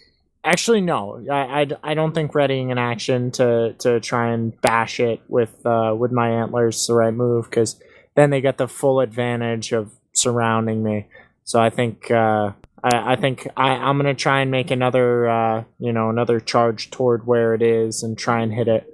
Actually, 0.45 0.81
no. 0.81 1.25
I, 1.31 1.63
I, 1.63 1.67
I 1.85 1.95
don't 1.95 2.13
think 2.13 2.35
readying 2.35 2.71
in 2.71 2.79
action 2.79 3.31
to, 3.33 3.75
to 3.79 4.01
try 4.01 4.33
and 4.33 4.61
bash 4.61 4.99
it 4.99 5.21
with 5.29 5.65
uh, 5.65 5.95
with 5.97 6.11
my 6.11 6.31
antlers 6.31 6.81
is 6.81 6.87
the 6.89 6.95
right 6.95 7.15
move 7.15 7.49
because 7.49 7.81
then 8.17 8.31
they 8.31 8.41
get 8.41 8.59
the 8.59 8.67
full 8.67 9.01
advantage 9.01 9.73
of 9.73 9.93
surrounding 10.13 10.83
me. 10.83 11.07
So 11.45 11.61
I 11.61 11.71
think 11.71 12.11
uh, 12.11 12.53
I, 12.83 13.13
I 13.13 13.17
think 13.17 13.47
I, 13.57 13.71
I'm 13.71 13.97
gonna 13.97 14.15
try 14.15 14.41
and 14.41 14.51
make 14.51 14.71
another 14.71 15.29
uh, 15.29 15.65
you 15.79 15.93
know 15.93 16.11
another 16.11 16.41
charge 16.41 16.91
toward 16.91 17.27
where 17.27 17.55
it 17.55 17.63
is 17.63 18.03
and 18.03 18.17
try 18.17 18.41
and 18.43 18.53
hit 18.53 18.69
it. 18.69 18.89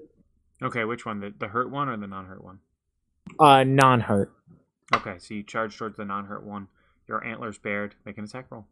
Okay, 0.62 0.84
which 0.84 1.06
one? 1.06 1.20
The, 1.20 1.32
the 1.38 1.48
hurt 1.48 1.70
one 1.70 1.88
or 1.88 1.96
the 1.96 2.06
non 2.06 2.26
hurt 2.26 2.42
one? 2.42 2.58
Uh, 3.38 3.64
non 3.64 4.00
hurt. 4.00 4.32
Okay, 4.94 5.16
so 5.18 5.34
you 5.34 5.42
charge 5.42 5.76
towards 5.76 5.96
the 5.96 6.04
non 6.04 6.26
hurt 6.26 6.44
one. 6.44 6.68
Your 7.06 7.24
antlers 7.24 7.58
bared. 7.58 7.94
Make 8.04 8.18
an 8.18 8.24
attack 8.24 8.46
roll. 8.50 8.66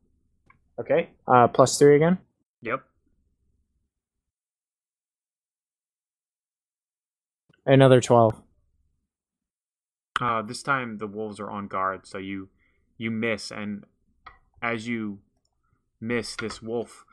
Okay. 0.79 1.11
Uh, 1.27 1.49
plus 1.49 1.79
three 1.79 1.97
again. 1.97 2.19
Yep. 2.63 2.83
Another 7.65 8.01
twelve. 8.01 8.35
Uh, 10.21 10.43
this 10.43 10.63
time 10.63 10.99
the 10.99 11.07
wolves 11.07 11.39
are 11.39 11.51
on 11.51 11.67
guard, 11.67 12.07
so 12.07 12.19
you 12.19 12.49
you 12.99 13.11
miss, 13.11 13.51
and 13.51 13.85
as 14.63 14.87
you 14.89 15.19
miss, 16.01 16.37
this 16.37 16.61
wolf 16.63 17.05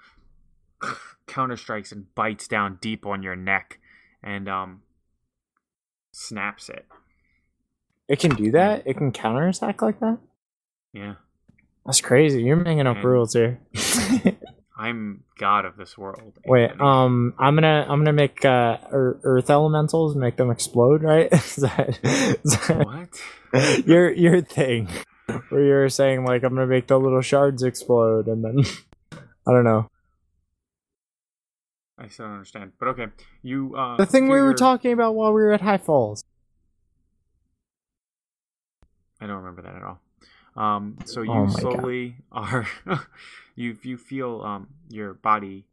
counter 1.28 1.58
strikes 1.58 1.92
and 1.92 2.14
bites 2.16 2.48
down 2.48 2.78
deep 2.82 3.06
on 3.06 3.24
your 3.24 3.36
neck, 3.36 3.80
and 4.24 4.48
um 4.50 4.82
snaps 6.12 6.70
it. 6.70 6.86
It 8.08 8.20
can 8.20 8.36
do 8.36 8.52
that. 8.52 8.84
It 8.86 8.98
can 8.98 9.12
counterattack 9.12 9.82
like 9.82 10.00
that. 10.02 10.18
Yeah, 10.94 11.16
That's 11.86 12.02
crazy. 12.02 12.44
You're 12.44 12.56
making 12.58 12.86
up 12.86 12.98
And- 12.98 13.06
rules 13.06 13.34
here. 13.34 13.60
I'm 14.76 15.24
god 15.38 15.66
of 15.66 15.78
this 15.78 15.98
world. 15.98 16.34
Wait, 16.46 16.64
Anthony. 16.72 16.82
um, 16.82 17.34
I'm 17.40 17.56
gonna 17.56 17.86
I'm 17.88 18.00
gonna 18.00 18.12
make 18.12 18.44
uh 18.44 18.78
earth 18.92 19.50
elementals 19.50 20.16
make 20.16 20.36
them 20.36 20.50
explode, 20.50 21.04
right? 21.04 21.32
Is 21.32 21.56
that, 21.58 22.00
is 22.04 22.58
that 22.68 22.86
what? 23.54 23.86
your 23.88 24.12
your 24.12 24.42
thing 24.42 24.90
where 25.50 25.64
you're 25.64 25.90
saying 25.90 26.26
like 26.26 26.44
I'm 26.44 26.54
gonna 26.56 26.68
make 26.68 26.88
the 26.88 27.00
little 27.00 27.22
shards 27.22 27.64
explode 27.64 28.28
and 28.28 28.44
then 28.44 28.64
I 29.48 29.52
don't 29.52 29.64
know 29.64 29.90
I 31.98 32.08
still 32.08 32.26
don't 32.26 32.34
understand, 32.34 32.72
but 32.80 32.88
okay. 32.90 33.08
You 33.44 33.76
uh 33.78 33.98
the 33.98 34.06
thing 34.06 34.28
we 34.28 34.42
were 34.42 34.54
talking 34.56 34.92
about 34.92 35.16
while 35.16 35.32
we 35.32 35.42
were 35.42 35.54
at 35.54 35.62
High 35.62 35.78
Falls. 35.78 36.24
I 39.22 39.28
don't 39.28 39.38
remember 39.38 39.62
that 39.62 39.76
at 39.76 39.84
all. 39.84 40.00
Um, 40.56 40.98
so 41.06 41.22
you 41.22 41.32
Oh 41.32 41.46
my 41.46 41.54
God. 41.54 41.60
slowly 41.62 42.16
are 42.32 42.68
you 43.56 43.78
you 43.84 43.98
feel 43.98 44.42
um 44.42 44.68
your 44.90 45.14
body 45.14 45.66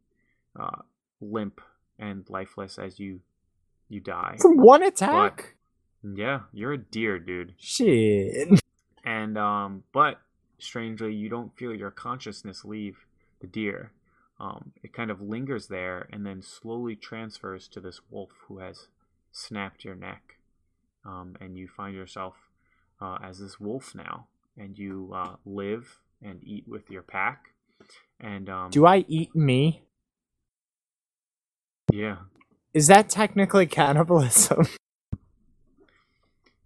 uh 0.59 0.81
limp 1.19 1.59
and 1.99 2.23
lifeless 2.29 2.77
as 2.79 2.99
you 2.99 3.21
you 3.89 3.99
die. 3.99 4.37
From 4.39 4.57
one 4.57 4.83
attack. 4.83 5.55
Yeah, 6.03 6.41
you're 6.53 6.73
a 6.73 6.77
deer, 6.77 7.19
dude. 7.19 7.53
Shit. 7.59 8.61
And 9.03 9.37
um 9.37 9.83
but 9.93 10.19
strangely 10.59 11.13
you 11.13 11.29
don't 11.29 11.55
feel 11.57 11.73
your 11.73 11.91
consciousness 11.91 12.63
leave 12.65 13.05
the 13.39 13.47
deer. 13.47 13.91
Um 14.39 14.71
it 14.83 14.93
kind 14.93 15.11
of 15.11 15.21
lingers 15.21 15.67
there 15.67 16.07
and 16.11 16.25
then 16.25 16.41
slowly 16.41 16.95
transfers 16.95 17.67
to 17.69 17.79
this 17.79 18.01
wolf 18.09 18.29
who 18.47 18.59
has 18.59 18.87
snapped 19.31 19.83
your 19.83 19.95
neck. 19.95 20.37
Um 21.05 21.35
and 21.39 21.57
you 21.57 21.67
find 21.67 21.95
yourself 21.95 22.35
uh, 23.01 23.17
as 23.23 23.39
this 23.39 23.59
wolf 23.59 23.95
now 23.95 24.27
and 24.57 24.77
you 24.77 25.11
uh, 25.15 25.35
live 25.45 25.97
and 26.21 26.39
eat 26.43 26.67
with 26.67 26.89
your 26.91 27.01
pack 27.01 27.45
and 28.19 28.47
um 28.49 28.69
Do 28.69 28.85
I 28.85 29.05
eat 29.07 29.35
me? 29.35 29.81
yeah 31.91 32.17
Is 32.73 32.87
that 32.87 33.09
technically 33.09 33.65
cannibalism? 33.65 34.67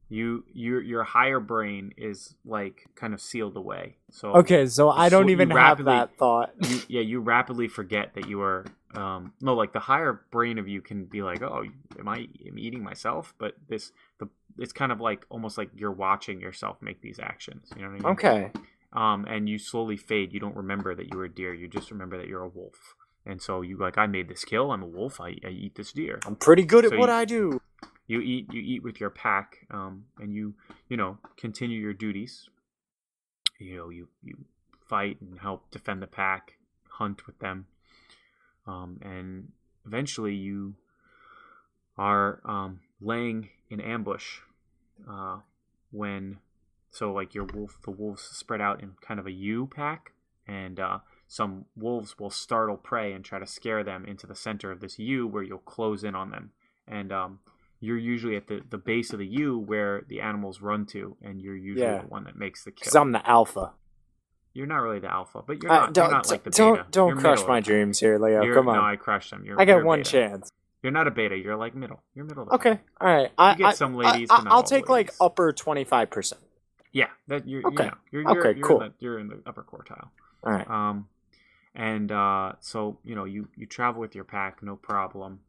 you 0.09 0.43
your 0.53 0.81
your 0.81 1.03
higher 1.03 1.39
brain 1.39 1.93
is 1.97 2.35
like 2.45 2.85
kind 2.95 3.13
of 3.13 3.19
sealed 3.21 3.57
away. 3.57 3.97
So 4.11 4.33
Okay, 4.35 4.67
so 4.67 4.89
I 4.89 5.09
don't 5.09 5.25
So 5.25 5.29
even 5.31 5.49
have 5.49 5.83
that 5.85 6.15
thought. 6.17 6.53
you, 6.61 6.79
yeah 6.87 7.01
you 7.01 7.19
rapidly 7.19 7.67
forget 7.67 8.13
that 8.15 8.27
you 8.29 8.41
are 8.41 8.65
um 8.93 9.33
no 9.41 9.53
like 9.55 9.73
the 9.73 9.79
higher 9.79 10.21
brain 10.31 10.57
of 10.57 10.67
you 10.67 10.81
can 10.81 11.05
be 11.05 11.21
like 11.21 11.41
oh 11.41 11.65
am 11.99 12.07
i 12.07 12.27
am 12.47 12.57
eating 12.59 12.83
myself? 12.83 13.33
But 13.37 13.55
this 13.67 13.91
the 14.19 14.29
it's 14.57 14.71
kind 14.71 14.91
of 14.91 15.01
like 15.01 15.25
almost 15.29 15.57
like 15.57 15.69
you're 15.75 15.91
watching 15.91 16.39
yourself 16.39 16.77
make 16.81 17.01
these 17.01 17.19
actions 17.19 17.69
you 17.75 17.81
know 17.81 17.89
what 17.89 17.95
i 17.95 17.97
mean? 17.99 18.05
Okay. 18.13 18.51
um 18.93 19.25
and 19.27 19.49
you 19.49 19.57
slowly 19.57 19.97
fade. 19.97 20.31
You 20.33 20.39
don't 20.39 20.55
remember 20.55 20.93
that 20.95 21.11
you 21.11 21.17
were 21.17 21.25
a 21.25 21.29
deer. 21.33 21.53
You 21.53 21.67
just 21.67 21.91
remember 21.91 22.17
that 22.17 22.27
you're 22.27 22.43
a 22.43 22.47
wolf. 22.47 22.95
And 23.25 23.41
so 23.41 23.61
you 23.63 23.75
like 23.77 23.97
i 23.97 24.05
made 24.05 24.29
this 24.29 24.45
kill. 24.45 24.71
I'm 24.71 24.83
a 24.83 24.87
wolf. 24.87 25.19
I, 25.19 25.29
I 25.43 25.49
eat 25.49 25.73
this 25.75 25.91
deer. 25.91 26.19
I'm 26.27 26.35
pretty 26.35 26.63
good 26.63 26.85
at 26.85 26.91
So 26.91 26.97
what 26.99 27.09
you- 27.09 27.15
I 27.15 27.25
do. 27.25 27.59
You 28.07 28.21
eat 28.21 28.51
you 28.51 28.61
eat 28.61 28.83
with 28.83 28.99
your 28.99 29.09
pack 29.09 29.65
um, 29.71 30.05
and 30.19 30.33
you 30.33 30.53
you 30.89 30.97
know 30.97 31.17
continue 31.37 31.79
your 31.79 31.93
duties. 31.93 32.49
You 33.59 33.77
know 33.77 33.89
you 33.89 34.07
you 34.23 34.45
fight 34.87 35.17
and 35.21 35.39
help 35.39 35.71
defend 35.71 36.01
the 36.01 36.07
pack 36.07 36.53
hunt 36.89 37.25
with 37.25 37.39
them. 37.39 37.67
Um, 38.67 38.99
and 39.01 39.51
eventually 39.85 40.33
you 40.33 40.75
are 41.97 42.41
um, 42.45 42.81
laying 43.01 43.49
in 43.69 43.79
ambush 43.79 44.39
uh, 45.09 45.37
when 45.91 46.37
so 46.91 47.11
like 47.11 47.33
your 47.33 47.45
wolf 47.45 47.79
the 47.83 47.91
wolves 47.91 48.21
spread 48.21 48.61
out 48.61 48.81
in 48.81 48.93
kind 49.01 49.19
of 49.19 49.27
a 49.27 49.31
u 49.31 49.67
pack 49.73 50.11
and 50.47 50.79
uh, 50.79 50.99
some 51.27 51.65
wolves 51.75 52.17
will 52.19 52.29
startle 52.29 52.77
prey 52.77 53.13
and 53.13 53.25
try 53.25 53.39
to 53.39 53.47
scare 53.47 53.83
them 53.83 54.05
into 54.05 54.27
the 54.27 54.35
center 54.35 54.71
of 54.71 54.79
this 54.79 54.99
u 54.99 55.27
where 55.27 55.43
you'll 55.43 55.57
close 55.59 56.03
in 56.03 56.15
on 56.15 56.29
them. 56.31 56.51
And 56.87 57.11
um, 57.11 57.39
you're 57.85 57.97
usually 57.97 58.35
at 58.35 58.47
the, 58.47 58.61
the 58.69 58.77
base 58.77 59.13
of 59.13 59.19
the 59.19 59.27
U 59.27 59.59
where 59.59 60.03
the 60.07 60.21
animals 60.21 60.61
run 60.61 60.85
to, 60.87 61.15
and 61.21 61.39
you're 61.41 61.55
usually 61.55 61.85
Yeah. 61.85 62.01
the 62.01 62.07
one 62.07 62.23
that 62.25 62.35
makes 62.37 62.63
the 62.63 62.71
kill. 62.71 62.81
Because 62.81 62.95
I'm 62.95 63.11
the 63.11 63.27
alpha. 63.29 63.71
You're 64.53 64.67
not 64.67 64.77
really 64.77 64.99
the 64.99 65.11
alpha, 65.11 65.41
but 65.45 65.61
you're 65.61 65.71
Uh, 65.71 65.75
not, 65.81 65.93
don't 65.93 66.05
you're 66.05 66.11
not 66.17 66.29
like 66.29 66.43
the 66.43 66.49
don't, 66.49 66.75
beta. 66.77 66.87
don't 66.91 67.07
You're 67.09 67.17
crush 67.19 67.37
middle. 67.39 67.49
my 67.49 67.59
dreams 67.59 67.99
here, 67.99 68.17
Leo. 68.17 68.41
You're- 68.41 68.55
Come 68.55 68.65
No. 68.67 68.81
I 68.81 68.95
crushed 68.95 69.31
them. 69.31 69.43
You're, 69.45 69.59
I 69.61 69.65
got 69.65 69.83
one 69.83 69.99
beta. 69.99 70.09
chance. 70.09 70.51
You're 70.81 70.91
not 70.93 71.07
a 71.07 71.11
beta. 71.11 71.35
You're 71.37 71.55
like 71.57 71.75
middle. 71.75 72.01
You're 72.13 72.25
middle. 72.25 72.47
Okay. 72.51 72.79
All 73.01 73.07
right. 73.07 73.31
I 73.37 73.55
get 73.55 73.65
I- 73.67 73.73
some 73.73 73.95
ladies, 73.95 74.29
I, 74.31 74.55
will 74.55 74.63
take 74.63 74.87
like 74.87 75.11
upper 75.19 75.51
twenty 75.51 75.83
five 75.83 76.09
percent. 76.09 76.41
Yeah, 76.93 77.07
that 77.27 77.47
you're. 77.47 77.67
Okay. 77.67 77.85
You 77.85 77.89
know, 77.89 77.97
you're, 78.11 78.21
you're, 78.21 78.39
Okay, 78.39 78.59
you're 78.59 78.67
cool. 78.67 78.81
In 78.81 78.89
the, 78.89 78.93
you're 78.99 79.19
in 79.19 79.27
the 79.27 79.41
upper 79.45 79.63
quartile. 79.63 80.09
All 80.43 80.53
right. 80.53 80.69
Um, 80.69 81.07
and 81.73 82.11
uh, 82.11 82.53
so 82.61 82.97
you 83.03 83.15
know 83.15 83.25
you 83.25 83.47
you 83.57 83.65
travel 83.65 83.99
with 83.99 84.15
your 84.15 84.23
pack 84.23 84.61
no 84.63 84.75
problem 84.77 85.39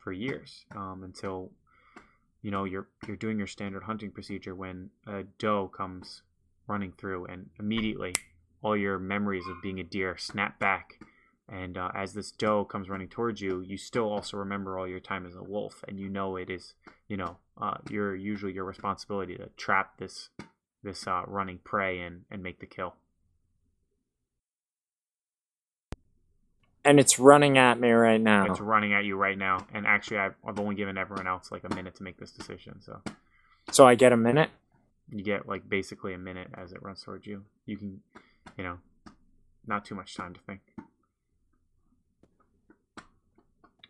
for 0.00 0.12
years 0.12 0.64
um, 0.76 1.02
until 1.04 1.50
you 2.42 2.50
know 2.50 2.64
you're 2.64 2.88
you're 3.06 3.16
doing 3.16 3.38
your 3.38 3.46
standard 3.46 3.84
hunting 3.84 4.10
procedure 4.10 4.54
when 4.54 4.90
a 5.06 5.22
doe 5.38 5.68
comes 5.68 6.22
running 6.66 6.92
through 6.92 7.26
and 7.26 7.50
immediately 7.58 8.14
all 8.62 8.76
your 8.76 8.98
memories 8.98 9.46
of 9.48 9.62
being 9.62 9.80
a 9.80 9.84
deer 9.84 10.16
snap 10.16 10.58
back. 10.60 11.00
And 11.48 11.76
uh, 11.76 11.90
as 11.94 12.14
this 12.14 12.30
doe 12.30 12.64
comes 12.64 12.88
running 12.88 13.08
towards 13.08 13.40
you 13.40 13.60
you 13.60 13.76
still 13.76 14.10
also 14.10 14.36
remember 14.36 14.78
all 14.78 14.88
your 14.88 15.00
time 15.00 15.26
as 15.26 15.34
a 15.34 15.42
wolf 15.42 15.84
and 15.86 15.98
you 15.98 16.08
know 16.08 16.36
it 16.36 16.48
is 16.48 16.74
you 17.08 17.16
know 17.16 17.36
uh, 17.60 17.74
your 17.90 18.14
usually 18.14 18.52
your 18.52 18.64
responsibility 18.64 19.36
to 19.36 19.48
trap 19.56 19.98
this 19.98 20.30
this 20.82 21.06
uh, 21.06 21.22
running 21.26 21.58
prey 21.58 22.00
and 22.00 22.22
and 22.30 22.42
make 22.42 22.60
the 22.60 22.66
kill 22.66 22.94
And 26.84 26.98
it's 26.98 27.18
running 27.18 27.58
at 27.58 27.78
me 27.78 27.90
right 27.90 28.20
now. 28.20 28.46
It's 28.50 28.60
running 28.60 28.92
at 28.92 29.04
you 29.04 29.16
right 29.16 29.38
now, 29.38 29.66
and 29.72 29.86
actually, 29.86 30.18
I've, 30.18 30.34
I've 30.46 30.58
only 30.58 30.74
given 30.74 30.98
everyone 30.98 31.28
else 31.28 31.52
like 31.52 31.62
a 31.64 31.72
minute 31.74 31.94
to 31.96 32.02
make 32.02 32.18
this 32.18 32.32
decision. 32.32 32.80
So 32.82 33.00
So 33.70 33.86
I 33.86 33.94
get 33.94 34.12
a 34.12 34.16
minute. 34.16 34.50
you 35.08 35.22
get 35.22 35.46
like 35.46 35.68
basically 35.68 36.12
a 36.12 36.18
minute 36.18 36.48
as 36.58 36.72
it 36.72 36.82
runs 36.82 37.02
towards 37.02 37.26
you. 37.26 37.44
You 37.66 37.76
can, 37.76 38.00
you 38.58 38.64
know, 38.64 38.78
not 39.66 39.84
too 39.84 39.94
much 39.94 40.16
time 40.16 40.34
to 40.34 40.40
think. 40.40 40.60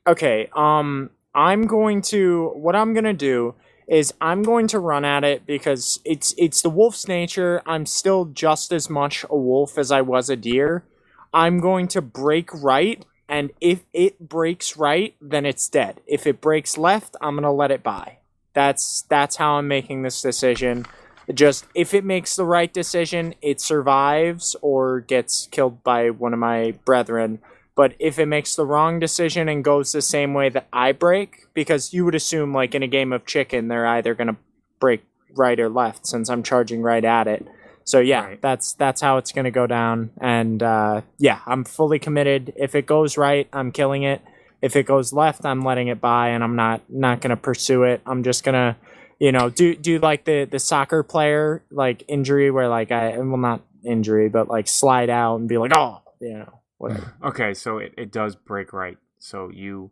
Okay. 0.07 0.49
Um, 0.55 1.11
I'm 1.35 1.67
going 1.67 2.03
to. 2.03 2.51
What 2.55 2.77
I'm 2.77 2.93
gonna 2.93 3.15
do 3.15 3.55
is 3.89 4.13
I'm 4.21 4.43
going 4.43 4.67
to 4.69 4.79
run 4.79 5.05
at 5.05 5.25
it 5.25 5.47
because 5.47 6.01
it's 6.05 6.35
it's 6.37 6.63
the 6.63 6.71
wolf's 6.71 7.09
nature. 7.09 7.63
I'm 7.67 7.87
still 7.87 8.27
just 8.27 8.73
as 8.73 8.91
much 8.91 9.25
a 9.31 9.37
wolf 9.37 9.79
as 9.79 9.91
I 9.91 10.03
was 10.03 10.29
a 10.29 10.37
deer. 10.37 10.85
I'm 11.33 11.61
going 11.61 11.89
to 11.89 12.03
break 12.03 12.53
right, 12.53 13.05
and 13.29 13.53
if 13.61 13.85
it 13.93 14.29
breaks 14.29 14.77
right, 14.77 15.15
then 15.21 15.47
it's 15.47 15.69
dead. 15.69 16.01
If 16.07 16.27
it 16.27 16.41
breaks 16.41 16.77
left, 16.77 17.17
I'm 17.21 17.37
gonna 17.37 17.53
let 17.53 17.71
it 17.71 17.83
by. 17.83 18.19
That's 18.53 19.03
that's 19.09 19.37
how 19.37 19.55
I'm 19.55 19.69
making 19.69 20.03
this 20.03 20.21
decision. 20.21 20.87
Just 21.33 21.65
if 21.75 21.95
it 21.95 22.05
makes 22.05 22.37
the 22.37 22.45
right 22.45 22.73
decision, 22.73 23.35
it 23.41 23.61
survives 23.61 24.57
or 24.61 25.01
gets 25.01 25.49
killed 25.51 25.83
by 25.83 26.11
one 26.11 26.35
of 26.35 26.39
my 26.39 26.75
brethren. 26.85 27.39
But 27.75 27.95
if 27.99 28.19
it 28.19 28.27
makes 28.27 28.55
the 28.55 28.67
wrong 28.67 28.99
decision 28.99 29.49
and 29.49 29.65
goes 29.65 29.93
the 29.93 30.03
same 30.03 30.35
way 30.35 30.51
that 30.51 30.69
I 30.73 30.93
break, 30.93 31.47
because 31.55 31.95
you 31.95 32.05
would 32.05 32.15
assume 32.15 32.53
like 32.53 32.75
in 32.75 32.83
a 32.83 32.89
game 32.89 33.13
of 33.13 33.25
chicken, 33.25 33.69
they're 33.69 33.87
either 33.87 34.15
gonna 34.15 34.37
break 34.79 35.05
right 35.35 35.59
or 35.59 35.71
left 35.71 36.07
since 36.07 36.29
I'm 36.29 36.43
charging 36.43 36.83
right 36.83 37.05
at 37.05 37.27
it. 37.27 37.47
So 37.85 38.01
yeah, 38.01 38.25
Right. 38.25 38.43
that's 38.43 38.73
that's 38.75 39.01
how 39.01 39.17
it's 39.19 39.33
gonna 39.33 39.51
go 39.51 39.67
down. 39.67 40.11
And 40.21 40.63
uh, 40.63 41.03
yeah, 41.19 41.41
I'm 41.47 41.65
fully 41.65 41.99
committed. 41.99 42.53
If 42.57 42.75
it 42.75 42.87
goes 42.87 43.17
right, 43.17 43.49
I'm 43.53 43.73
killing 43.73 44.03
it. 44.03 44.21
If 44.61 44.77
it 44.77 44.87
goes 44.87 45.13
left, 45.13 45.45
I'm 45.45 45.63
letting 45.63 45.89
it 45.89 46.01
by, 46.01 46.29
and 46.29 46.45
I'm 46.45 46.55
not 46.57 46.83
not 46.89 47.21
gonna 47.21 47.37
pursue 47.37 47.83
it. 47.85 48.01
I'm 48.07 48.23
just 48.23 48.45
gonna, 48.45 48.77
you 49.19 49.33
know, 49.33 49.51
do 49.51 49.75
do 49.75 49.99
like 49.99 50.25
the 50.25 50.45
the 50.45 50.59
soccer 50.59 51.03
player 51.03 51.63
like 51.71 52.05
injury 52.09 52.51
where 52.51 52.69
like 52.69 52.93
I 52.93 53.19
well 53.19 53.37
not 53.37 53.63
injury 53.85 54.29
but 54.29 54.47
like 54.47 54.69
slide 54.69 55.11
out 55.11 55.41
and 55.41 55.49
be 55.49 55.59
like 55.59 55.73
oh 55.75 56.03
you 56.21 56.35
know 56.35 56.61
whatever. 56.79 57.15
Okay, 57.25 57.53
so 57.55 57.79
it, 57.79 57.93
it 57.99 58.13
does 58.13 58.37
break 58.37 58.73
right. 58.73 58.99
So 59.19 59.51
you 59.51 59.91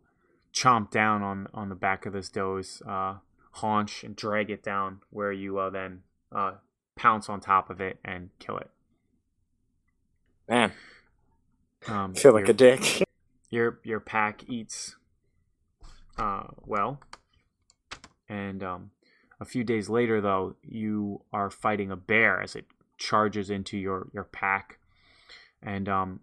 chomp 0.53 0.91
down 0.91 1.21
on 1.21 1.47
on 1.53 1.67
the 1.69 1.75
back 1.75 2.05
of 2.05 2.13
this 2.13 2.29
doe's 2.29 2.81
uh, 2.87 3.15
haunch 3.55 4.03
and 4.05 4.15
drag 4.15 4.49
it 4.49 4.63
down, 4.63 5.01
where 5.09 5.31
you 5.33 5.57
uh, 5.59 5.69
then 5.69 6.03
uh, 6.33 6.53
pounce 6.95 7.29
on 7.29 7.39
top 7.39 7.69
of 7.69 7.81
it 7.81 7.99
and 8.03 8.29
kill 8.39 8.57
it. 8.57 8.69
Man, 10.47 10.71
Um, 11.87 12.13
feel 12.15 12.33
like 12.33 12.41
your- 12.47 12.51
a 12.51 12.53
dick. 12.53 13.03
your 13.49 13.79
your 13.83 13.99
pack 13.99 14.43
eats 14.49 14.95
uh, 16.17 16.43
well, 16.65 16.99
and 18.29 18.63
um, 18.63 18.91
a 19.39 19.45
few 19.45 19.63
days 19.63 19.89
later, 19.89 20.21
though, 20.21 20.55
you 20.61 21.21
are 21.33 21.49
fighting 21.49 21.89
a 21.91 21.95
bear 21.95 22.41
as 22.41 22.55
it 22.55 22.65
charges 22.97 23.49
into 23.49 23.77
your 23.77 24.09
your 24.13 24.25
pack, 24.25 24.77
and 25.61 25.89
um, 25.89 26.19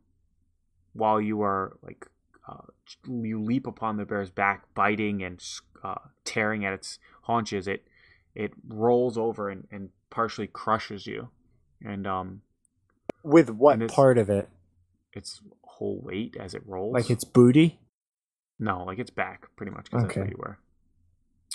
while 0.93 1.21
you 1.21 1.41
are 1.43 1.77
like 1.83 2.07
uh, 2.49 2.63
you 3.09 3.41
leap 3.43 3.67
upon 3.67 3.97
the 3.97 4.05
bear's 4.05 4.31
back, 4.31 4.73
biting 4.75 5.23
and 5.23 5.43
uh, 5.83 5.97
tearing 6.25 6.65
at 6.65 6.73
its 6.73 6.99
haunches, 7.23 7.67
it 7.67 7.87
it 8.35 8.53
rolls 8.69 9.19
over 9.19 9.49
and, 9.51 9.67
and 9.73 9.89
partially 10.11 10.47
crushes 10.47 11.07
you, 11.07 11.29
and 11.85 12.07
um, 12.07 12.43
With 13.23 13.51
what 13.51 13.81
And 13.81 13.89
part 13.91 14.19
of 14.19 14.31
it? 14.31 14.49
its 15.13 15.41
whole 15.63 16.01
weight 16.03 16.37
as 16.39 16.55
it 16.55 16.63
rolls, 16.67 16.95
Like 16.95 17.11
it's 17.11 17.25
booty? 17.25 17.81
No, 18.59 18.85
like 18.85 18.99
it's 18.99 19.11
back 19.11 19.47
pretty 19.57 19.73
much 19.73 19.85
because 19.91 20.03
that's 20.05 20.17
where 20.17 20.29
you 20.29 20.37
were. 20.39 20.59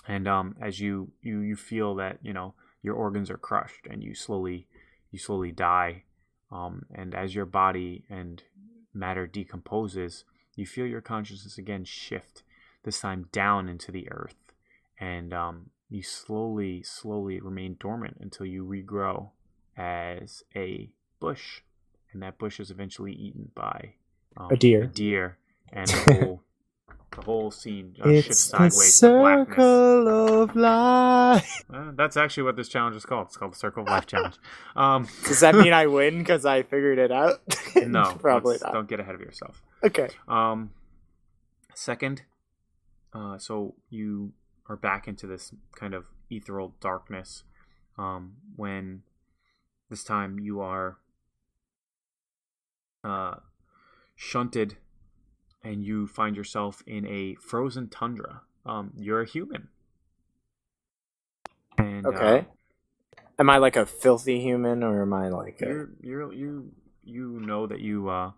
And 0.07 0.27
um, 0.27 0.55
as 0.61 0.79
you 0.79 1.11
you 1.21 1.39
you 1.41 1.55
feel 1.55 1.95
that 1.95 2.19
you 2.21 2.33
know 2.33 2.53
your 2.81 2.95
organs 2.95 3.29
are 3.29 3.37
crushed 3.37 3.87
and 3.89 4.03
you 4.03 4.15
slowly 4.15 4.67
you 5.11 5.19
slowly 5.19 5.51
die, 5.51 6.03
um, 6.51 6.83
and 6.93 7.13
as 7.13 7.35
your 7.35 7.45
body 7.45 8.03
and 8.09 8.43
matter 8.93 9.27
decomposes, 9.27 10.25
you 10.55 10.65
feel 10.65 10.85
your 10.85 11.01
consciousness 11.01 11.57
again 11.57 11.83
shift. 11.85 12.43
This 12.83 12.99
time 12.99 13.29
down 13.31 13.69
into 13.69 13.91
the 13.93 14.11
earth, 14.11 14.51
and 14.99 15.33
um, 15.33 15.69
you 15.93 16.01
slowly 16.01 16.81
slowly 16.81 17.39
remain 17.39 17.77
dormant 17.79 18.17
until 18.19 18.47
you 18.47 18.65
regrow 18.65 19.29
as 19.77 20.43
a 20.55 20.89
bush, 21.19 21.61
and 22.11 22.23
that 22.23 22.39
bush 22.39 22.59
is 22.59 22.71
eventually 22.71 23.13
eaten 23.13 23.51
by 23.53 23.93
um, 24.35 24.49
A 24.51 24.57
deer. 24.57 24.83
A 24.83 24.87
deer, 24.87 25.37
and 25.71 25.87
the 25.87 26.13
whole 26.19 26.41
the 27.15 27.21
whole 27.21 27.51
scene 27.51 27.95
uh, 28.01 28.09
shifts 28.09 28.27
It's 28.29 28.45
the 28.45 28.57
sideways 28.57 28.73
to 28.75 28.91
circle 28.91 30.41
of 30.41 30.55
life. 30.55 31.63
Uh, 31.73 31.91
that's 31.95 32.17
actually 32.17 32.43
what 32.43 32.55
this 32.55 32.67
challenge 32.67 32.95
is 32.95 33.05
called. 33.05 33.27
It's 33.27 33.37
called 33.37 33.53
the 33.53 33.57
Circle 33.57 33.83
of 33.83 33.89
Life 33.89 34.05
Challenge. 34.05 34.35
Um, 34.75 35.07
Does 35.25 35.39
that 35.39 35.55
mean 35.55 35.73
I 35.73 35.87
win 35.87 36.19
because 36.19 36.45
I 36.45 36.61
figured 36.61 36.99
it 36.99 37.11
out? 37.11 37.41
no, 37.75 38.15
probably 38.19 38.57
not. 38.61 38.73
Don't 38.73 38.87
get 38.87 38.99
ahead 38.99 39.15
of 39.15 39.21
yourself. 39.21 39.61
Okay. 39.83 40.09
Um, 40.27 40.71
second, 41.73 42.23
uh, 43.13 43.39
so 43.39 43.73
you 43.89 44.33
are 44.67 44.75
back 44.77 45.07
into 45.07 45.27
this 45.27 45.53
kind 45.75 45.93
of 45.93 46.07
ethereal 46.29 46.73
darkness 46.79 47.43
um, 47.97 48.33
when 48.55 49.03
this 49.89 50.03
time 50.03 50.39
you 50.39 50.61
are 50.61 50.97
uh, 53.03 53.35
shunted 54.15 54.77
and 55.63 55.83
you 55.83 56.07
find 56.07 56.35
yourself 56.35 56.81
in 56.85 57.05
a 57.07 57.35
frozen 57.35 57.87
tundra. 57.87 58.41
Um, 58.65 58.93
you're 58.97 59.21
a 59.21 59.27
human. 59.27 59.69
And, 61.77 62.05
uh, 62.05 62.09
Okay. 62.09 62.47
Am 63.39 63.49
I 63.49 63.57
like 63.57 63.75
a 63.75 63.85
filthy 63.85 64.39
human 64.39 64.83
or 64.83 65.01
am 65.01 65.13
I 65.13 65.27
like 65.29 65.61
a. 65.61 65.65
you're 65.65 65.89
you're 66.01 66.33
you 66.33 66.71
you 67.03 67.39
know 67.41 67.65
that 67.65 67.79
you 67.79 68.07
uh 68.07 68.31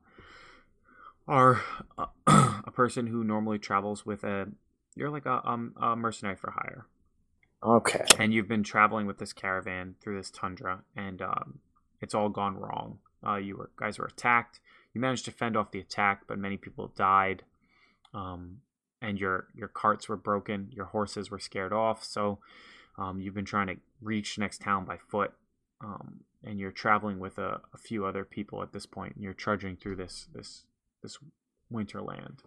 are 1.28 1.62
a, 1.98 2.08
a 2.66 2.72
person 2.72 3.08
who 3.08 3.24
normally 3.24 3.60
travels 3.60 4.06
with 4.06 4.24
a 4.24 4.48
you're 4.96 5.10
like 5.10 5.26
a 5.26 5.48
um 5.48 5.74
a 5.82 5.96
mercenary 5.96 6.36
for 6.36 6.52
hire. 6.52 6.86
Okay. 7.64 8.06
and 8.20 8.34
you've 8.34 8.48
been 8.48 8.64
traveling 8.64 9.08
with 9.08 9.18
this 9.18 9.34
caravan 9.34 9.96
through 10.02 10.18
this 10.18 10.30
tundra 10.30 10.84
and 10.96 11.22
um 11.22 11.60
it's 12.02 12.14
all 12.14 12.30
gone 12.30 12.58
wrong. 12.58 13.00
Uh 13.26 13.36
you 13.36 13.58
were 13.58 13.70
guys 13.78 13.98
were 14.00 14.06
attacked. 14.06 14.60
You 14.94 15.02
managed 15.02 15.26
to 15.26 15.32
fend 15.32 15.58
off 15.58 15.72
the 15.72 15.80
attack 15.80 16.24
but 16.28 16.38
many 16.38 16.58
people 16.58 16.92
died. 16.96 17.44
Um 18.14 18.62
and 19.02 19.20
your 19.20 19.48
your 19.54 19.68
carts 19.68 20.10
were 20.10 20.18
broken. 20.18 20.70
Your 20.72 20.86
horses 20.86 21.30
were 21.30 21.40
scared 21.40 21.74
off. 21.74 22.04
So 22.04 22.40
um, 22.98 23.20
you've 23.20 23.34
been 23.34 23.46
trying 23.46 23.68
to 23.68 23.76
reach 24.02 24.38
next 24.38 24.62
town 24.62 24.86
by 24.86 24.98
foot. 24.98 25.34
Um, 25.82 26.22
and 26.44 26.60
you're 26.60 26.72
traveling 26.72 27.20
with 27.20 27.38
a, 27.38 27.60
a 27.74 27.78
few 27.78 28.06
other 28.06 28.24
people 28.24 28.62
at 28.62 28.72
this 28.72 28.86
point 28.86 29.16
and 29.16 29.24
you're 29.24 29.34
trudging 29.34 29.76
through 29.76 29.98
this 29.98 30.28
this 30.34 30.64
this 31.02 31.18
winterland 31.74 32.40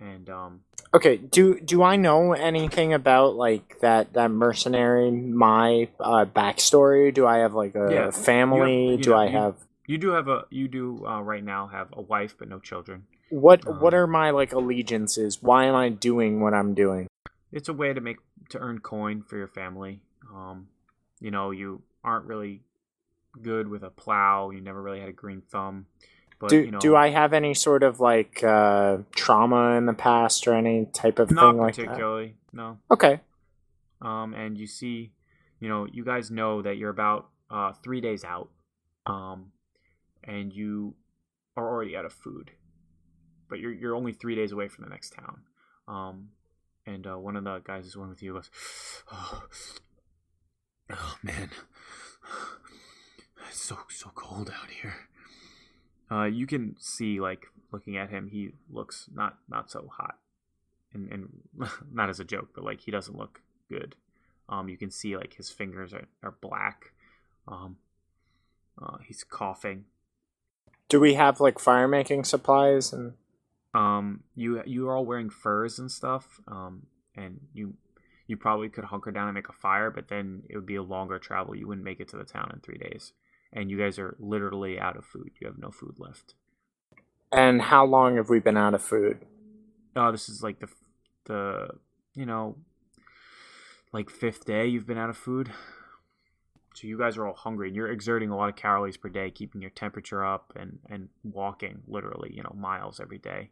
and 0.00 0.28
um 0.30 0.60
Okay. 0.94 1.16
Do 1.18 1.60
do 1.60 1.82
I 1.82 1.96
know 1.96 2.32
anything 2.32 2.94
about 2.94 3.34
like 3.36 3.80
that 3.80 4.12
that 4.14 4.30
mercenary? 4.30 5.10
My 5.10 5.88
uh, 6.00 6.24
backstory. 6.24 7.12
Do 7.12 7.26
I 7.26 7.38
have 7.38 7.52
like 7.54 7.74
a 7.74 7.88
Yeah. 7.92 8.10
family? 8.10 8.84
You- 8.86 8.90
you 8.92 8.96
do 8.98 9.10
know, 9.10 9.16
I 9.16 9.24
you- 9.26 9.32
have 9.38 9.54
you 9.86 9.98
do 9.98 10.10
have 10.10 10.28
a 10.28 10.44
you 10.50 10.68
do 10.68 11.04
uh, 11.06 11.20
right 11.20 11.44
now 11.44 11.66
have 11.66 11.88
a 11.92 12.00
wife 12.02 12.34
but 12.38 12.48
no 12.48 12.58
children 12.58 13.04
what? 13.30 13.66
um, 13.68 13.78
what 13.80 13.94
are 13.94 14.06
my 14.06 14.30
like 14.30 14.52
allegiances? 14.52 15.42
Why 15.42 15.64
am 15.66 15.74
I 15.74 15.88
doing 15.90 16.40
what 16.40 16.54
I'm 16.54 16.74
doing? 16.74 17.08
it's 17.52 17.68
a 17.68 17.72
way 17.72 17.92
to 17.92 18.00
make 18.00 18.18
to 18.50 18.58
earn 18.58 18.78
coin 18.80 19.22
for 19.22 19.36
your 19.36 19.48
family. 19.48 20.00
Um, 20.34 20.68
you 21.20 21.30
know, 21.30 21.50
you 21.52 21.82
aren't 22.04 22.26
really 22.26 22.60
good 23.42 23.68
with 23.68 23.82
a 23.82 23.90
plow. 23.90 24.50
You 24.50 24.60
never 24.60 24.80
really 24.82 25.00
had 25.00 25.08
a 25.08 25.12
green 25.12 25.42
thumb. 25.42 25.86
But 26.38 26.50
do 26.50 26.58
you 26.58 26.70
know, 26.70 26.78
do 26.78 26.94
I 26.94 27.08
have 27.08 27.32
any 27.32 27.54
sort 27.54 27.82
of 27.82 27.98
like 27.98 28.44
uh, 28.44 28.98
trauma 29.14 29.76
in 29.76 29.86
the 29.86 29.94
past 29.94 30.46
or 30.46 30.54
any 30.54 30.86
type 30.86 31.18
of 31.18 31.28
thing 31.28 31.36
like 31.36 31.76
that? 31.76 31.86
particularly. 31.86 32.34
No. 32.52 32.78
Okay. 32.90 33.20
Um, 34.02 34.34
and 34.34 34.58
you 34.58 34.66
see, 34.66 35.12
you 35.60 35.68
know, 35.68 35.86
you 35.90 36.04
guys 36.04 36.30
know 36.30 36.60
that 36.60 36.76
you're 36.76 36.90
about 36.90 37.28
uh, 37.50 37.72
three 37.82 38.02
days 38.02 38.22
out, 38.24 38.50
um, 39.06 39.52
and 40.24 40.52
you 40.52 40.94
are 41.56 41.66
already 41.66 41.96
out 41.96 42.04
of 42.04 42.12
food, 42.12 42.50
but 43.48 43.58
you're 43.58 43.72
you're 43.72 43.94
only 43.94 44.12
three 44.12 44.34
days 44.34 44.52
away 44.52 44.68
from 44.68 44.84
the 44.84 44.90
next 44.90 45.14
town. 45.14 45.40
Um, 45.88 46.28
and 46.86 47.06
uh, 47.06 47.18
one 47.18 47.36
of 47.36 47.44
the 47.44 47.60
guys 47.60 47.84
who's 47.84 47.96
one 47.96 48.10
with 48.10 48.22
you 48.22 48.34
goes, 48.34 48.50
"Oh, 49.10 49.44
oh 50.90 51.16
man, 51.22 51.48
it's 53.48 53.60
so 53.60 53.78
so 53.88 54.10
cold 54.14 54.50
out 54.50 54.70
here." 54.70 55.08
Uh, 56.10 56.24
you 56.24 56.46
can 56.46 56.76
see, 56.78 57.20
like 57.20 57.46
looking 57.72 57.96
at 57.96 58.10
him, 58.10 58.28
he 58.28 58.50
looks 58.70 59.08
not 59.12 59.38
not 59.48 59.70
so 59.70 59.88
hot 59.96 60.18
and, 60.92 61.10
and 61.12 61.68
not 61.92 62.08
as 62.08 62.20
a 62.20 62.24
joke, 62.24 62.50
but 62.54 62.64
like 62.64 62.80
he 62.80 62.90
doesn't 62.90 63.16
look 63.16 63.40
good. 63.68 63.96
Um, 64.48 64.68
you 64.68 64.76
can 64.76 64.90
see 64.90 65.16
like 65.16 65.34
his 65.34 65.50
fingers 65.50 65.92
are, 65.92 66.06
are 66.22 66.34
black. 66.40 66.92
Um, 67.48 67.76
uh, 68.80 68.98
he's 69.04 69.24
coughing. 69.24 69.84
Do 70.88 71.00
we 71.00 71.14
have 71.14 71.40
like 71.40 71.58
fire 71.58 71.88
making 71.88 72.24
supplies 72.24 72.92
and 72.92 73.14
Um, 73.74 74.22
you 74.34 74.62
you 74.64 74.88
are 74.88 74.96
all 74.96 75.04
wearing 75.04 75.30
furs 75.30 75.78
and 75.78 75.90
stuff. 75.90 76.40
Um, 76.46 76.86
and 77.16 77.40
you 77.52 77.74
you 78.26 78.36
probably 78.36 78.68
could 78.68 78.84
hunker 78.84 79.10
down 79.10 79.28
and 79.28 79.34
make 79.34 79.48
a 79.48 79.52
fire, 79.52 79.90
but 79.90 80.08
then 80.08 80.42
it 80.48 80.56
would 80.56 80.66
be 80.66 80.76
a 80.76 80.82
longer 80.82 81.18
travel. 81.18 81.54
You 81.54 81.68
wouldn't 81.68 81.84
make 81.84 82.00
it 82.00 82.08
to 82.08 82.16
the 82.16 82.24
town 82.24 82.50
in 82.52 82.60
three 82.60 82.78
days, 82.78 83.12
and 83.52 83.70
you 83.70 83.78
guys 83.78 83.98
are 83.98 84.16
literally 84.18 84.78
out 84.78 84.96
of 84.96 85.04
food. 85.04 85.30
You 85.40 85.46
have 85.46 85.58
no 85.58 85.70
food 85.70 85.96
left. 85.98 86.34
and 87.32 87.60
how 87.62 87.84
long 87.84 88.16
have 88.16 88.28
we 88.28 88.38
been 88.40 88.56
out 88.56 88.74
of 88.74 88.82
food? 88.82 89.18
Oh, 89.96 90.12
this 90.12 90.28
is 90.28 90.42
like 90.42 90.60
the 90.60 90.68
the 91.26 91.68
you 92.14 92.26
know 92.26 92.56
like 93.92 94.10
fifth 94.10 94.44
day 94.44 94.66
you've 94.66 94.86
been 94.86 94.98
out 94.98 95.10
of 95.10 95.16
food. 95.16 95.50
So 96.74 96.86
you 96.86 96.98
guys 96.98 97.16
are 97.16 97.26
all 97.26 97.34
hungry 97.34 97.68
and 97.68 97.76
you're 97.76 97.90
exerting 97.90 98.30
a 98.30 98.36
lot 98.36 98.50
of 98.50 98.56
calories 98.56 98.98
per 98.98 99.08
day, 99.08 99.30
keeping 99.30 99.62
your 99.62 99.70
temperature 99.70 100.24
up 100.24 100.52
and 100.56 100.78
and 100.90 101.08
walking 101.24 101.82
literally, 101.88 102.32
you 102.34 102.42
know, 102.42 102.54
miles 102.54 103.00
every 103.00 103.18
day. 103.18 103.50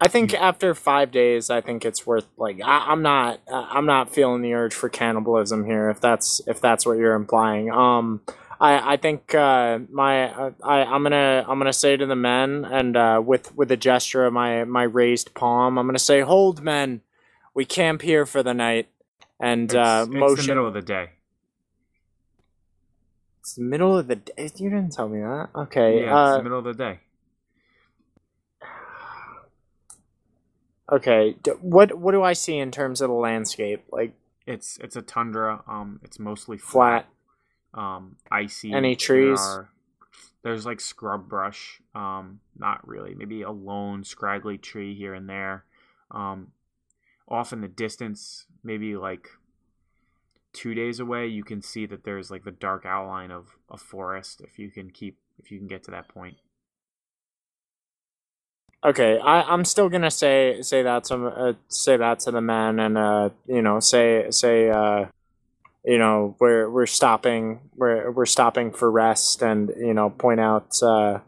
I 0.00 0.08
think 0.08 0.34
after 0.34 0.74
five 0.74 1.10
days, 1.12 1.48
I 1.50 1.60
think 1.60 1.84
it's 1.84 2.06
worth 2.06 2.26
like 2.36 2.60
I, 2.64 2.86
I'm 2.90 3.02
not 3.02 3.40
uh, 3.48 3.66
I'm 3.70 3.86
not 3.86 4.12
feeling 4.12 4.42
the 4.42 4.54
urge 4.54 4.74
for 4.74 4.88
cannibalism 4.88 5.64
here. 5.66 5.90
If 5.90 6.00
that's 6.00 6.40
if 6.46 6.60
that's 6.60 6.86
what 6.86 6.98
you're 6.98 7.14
implying, 7.14 7.70
um, 7.70 8.22
I 8.60 8.94
I 8.94 8.96
think 8.96 9.34
uh, 9.34 9.80
my 9.90 10.32
uh, 10.32 10.50
I 10.62 10.84
I'm 10.84 11.02
gonna 11.02 11.44
I'm 11.46 11.58
gonna 11.58 11.72
say 11.72 11.96
to 11.96 12.06
the 12.06 12.16
men 12.16 12.64
and 12.64 12.96
uh, 12.96 13.22
with 13.24 13.54
with 13.56 13.70
a 13.70 13.76
gesture 13.76 14.24
of 14.24 14.32
my 14.32 14.64
my 14.64 14.82
raised 14.84 15.34
palm, 15.34 15.78
I'm 15.78 15.86
gonna 15.86 15.98
say, 15.98 16.20
"Hold, 16.20 16.62
men, 16.62 17.02
we 17.54 17.64
camp 17.64 18.02
here 18.02 18.26
for 18.26 18.42
the 18.42 18.54
night." 18.54 18.88
And 19.38 19.64
It's, 19.64 19.74
uh, 19.74 20.00
it's 20.02 20.10
the 20.10 20.18
motion 20.18 20.46
middle 20.46 20.66
of 20.66 20.74
the 20.74 20.82
day. 20.82 21.10
It's 23.40 23.54
the 23.54 23.62
middle 23.62 23.96
of 23.98 24.08
the 24.08 24.16
day. 24.16 24.50
You 24.56 24.70
didn't 24.70 24.92
tell 24.92 25.08
me 25.08 25.20
that. 25.20 25.50
Okay. 25.54 26.00
yeah, 26.00 26.10
it's 26.10 26.12
uh, 26.34 26.36
the 26.38 26.42
middle 26.42 26.58
of 26.58 26.64
the 26.64 26.74
day. 26.74 27.00
okay. 30.90 31.36
D- 31.42 31.52
what 31.60 31.94
what 31.98 32.12
do 32.12 32.22
I 32.22 32.32
see 32.32 32.56
in 32.56 32.70
terms 32.70 33.00
of 33.00 33.08
the 33.08 33.14
landscape? 33.14 33.84
Like 33.92 34.14
It's 34.46 34.78
it's 34.78 34.96
a 34.96 35.02
tundra. 35.02 35.62
Um, 35.68 36.00
it's 36.02 36.18
mostly 36.18 36.56
flat. 36.56 37.06
Um, 37.76 38.16
icy. 38.30 38.72
Any 38.72 38.96
trees? 38.96 39.38
are- 39.38 39.68
there's 40.42 40.64
like 40.64 40.80
scrub 40.80 41.28
brush. 41.28 41.80
Um, 41.92 42.38
not 42.56 42.86
really. 42.86 43.14
Maybe 43.16 43.42
a 43.42 43.50
lone 43.50 44.04
scraggly 44.04 44.58
tree 44.58 44.94
here 44.94 45.12
and 45.12 45.28
there. 45.28 45.64
Um, 46.12 46.52
off 47.28 47.52
in 47.52 47.62
the 47.62 47.68
distance, 47.68 48.46
maybe 48.62 48.96
like 48.96 49.28
two 50.52 50.72
days 50.72 51.00
away, 51.00 51.26
you 51.26 51.42
can 51.42 51.62
see 51.62 51.84
that 51.86 52.04
there's 52.04 52.30
like 52.30 52.44
the 52.44 52.52
dark 52.52 52.86
outline 52.86 53.32
of 53.32 53.56
a 53.68 53.76
forest. 53.76 54.40
If 54.40 54.56
you 54.56 54.70
can 54.70 54.90
keep, 54.90 55.18
if 55.42 55.50
you 55.50 55.58
can 55.58 55.66
get 55.66 55.82
to 55.84 55.90
that 55.90 56.06
point. 56.08 56.36
Okay, 58.84 59.18
I, 59.18 59.42
I'm 59.42 59.64
still 59.64 59.88
gonna 59.88 60.12
say 60.12 60.62
say 60.62 60.84
that 60.84 61.04
to 61.04 61.26
uh, 61.26 61.52
say 61.66 61.96
that 61.96 62.20
to 62.20 62.30
the 62.30 62.40
men, 62.40 62.78
and 62.78 62.96
uh, 62.96 63.30
you 63.48 63.62
know, 63.62 63.80
say 63.80 64.30
say 64.30 64.70
uh, 64.70 65.06
you 65.86 65.98
know, 65.98 66.34
we're 66.40 66.68
we're 66.68 66.86
stopping 66.86 67.60
we're 67.76 68.10
we're 68.10 68.26
stopping 68.26 68.72
for 68.72 68.90
rest, 68.90 69.40
and 69.40 69.70
you 69.78 69.94
know, 69.94 70.10
point 70.10 70.40
out 70.40 70.82
uh, 70.82 71.20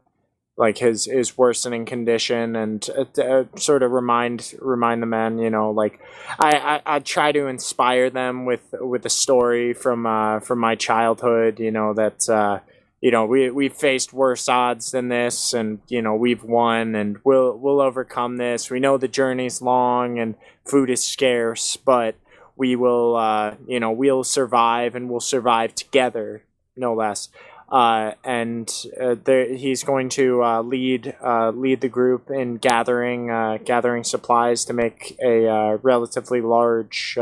like 0.56 0.78
his 0.78 1.04
his 1.04 1.38
worsening 1.38 1.84
condition, 1.84 2.56
and 2.56 2.90
uh, 2.98 3.22
uh, 3.22 3.44
sort 3.56 3.84
of 3.84 3.92
remind 3.92 4.54
remind 4.60 5.00
the 5.00 5.06
men, 5.06 5.38
you 5.38 5.48
know, 5.48 5.70
like 5.70 6.00
I, 6.40 6.56
I 6.56 6.96
I 6.96 6.98
try 6.98 7.30
to 7.30 7.46
inspire 7.46 8.10
them 8.10 8.44
with 8.46 8.74
with 8.80 9.06
a 9.06 9.10
story 9.10 9.74
from 9.74 10.06
uh 10.06 10.40
from 10.40 10.58
my 10.58 10.74
childhood, 10.74 11.60
you 11.60 11.70
know, 11.70 11.94
that 11.94 12.28
uh 12.28 12.58
you 13.00 13.12
know 13.12 13.26
we 13.26 13.50
we've 13.50 13.72
faced 13.72 14.12
worse 14.12 14.48
odds 14.48 14.90
than 14.90 15.06
this 15.06 15.52
and 15.52 15.78
you 15.86 16.02
know 16.02 16.16
we've 16.16 16.42
won 16.42 16.96
and 16.96 17.18
we'll 17.22 17.56
we'll 17.56 17.80
overcome 17.80 18.38
this. 18.38 18.72
We 18.72 18.80
know 18.80 18.98
the 18.98 19.06
journey's 19.06 19.62
long 19.62 20.18
and 20.18 20.34
food 20.64 20.90
is 20.90 21.04
scarce 21.04 21.76
but 21.76 22.16
we 22.58 22.76
will 22.76 23.16
uh 23.16 23.54
you 23.66 23.80
know 23.80 23.90
we'll 23.90 24.24
survive 24.24 24.94
and 24.94 25.08
we'll 25.08 25.20
survive 25.20 25.74
together 25.74 26.42
no 26.76 26.94
less. 26.94 27.28
Uh 27.70 28.12
and 28.24 28.72
uh, 29.00 29.14
there, 29.24 29.54
he's 29.54 29.84
going 29.84 30.08
to 30.10 30.42
uh, 30.42 30.62
lead 30.62 31.14
uh, 31.22 31.50
lead 31.50 31.80
the 31.80 31.88
group 31.88 32.30
in 32.30 32.56
gathering 32.56 33.30
uh, 33.30 33.58
gathering 33.64 34.04
supplies 34.04 34.64
to 34.64 34.72
make 34.72 35.16
a 35.22 35.78
relatively 35.82 36.40
large 36.40 37.16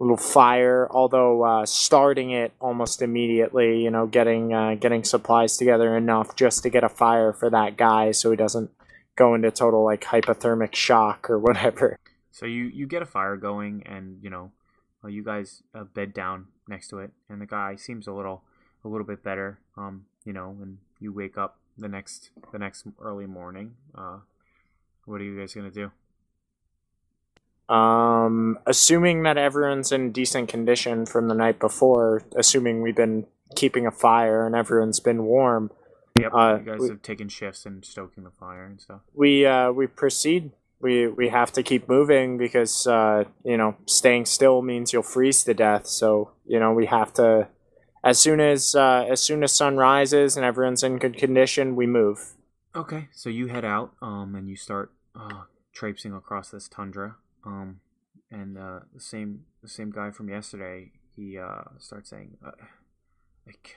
little 0.00 0.16
fire 0.16 0.86
although 0.90 1.64
starting 1.64 2.30
it 2.30 2.52
almost 2.60 3.02
immediately 3.02 3.82
you 3.82 3.90
know 3.90 4.06
getting 4.06 4.50
getting 4.78 5.02
supplies 5.02 5.56
together 5.56 5.96
enough 5.96 6.36
just 6.36 6.62
to 6.62 6.70
get 6.70 6.84
a 6.84 6.88
fire 6.88 7.32
for 7.32 7.50
that 7.50 7.76
guy 7.76 8.12
so 8.12 8.30
he 8.30 8.36
doesn't 8.36 8.70
go 9.16 9.34
into 9.34 9.50
total 9.50 9.82
like 9.82 10.04
hypothermic 10.04 10.74
shock 10.74 11.28
or 11.28 11.38
whatever 11.46 11.98
So 12.30 12.46
you 12.46 12.64
you 12.64 12.86
get 12.86 13.02
a 13.02 13.06
fire 13.06 13.36
going, 13.36 13.82
and 13.86 14.18
you 14.22 14.30
know, 14.30 14.52
uh, 15.04 15.08
you 15.08 15.24
guys 15.24 15.62
uh, 15.74 15.84
bed 15.84 16.12
down 16.14 16.46
next 16.68 16.88
to 16.88 16.98
it, 16.98 17.10
and 17.28 17.40
the 17.40 17.46
guy 17.46 17.76
seems 17.76 18.06
a 18.06 18.12
little 18.12 18.42
a 18.84 18.88
little 18.88 19.06
bit 19.06 19.22
better. 19.22 19.58
Um, 19.76 20.04
you 20.24 20.32
know, 20.32 20.56
and 20.62 20.78
you 21.00 21.12
wake 21.12 21.36
up 21.38 21.58
the 21.76 21.88
next 21.88 22.30
the 22.52 22.58
next 22.58 22.86
early 23.00 23.26
morning. 23.26 23.74
Uh, 23.94 24.18
what 25.06 25.20
are 25.20 25.24
you 25.24 25.38
guys 25.38 25.54
gonna 25.54 25.70
do? 25.70 25.90
um 27.68 28.58
assuming 28.66 29.24
that 29.24 29.36
everyone's 29.36 29.92
in 29.92 30.10
decent 30.10 30.48
condition 30.48 31.04
from 31.04 31.28
the 31.28 31.34
night 31.34 31.58
before 31.60 32.22
assuming 32.34 32.80
we've 32.80 32.96
been 32.96 33.26
keeping 33.56 33.86
a 33.86 33.90
fire 33.90 34.46
and 34.46 34.54
everyone's 34.56 35.00
been 35.00 35.24
warm 35.24 35.70
Yep, 36.18 36.32
Uh, 36.34 36.58
you 36.60 36.64
guys 36.64 36.80
we- 36.80 36.88
have 36.88 37.02
taken 37.02 37.28
shifts 37.28 37.64
and 37.66 37.84
stoking 37.84 38.24
the 38.24 38.30
fire 38.30 38.64
and 38.64 38.80
stuff. 38.80 39.02
we 39.12 39.44
uh 39.44 39.70
we 39.70 39.86
proceed 39.86 40.52
we 40.80 41.08
we 41.08 41.28
have 41.28 41.52
to 41.52 41.62
keep 41.62 41.88
moving 41.88 42.38
because 42.38 42.86
uh 42.86 43.24
you 43.44 43.56
know 43.56 43.76
staying 43.86 44.24
still 44.26 44.62
means 44.62 44.92
you'll 44.92 45.02
freeze 45.02 45.42
to 45.44 45.54
death 45.54 45.86
so 45.86 46.32
you 46.46 46.58
know 46.58 46.72
we 46.72 46.86
have 46.86 47.12
to 47.12 47.48
as 48.04 48.18
soon 48.18 48.40
as 48.40 48.74
uh 48.74 49.04
as 49.10 49.20
soon 49.20 49.42
as 49.42 49.52
sun 49.52 49.76
rises 49.76 50.36
and 50.36 50.44
everyone's 50.44 50.82
in 50.82 50.98
good 50.98 51.16
condition 51.16 51.74
we 51.74 51.86
move 51.86 52.34
Okay, 52.76 53.08
so 53.12 53.30
you 53.30 53.48
head 53.48 53.64
out, 53.64 53.94
um, 54.02 54.34
and 54.34 54.48
you 54.48 54.54
start 54.54 54.92
uh, 55.18 55.44
traipsing 55.74 56.12
across 56.12 56.50
this 56.50 56.68
tundra, 56.68 57.16
um, 57.44 57.80
and 58.30 58.58
uh, 58.58 58.80
the 58.94 59.00
same 59.00 59.46
the 59.62 59.68
same 59.68 59.90
guy 59.90 60.10
from 60.10 60.28
yesterday. 60.28 60.92
He 61.16 61.38
uh, 61.38 61.62
starts 61.78 62.10
saying, 62.10 62.36
uh, 62.46 62.52
"Like, 63.46 63.74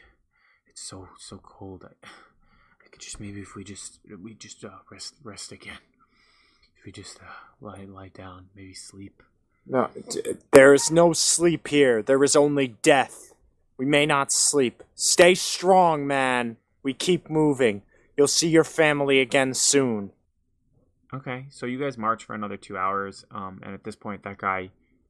it's 0.67 0.83
so 0.83 1.07
so 1.17 1.39
cold. 1.41 1.83
I, 1.83 1.93
I 2.05 2.89
could 2.91 3.01
just 3.01 3.19
maybe 3.19 3.41
if 3.41 3.55
we 3.55 3.63
just 3.63 3.99
we 4.21 4.35
just 4.35 4.63
rest 4.91 5.15
rest 5.23 5.51
again. 5.51 5.79
If 6.81 6.85
we 6.85 6.91
just 6.91 7.19
uh, 7.19 7.25
lie 7.61 7.85
lie 7.85 8.09
down, 8.09 8.47
maybe 8.55 8.73
sleep." 8.73 9.23
no 9.65 9.89
d- 10.09 10.21
there 10.51 10.73
is 10.73 10.89
no 10.89 11.13
sleep 11.13 11.67
here 11.67 12.01
there 12.01 12.23
is 12.23 12.35
only 12.35 12.69
death 12.81 13.33
we 13.77 13.85
may 13.85 14.07
not 14.07 14.31
sleep 14.31 14.81
stay 14.95 15.35
strong 15.35 16.07
man 16.07 16.57
we 16.81 16.93
keep 16.95 17.29
moving 17.29 17.83
you'll 18.17 18.27
see 18.27 18.49
your 18.49 18.63
family 18.63 19.19
again 19.19 19.53
soon 19.53 20.11
Okay, 21.13 21.45
so 21.49 21.65
you 21.65 21.77
guys 21.77 21.97
march 21.97 22.23
for 22.23 22.33
another 22.33 22.55
two 22.55 22.77
hours, 22.77 23.25
um, 23.31 23.59
and 23.63 23.73
at 23.73 23.83
this 23.83 23.97
point, 23.97 24.23
that 24.23 24.37
guy, 24.37 24.69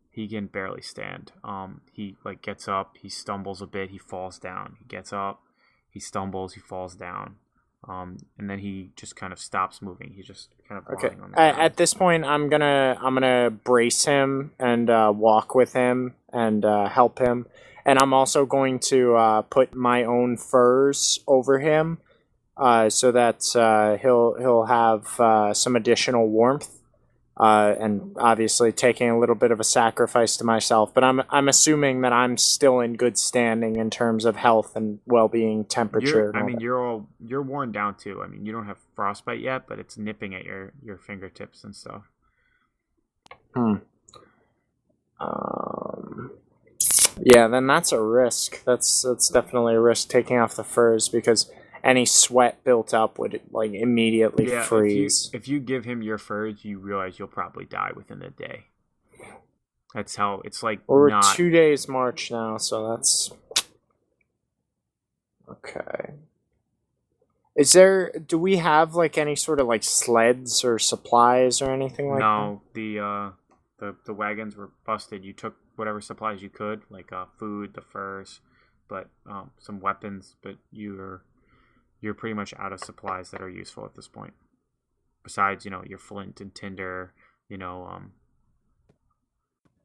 he 0.10 0.28
can 0.28 0.48
barely 0.48 0.82
stand. 0.82 1.32
Um, 1.44 1.82
he 1.92 2.16
like 2.26 2.42
gets 2.42 2.68
up, 2.68 2.98
he 3.00 3.08
stumbles 3.08 3.62
a 3.62 3.68
bit, 3.68 3.92
he 3.92 4.00
falls 4.00 4.40
down. 4.40 4.78
He 4.80 4.86
gets 4.86 5.14
up, 5.14 5.44
he 5.92 6.00
stumbles, 6.00 6.54
he 6.56 6.60
falls 6.60 6.96
down, 6.96 7.36
um, 7.88 8.18
and 8.36 8.50
then 8.50 8.58
he 8.58 8.90
just 8.96 9.16
kind 9.16 9.32
of 9.32 9.38
stops 9.38 9.80
moving. 9.80 10.14
He 10.16 10.24
just 10.24 10.56
kind 10.72 10.84
of 10.88 10.94
Okay. 10.94 11.08
lying 11.10 11.22
on 11.22 11.32
the 11.32 11.38
At, 11.40 11.60
at 11.60 11.78
this 11.78 11.94
point, 11.94 12.26
I'm 12.26 12.50
gonna 12.50 12.98
I'm 13.02 13.14
gonna 13.14 13.50
brace 13.50 14.06
him 14.06 14.52
and 14.60 14.90
uh, 14.90 15.12
walk 15.16 15.56
with 15.56 15.74
him 15.74 16.16
and 16.32 16.64
uh, 16.64 16.88
help 16.90 17.20
him, 17.20 17.48
and 17.86 18.00
I'm 18.00 18.14
also 18.14 18.46
going 18.46 18.80
to 18.92 19.16
uh, 19.16 19.42
put 19.44 19.74
my 19.76 20.04
own 20.04 20.38
furs 20.38 21.20
over 21.28 21.60
him, 21.60 22.00
uh, 22.58 22.90
so 22.90 23.12
that 23.12 23.56
uh, 23.56 23.98
he'll 23.98 24.36
he'll 24.40 24.66
have 24.66 25.20
uh, 25.20 25.54
some 25.54 25.76
additional 25.76 26.28
warmth. 26.30 26.81
Uh, 27.42 27.76
and 27.80 28.16
obviously 28.20 28.72
taking 28.72 29.10
a 29.10 29.18
little 29.18 29.34
bit 29.34 29.50
of 29.50 29.60
a 29.60 29.64
sacrifice 29.64 30.38
to 30.38 30.44
myself, 30.44 30.94
but 30.94 31.04
I'm 31.04 31.24
I'm 31.32 31.50
assuming 31.50 32.02
that 32.02 32.14
I'm 32.14 32.38
still 32.38 32.80
in 32.82 32.94
good 32.94 33.18
standing 33.18 33.78
in 33.78 33.90
terms 33.90 34.26
of 34.26 34.36
health 34.36 34.76
and 34.76 35.00
well-being, 35.08 35.66
temperature. 35.66 36.32
I 36.36 36.44
mean, 36.44 36.58
that. 36.58 36.62
you're 36.62 36.80
all 36.80 37.08
you're 37.20 37.42
worn 37.42 37.72
down 37.72 37.96
too. 37.96 38.22
I 38.22 38.28
mean, 38.28 38.46
you 38.46 38.52
don't 38.52 38.68
have 38.68 38.78
frostbite 38.96 39.40
yet, 39.40 39.64
but 39.68 39.80
it's 39.80 39.98
nipping 39.98 40.36
at 40.36 40.46
your 40.46 40.74
your 40.84 41.00
fingertips 41.00 41.64
and 41.64 41.76
stuff. 41.76 42.04
Hmm. 43.56 43.78
Um, 45.20 46.32
yeah, 47.20 47.48
then 47.48 47.66
that's 47.66 47.92
a 47.92 48.00
risk. 48.00 48.64
That's 48.66 49.02
that's 49.02 49.30
definitely 49.30 49.74
a 49.74 49.82
risk 49.82 50.10
taking 50.10 50.38
off 50.38 50.56
the 50.56 50.64
furs 50.64 51.10
because 51.10 51.52
any 51.84 52.06
sweat 52.06 52.64
built 52.64 52.94
up 52.94 53.18
would 53.18 53.42
like 53.52 53.74
immediately 53.74 54.50
Yeah, 54.50 54.64
freeze. 54.64 55.30
If 55.34 55.34
you, 55.34 55.40
if 55.40 55.48
you 55.48 55.60
give 55.60 55.86
him 55.86 56.02
your 56.02 56.18
furs, 56.18 56.64
you 56.64 56.80
realize 56.80 57.20
you'll 57.20 57.28
probably 57.28 57.66
die 57.66 57.92
within 57.96 58.22
a 58.22 58.30
day. 58.30 58.66
That's 59.94 60.16
how 60.16 60.42
it's 60.46 60.64
like. 60.64 60.80
well, 60.88 61.00
we're 61.00 61.10
not, 61.10 61.36
two 61.36 61.50
days 61.50 61.88
march 61.88 62.32
now, 62.32 62.58
so 62.58 62.90
that's 62.90 63.32
okay. 65.50 66.14
Is 67.56 67.74
there? 67.74 68.12
Do 68.12 68.38
we 68.38 68.58
have 68.58 68.96
like 68.96 69.18
any 69.18 69.36
sort 69.36 69.60
of 69.60 69.68
like 69.68 69.84
sleds 69.84 70.64
or 70.64 70.80
supplies 70.80 71.62
or 71.62 71.72
anything 71.72 72.10
like 72.10 72.20
that? 72.20 72.26
no, 72.26 72.62
the 72.74 73.00
uh, 73.00 73.30
the 73.80 73.96
the 74.06 74.14
wagons 74.14 74.56
were 74.56 74.72
busted. 74.86 75.26
You 75.26 75.34
took 75.34 75.58
whatever 75.76 76.00
supplies 76.00 76.42
you 76.42 76.50
could, 76.50 76.84
like 76.90 77.12
uh, 77.12 77.26
food, 77.38 77.74
the 77.74 77.82
furs, 77.82 78.40
but 78.88 79.10
um, 79.30 79.52
some 79.60 79.82
weapons. 79.82 80.36
But 80.42 80.56
you're 80.72 81.24
you're 82.02 82.14
pretty 82.14 82.34
much 82.34 82.54
out 82.60 82.74
of 82.74 82.80
supplies 82.80 83.32
that 83.32 83.42
are 83.42 83.50
useful 83.50 83.86
at 83.86 83.96
this 83.96 84.08
point. 84.08 84.34
Besides, 85.24 85.66
you 85.66 85.72
know, 85.72 85.84
your 85.88 86.00
flint 86.00 86.42
and 86.42 86.54
tinder. 86.54 87.14
You 87.48 87.58
know, 87.58 87.86
um, 87.86 88.14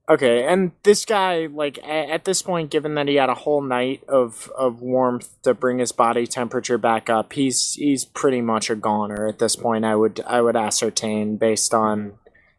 Okay, 0.09 0.45
and 0.47 0.71
this 0.85 1.05
guy, 1.05 1.47
like 1.47 1.79
at 1.85 2.25
this 2.25 2.41
point, 2.41 2.71
given 2.71 2.95
that 2.95 3.09
he 3.09 3.17
had 3.17 3.29
a 3.29 3.35
whole 3.35 3.61
night 3.61 4.05
of 4.09 4.49
of 4.57 4.81
warmth 4.81 5.35
to 5.43 5.53
bring 5.53 5.79
his 5.81 5.91
body 5.91 6.29
temperature 6.29 6.79
back 6.79 7.11
up, 7.11 7.33
he's 7.33 7.73
he's 7.75 8.05
pretty 8.05 8.41
much 8.41 8.71
a 8.71 8.77
goner 8.77 9.27
at 9.27 9.41
this 9.41 9.57
point. 9.57 9.85
I 9.85 9.97
would 9.97 10.21
I 10.25 10.41
would 10.43 10.55
ascertain 10.55 11.39
based 11.39 11.75
on, 11.75 12.13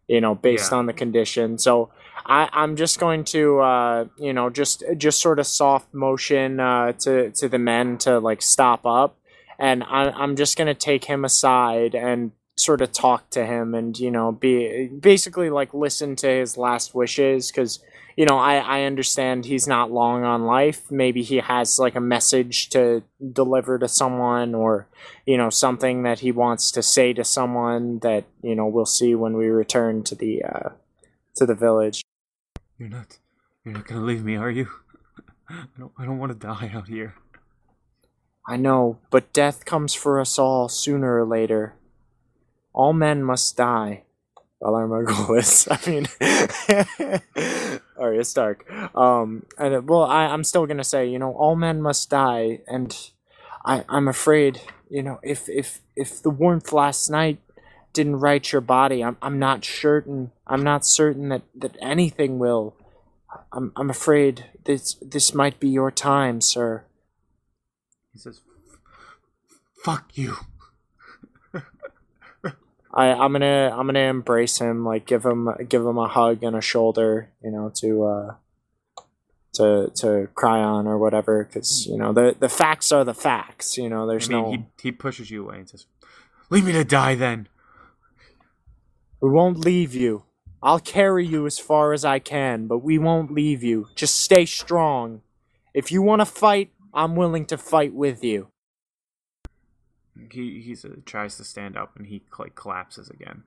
you 0.09 0.19
know, 0.19 0.35
based 0.35 0.73
Yeah. 0.73 0.77
on 0.79 0.87
the 0.87 0.93
condition. 0.93 1.57
So 1.57 1.89
I 2.25 2.49
I'm 2.51 2.75
just 2.75 2.99
going 2.99 3.23
to 3.25 3.59
uh 3.61 4.05
you 4.17 4.33
know 4.33 4.49
just 4.49 4.83
just 4.97 5.21
sort 5.21 5.39
of 5.39 5.47
soft 5.47 5.93
motion 5.93 6.59
uh 6.59 6.91
to 7.03 7.31
to 7.31 7.47
the 7.47 7.59
men 7.59 7.97
to 7.99 8.19
like 8.19 8.41
stop 8.41 8.85
up, 8.85 9.17
and 9.59 9.83
I 9.83 10.09
I'm 10.11 10.35
just 10.35 10.57
gonna 10.57 10.73
take 10.73 11.05
him 11.05 11.25
aside 11.25 11.95
and 11.95 12.31
sort 12.55 12.81
of 12.81 12.91
talk 12.91 13.29
to 13.29 13.45
him 13.45 13.75
and 13.75 13.97
you 13.99 14.09
know 14.09 14.31
be 14.31 14.87
basically 14.87 15.49
like 15.49 15.73
listen 15.73 16.15
to 16.17 16.27
his 16.27 16.57
last 16.57 16.95
wishes 16.95 17.51
because 17.51 17.79
you 18.17 18.25
know, 18.25 18.39
I 18.39 18.55
I 18.55 18.81
understand 18.81 19.45
he's 19.45 19.67
not 19.67 19.91
long 19.91 20.23
on 20.23 20.45
life. 20.45 20.91
Maybe 20.91 21.21
he 21.21 21.37
has 21.37 21.77
like 21.77 21.95
a 21.95 22.01
message 22.01 22.69
to 22.69 23.03
deliver 23.31 23.77
to 23.77 23.87
someone, 23.87 24.55
or 24.55 24.87
you 25.27 25.37
know, 25.37 25.51
something 25.51 26.01
that 26.01 26.19
he 26.19 26.31
wants 26.31 26.71
to 26.71 26.81
say 26.81 27.13
to 27.13 27.23
someone 27.23 27.99
that 27.99 28.25
you 28.41 28.55
know 28.55 28.65
we'll 28.65 28.87
see 28.87 29.13
when 29.13 29.37
we 29.37 29.45
return 29.47 30.03
to 30.05 30.15
the 30.15 30.43
uh, 30.43 30.69
to 31.35 31.45
the 31.45 31.53
village. 31.53 32.01
You're 32.79 32.89
not. 32.89 33.19
You're 33.63 33.75
not 33.75 33.85
gonna 33.85 34.01
leave 34.01 34.23
me, 34.23 34.35
are 34.35 34.49
you? 34.49 34.67
I 35.49 35.65
don't. 35.77 35.91
I 35.99 36.05
don't 36.05 36.17
want 36.17 36.31
to 36.31 36.47
die 36.47 36.71
out 36.73 36.87
here. 36.87 37.13
I 38.47 38.55
know, 38.55 38.97
but 39.09 39.33
death 39.33 39.65
comes 39.65 39.93
for 39.93 40.21
us 40.21 40.39
all 40.39 40.69
sooner 40.69 41.19
or 41.19 41.25
later. 41.25 41.75
All 42.73 42.93
men 42.93 43.21
must 43.21 43.57
die. 43.57 44.03
Valar. 44.61 44.87
I 45.69 45.89
mean, 45.89 47.71
Arya 47.99 48.23
Stark. 48.23 48.71
Um, 48.95 49.45
and 49.57 49.75
uh, 49.75 49.81
well, 49.83 50.03
I, 50.03 50.27
I'm 50.27 50.43
still 50.43 50.65
gonna 50.65 50.83
say, 50.83 51.07
you 51.07 51.19
know, 51.19 51.33
all 51.33 51.55
men 51.55 51.81
must 51.81 52.09
die, 52.09 52.61
and 52.67 52.95
I, 53.65 53.83
I'm 53.89 54.07
afraid, 54.07 54.61
you 54.89 55.03
know, 55.03 55.19
if 55.21 55.47
if 55.49 55.81
if 55.95 56.21
the 56.23 56.29
warmth 56.29 56.71
last 56.71 57.09
night 57.09 57.39
didn't 57.93 58.17
right 58.17 58.51
your 58.51 58.61
body, 58.61 59.03
I'm 59.03 59.17
I'm 59.21 59.37
not 59.39 59.65
certain. 59.65 60.31
I'm 60.47 60.63
not 60.63 60.85
certain 60.85 61.29
that 61.29 61.43
that 61.53 61.77
anything 61.81 62.39
will. 62.39 62.75
I'm 63.51 63.71
I'm 63.75 63.89
afraid 63.89 64.45
this 64.65 64.95
this 65.01 65.33
might 65.33 65.59
be 65.59 65.67
your 65.67 65.91
time, 65.91 66.41
sir. 66.41 66.83
He 68.17 68.21
says, 68.21 68.41
"Fuck 69.83 70.17
you." 70.17 70.37
I, 72.91 73.11
I'm 73.11 73.31
gonna 73.31 73.71
I'm 73.71 73.85
gonna 73.85 73.99
embrace 73.99 74.57
him, 74.57 74.83
like 74.83 75.05
give 75.05 75.23
him 75.23 75.49
give 75.69 75.85
him 75.85 75.99
a 75.99 76.07
hug 76.07 76.41
and 76.41 76.55
a 76.55 76.61
shoulder, 76.61 77.29
you 77.43 77.51
know, 77.51 77.71
to 77.75 78.03
uh, 78.05 78.35
to 79.53 79.91
to 79.97 80.29
cry 80.33 80.59
on 80.59 80.87
or 80.87 80.97
whatever, 80.97 81.43
because 81.43 81.85
you 81.85 81.95
know 81.95 82.11
the 82.11 82.35
the 82.39 82.49
facts 82.49 82.91
are 82.91 83.03
the 83.03 83.13
facts. 83.13 83.77
You 83.77 83.87
know, 83.87 84.07
there's 84.07 84.29
I 84.29 84.33
mean, 84.33 84.43
no 84.43 84.51
he 84.51 84.65
he 84.81 84.91
pushes 84.91 85.29
you 85.29 85.43
away 85.43 85.57
and 85.59 85.69
says, 85.69 85.85
"Leave 86.49 86.65
me 86.65 86.71
to 86.71 86.83
die 86.83 87.13
then." 87.13 87.47
we 89.21 89.29
won't 89.29 89.59
leave 89.59 89.93
you. 89.93 90.23
I'll 90.61 90.79
carry 90.79 91.25
you 91.25 91.45
as 91.45 91.59
far 91.59 91.93
as 91.93 92.03
I 92.03 92.19
can, 92.19 92.67
but 92.67 92.79
we 92.79 92.97
won't 92.97 93.31
leave 93.31 93.63
you. 93.63 93.87
Just 93.95 94.19
stay 94.19 94.45
strong. 94.45 95.21
If 95.73 95.91
you 95.91 96.01
want 96.01 96.21
to 96.21 96.25
fight, 96.25 96.71
I'm 96.97 97.15
willing 97.15 97.45
to 97.45 97.57
fight 97.59 97.93
with 97.93 98.23
you. 98.23 98.47
He 100.31 100.61
he 100.61 100.73
uh, 100.73 100.95
tries 101.05 101.37
to 101.37 101.43
stand 101.43 101.77
up 101.77 101.95
and 101.95 102.07
he 102.07 102.23
like 102.39 102.55
collapses 102.55 103.07
again. 103.09 103.43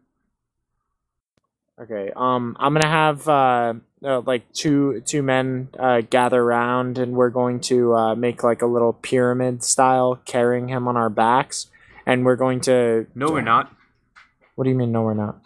Okay. 1.80 2.12
Um, 2.14 2.56
I'm 2.60 2.72
gonna 2.72 2.86
have 2.86 3.28
uh, 3.28 3.74
uh 4.04 4.20
like 4.20 4.52
two 4.52 5.02
two 5.04 5.22
men 5.24 5.68
uh 5.76 6.02
gather 6.02 6.40
around, 6.40 6.96
and 6.96 7.14
we're 7.14 7.30
going 7.30 7.58
to 7.62 7.92
uh 7.94 8.14
make 8.14 8.44
like 8.44 8.62
a 8.62 8.66
little 8.66 8.92
pyramid 8.92 9.64
style, 9.64 10.20
carrying 10.24 10.68
him 10.68 10.86
on 10.86 10.96
our 10.96 11.10
backs, 11.10 11.66
and 12.06 12.24
we're 12.24 12.36
going 12.36 12.60
to. 12.62 13.08
No, 13.16 13.32
we're 13.32 13.40
not. 13.40 13.74
What 14.54 14.64
do 14.64 14.70
you 14.70 14.76
mean? 14.76 14.92
No, 14.92 15.02
we're 15.02 15.14
not. 15.14 15.42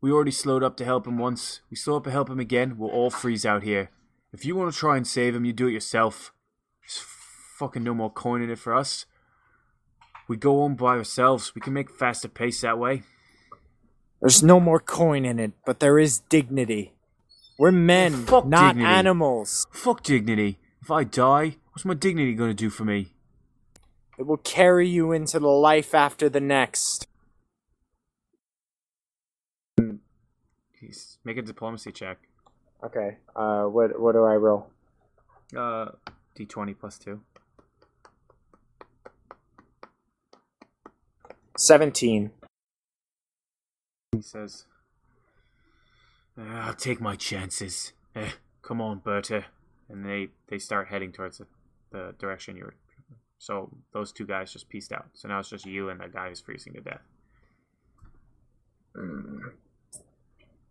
We 0.00 0.12
already 0.12 0.30
slowed 0.30 0.62
up 0.62 0.76
to 0.76 0.84
help 0.84 1.08
him 1.08 1.18
once. 1.18 1.62
We 1.68 1.76
slow 1.76 1.96
up 1.96 2.04
to 2.04 2.12
help 2.12 2.30
him 2.30 2.38
again. 2.38 2.78
We'll 2.78 2.90
all 2.90 3.10
freeze 3.10 3.44
out 3.44 3.64
here. 3.64 3.90
If 4.32 4.44
you 4.44 4.54
want 4.54 4.72
to 4.72 4.78
try 4.78 4.96
and 4.96 5.06
save 5.06 5.34
him, 5.34 5.44
you 5.44 5.52
do 5.52 5.66
it 5.66 5.72
yourself. 5.72 6.32
There's 6.90 7.06
fucking 7.58 7.84
no 7.84 7.94
more 7.94 8.10
coin 8.10 8.42
in 8.42 8.50
it 8.50 8.58
for 8.58 8.74
us. 8.74 9.06
We 10.26 10.36
go 10.36 10.62
on 10.62 10.74
by 10.74 10.96
ourselves. 10.96 11.54
We 11.54 11.60
can 11.60 11.72
make 11.72 11.90
faster 11.90 12.28
pace 12.28 12.62
that 12.62 12.78
way. 12.78 13.02
There's 14.20 14.42
no 14.42 14.58
more 14.58 14.80
coin 14.80 15.24
in 15.24 15.38
it, 15.38 15.52
but 15.64 15.78
there 15.78 15.98
is 15.98 16.20
dignity. 16.28 16.92
We're 17.58 17.70
men, 17.70 18.24
fuck 18.26 18.46
not 18.46 18.74
dignity. 18.74 18.92
animals. 18.92 19.66
Fuck 19.70 20.02
dignity. 20.02 20.58
If 20.82 20.90
I 20.90 21.04
die, 21.04 21.56
what's 21.70 21.84
my 21.84 21.94
dignity 21.94 22.34
gonna 22.34 22.54
do 22.54 22.70
for 22.70 22.84
me? 22.84 23.12
It 24.18 24.26
will 24.26 24.38
carry 24.38 24.88
you 24.88 25.12
into 25.12 25.38
the 25.38 25.48
life 25.48 25.94
after 25.94 26.28
the 26.28 26.40
next. 26.40 27.06
He's 30.72 31.18
make 31.24 31.36
a 31.36 31.42
diplomacy 31.42 31.92
check. 31.92 32.18
Okay. 32.82 33.18
Uh, 33.36 33.64
what 33.64 34.00
what 34.00 34.12
do 34.12 34.24
I 34.24 34.34
roll? 34.34 34.66
Uh, 35.56 35.86
twenty 36.46 36.74
plus 36.74 36.98
two. 36.98 37.20
Seventeen. 41.56 42.30
He 44.12 44.22
says, 44.22 44.64
"Uh, 46.38 46.42
"I'll 46.42 46.74
take 46.74 47.00
my 47.00 47.16
chances. 47.16 47.92
Eh, 48.14 48.30
come 48.62 48.80
on, 48.80 48.98
Berta." 48.98 49.46
And 49.88 50.04
they 50.04 50.28
they 50.48 50.58
start 50.58 50.88
heading 50.88 51.12
towards 51.12 51.38
the, 51.38 51.46
the 51.90 52.14
direction 52.18 52.56
you 52.56 52.64
were. 52.64 52.74
So 53.38 53.70
those 53.92 54.12
two 54.12 54.26
guys 54.26 54.52
just 54.52 54.68
pieced 54.68 54.92
out. 54.92 55.06
So 55.14 55.28
now 55.28 55.38
it's 55.40 55.48
just 55.48 55.64
you 55.64 55.88
and 55.88 55.98
that 56.00 56.12
guy 56.12 56.28
who's 56.28 56.40
freezing 56.40 56.74
to 56.74 56.80
death. 56.80 57.00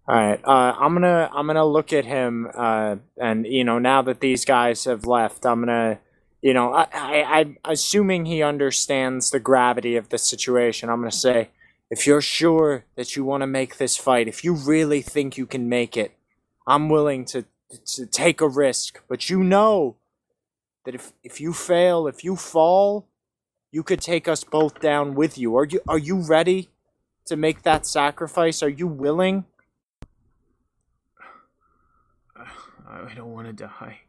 All 0.10 0.16
right. 0.16 0.44
Uh, 0.44 0.74
I'm 0.80 0.96
gonna 0.96 1.30
I'm 1.32 1.46
gonna 1.46 1.64
look 1.64 1.94
at 1.94 2.04
him. 2.04 2.48
Uh, 2.56 2.96
and 3.22 3.46
you 3.46 3.64
know, 3.64 3.78
now 3.78 4.02
that 4.02 4.22
these 4.22 4.44
guys 4.44 4.86
have 4.86 5.06
left, 5.06 5.46
I'm 5.46 5.60
gonna, 5.60 6.00
you 6.42 6.52
know, 6.52 6.74
I, 6.74 6.88
I 6.92 7.40
I'm 7.40 7.58
assuming 7.64 8.26
he 8.26 8.42
understands 8.42 9.30
the 9.30 9.40
gravity 9.40 9.96
of 9.98 10.10
the 10.10 10.18
situation. 10.18 10.90
I'm 10.90 11.00
gonna 11.02 11.12
say, 11.12 11.50
if 11.92 12.08
you're 12.08 12.22
sure 12.22 12.86
that 12.96 13.16
you 13.16 13.24
want 13.24 13.42
to 13.42 13.48
make 13.48 13.78
this 13.78 13.98
fight, 13.98 14.28
if 14.28 14.44
you 14.44 14.56
really 14.56 15.04
think 15.04 15.38
you 15.38 15.46
can 15.46 15.70
make 15.70 15.96
it, 15.96 16.18
I'm 16.66 16.90
willing 16.90 17.24
to 17.26 17.46
to 17.94 18.08
take 18.08 18.42
a 18.42 18.48
risk. 18.48 19.02
But 19.08 19.30
you 19.30 19.44
know 19.44 19.98
that 20.86 20.96
if 20.96 21.14
if 21.24 21.40
you 21.40 21.54
fail, 21.54 22.08
if 22.08 22.24
you 22.24 22.36
fall, 22.36 23.08
you 23.72 23.84
could 23.84 24.02
take 24.02 24.28
us 24.28 24.44
both 24.44 24.80
down 24.80 25.14
with 25.14 25.38
you. 25.38 25.56
Are 25.56 25.66
you 25.66 25.82
are 25.88 26.00
you 26.00 26.18
ready 26.18 26.70
to 27.26 27.36
make 27.36 27.62
that 27.62 27.86
sacrifice? 27.86 28.64
Are 28.64 28.70
you 28.70 28.88
willing? 28.88 29.46
I 32.90 33.14
don't 33.14 33.32
want 33.32 33.48
to 33.48 33.54
die. 33.54 34.00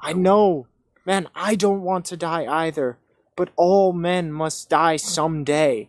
I 0.00 0.12
know. 0.12 0.66
Man, 1.04 1.28
I 1.34 1.54
don't 1.54 1.82
want 1.82 2.06
to 2.06 2.16
die 2.16 2.46
either. 2.46 2.98
But 3.36 3.50
all 3.56 3.92
men 3.92 4.32
must 4.32 4.68
die 4.68 4.96
someday. 4.96 5.88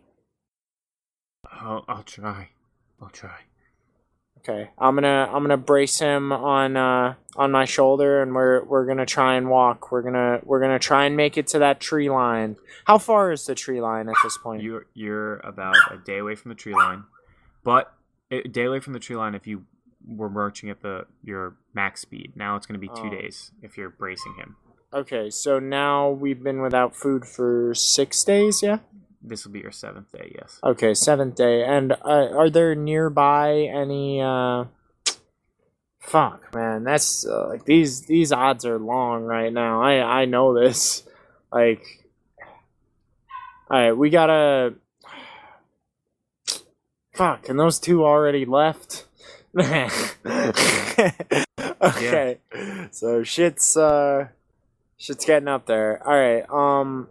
I'll, 1.50 1.84
I'll 1.88 2.02
try. 2.02 2.50
I'll 3.00 3.10
try. 3.10 3.40
Okay. 4.38 4.70
I'm 4.76 4.96
gonna 4.96 5.30
I'm 5.32 5.44
gonna 5.44 5.56
brace 5.56 6.00
him 6.00 6.32
on 6.32 6.76
uh 6.76 7.14
on 7.36 7.52
my 7.52 7.64
shoulder 7.64 8.22
and 8.22 8.34
we're 8.34 8.64
we're 8.64 8.86
gonna 8.86 9.06
try 9.06 9.36
and 9.36 9.48
walk. 9.48 9.92
We're 9.92 10.02
gonna 10.02 10.40
we're 10.42 10.60
gonna 10.60 10.80
try 10.80 11.04
and 11.04 11.16
make 11.16 11.38
it 11.38 11.46
to 11.48 11.60
that 11.60 11.78
tree 11.78 12.10
line. 12.10 12.56
How 12.84 12.98
far 12.98 13.30
is 13.30 13.46
the 13.46 13.54
tree 13.54 13.80
line 13.80 14.08
at 14.08 14.16
this 14.24 14.36
point? 14.38 14.62
You're 14.62 14.86
you're 14.94 15.36
about 15.38 15.76
a 15.92 15.96
day 15.96 16.18
away 16.18 16.34
from 16.34 16.48
the 16.48 16.56
tree 16.56 16.74
line, 16.74 17.04
but 17.62 17.94
a 18.32 18.42
day 18.42 18.64
away 18.64 18.80
from 18.80 18.94
the 18.94 18.98
tree 18.98 19.14
line 19.14 19.36
if 19.36 19.46
you 19.46 19.64
were 20.06 20.28
marching 20.30 20.70
at 20.70 20.80
the 20.82 21.06
your 21.22 21.54
max 21.74 22.00
speed. 22.02 22.32
Now 22.36 22.56
it's 22.56 22.66
going 22.66 22.80
to 22.80 22.86
be 22.86 22.88
two 22.88 23.08
Oh. 23.08 23.20
days 23.20 23.52
if 23.62 23.76
you're 23.76 23.90
bracing 23.90 24.34
him. 24.34 24.56
Okay, 24.94 25.30
so 25.30 25.58
now 25.58 26.10
we've 26.10 26.42
been 26.42 26.60
without 26.60 26.94
food 26.94 27.24
for 27.24 27.72
six 27.74 28.22
days, 28.24 28.62
yeah? 28.62 28.78
This 29.22 29.44
will 29.44 29.52
be 29.52 29.60
your 29.60 29.70
seventh 29.70 30.12
day. 30.12 30.32
Yes. 30.34 30.58
Okay, 30.62 30.92
seventh 30.94 31.36
day. 31.36 31.64
And 31.64 31.92
uh, 31.92 31.96
are 32.36 32.50
there 32.50 32.74
nearby 32.74 33.60
any 33.72 34.20
uh 34.20 34.64
Fuck, 36.00 36.52
man. 36.52 36.82
That's 36.82 37.24
uh, 37.24 37.46
like 37.48 37.64
these 37.64 38.06
these 38.06 38.32
odds 38.32 38.66
are 38.66 38.78
long 38.78 39.22
right 39.22 39.52
now. 39.52 39.80
I 39.82 40.22
I 40.22 40.24
know 40.24 40.52
this. 40.58 41.04
Like 41.52 41.82
All 43.70 43.78
right, 43.78 43.92
we 43.92 44.10
got 44.10 44.26
to 44.26 44.74
Fuck, 47.14 47.48
and 47.48 47.58
those 47.58 47.78
two 47.78 48.04
already 48.04 48.44
left. 48.44 49.06
Okay. 51.82 52.38
So 52.90 53.22
shit's 53.24 53.76
uh 53.76 54.28
shit's 54.96 55.24
getting 55.24 55.48
up 55.48 55.66
there. 55.66 56.00
All 56.06 56.14
right. 56.14 56.48
Um 56.48 57.08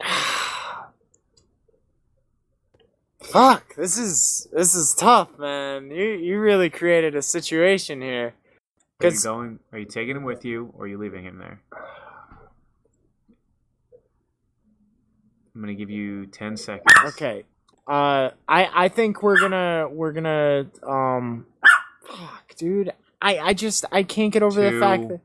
Fuck, 3.22 3.74
this 3.76 3.98
is 3.98 4.48
this 4.52 4.74
is 4.74 4.94
tough, 4.94 5.38
man. 5.38 5.90
You 5.90 6.04
you 6.04 6.40
really 6.40 6.70
created 6.70 7.14
a 7.14 7.22
situation 7.22 8.00
here. 8.00 8.34
Are 9.02 9.08
you 9.08 9.20
going? 9.22 9.58
Are 9.72 9.78
you 9.78 9.86
taking 9.86 10.16
him 10.16 10.24
with 10.24 10.44
you, 10.44 10.72
or 10.76 10.84
are 10.84 10.88
you 10.88 10.98
leaving 10.98 11.24
him 11.24 11.38
there? 11.38 11.62
I'm 15.54 15.60
gonna 15.60 15.74
give 15.74 15.90
you 15.90 16.26
ten 16.26 16.56
seconds. 16.56 16.92
Okay. 17.06 17.44
Uh 17.90 18.30
I 18.48 18.84
I 18.84 18.88
think 18.88 19.20
we're 19.20 19.40
gonna 19.40 19.88
we're 19.90 20.12
gonna 20.12 20.66
um 20.86 21.46
fuck, 22.06 22.54
dude. 22.56 22.92
I 23.20 23.38
I 23.38 23.52
just 23.52 23.84
I 23.90 24.04
can't 24.04 24.32
get 24.32 24.44
over 24.44 24.60
the 24.60 24.78
fact 24.78 25.08
that 25.08 25.20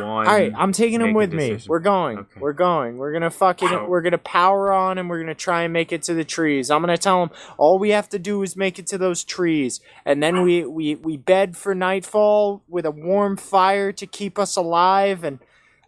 one. 0.00 0.26
All 0.26 0.34
right, 0.34 0.52
I'm 0.56 0.72
taking 0.72 1.00
him 1.00 1.14
with 1.14 1.32
me. 1.32 1.58
We're 1.66 1.78
going. 1.78 2.18
Okay. 2.18 2.40
We're 2.40 2.52
going. 2.52 2.98
We're 2.98 3.12
gonna 3.12 3.30
fucking. 3.30 3.88
We're 3.88 4.02
gonna 4.02 4.18
power 4.18 4.72
on, 4.72 4.98
and 4.98 5.08
we're 5.08 5.20
gonna 5.20 5.34
try 5.34 5.62
and 5.62 5.72
make 5.72 5.92
it 5.92 6.02
to 6.04 6.14
the 6.14 6.24
trees. 6.24 6.70
I'm 6.70 6.80
gonna 6.82 6.98
tell 6.98 7.22
him 7.22 7.30
all 7.56 7.78
we 7.78 7.90
have 7.90 8.08
to 8.10 8.18
do 8.18 8.42
is 8.42 8.56
make 8.56 8.78
it 8.78 8.86
to 8.88 8.98
those 8.98 9.24
trees, 9.24 9.80
and 10.04 10.22
then 10.22 10.42
we 10.42 10.64
we 10.64 10.96
we 10.96 11.16
bed 11.16 11.56
for 11.56 11.74
nightfall 11.74 12.62
with 12.68 12.84
a 12.86 12.90
warm 12.90 13.36
fire 13.36 13.92
to 13.92 14.06
keep 14.06 14.38
us 14.38 14.56
alive, 14.56 15.24
and 15.24 15.38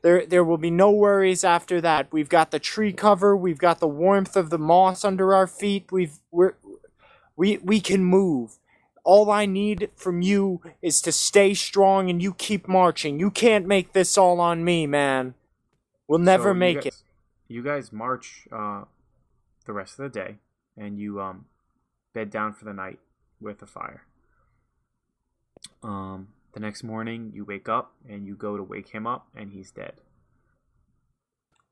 there 0.06 0.24
there 0.24 0.44
will 0.44 0.56
be 0.56 0.70
no 0.70 0.92
worries 0.92 1.42
after 1.42 1.80
that. 1.80 2.12
We've 2.12 2.28
got 2.28 2.52
the 2.52 2.60
tree 2.60 2.92
cover. 2.92 3.36
We've 3.36 3.58
got 3.58 3.80
the 3.80 3.88
warmth 3.88 4.36
of 4.36 4.50
the 4.50 4.58
moss 4.58 5.04
under 5.04 5.34
our 5.34 5.48
feet. 5.48 5.90
We've 5.90 6.20
we're 6.30 6.54
we 7.34 7.56
we 7.58 7.80
can 7.80 8.04
move. 8.04 8.58
All 9.02 9.32
I 9.32 9.46
need 9.46 9.90
from 9.96 10.22
you 10.22 10.60
is 10.80 11.00
to 11.02 11.10
stay 11.10 11.54
strong 11.54 12.08
and 12.08 12.22
you 12.22 12.34
keep 12.34 12.68
marching. 12.68 13.18
You 13.18 13.32
can't 13.32 13.66
make 13.66 13.94
this 13.94 14.16
all 14.16 14.40
on 14.40 14.62
me, 14.64 14.86
man. 14.86 15.34
We'll 16.06 16.20
never 16.20 16.50
So 16.50 16.54
make 16.54 16.76
guys- 16.76 16.86
it. 16.86 17.02
You 17.48 17.62
guys 17.64 17.92
march 17.92 18.46
uh, 18.52 18.84
the 19.64 19.72
rest 19.72 19.98
of 19.98 20.04
the 20.04 20.20
day, 20.20 20.36
and 20.76 21.00
you 21.00 21.20
um, 21.20 21.46
bed 22.14 22.30
down 22.30 22.52
for 22.54 22.64
the 22.64 22.72
night 22.72 23.00
with 23.40 23.60
a 23.60 23.66
fire. 23.66 24.02
Um, 25.82 26.28
the 26.56 26.60
next 26.60 26.82
morning, 26.82 27.32
you 27.34 27.44
wake 27.44 27.68
up 27.68 27.92
and 28.08 28.26
you 28.26 28.34
go 28.34 28.56
to 28.56 28.62
wake 28.62 28.88
him 28.88 29.06
up, 29.06 29.28
and 29.36 29.52
he's 29.52 29.70
dead. 29.70 29.92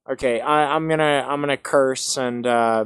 Okay, 0.08 0.42
I, 0.42 0.74
I'm 0.74 0.90
gonna 0.90 1.24
I'm 1.26 1.40
gonna 1.40 1.56
curse 1.56 2.18
and 2.18 2.46
uh, 2.46 2.84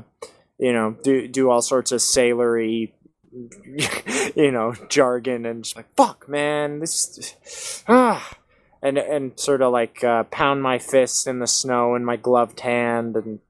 you 0.59 0.73
know 0.73 0.97
do 1.03 1.27
do 1.27 1.51
all 1.51 1.61
sorts 1.61 1.91
of 1.91 2.01
sailory, 2.01 2.95
you 3.33 4.53
know 4.53 4.75
jargon 4.89 5.45
and 5.45 5.65
just 5.65 5.75
like 5.75 5.93
fuck 5.97 6.29
man 6.29 6.79
this 6.79 7.83
ah 7.89 8.37
and 8.81 8.97
and 8.97 9.39
sort 9.39 9.61
of 9.61 9.73
like 9.73 10.05
uh, 10.05 10.23
pound 10.25 10.63
my 10.63 10.79
fist 10.79 11.27
in 11.27 11.41
the 11.41 11.49
snow 11.49 11.97
in 11.97 12.05
my 12.05 12.15
gloved 12.15 12.61
hand 12.61 13.17
and 13.17 13.41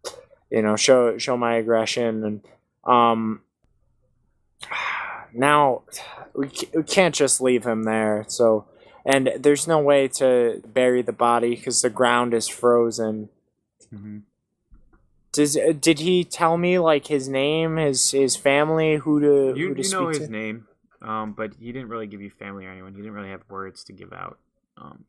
you 0.50 0.62
know 0.62 0.74
show 0.74 1.18
show 1.18 1.36
my 1.36 1.56
aggression 1.56 2.24
and 2.24 2.40
um 2.84 3.42
now 5.32 5.82
we, 6.34 6.50
we 6.74 6.82
can't 6.82 7.14
just 7.14 7.40
leave 7.40 7.64
him 7.64 7.84
there 7.84 8.24
so 8.28 8.66
and 9.04 9.30
there's 9.38 9.66
no 9.66 9.78
way 9.78 10.06
to 10.08 10.62
bury 10.66 11.02
the 11.02 11.12
body 11.12 11.54
because 11.56 11.82
the 11.82 11.90
ground 11.90 12.34
is 12.34 12.48
frozen 12.48 13.28
Mm-hmm. 13.94 14.18
does 15.32 15.56
uh, 15.56 15.72
did 15.78 15.98
he 16.00 16.24
tell 16.24 16.56
me 16.58 16.78
like 16.78 17.06
his 17.06 17.28
name, 17.28 17.76
his 17.76 18.10
his 18.10 18.36
family, 18.36 18.96
who 18.96 19.20
to 19.20 19.58
You, 19.58 19.68
who 19.68 19.74
to 19.74 19.82
you 19.82 19.90
know 19.90 20.08
his 20.08 20.18
to? 20.20 20.30
name, 20.30 20.66
um, 21.02 21.32
but 21.32 21.54
he 21.58 21.72
didn't 21.72 21.88
really 21.88 22.06
give 22.06 22.20
you 22.20 22.30
family 22.30 22.66
or 22.66 22.70
anyone. 22.70 22.92
He 22.94 22.98
didn't 23.00 23.14
really 23.14 23.30
have 23.30 23.42
words 23.48 23.84
to 23.84 23.92
give 23.92 24.12
out. 24.12 24.38
Um, 24.76 25.04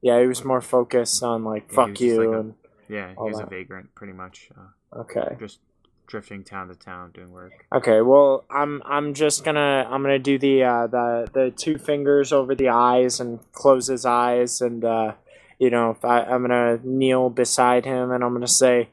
Yeah, 0.00 0.20
he 0.20 0.26
was 0.26 0.44
more 0.44 0.60
focused 0.60 1.22
on 1.22 1.44
like 1.44 1.66
Yeah, 1.70 1.74
fuck 1.76 2.00
you 2.00 2.18
like 2.18 2.28
a- 2.28 2.38
and 2.40 2.54
yeah, 2.88 3.08
he 3.10 3.28
was 3.30 3.40
a 3.40 3.46
vagrant, 3.46 3.94
pretty 3.94 4.12
much, 4.12 4.50
uh, 4.56 5.00
okay. 5.00 5.36
just 5.40 5.58
drifting 6.06 6.44
town 6.44 6.68
to 6.68 6.74
town 6.74 7.10
doing 7.12 7.32
work. 7.32 7.52
Okay, 7.72 8.00
well, 8.00 8.44
I'm 8.50 8.82
I'm 8.84 9.14
just 9.14 9.44
gonna 9.44 9.86
I'm 9.90 10.02
gonna 10.02 10.18
do 10.18 10.38
the 10.38 10.64
uh, 10.64 10.86
the 10.86 11.28
the 11.32 11.50
two 11.50 11.78
fingers 11.78 12.32
over 12.32 12.54
the 12.54 12.68
eyes 12.68 13.20
and 13.20 13.40
close 13.52 13.86
his 13.86 14.04
eyes 14.06 14.60
and 14.60 14.84
uh, 14.84 15.12
you 15.58 15.70
know 15.70 15.96
I, 16.02 16.20
I'm 16.22 16.42
gonna 16.42 16.78
kneel 16.82 17.30
beside 17.30 17.84
him 17.84 18.10
and 18.10 18.22
I'm 18.24 18.32
gonna 18.32 18.46
say 18.46 18.88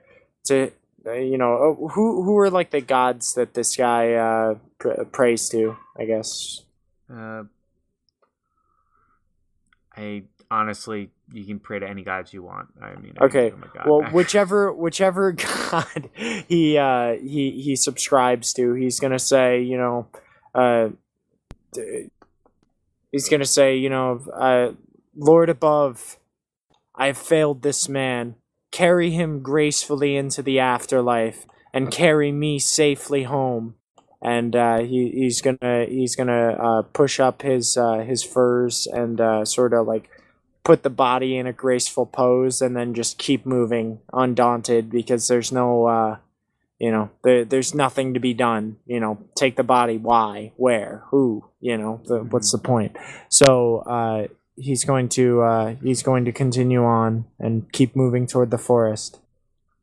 to 0.46 0.72
uh, 1.06 1.14
you 1.14 1.38
know 1.38 1.52
oh, 1.54 1.88
who 1.90 2.24
who 2.24 2.38
are 2.40 2.50
like 2.50 2.72
the 2.72 2.82
gods 2.82 3.34
that 3.36 3.54
this 3.54 3.76
guy 3.76 4.14
uh, 4.14 4.56
pr- 4.80 5.04
prays 5.12 5.50
to 5.50 5.78
I 5.98 6.06
guess 6.06 6.62
Uh, 7.14 7.44
I 9.96 10.24
honestly, 10.50 11.12
you 11.34 11.46
can 11.46 11.60
pray 11.60 11.80
to 11.80 11.88
any 11.88 12.04
gods 12.04 12.32
you 12.32 12.44
want. 12.44 12.70
I 12.82 12.96
mean, 13.00 13.14
I 13.20 13.26
Okay, 13.26 13.50
god 13.50 13.86
well 13.88 14.02
back. 14.02 14.14
whichever 14.14 14.72
whichever 14.72 15.32
god 15.72 16.10
he 16.48 16.78
uh 16.78 17.14
he 17.14 17.62
he 17.62 17.76
subscribes 17.76 18.54
to 18.54 18.74
he's 18.74 19.00
gonna 19.00 19.20
say 19.20 19.62
you 19.62 19.78
know 19.78 20.08
uh 20.54 20.90
he's 23.12 23.30
gonna 23.30 23.46
say 23.46 23.76
you 23.76 23.90
know 23.90 24.22
uh 24.34 24.72
lord 25.16 25.50
above 25.50 26.18
i 26.96 27.08
have 27.08 27.18
failed 27.18 27.62
this 27.62 27.90
man 27.90 28.36
carry 28.72 29.12
him 29.12 29.42
gracefully 29.42 30.16
into 30.16 30.42
the 30.42 30.60
afterlife 30.60 31.46
and 31.74 31.92
carry 31.92 32.32
me 32.32 32.60
safely 32.60 33.24
home 33.24 33.76
and 34.22 34.56
uh 34.56 34.80
he 34.80 35.10
he's 35.12 35.42
gonna 35.42 35.86
he's 35.88 36.16
gonna 36.16 36.52
uh 36.52 36.82
push 36.94 37.20
up 37.20 37.42
his 37.42 37.76
uh 37.78 38.00
his 38.00 38.24
furs 38.24 38.88
and 38.92 39.20
uh 39.20 39.44
sort 39.44 39.74
of 39.74 39.88
like 39.88 40.10
put 40.64 40.84
the 40.84 40.90
body 40.90 41.38
in 41.38 41.48
a 41.48 41.54
graceful 41.54 42.06
pose 42.06 42.62
and 42.62 42.76
then 42.76 42.94
just 42.94 43.18
keep 43.18 43.46
moving 43.46 44.00
undaunted 44.14 44.90
because 44.90 45.28
there's 45.28 45.52
no 45.52 45.86
uh 45.86 46.18
you 46.80 46.92
know 46.92 47.10
there, 47.24 47.46
there's 47.46 47.74
nothing 47.74 48.14
to 48.14 48.20
be 48.20 48.34
done 48.34 48.78
you 48.86 49.00
know 49.00 49.18
take 49.36 49.56
the 49.56 49.64
body 49.64 49.98
why 49.98 50.52
where 50.58 51.04
who 51.08 51.44
you 51.60 51.78
know 51.78 52.02
the, 52.06 52.20
what's 52.24 52.52
the 52.52 52.58
point 52.58 52.96
so 53.30 53.80
uh 53.80 54.28
he's 54.56 54.84
going 54.86 55.10
to 55.10 55.42
uh 55.42 55.76
he's 55.84 56.04
going 56.04 56.26
to 56.26 56.32
continue 56.32 56.84
on 56.84 57.26
and 57.40 57.72
keep 57.72 57.96
moving 57.96 58.26
toward 58.28 58.52
the 58.52 58.58
forest 58.58 59.20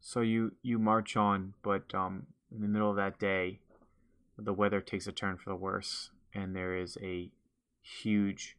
So 0.00 0.22
you 0.22 0.52
you 0.62 0.78
march 0.78 1.16
on, 1.16 1.54
but 1.62 1.94
um, 1.94 2.26
in 2.50 2.62
the 2.62 2.68
middle 2.68 2.90
of 2.90 2.96
that 2.96 3.18
day, 3.18 3.60
the 4.36 4.52
weather 4.52 4.80
takes 4.80 5.06
a 5.06 5.12
turn 5.12 5.36
for 5.36 5.50
the 5.50 5.56
worse, 5.56 6.10
and 6.34 6.56
there 6.56 6.74
is 6.76 6.98
a 7.02 7.30
huge 7.82 8.56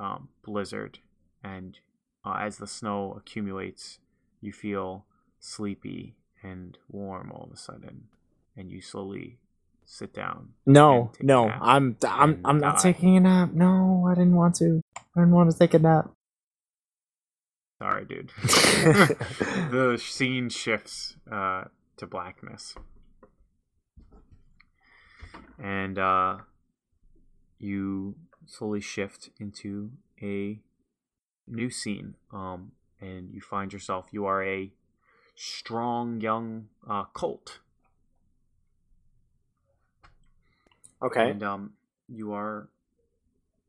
um, 0.00 0.30
blizzard. 0.42 0.98
And 1.44 1.78
uh, 2.24 2.38
as 2.40 2.56
the 2.56 2.66
snow 2.66 3.14
accumulates, 3.16 3.98
you 4.40 4.52
feel 4.52 5.04
sleepy 5.38 6.16
and 6.42 6.78
warm 6.90 7.30
all 7.30 7.44
of 7.44 7.52
a 7.52 7.56
sudden, 7.56 8.04
and 8.56 8.70
you 8.70 8.80
slowly 8.80 9.38
sit 9.84 10.14
down. 10.14 10.48
no 10.64 11.00
And 11.02 11.12
take 11.12 11.20
a 11.22 11.26
no 11.26 11.48
i'm 11.48 11.96
i'm 12.08 12.40
i'm 12.46 12.58
not 12.58 12.76
die. 12.76 12.82
taking 12.92 13.18
a 13.18 13.20
nap 13.20 13.52
no 13.52 14.06
i 14.10 14.14
didn't 14.14 14.34
want 14.34 14.54
to 14.56 14.80
i 14.96 15.20
didn't 15.20 15.32
want 15.34 15.50
to 15.50 15.58
take 15.58 15.74
a 15.74 15.78
nap 15.78 16.10
Sorry, 17.82 18.04
dude. 18.06 18.30
the 18.42 20.00
scene 20.02 20.48
shifts 20.48 21.16
uh, 21.30 21.64
to 21.98 22.06
blackness, 22.06 22.76
and 25.62 25.98
uh, 25.98 26.36
you 27.58 28.14
slowly 28.46 28.80
shift 28.80 29.30
into 29.38 29.90
a 30.22 30.60
new 31.46 31.70
scene. 31.70 32.14
Um, 32.32 32.72
and 33.00 33.30
you 33.32 33.40
find 33.40 33.72
yourself 33.72 34.06
you 34.12 34.24
are 34.26 34.42
a 34.44 34.72
strong 35.34 36.20
young 36.20 36.68
uh, 36.88 37.04
colt, 37.12 37.58
okay. 41.02 41.30
And 41.30 41.42
um, 41.42 41.72
you 42.08 42.32
are 42.32 42.68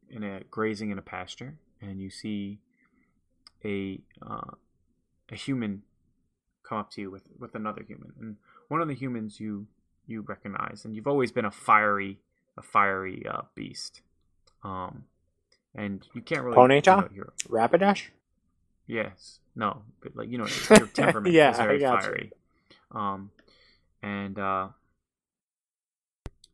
in 0.10 0.24
a 0.24 0.42
grazing 0.52 0.92
in 0.92 0.98
a 0.98 1.02
pasture, 1.02 1.58
and 1.82 2.00
you 2.02 2.10
see 2.10 2.60
a 3.64 4.00
uh, 4.22 4.52
a 5.32 5.36
human 5.36 5.84
come 6.64 6.78
up 6.80 6.92
to 6.92 7.02
you 7.02 7.12
with 7.12 7.24
with 7.38 7.56
another 7.56 7.84
human, 7.84 8.14
and 8.20 8.38
one 8.68 8.82
of 8.82 8.88
the 8.88 8.96
humans 8.96 9.40
you 9.40 9.68
you 10.08 10.22
recognize, 10.22 10.86
and 10.86 10.96
you've 10.96 11.08
always 11.08 11.32
been 11.32 11.46
a 11.46 11.52
fiery 11.52 12.20
a 12.58 12.62
fiery 12.62 13.26
uh, 13.30 13.42
beast, 13.56 14.02
um, 14.64 15.06
and 15.76 16.08
you 16.14 16.22
can't 16.22 16.44
really 16.44 16.58
Ponyta? 16.58 17.14
you 17.14 17.22
know, 17.22 17.30
rapidash 17.50 18.10
Yes. 18.88 19.40
No, 19.56 19.82
but 20.02 20.16
like 20.16 20.30
you 20.30 20.38
know, 20.38 20.48
your 20.70 20.88
temperament 20.88 21.34
Yeah, 21.34 21.52
is 21.52 21.58
very 21.58 21.80
got 21.80 22.04
you. 22.04 22.08
fiery. 22.10 22.32
Um, 22.92 23.32
and 24.04 24.38
uh, 24.38 24.68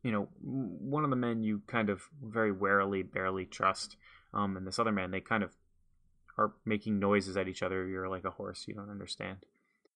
you 0.02 0.12
know, 0.12 0.28
one 0.42 1.04
of 1.04 1.10
the 1.10 1.16
men 1.16 1.42
you 1.42 1.62
kind 1.66 1.90
of 1.90 2.02
very 2.22 2.52
warily, 2.52 3.02
barely 3.02 3.44
trust. 3.44 3.96
Um, 4.34 4.56
and 4.56 4.66
this 4.66 4.78
other 4.78 4.92
man, 4.92 5.10
they 5.10 5.20
kind 5.20 5.42
of 5.42 5.50
are 6.38 6.52
making 6.64 6.98
noises 6.98 7.36
at 7.36 7.48
each 7.48 7.62
other. 7.62 7.86
You're 7.86 8.08
like 8.08 8.24
a 8.24 8.30
horse, 8.30 8.64
you 8.66 8.74
don't 8.74 8.90
understand. 8.90 9.38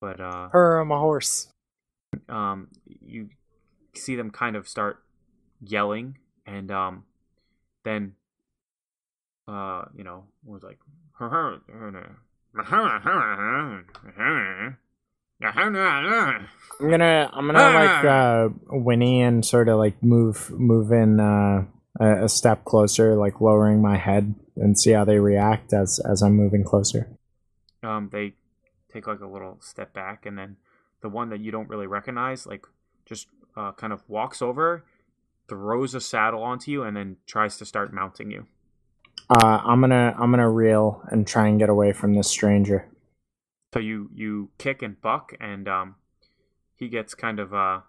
But 0.00 0.20
uh, 0.20 0.48
her 0.50 0.78
i'm 0.78 0.90
a 0.90 0.98
horse 0.98 1.48
um, 2.28 2.68
you 2.84 3.30
see 3.94 4.14
them 4.16 4.30
kind 4.30 4.56
of 4.56 4.68
start 4.68 5.02
yelling, 5.60 6.18
and 6.46 6.70
um, 6.70 7.04
then 7.84 8.12
uh, 9.48 9.84
you 9.96 10.04
know, 10.04 10.24
was 10.44 10.62
like. 10.62 10.78
I'm 16.80 16.90
gonna 16.90 17.30
I'm 17.32 17.46
gonna 17.46 17.70
like 17.70 18.04
uh 18.04 18.48
whinny 18.70 19.22
and 19.22 19.44
sort 19.44 19.68
of 19.68 19.78
like 19.78 20.02
move 20.02 20.50
move 20.50 20.92
in 20.92 21.20
uh 21.20 21.64
a, 22.00 22.24
a 22.24 22.28
step 22.28 22.64
closer, 22.64 23.16
like 23.16 23.40
lowering 23.40 23.80
my 23.82 23.96
head 23.96 24.34
and 24.56 24.78
see 24.78 24.92
how 24.92 25.04
they 25.04 25.18
react 25.18 25.72
as 25.72 25.98
as 26.00 26.22
I'm 26.22 26.34
moving 26.34 26.64
closer. 26.64 27.08
um, 27.82 28.08
they 28.12 28.34
take 28.92 29.06
like 29.06 29.20
a 29.20 29.26
little 29.26 29.58
step 29.60 29.92
back, 29.92 30.26
and 30.26 30.38
then 30.38 30.56
the 31.02 31.08
one 31.08 31.30
that 31.30 31.40
you 31.40 31.50
don't 31.50 31.68
really 31.68 31.86
recognize, 31.86 32.46
like, 32.46 32.66
just 33.04 33.28
uh, 33.56 33.72
kind 33.72 33.92
of 33.92 34.02
walks 34.08 34.40
over, 34.42 34.84
throws 35.48 35.94
a 35.94 36.00
saddle 36.00 36.42
onto 36.42 36.70
you, 36.70 36.82
and 36.82 36.96
then 36.96 37.16
tries 37.26 37.56
to 37.58 37.64
start 37.66 37.92
mounting 37.92 38.30
you. 38.30 38.46
Uh, 39.28 39.60
I'm 39.64 39.80
gonna 39.80 40.14
I'm 40.18 40.30
gonna 40.30 40.50
reel 40.50 41.02
and 41.10 41.26
try 41.26 41.48
and 41.48 41.58
get 41.58 41.68
away 41.68 41.92
from 41.92 42.14
this 42.14 42.28
stranger. 42.28 42.88
So 43.74 43.80
you 43.80 44.08
you 44.14 44.50
kick 44.58 44.82
and 44.82 45.00
buck, 45.00 45.32
and 45.40 45.68
um, 45.68 45.96
he 46.76 46.88
gets 46.88 47.14
kind 47.14 47.40
of 47.40 47.52
uh, 47.52 47.80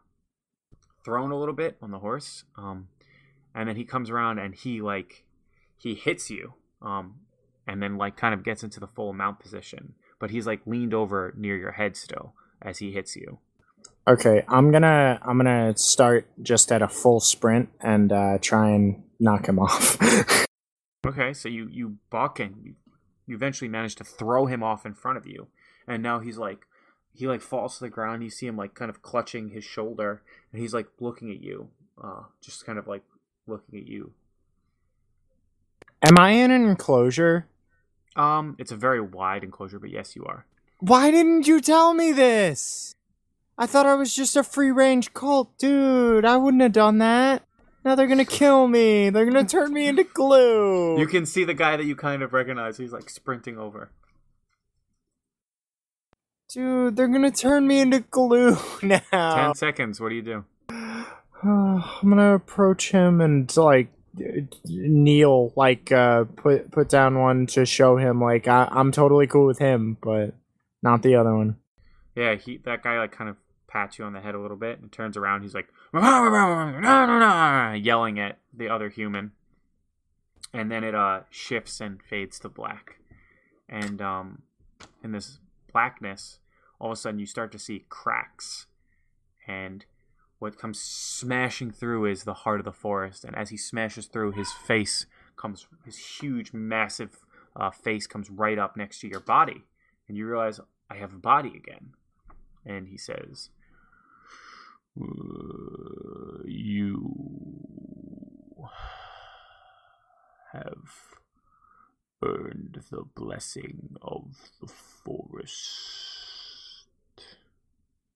thrown 1.06 1.32
a 1.32 1.38
little 1.38 1.54
bit 1.54 1.78
on 1.82 1.92
the 1.92 2.00
horse, 2.00 2.44
um, 2.58 2.88
and 3.54 3.70
then 3.70 3.76
he 3.76 3.86
comes 3.86 4.10
around 4.10 4.40
and 4.40 4.56
he 4.56 4.82
like 4.82 5.26
he 5.78 5.94
hits 5.94 6.32
you, 6.32 6.56
um, 6.82 7.20
and 7.68 7.84
then 7.84 7.98
like 7.98 8.18
kind 8.18 8.34
of 8.34 8.44
gets 8.44 8.64
into 8.64 8.80
the 8.80 8.88
full 8.88 9.14
mount 9.14 9.40
position, 9.40 9.94
but 10.20 10.32
he's 10.32 10.48
like 10.48 10.62
leaned 10.66 10.94
over 10.94 11.34
near 11.38 11.56
your 11.56 11.74
head 11.74 11.96
still 11.96 12.34
as 12.64 12.80
he 12.80 12.92
hits 12.92 13.16
you. 13.16 13.38
Okay, 14.08 14.44
I'm 14.48 14.72
gonna 14.72 15.20
I'm 15.22 15.38
gonna 15.38 15.78
start 15.78 16.28
just 16.42 16.72
at 16.72 16.82
a 16.82 16.88
full 16.88 17.20
sprint 17.20 17.70
and 17.80 18.12
uh, 18.12 18.40
try 18.42 18.72
and 18.72 19.04
knock 19.20 19.48
him 19.48 19.60
off. 19.60 20.47
Okay, 21.06 21.34
so 21.34 21.50
you 21.50 21.68
you 21.72 21.98
buck 22.10 22.40
and 22.40 22.56
you, 22.64 22.76
you 23.26 23.36
eventually 23.36 23.70
manage 23.70 23.96
to 23.96 24.04
throw 24.04 24.46
him 24.46 24.64
off 24.64 24.86
in 24.86 24.94
front 24.94 25.18
of 25.18 25.28
you, 25.28 25.48
and 25.88 26.02
now 26.02 26.20
he's 26.20 26.38
like 26.38 26.66
he 27.14 27.28
like 27.28 27.42
falls 27.42 27.78
to 27.78 27.86
the 27.86 27.90
ground. 27.90 28.24
You 28.24 28.30
see 28.30 28.48
him 28.48 28.58
like 28.58 28.74
kind 28.74 28.90
of 28.90 29.02
clutching 29.02 29.50
his 29.50 29.64
shoulder, 29.64 30.22
and 30.52 30.62
he's 30.62 30.74
like 30.74 30.88
looking 31.00 31.32
at 31.32 31.42
you, 31.42 31.70
uh, 32.04 32.24
just 32.42 32.66
kind 32.66 32.78
of 32.78 32.88
like 32.88 33.04
looking 33.48 33.80
at 33.80 33.88
you. 33.88 34.12
Am 36.04 36.18
I 36.18 36.32
in 36.32 36.52
an 36.52 36.66
enclosure? 36.66 37.48
Um, 38.16 38.56
it's 38.60 38.72
a 38.72 38.76
very 38.76 39.02
wide 39.02 39.44
enclosure, 39.44 39.80
but 39.80 39.90
yes, 39.90 40.16
you 40.16 40.26
are. 40.26 40.46
Why 40.80 41.10
didn't 41.10 41.48
you 41.48 41.60
tell 41.60 41.94
me 41.94 42.12
this? 42.12 42.94
I 43.58 43.66
thought 43.66 43.88
I 43.88 43.96
was 43.96 44.14
just 44.14 44.36
a 44.36 44.44
free 44.44 44.72
range 44.72 45.14
cult, 45.14 45.58
dude. 45.58 46.26
I 46.26 46.38
wouldn't 46.38 46.62
have 46.62 46.72
done 46.72 47.00
that. 47.00 47.47
Now 47.88 47.96
they're 47.96 48.08
gonna 48.08 48.26
kill 48.26 48.68
me. 48.68 49.10
They're 49.12 49.24
gonna 49.24 49.46
turn 49.46 49.72
me 49.72 49.88
into 49.88 50.04
glue. 50.04 51.00
You 51.00 51.08
can 51.08 51.26
see 51.26 51.46
the 51.46 51.54
guy 51.54 51.78
that 51.78 51.86
you 51.86 51.96
kind 51.96 52.22
of 52.22 52.34
recognize. 52.34 52.76
He's 52.76 52.92
like 52.92 53.10
sprinting 53.10 53.58
over. 53.58 53.92
Dude, 56.50 56.98
they're 56.98 57.08
gonna 57.08 57.32
turn 57.32 57.66
me 57.66 57.80
into 57.80 58.02
glue 58.02 58.58
now. 58.84 59.00
Ten 59.12 59.56
seconds. 59.56 60.02
What 60.02 60.10
do 60.10 60.16
you 60.16 60.22
do? 60.22 60.44
I'm 60.70 61.84
gonna 62.04 62.36
approach 62.36 62.92
him 62.92 63.22
and 63.22 63.56
like 63.56 63.88
kneel, 64.66 65.54
like 65.56 65.90
uh, 65.90 66.26
put 66.26 66.70
put 66.72 66.90
down 66.90 67.18
one 67.18 67.48
to 67.48 67.66
show 67.66 67.96
him 67.96 68.20
like 68.20 68.50
I, 68.50 68.68
I'm 68.70 68.92
totally 68.92 69.28
cool 69.28 69.46
with 69.46 69.60
him, 69.60 69.96
but 70.02 70.36
not 70.84 71.04
the 71.04 71.16
other 71.16 71.34
one. 71.34 71.56
Yeah, 72.18 72.36
he 72.36 72.58
that 72.66 72.84
guy 72.84 73.00
like 73.00 73.14
kind 73.14 73.30
of 73.30 73.38
pats 73.70 73.98
you 73.98 74.04
on 74.04 74.12
the 74.12 74.20
head 74.20 74.36
a 74.36 74.42
little 74.42 74.58
bit 74.58 74.82
and 74.82 74.92
turns 74.92 75.16
around. 75.16 75.44
He's 75.44 75.54
like 75.54 75.70
yelling 77.76 78.20
at 78.20 78.40
the 78.54 78.70
other 78.70 78.90
human, 78.90 79.32
and 80.54 80.72
then 80.72 80.84
it 80.84 80.96
uh 80.96 81.22
shifts 81.30 81.80
and 81.80 82.02
fades 82.02 82.40
to 82.40 82.50
black, 82.50 83.00
and 83.70 84.02
um 84.02 84.42
in 85.04 85.12
this 85.12 85.40
blackness, 85.72 86.40
all 86.80 86.92
of 86.92 86.94
a 86.94 86.96
sudden 86.96 87.20
you 87.20 87.26
start 87.26 87.52
to 87.52 87.60
see 87.60 87.86
cracks, 87.90 88.68
and 89.48 89.86
what 90.40 90.58
comes 90.58 90.80
smashing 90.80 91.72
through 91.72 92.06
is 92.06 92.24
the 92.24 92.34
heart 92.34 92.60
of 92.60 92.66
the 92.66 92.72
forest, 92.72 93.24
and 93.24 93.36
as 93.36 93.50
he 93.50 93.58
smashes 93.58 94.08
through, 94.08 94.34
his 94.34 94.52
face 94.52 95.06
comes 95.36 95.68
his 95.86 95.98
huge, 95.98 96.52
massive 96.54 97.26
uh, 97.56 97.72
face 97.72 98.08
comes 98.08 98.30
right 98.30 98.60
up 98.60 98.76
next 98.76 99.00
to 99.00 99.08
your 99.08 99.20
body, 99.20 99.64
and 100.08 100.18
you 100.18 100.28
realize 100.28 100.60
I 100.90 100.96
have 100.96 101.14
a 101.14 101.18
body 101.18 101.54
again, 101.56 101.94
and 102.66 102.88
he 102.90 102.98
says. 102.98 103.50
"Uh, 105.00 106.44
you 106.46 107.14
have 110.54 111.18
earned 112.24 112.84
the 112.90 113.04
blessing 113.16 113.96
of 114.02 114.52
the 114.62 114.68
forest. 114.68 116.86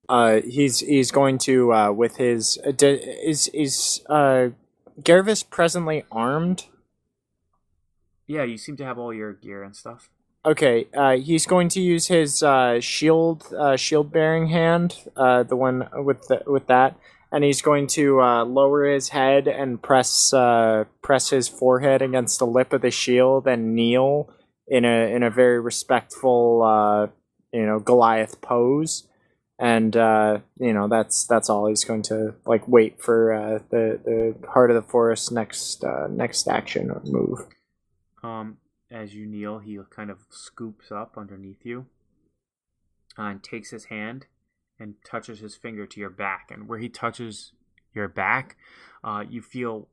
Uh, 0.09 0.41
he's 0.41 0.79
he's 0.79 1.11
going 1.11 1.37
to 1.37 1.73
uh, 1.73 1.91
with 1.91 2.17
his 2.17 2.57
uh, 2.65 2.71
d- 2.71 2.99
is 3.23 3.47
is 3.49 4.01
uh, 4.09 4.49
Gervis 5.01 5.47
presently 5.49 6.03
armed? 6.11 6.65
Yeah, 8.27 8.43
you 8.43 8.57
seem 8.57 8.77
to 8.77 8.85
have 8.85 8.97
all 8.97 9.13
your 9.13 9.33
gear 9.33 9.63
and 9.63 9.75
stuff. 9.75 10.09
Okay, 10.43 10.87
uh, 10.97 11.17
he's 11.17 11.45
going 11.45 11.69
to 11.69 11.81
use 11.81 12.07
his 12.07 12.41
uh, 12.41 12.79
shield 12.79 13.45
uh, 13.55 13.75
shield 13.75 14.11
bearing 14.11 14.47
hand, 14.47 14.97
uh, 15.15 15.43
the 15.43 15.55
one 15.55 15.87
with 15.93 16.27
the, 16.29 16.41
with 16.47 16.65
that, 16.65 16.97
and 17.31 17.43
he's 17.43 17.61
going 17.61 17.85
to 17.87 18.19
uh, 18.21 18.43
lower 18.43 18.85
his 18.85 19.09
head 19.09 19.47
and 19.47 19.79
press 19.83 20.33
uh, 20.33 20.85
press 21.03 21.29
his 21.29 21.47
forehead 21.47 22.01
against 22.01 22.39
the 22.39 22.47
lip 22.47 22.73
of 22.73 22.81
the 22.81 22.89
shield 22.89 23.47
and 23.47 23.75
kneel 23.75 24.33
in 24.67 24.83
a 24.83 25.13
in 25.15 25.21
a 25.21 25.29
very 25.29 25.59
respectful 25.59 26.63
uh, 26.63 27.07
you 27.55 27.67
know 27.67 27.79
Goliath 27.79 28.41
pose, 28.41 29.07
and 29.59 29.93
you 29.93 30.73
know 30.73 30.87
that's 30.87 31.27
that's 31.27 31.51
all. 31.51 31.67
He's 31.67 31.83
going 31.83 32.01
to 32.03 32.33
like 32.47 32.67
wait 32.67 32.99
for 32.99 33.61
the 33.69 33.99
the 34.03 34.47
heart 34.47 34.71
of 34.71 34.75
the 34.75 34.89
forest 34.89 35.31
next 35.31 35.83
next 36.09 36.47
action 36.47 36.89
or 36.89 36.99
move. 37.05 37.45
Um, 38.23 38.57
as 38.91 39.15
you 39.15 39.25
kneel, 39.25 39.59
he 39.59 39.79
kind 39.89 40.11
of 40.11 40.19
scoops 40.29 40.91
up 40.91 41.17
underneath 41.17 41.65
you 41.65 41.87
uh, 43.17 43.23
and 43.23 43.43
takes 43.43 43.71
his 43.71 43.85
hand 43.85 44.25
and 44.79 44.95
touches 45.05 45.39
his 45.39 45.55
finger 45.55 45.85
to 45.85 45.99
your 45.99 46.09
back. 46.09 46.49
And 46.51 46.67
where 46.67 46.79
he 46.79 46.89
touches 46.89 47.53
your 47.93 48.07
back, 48.07 48.57
uh, 49.03 49.23
you 49.27 49.41
feel 49.41 49.87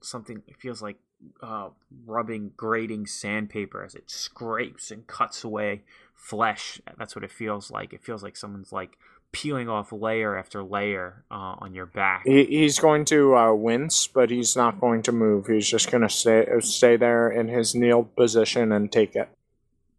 something. 0.00 0.42
It 0.46 0.56
feels 0.56 0.82
like 0.82 0.98
uh, 1.42 1.70
rubbing, 2.06 2.52
grating 2.56 3.06
sandpaper 3.06 3.82
as 3.82 3.94
it 3.94 4.10
scrapes 4.10 4.90
and 4.90 5.06
cuts 5.06 5.44
away 5.44 5.82
flesh. 6.14 6.80
That's 6.98 7.16
what 7.16 7.24
it 7.24 7.30
feels 7.30 7.70
like. 7.70 7.92
It 7.92 8.04
feels 8.04 8.22
like 8.22 8.36
someone's 8.36 8.72
like 8.72 8.98
peeling 9.34 9.68
off 9.68 9.92
layer 9.92 10.38
after 10.38 10.62
layer 10.62 11.24
uh, 11.30 11.56
on 11.58 11.74
your 11.74 11.86
back. 11.86 12.22
He, 12.24 12.44
he's 12.44 12.78
going 12.78 13.04
to 13.06 13.36
uh, 13.36 13.52
wince, 13.52 14.06
but 14.06 14.30
he's 14.30 14.56
not 14.56 14.80
going 14.80 15.02
to 15.02 15.12
move. 15.12 15.48
He's 15.48 15.68
just 15.68 15.90
going 15.90 16.02
to 16.02 16.08
stay 16.08 16.46
stay 16.60 16.96
there 16.96 17.28
in 17.30 17.48
his 17.48 17.74
kneeled 17.74 18.14
position 18.16 18.72
and 18.72 18.90
take 18.90 19.14
it. 19.16 19.28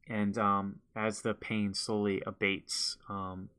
and 0.08 0.38
um, 0.38 0.80
as 0.96 1.22
the 1.22 1.34
pain 1.34 1.74
slowly 1.74 2.22
abates, 2.26 2.98
um, 3.10 3.50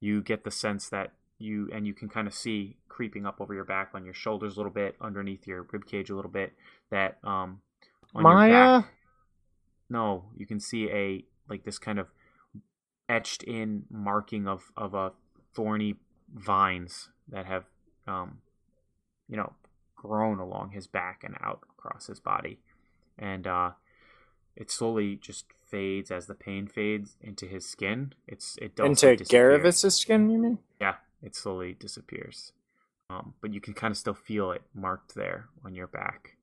you 0.00 0.22
get 0.22 0.44
the 0.44 0.50
sense 0.50 0.88
that 0.90 1.12
you 1.38 1.68
and 1.72 1.86
you 1.86 1.94
can 1.94 2.08
kind 2.08 2.26
of 2.26 2.34
see 2.34 2.76
creeping 2.88 3.26
up 3.26 3.40
over 3.40 3.52
your 3.52 3.64
back 3.64 3.90
on 3.94 4.04
your 4.04 4.14
shoulders 4.14 4.54
a 4.54 4.56
little 4.58 4.72
bit, 4.72 4.96
underneath 5.00 5.46
your 5.46 5.66
rib 5.72 5.86
cage 5.86 6.10
a 6.10 6.16
little 6.16 6.30
bit. 6.30 6.52
That 6.90 7.18
um, 7.24 7.60
on 8.14 8.22
your 8.22 8.32
Maya, 8.32 8.50
back, 8.80 8.90
no, 9.90 10.24
you 10.36 10.46
can 10.46 10.60
see 10.60 10.88
a 10.90 11.24
like 11.48 11.64
this 11.64 11.78
kind 11.78 11.98
of 11.98 12.06
etched 13.08 13.42
in 13.42 13.84
marking 13.90 14.46
of 14.46 14.72
of 14.76 14.94
a 14.94 15.12
thorny 15.54 15.96
vines 16.34 17.08
that 17.28 17.46
have 17.46 17.64
um, 18.06 18.38
you 19.28 19.36
know 19.36 19.52
grown 19.94 20.38
along 20.38 20.70
his 20.70 20.86
back 20.86 21.22
and 21.24 21.36
out 21.40 21.60
across 21.70 22.06
his 22.06 22.20
body, 22.20 22.58
and 23.18 23.46
uh, 23.46 23.70
it 24.54 24.70
slowly 24.70 25.16
just 25.16 25.46
fades 25.70 26.10
as 26.10 26.26
the 26.26 26.34
pain 26.34 26.66
fades 26.66 27.16
into 27.20 27.46
his 27.46 27.68
skin. 27.68 28.12
It's 28.26 28.56
it 28.60 28.76
does 28.76 29.02
into 29.02 29.24
Garavis's 29.24 29.96
skin, 29.96 30.30
you 30.30 30.38
mean? 30.38 30.58
yeah, 30.80 30.96
it 31.22 31.34
slowly 31.34 31.74
disappears. 31.74 32.52
Um, 33.08 33.34
but 33.40 33.54
you 33.54 33.60
can 33.60 33.72
kind 33.72 33.92
of 33.92 33.98
still 33.98 34.14
feel 34.14 34.50
it 34.50 34.62
marked 34.74 35.14
there 35.14 35.48
on 35.64 35.76
your 35.76 35.86
back. 35.86 36.36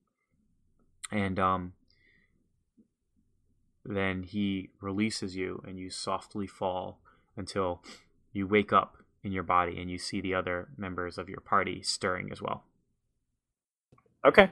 And 1.11 1.37
um, 1.37 1.73
then 3.85 4.23
he 4.23 4.69
releases 4.81 5.35
you, 5.35 5.61
and 5.67 5.77
you 5.77 5.89
softly 5.89 6.47
fall 6.47 6.99
until 7.35 7.81
you 8.31 8.47
wake 8.47 8.71
up 8.73 8.97
in 9.23 9.31
your 9.31 9.43
body 9.43 9.79
and 9.79 9.89
you 9.89 9.97
see 9.97 10.19
the 10.21 10.33
other 10.33 10.67
members 10.77 11.17
of 11.17 11.29
your 11.29 11.39
party 11.39 11.81
stirring 11.81 12.29
as 12.31 12.41
well. 12.41 12.63
Okay, 14.25 14.49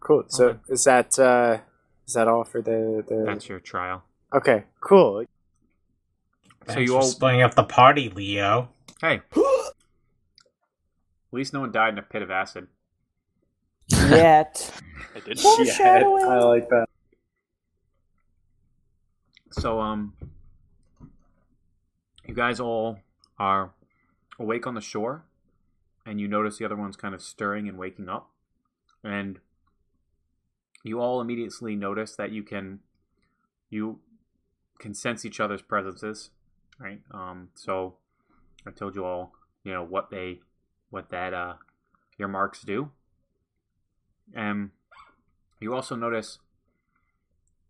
cool. 0.00 0.24
So 0.28 0.48
Okay. 0.48 0.58
is 0.68 0.84
that 0.84 1.18
uh, 1.18 1.58
is 2.06 2.14
that 2.14 2.28
all 2.28 2.44
for 2.44 2.60
the 2.62 3.04
the? 3.06 3.24
That's 3.26 3.48
your 3.48 3.60
trial. 3.60 4.04
Okay, 4.34 4.64
cool. 4.80 5.24
So 6.68 6.78
you 6.78 6.88
for 6.88 6.94
all- 6.96 7.02
splitting 7.02 7.42
up 7.42 7.54
the 7.54 7.64
party, 7.64 8.08
Leo. 8.08 8.68
Hey, 9.00 9.20
at 9.36 9.42
least 11.32 11.52
no 11.52 11.60
one 11.60 11.72
died 11.72 11.92
in 11.94 11.98
a 11.98 12.02
pit 12.02 12.22
of 12.22 12.30
acid. 12.30 12.68
Yet. 13.88 14.70
I 15.14 15.20
did. 15.20 15.40
Foreshadowing. 15.40 16.24
I 16.24 16.38
like 16.38 16.68
that. 16.70 16.86
So 19.52 19.80
um 19.80 20.14
you 22.26 22.34
guys 22.34 22.60
all 22.60 22.98
are 23.38 23.72
awake 24.38 24.66
on 24.66 24.74
the 24.74 24.80
shore 24.80 25.24
and 26.06 26.20
you 26.20 26.26
notice 26.26 26.58
the 26.58 26.64
other 26.64 26.76
one's 26.76 26.96
kind 26.96 27.14
of 27.14 27.22
stirring 27.22 27.68
and 27.68 27.78
waking 27.78 28.08
up. 28.08 28.30
And 29.04 29.40
you 30.82 31.00
all 31.00 31.20
immediately 31.20 31.76
notice 31.76 32.16
that 32.16 32.30
you 32.32 32.42
can 32.42 32.80
you 33.70 34.00
can 34.78 34.94
sense 34.94 35.24
each 35.24 35.38
other's 35.38 35.62
presences 35.62 36.30
right? 36.78 37.00
Um 37.12 37.48
so 37.54 37.96
i 38.66 38.70
told 38.70 38.94
you 38.94 39.04
all 39.04 39.32
you 39.64 39.72
know 39.72 39.84
what 39.84 40.10
they 40.10 40.40
what 40.90 41.10
that 41.10 41.34
uh 41.34 41.54
your 42.18 42.28
marks 42.28 42.62
do. 42.62 42.90
And 44.34 44.70
you 45.60 45.74
also 45.74 45.94
notice 45.94 46.38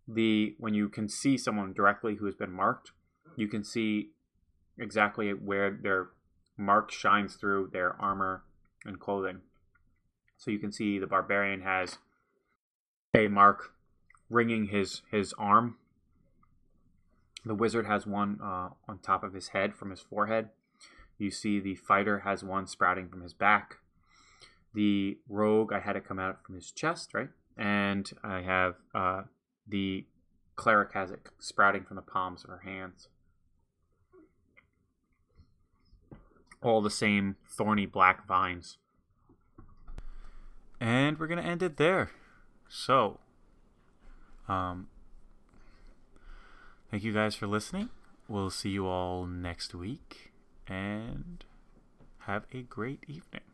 the 0.07 0.55
when 0.59 0.75
you 0.75 0.89
can 0.89 1.09
see 1.09 1.37
someone 1.39 1.73
directly 1.73 2.17
who 2.17 2.27
has 2.27 2.35
been 2.35 2.53
marked, 2.53 2.93
you 3.37 3.49
can 3.49 3.65
see 3.65 4.11
exactly 4.79 5.31
where 5.31 5.71
their 5.71 6.09
mark 6.57 6.91
shines 6.91 7.35
through 7.37 7.71
their 7.73 8.01
armor 8.01 8.43
and 8.85 8.99
clothing. 9.01 9.41
So 10.37 10.51
you 10.51 10.59
can 10.59 10.73
see 10.73 10.99
the 10.99 11.07
barbarian 11.07 11.63
has 11.63 11.99
a 13.15 13.29
mark 13.29 13.75
ringing 14.29 14.67
his 14.67 15.03
his 15.11 15.33
arm. 15.39 15.77
The 17.45 17.55
wizard 17.55 17.87
has 17.87 18.07
one 18.07 18.39
uh, 18.43 18.71
on 18.89 18.99
top 19.03 19.25
of 19.25 19.35
his 19.35 19.49
head 19.49 19.75
from 19.75 19.91
his 19.91 20.01
forehead. 20.01 20.51
You 21.19 21.31
see 21.31 21.61
the 21.61 21.75
fighter 21.75 22.21
has 22.21 22.43
one 22.43 22.67
sprouting 22.67 23.09
from 23.09 23.23
his 23.23 23.35
back. 23.35 23.77
The 24.75 25.19
rogue, 25.29 25.73
I 25.73 25.81
had 25.81 25.97
it 25.97 26.07
come 26.07 26.19
out 26.19 26.45
from 26.45 26.55
his 26.55 26.73
chest, 26.73 27.13
right? 27.15 27.29
And 27.57 28.11
I 28.25 28.41
have 28.41 28.77
uh, 28.95 29.23
the 29.73 30.05
cleric 30.55 30.93
has 30.93 31.11
it 31.11 31.31
sprouting 31.39 31.83
from 31.83 31.97
the 31.97 32.03
palms 32.03 32.45
of 32.45 32.51
her 32.51 32.61
hands. 32.63 33.09
All 36.63 36.83
the 36.83 36.91
same 36.91 37.37
thorny 37.49 37.87
black 37.87 38.27
vines. 38.29 38.77
And 40.79 41.19
we're 41.19 41.27
going 41.27 41.43
to 41.43 41.49
end 41.49 41.63
it 41.63 41.79
there. 41.79 42.11
So, 42.69 43.19
um, 44.47 44.89
thank 46.91 47.03
you 47.03 47.13
guys 47.13 47.35
for 47.35 47.47
listening. 47.47 47.89
We'll 48.29 48.51
see 48.51 48.71
you 48.71 48.87
all 48.87 49.27
next 49.27 49.75
week 49.75 50.33
and 50.69 51.45
have 52.21 52.45
a 52.53 52.63
great 52.63 53.05
evening. 53.09 53.52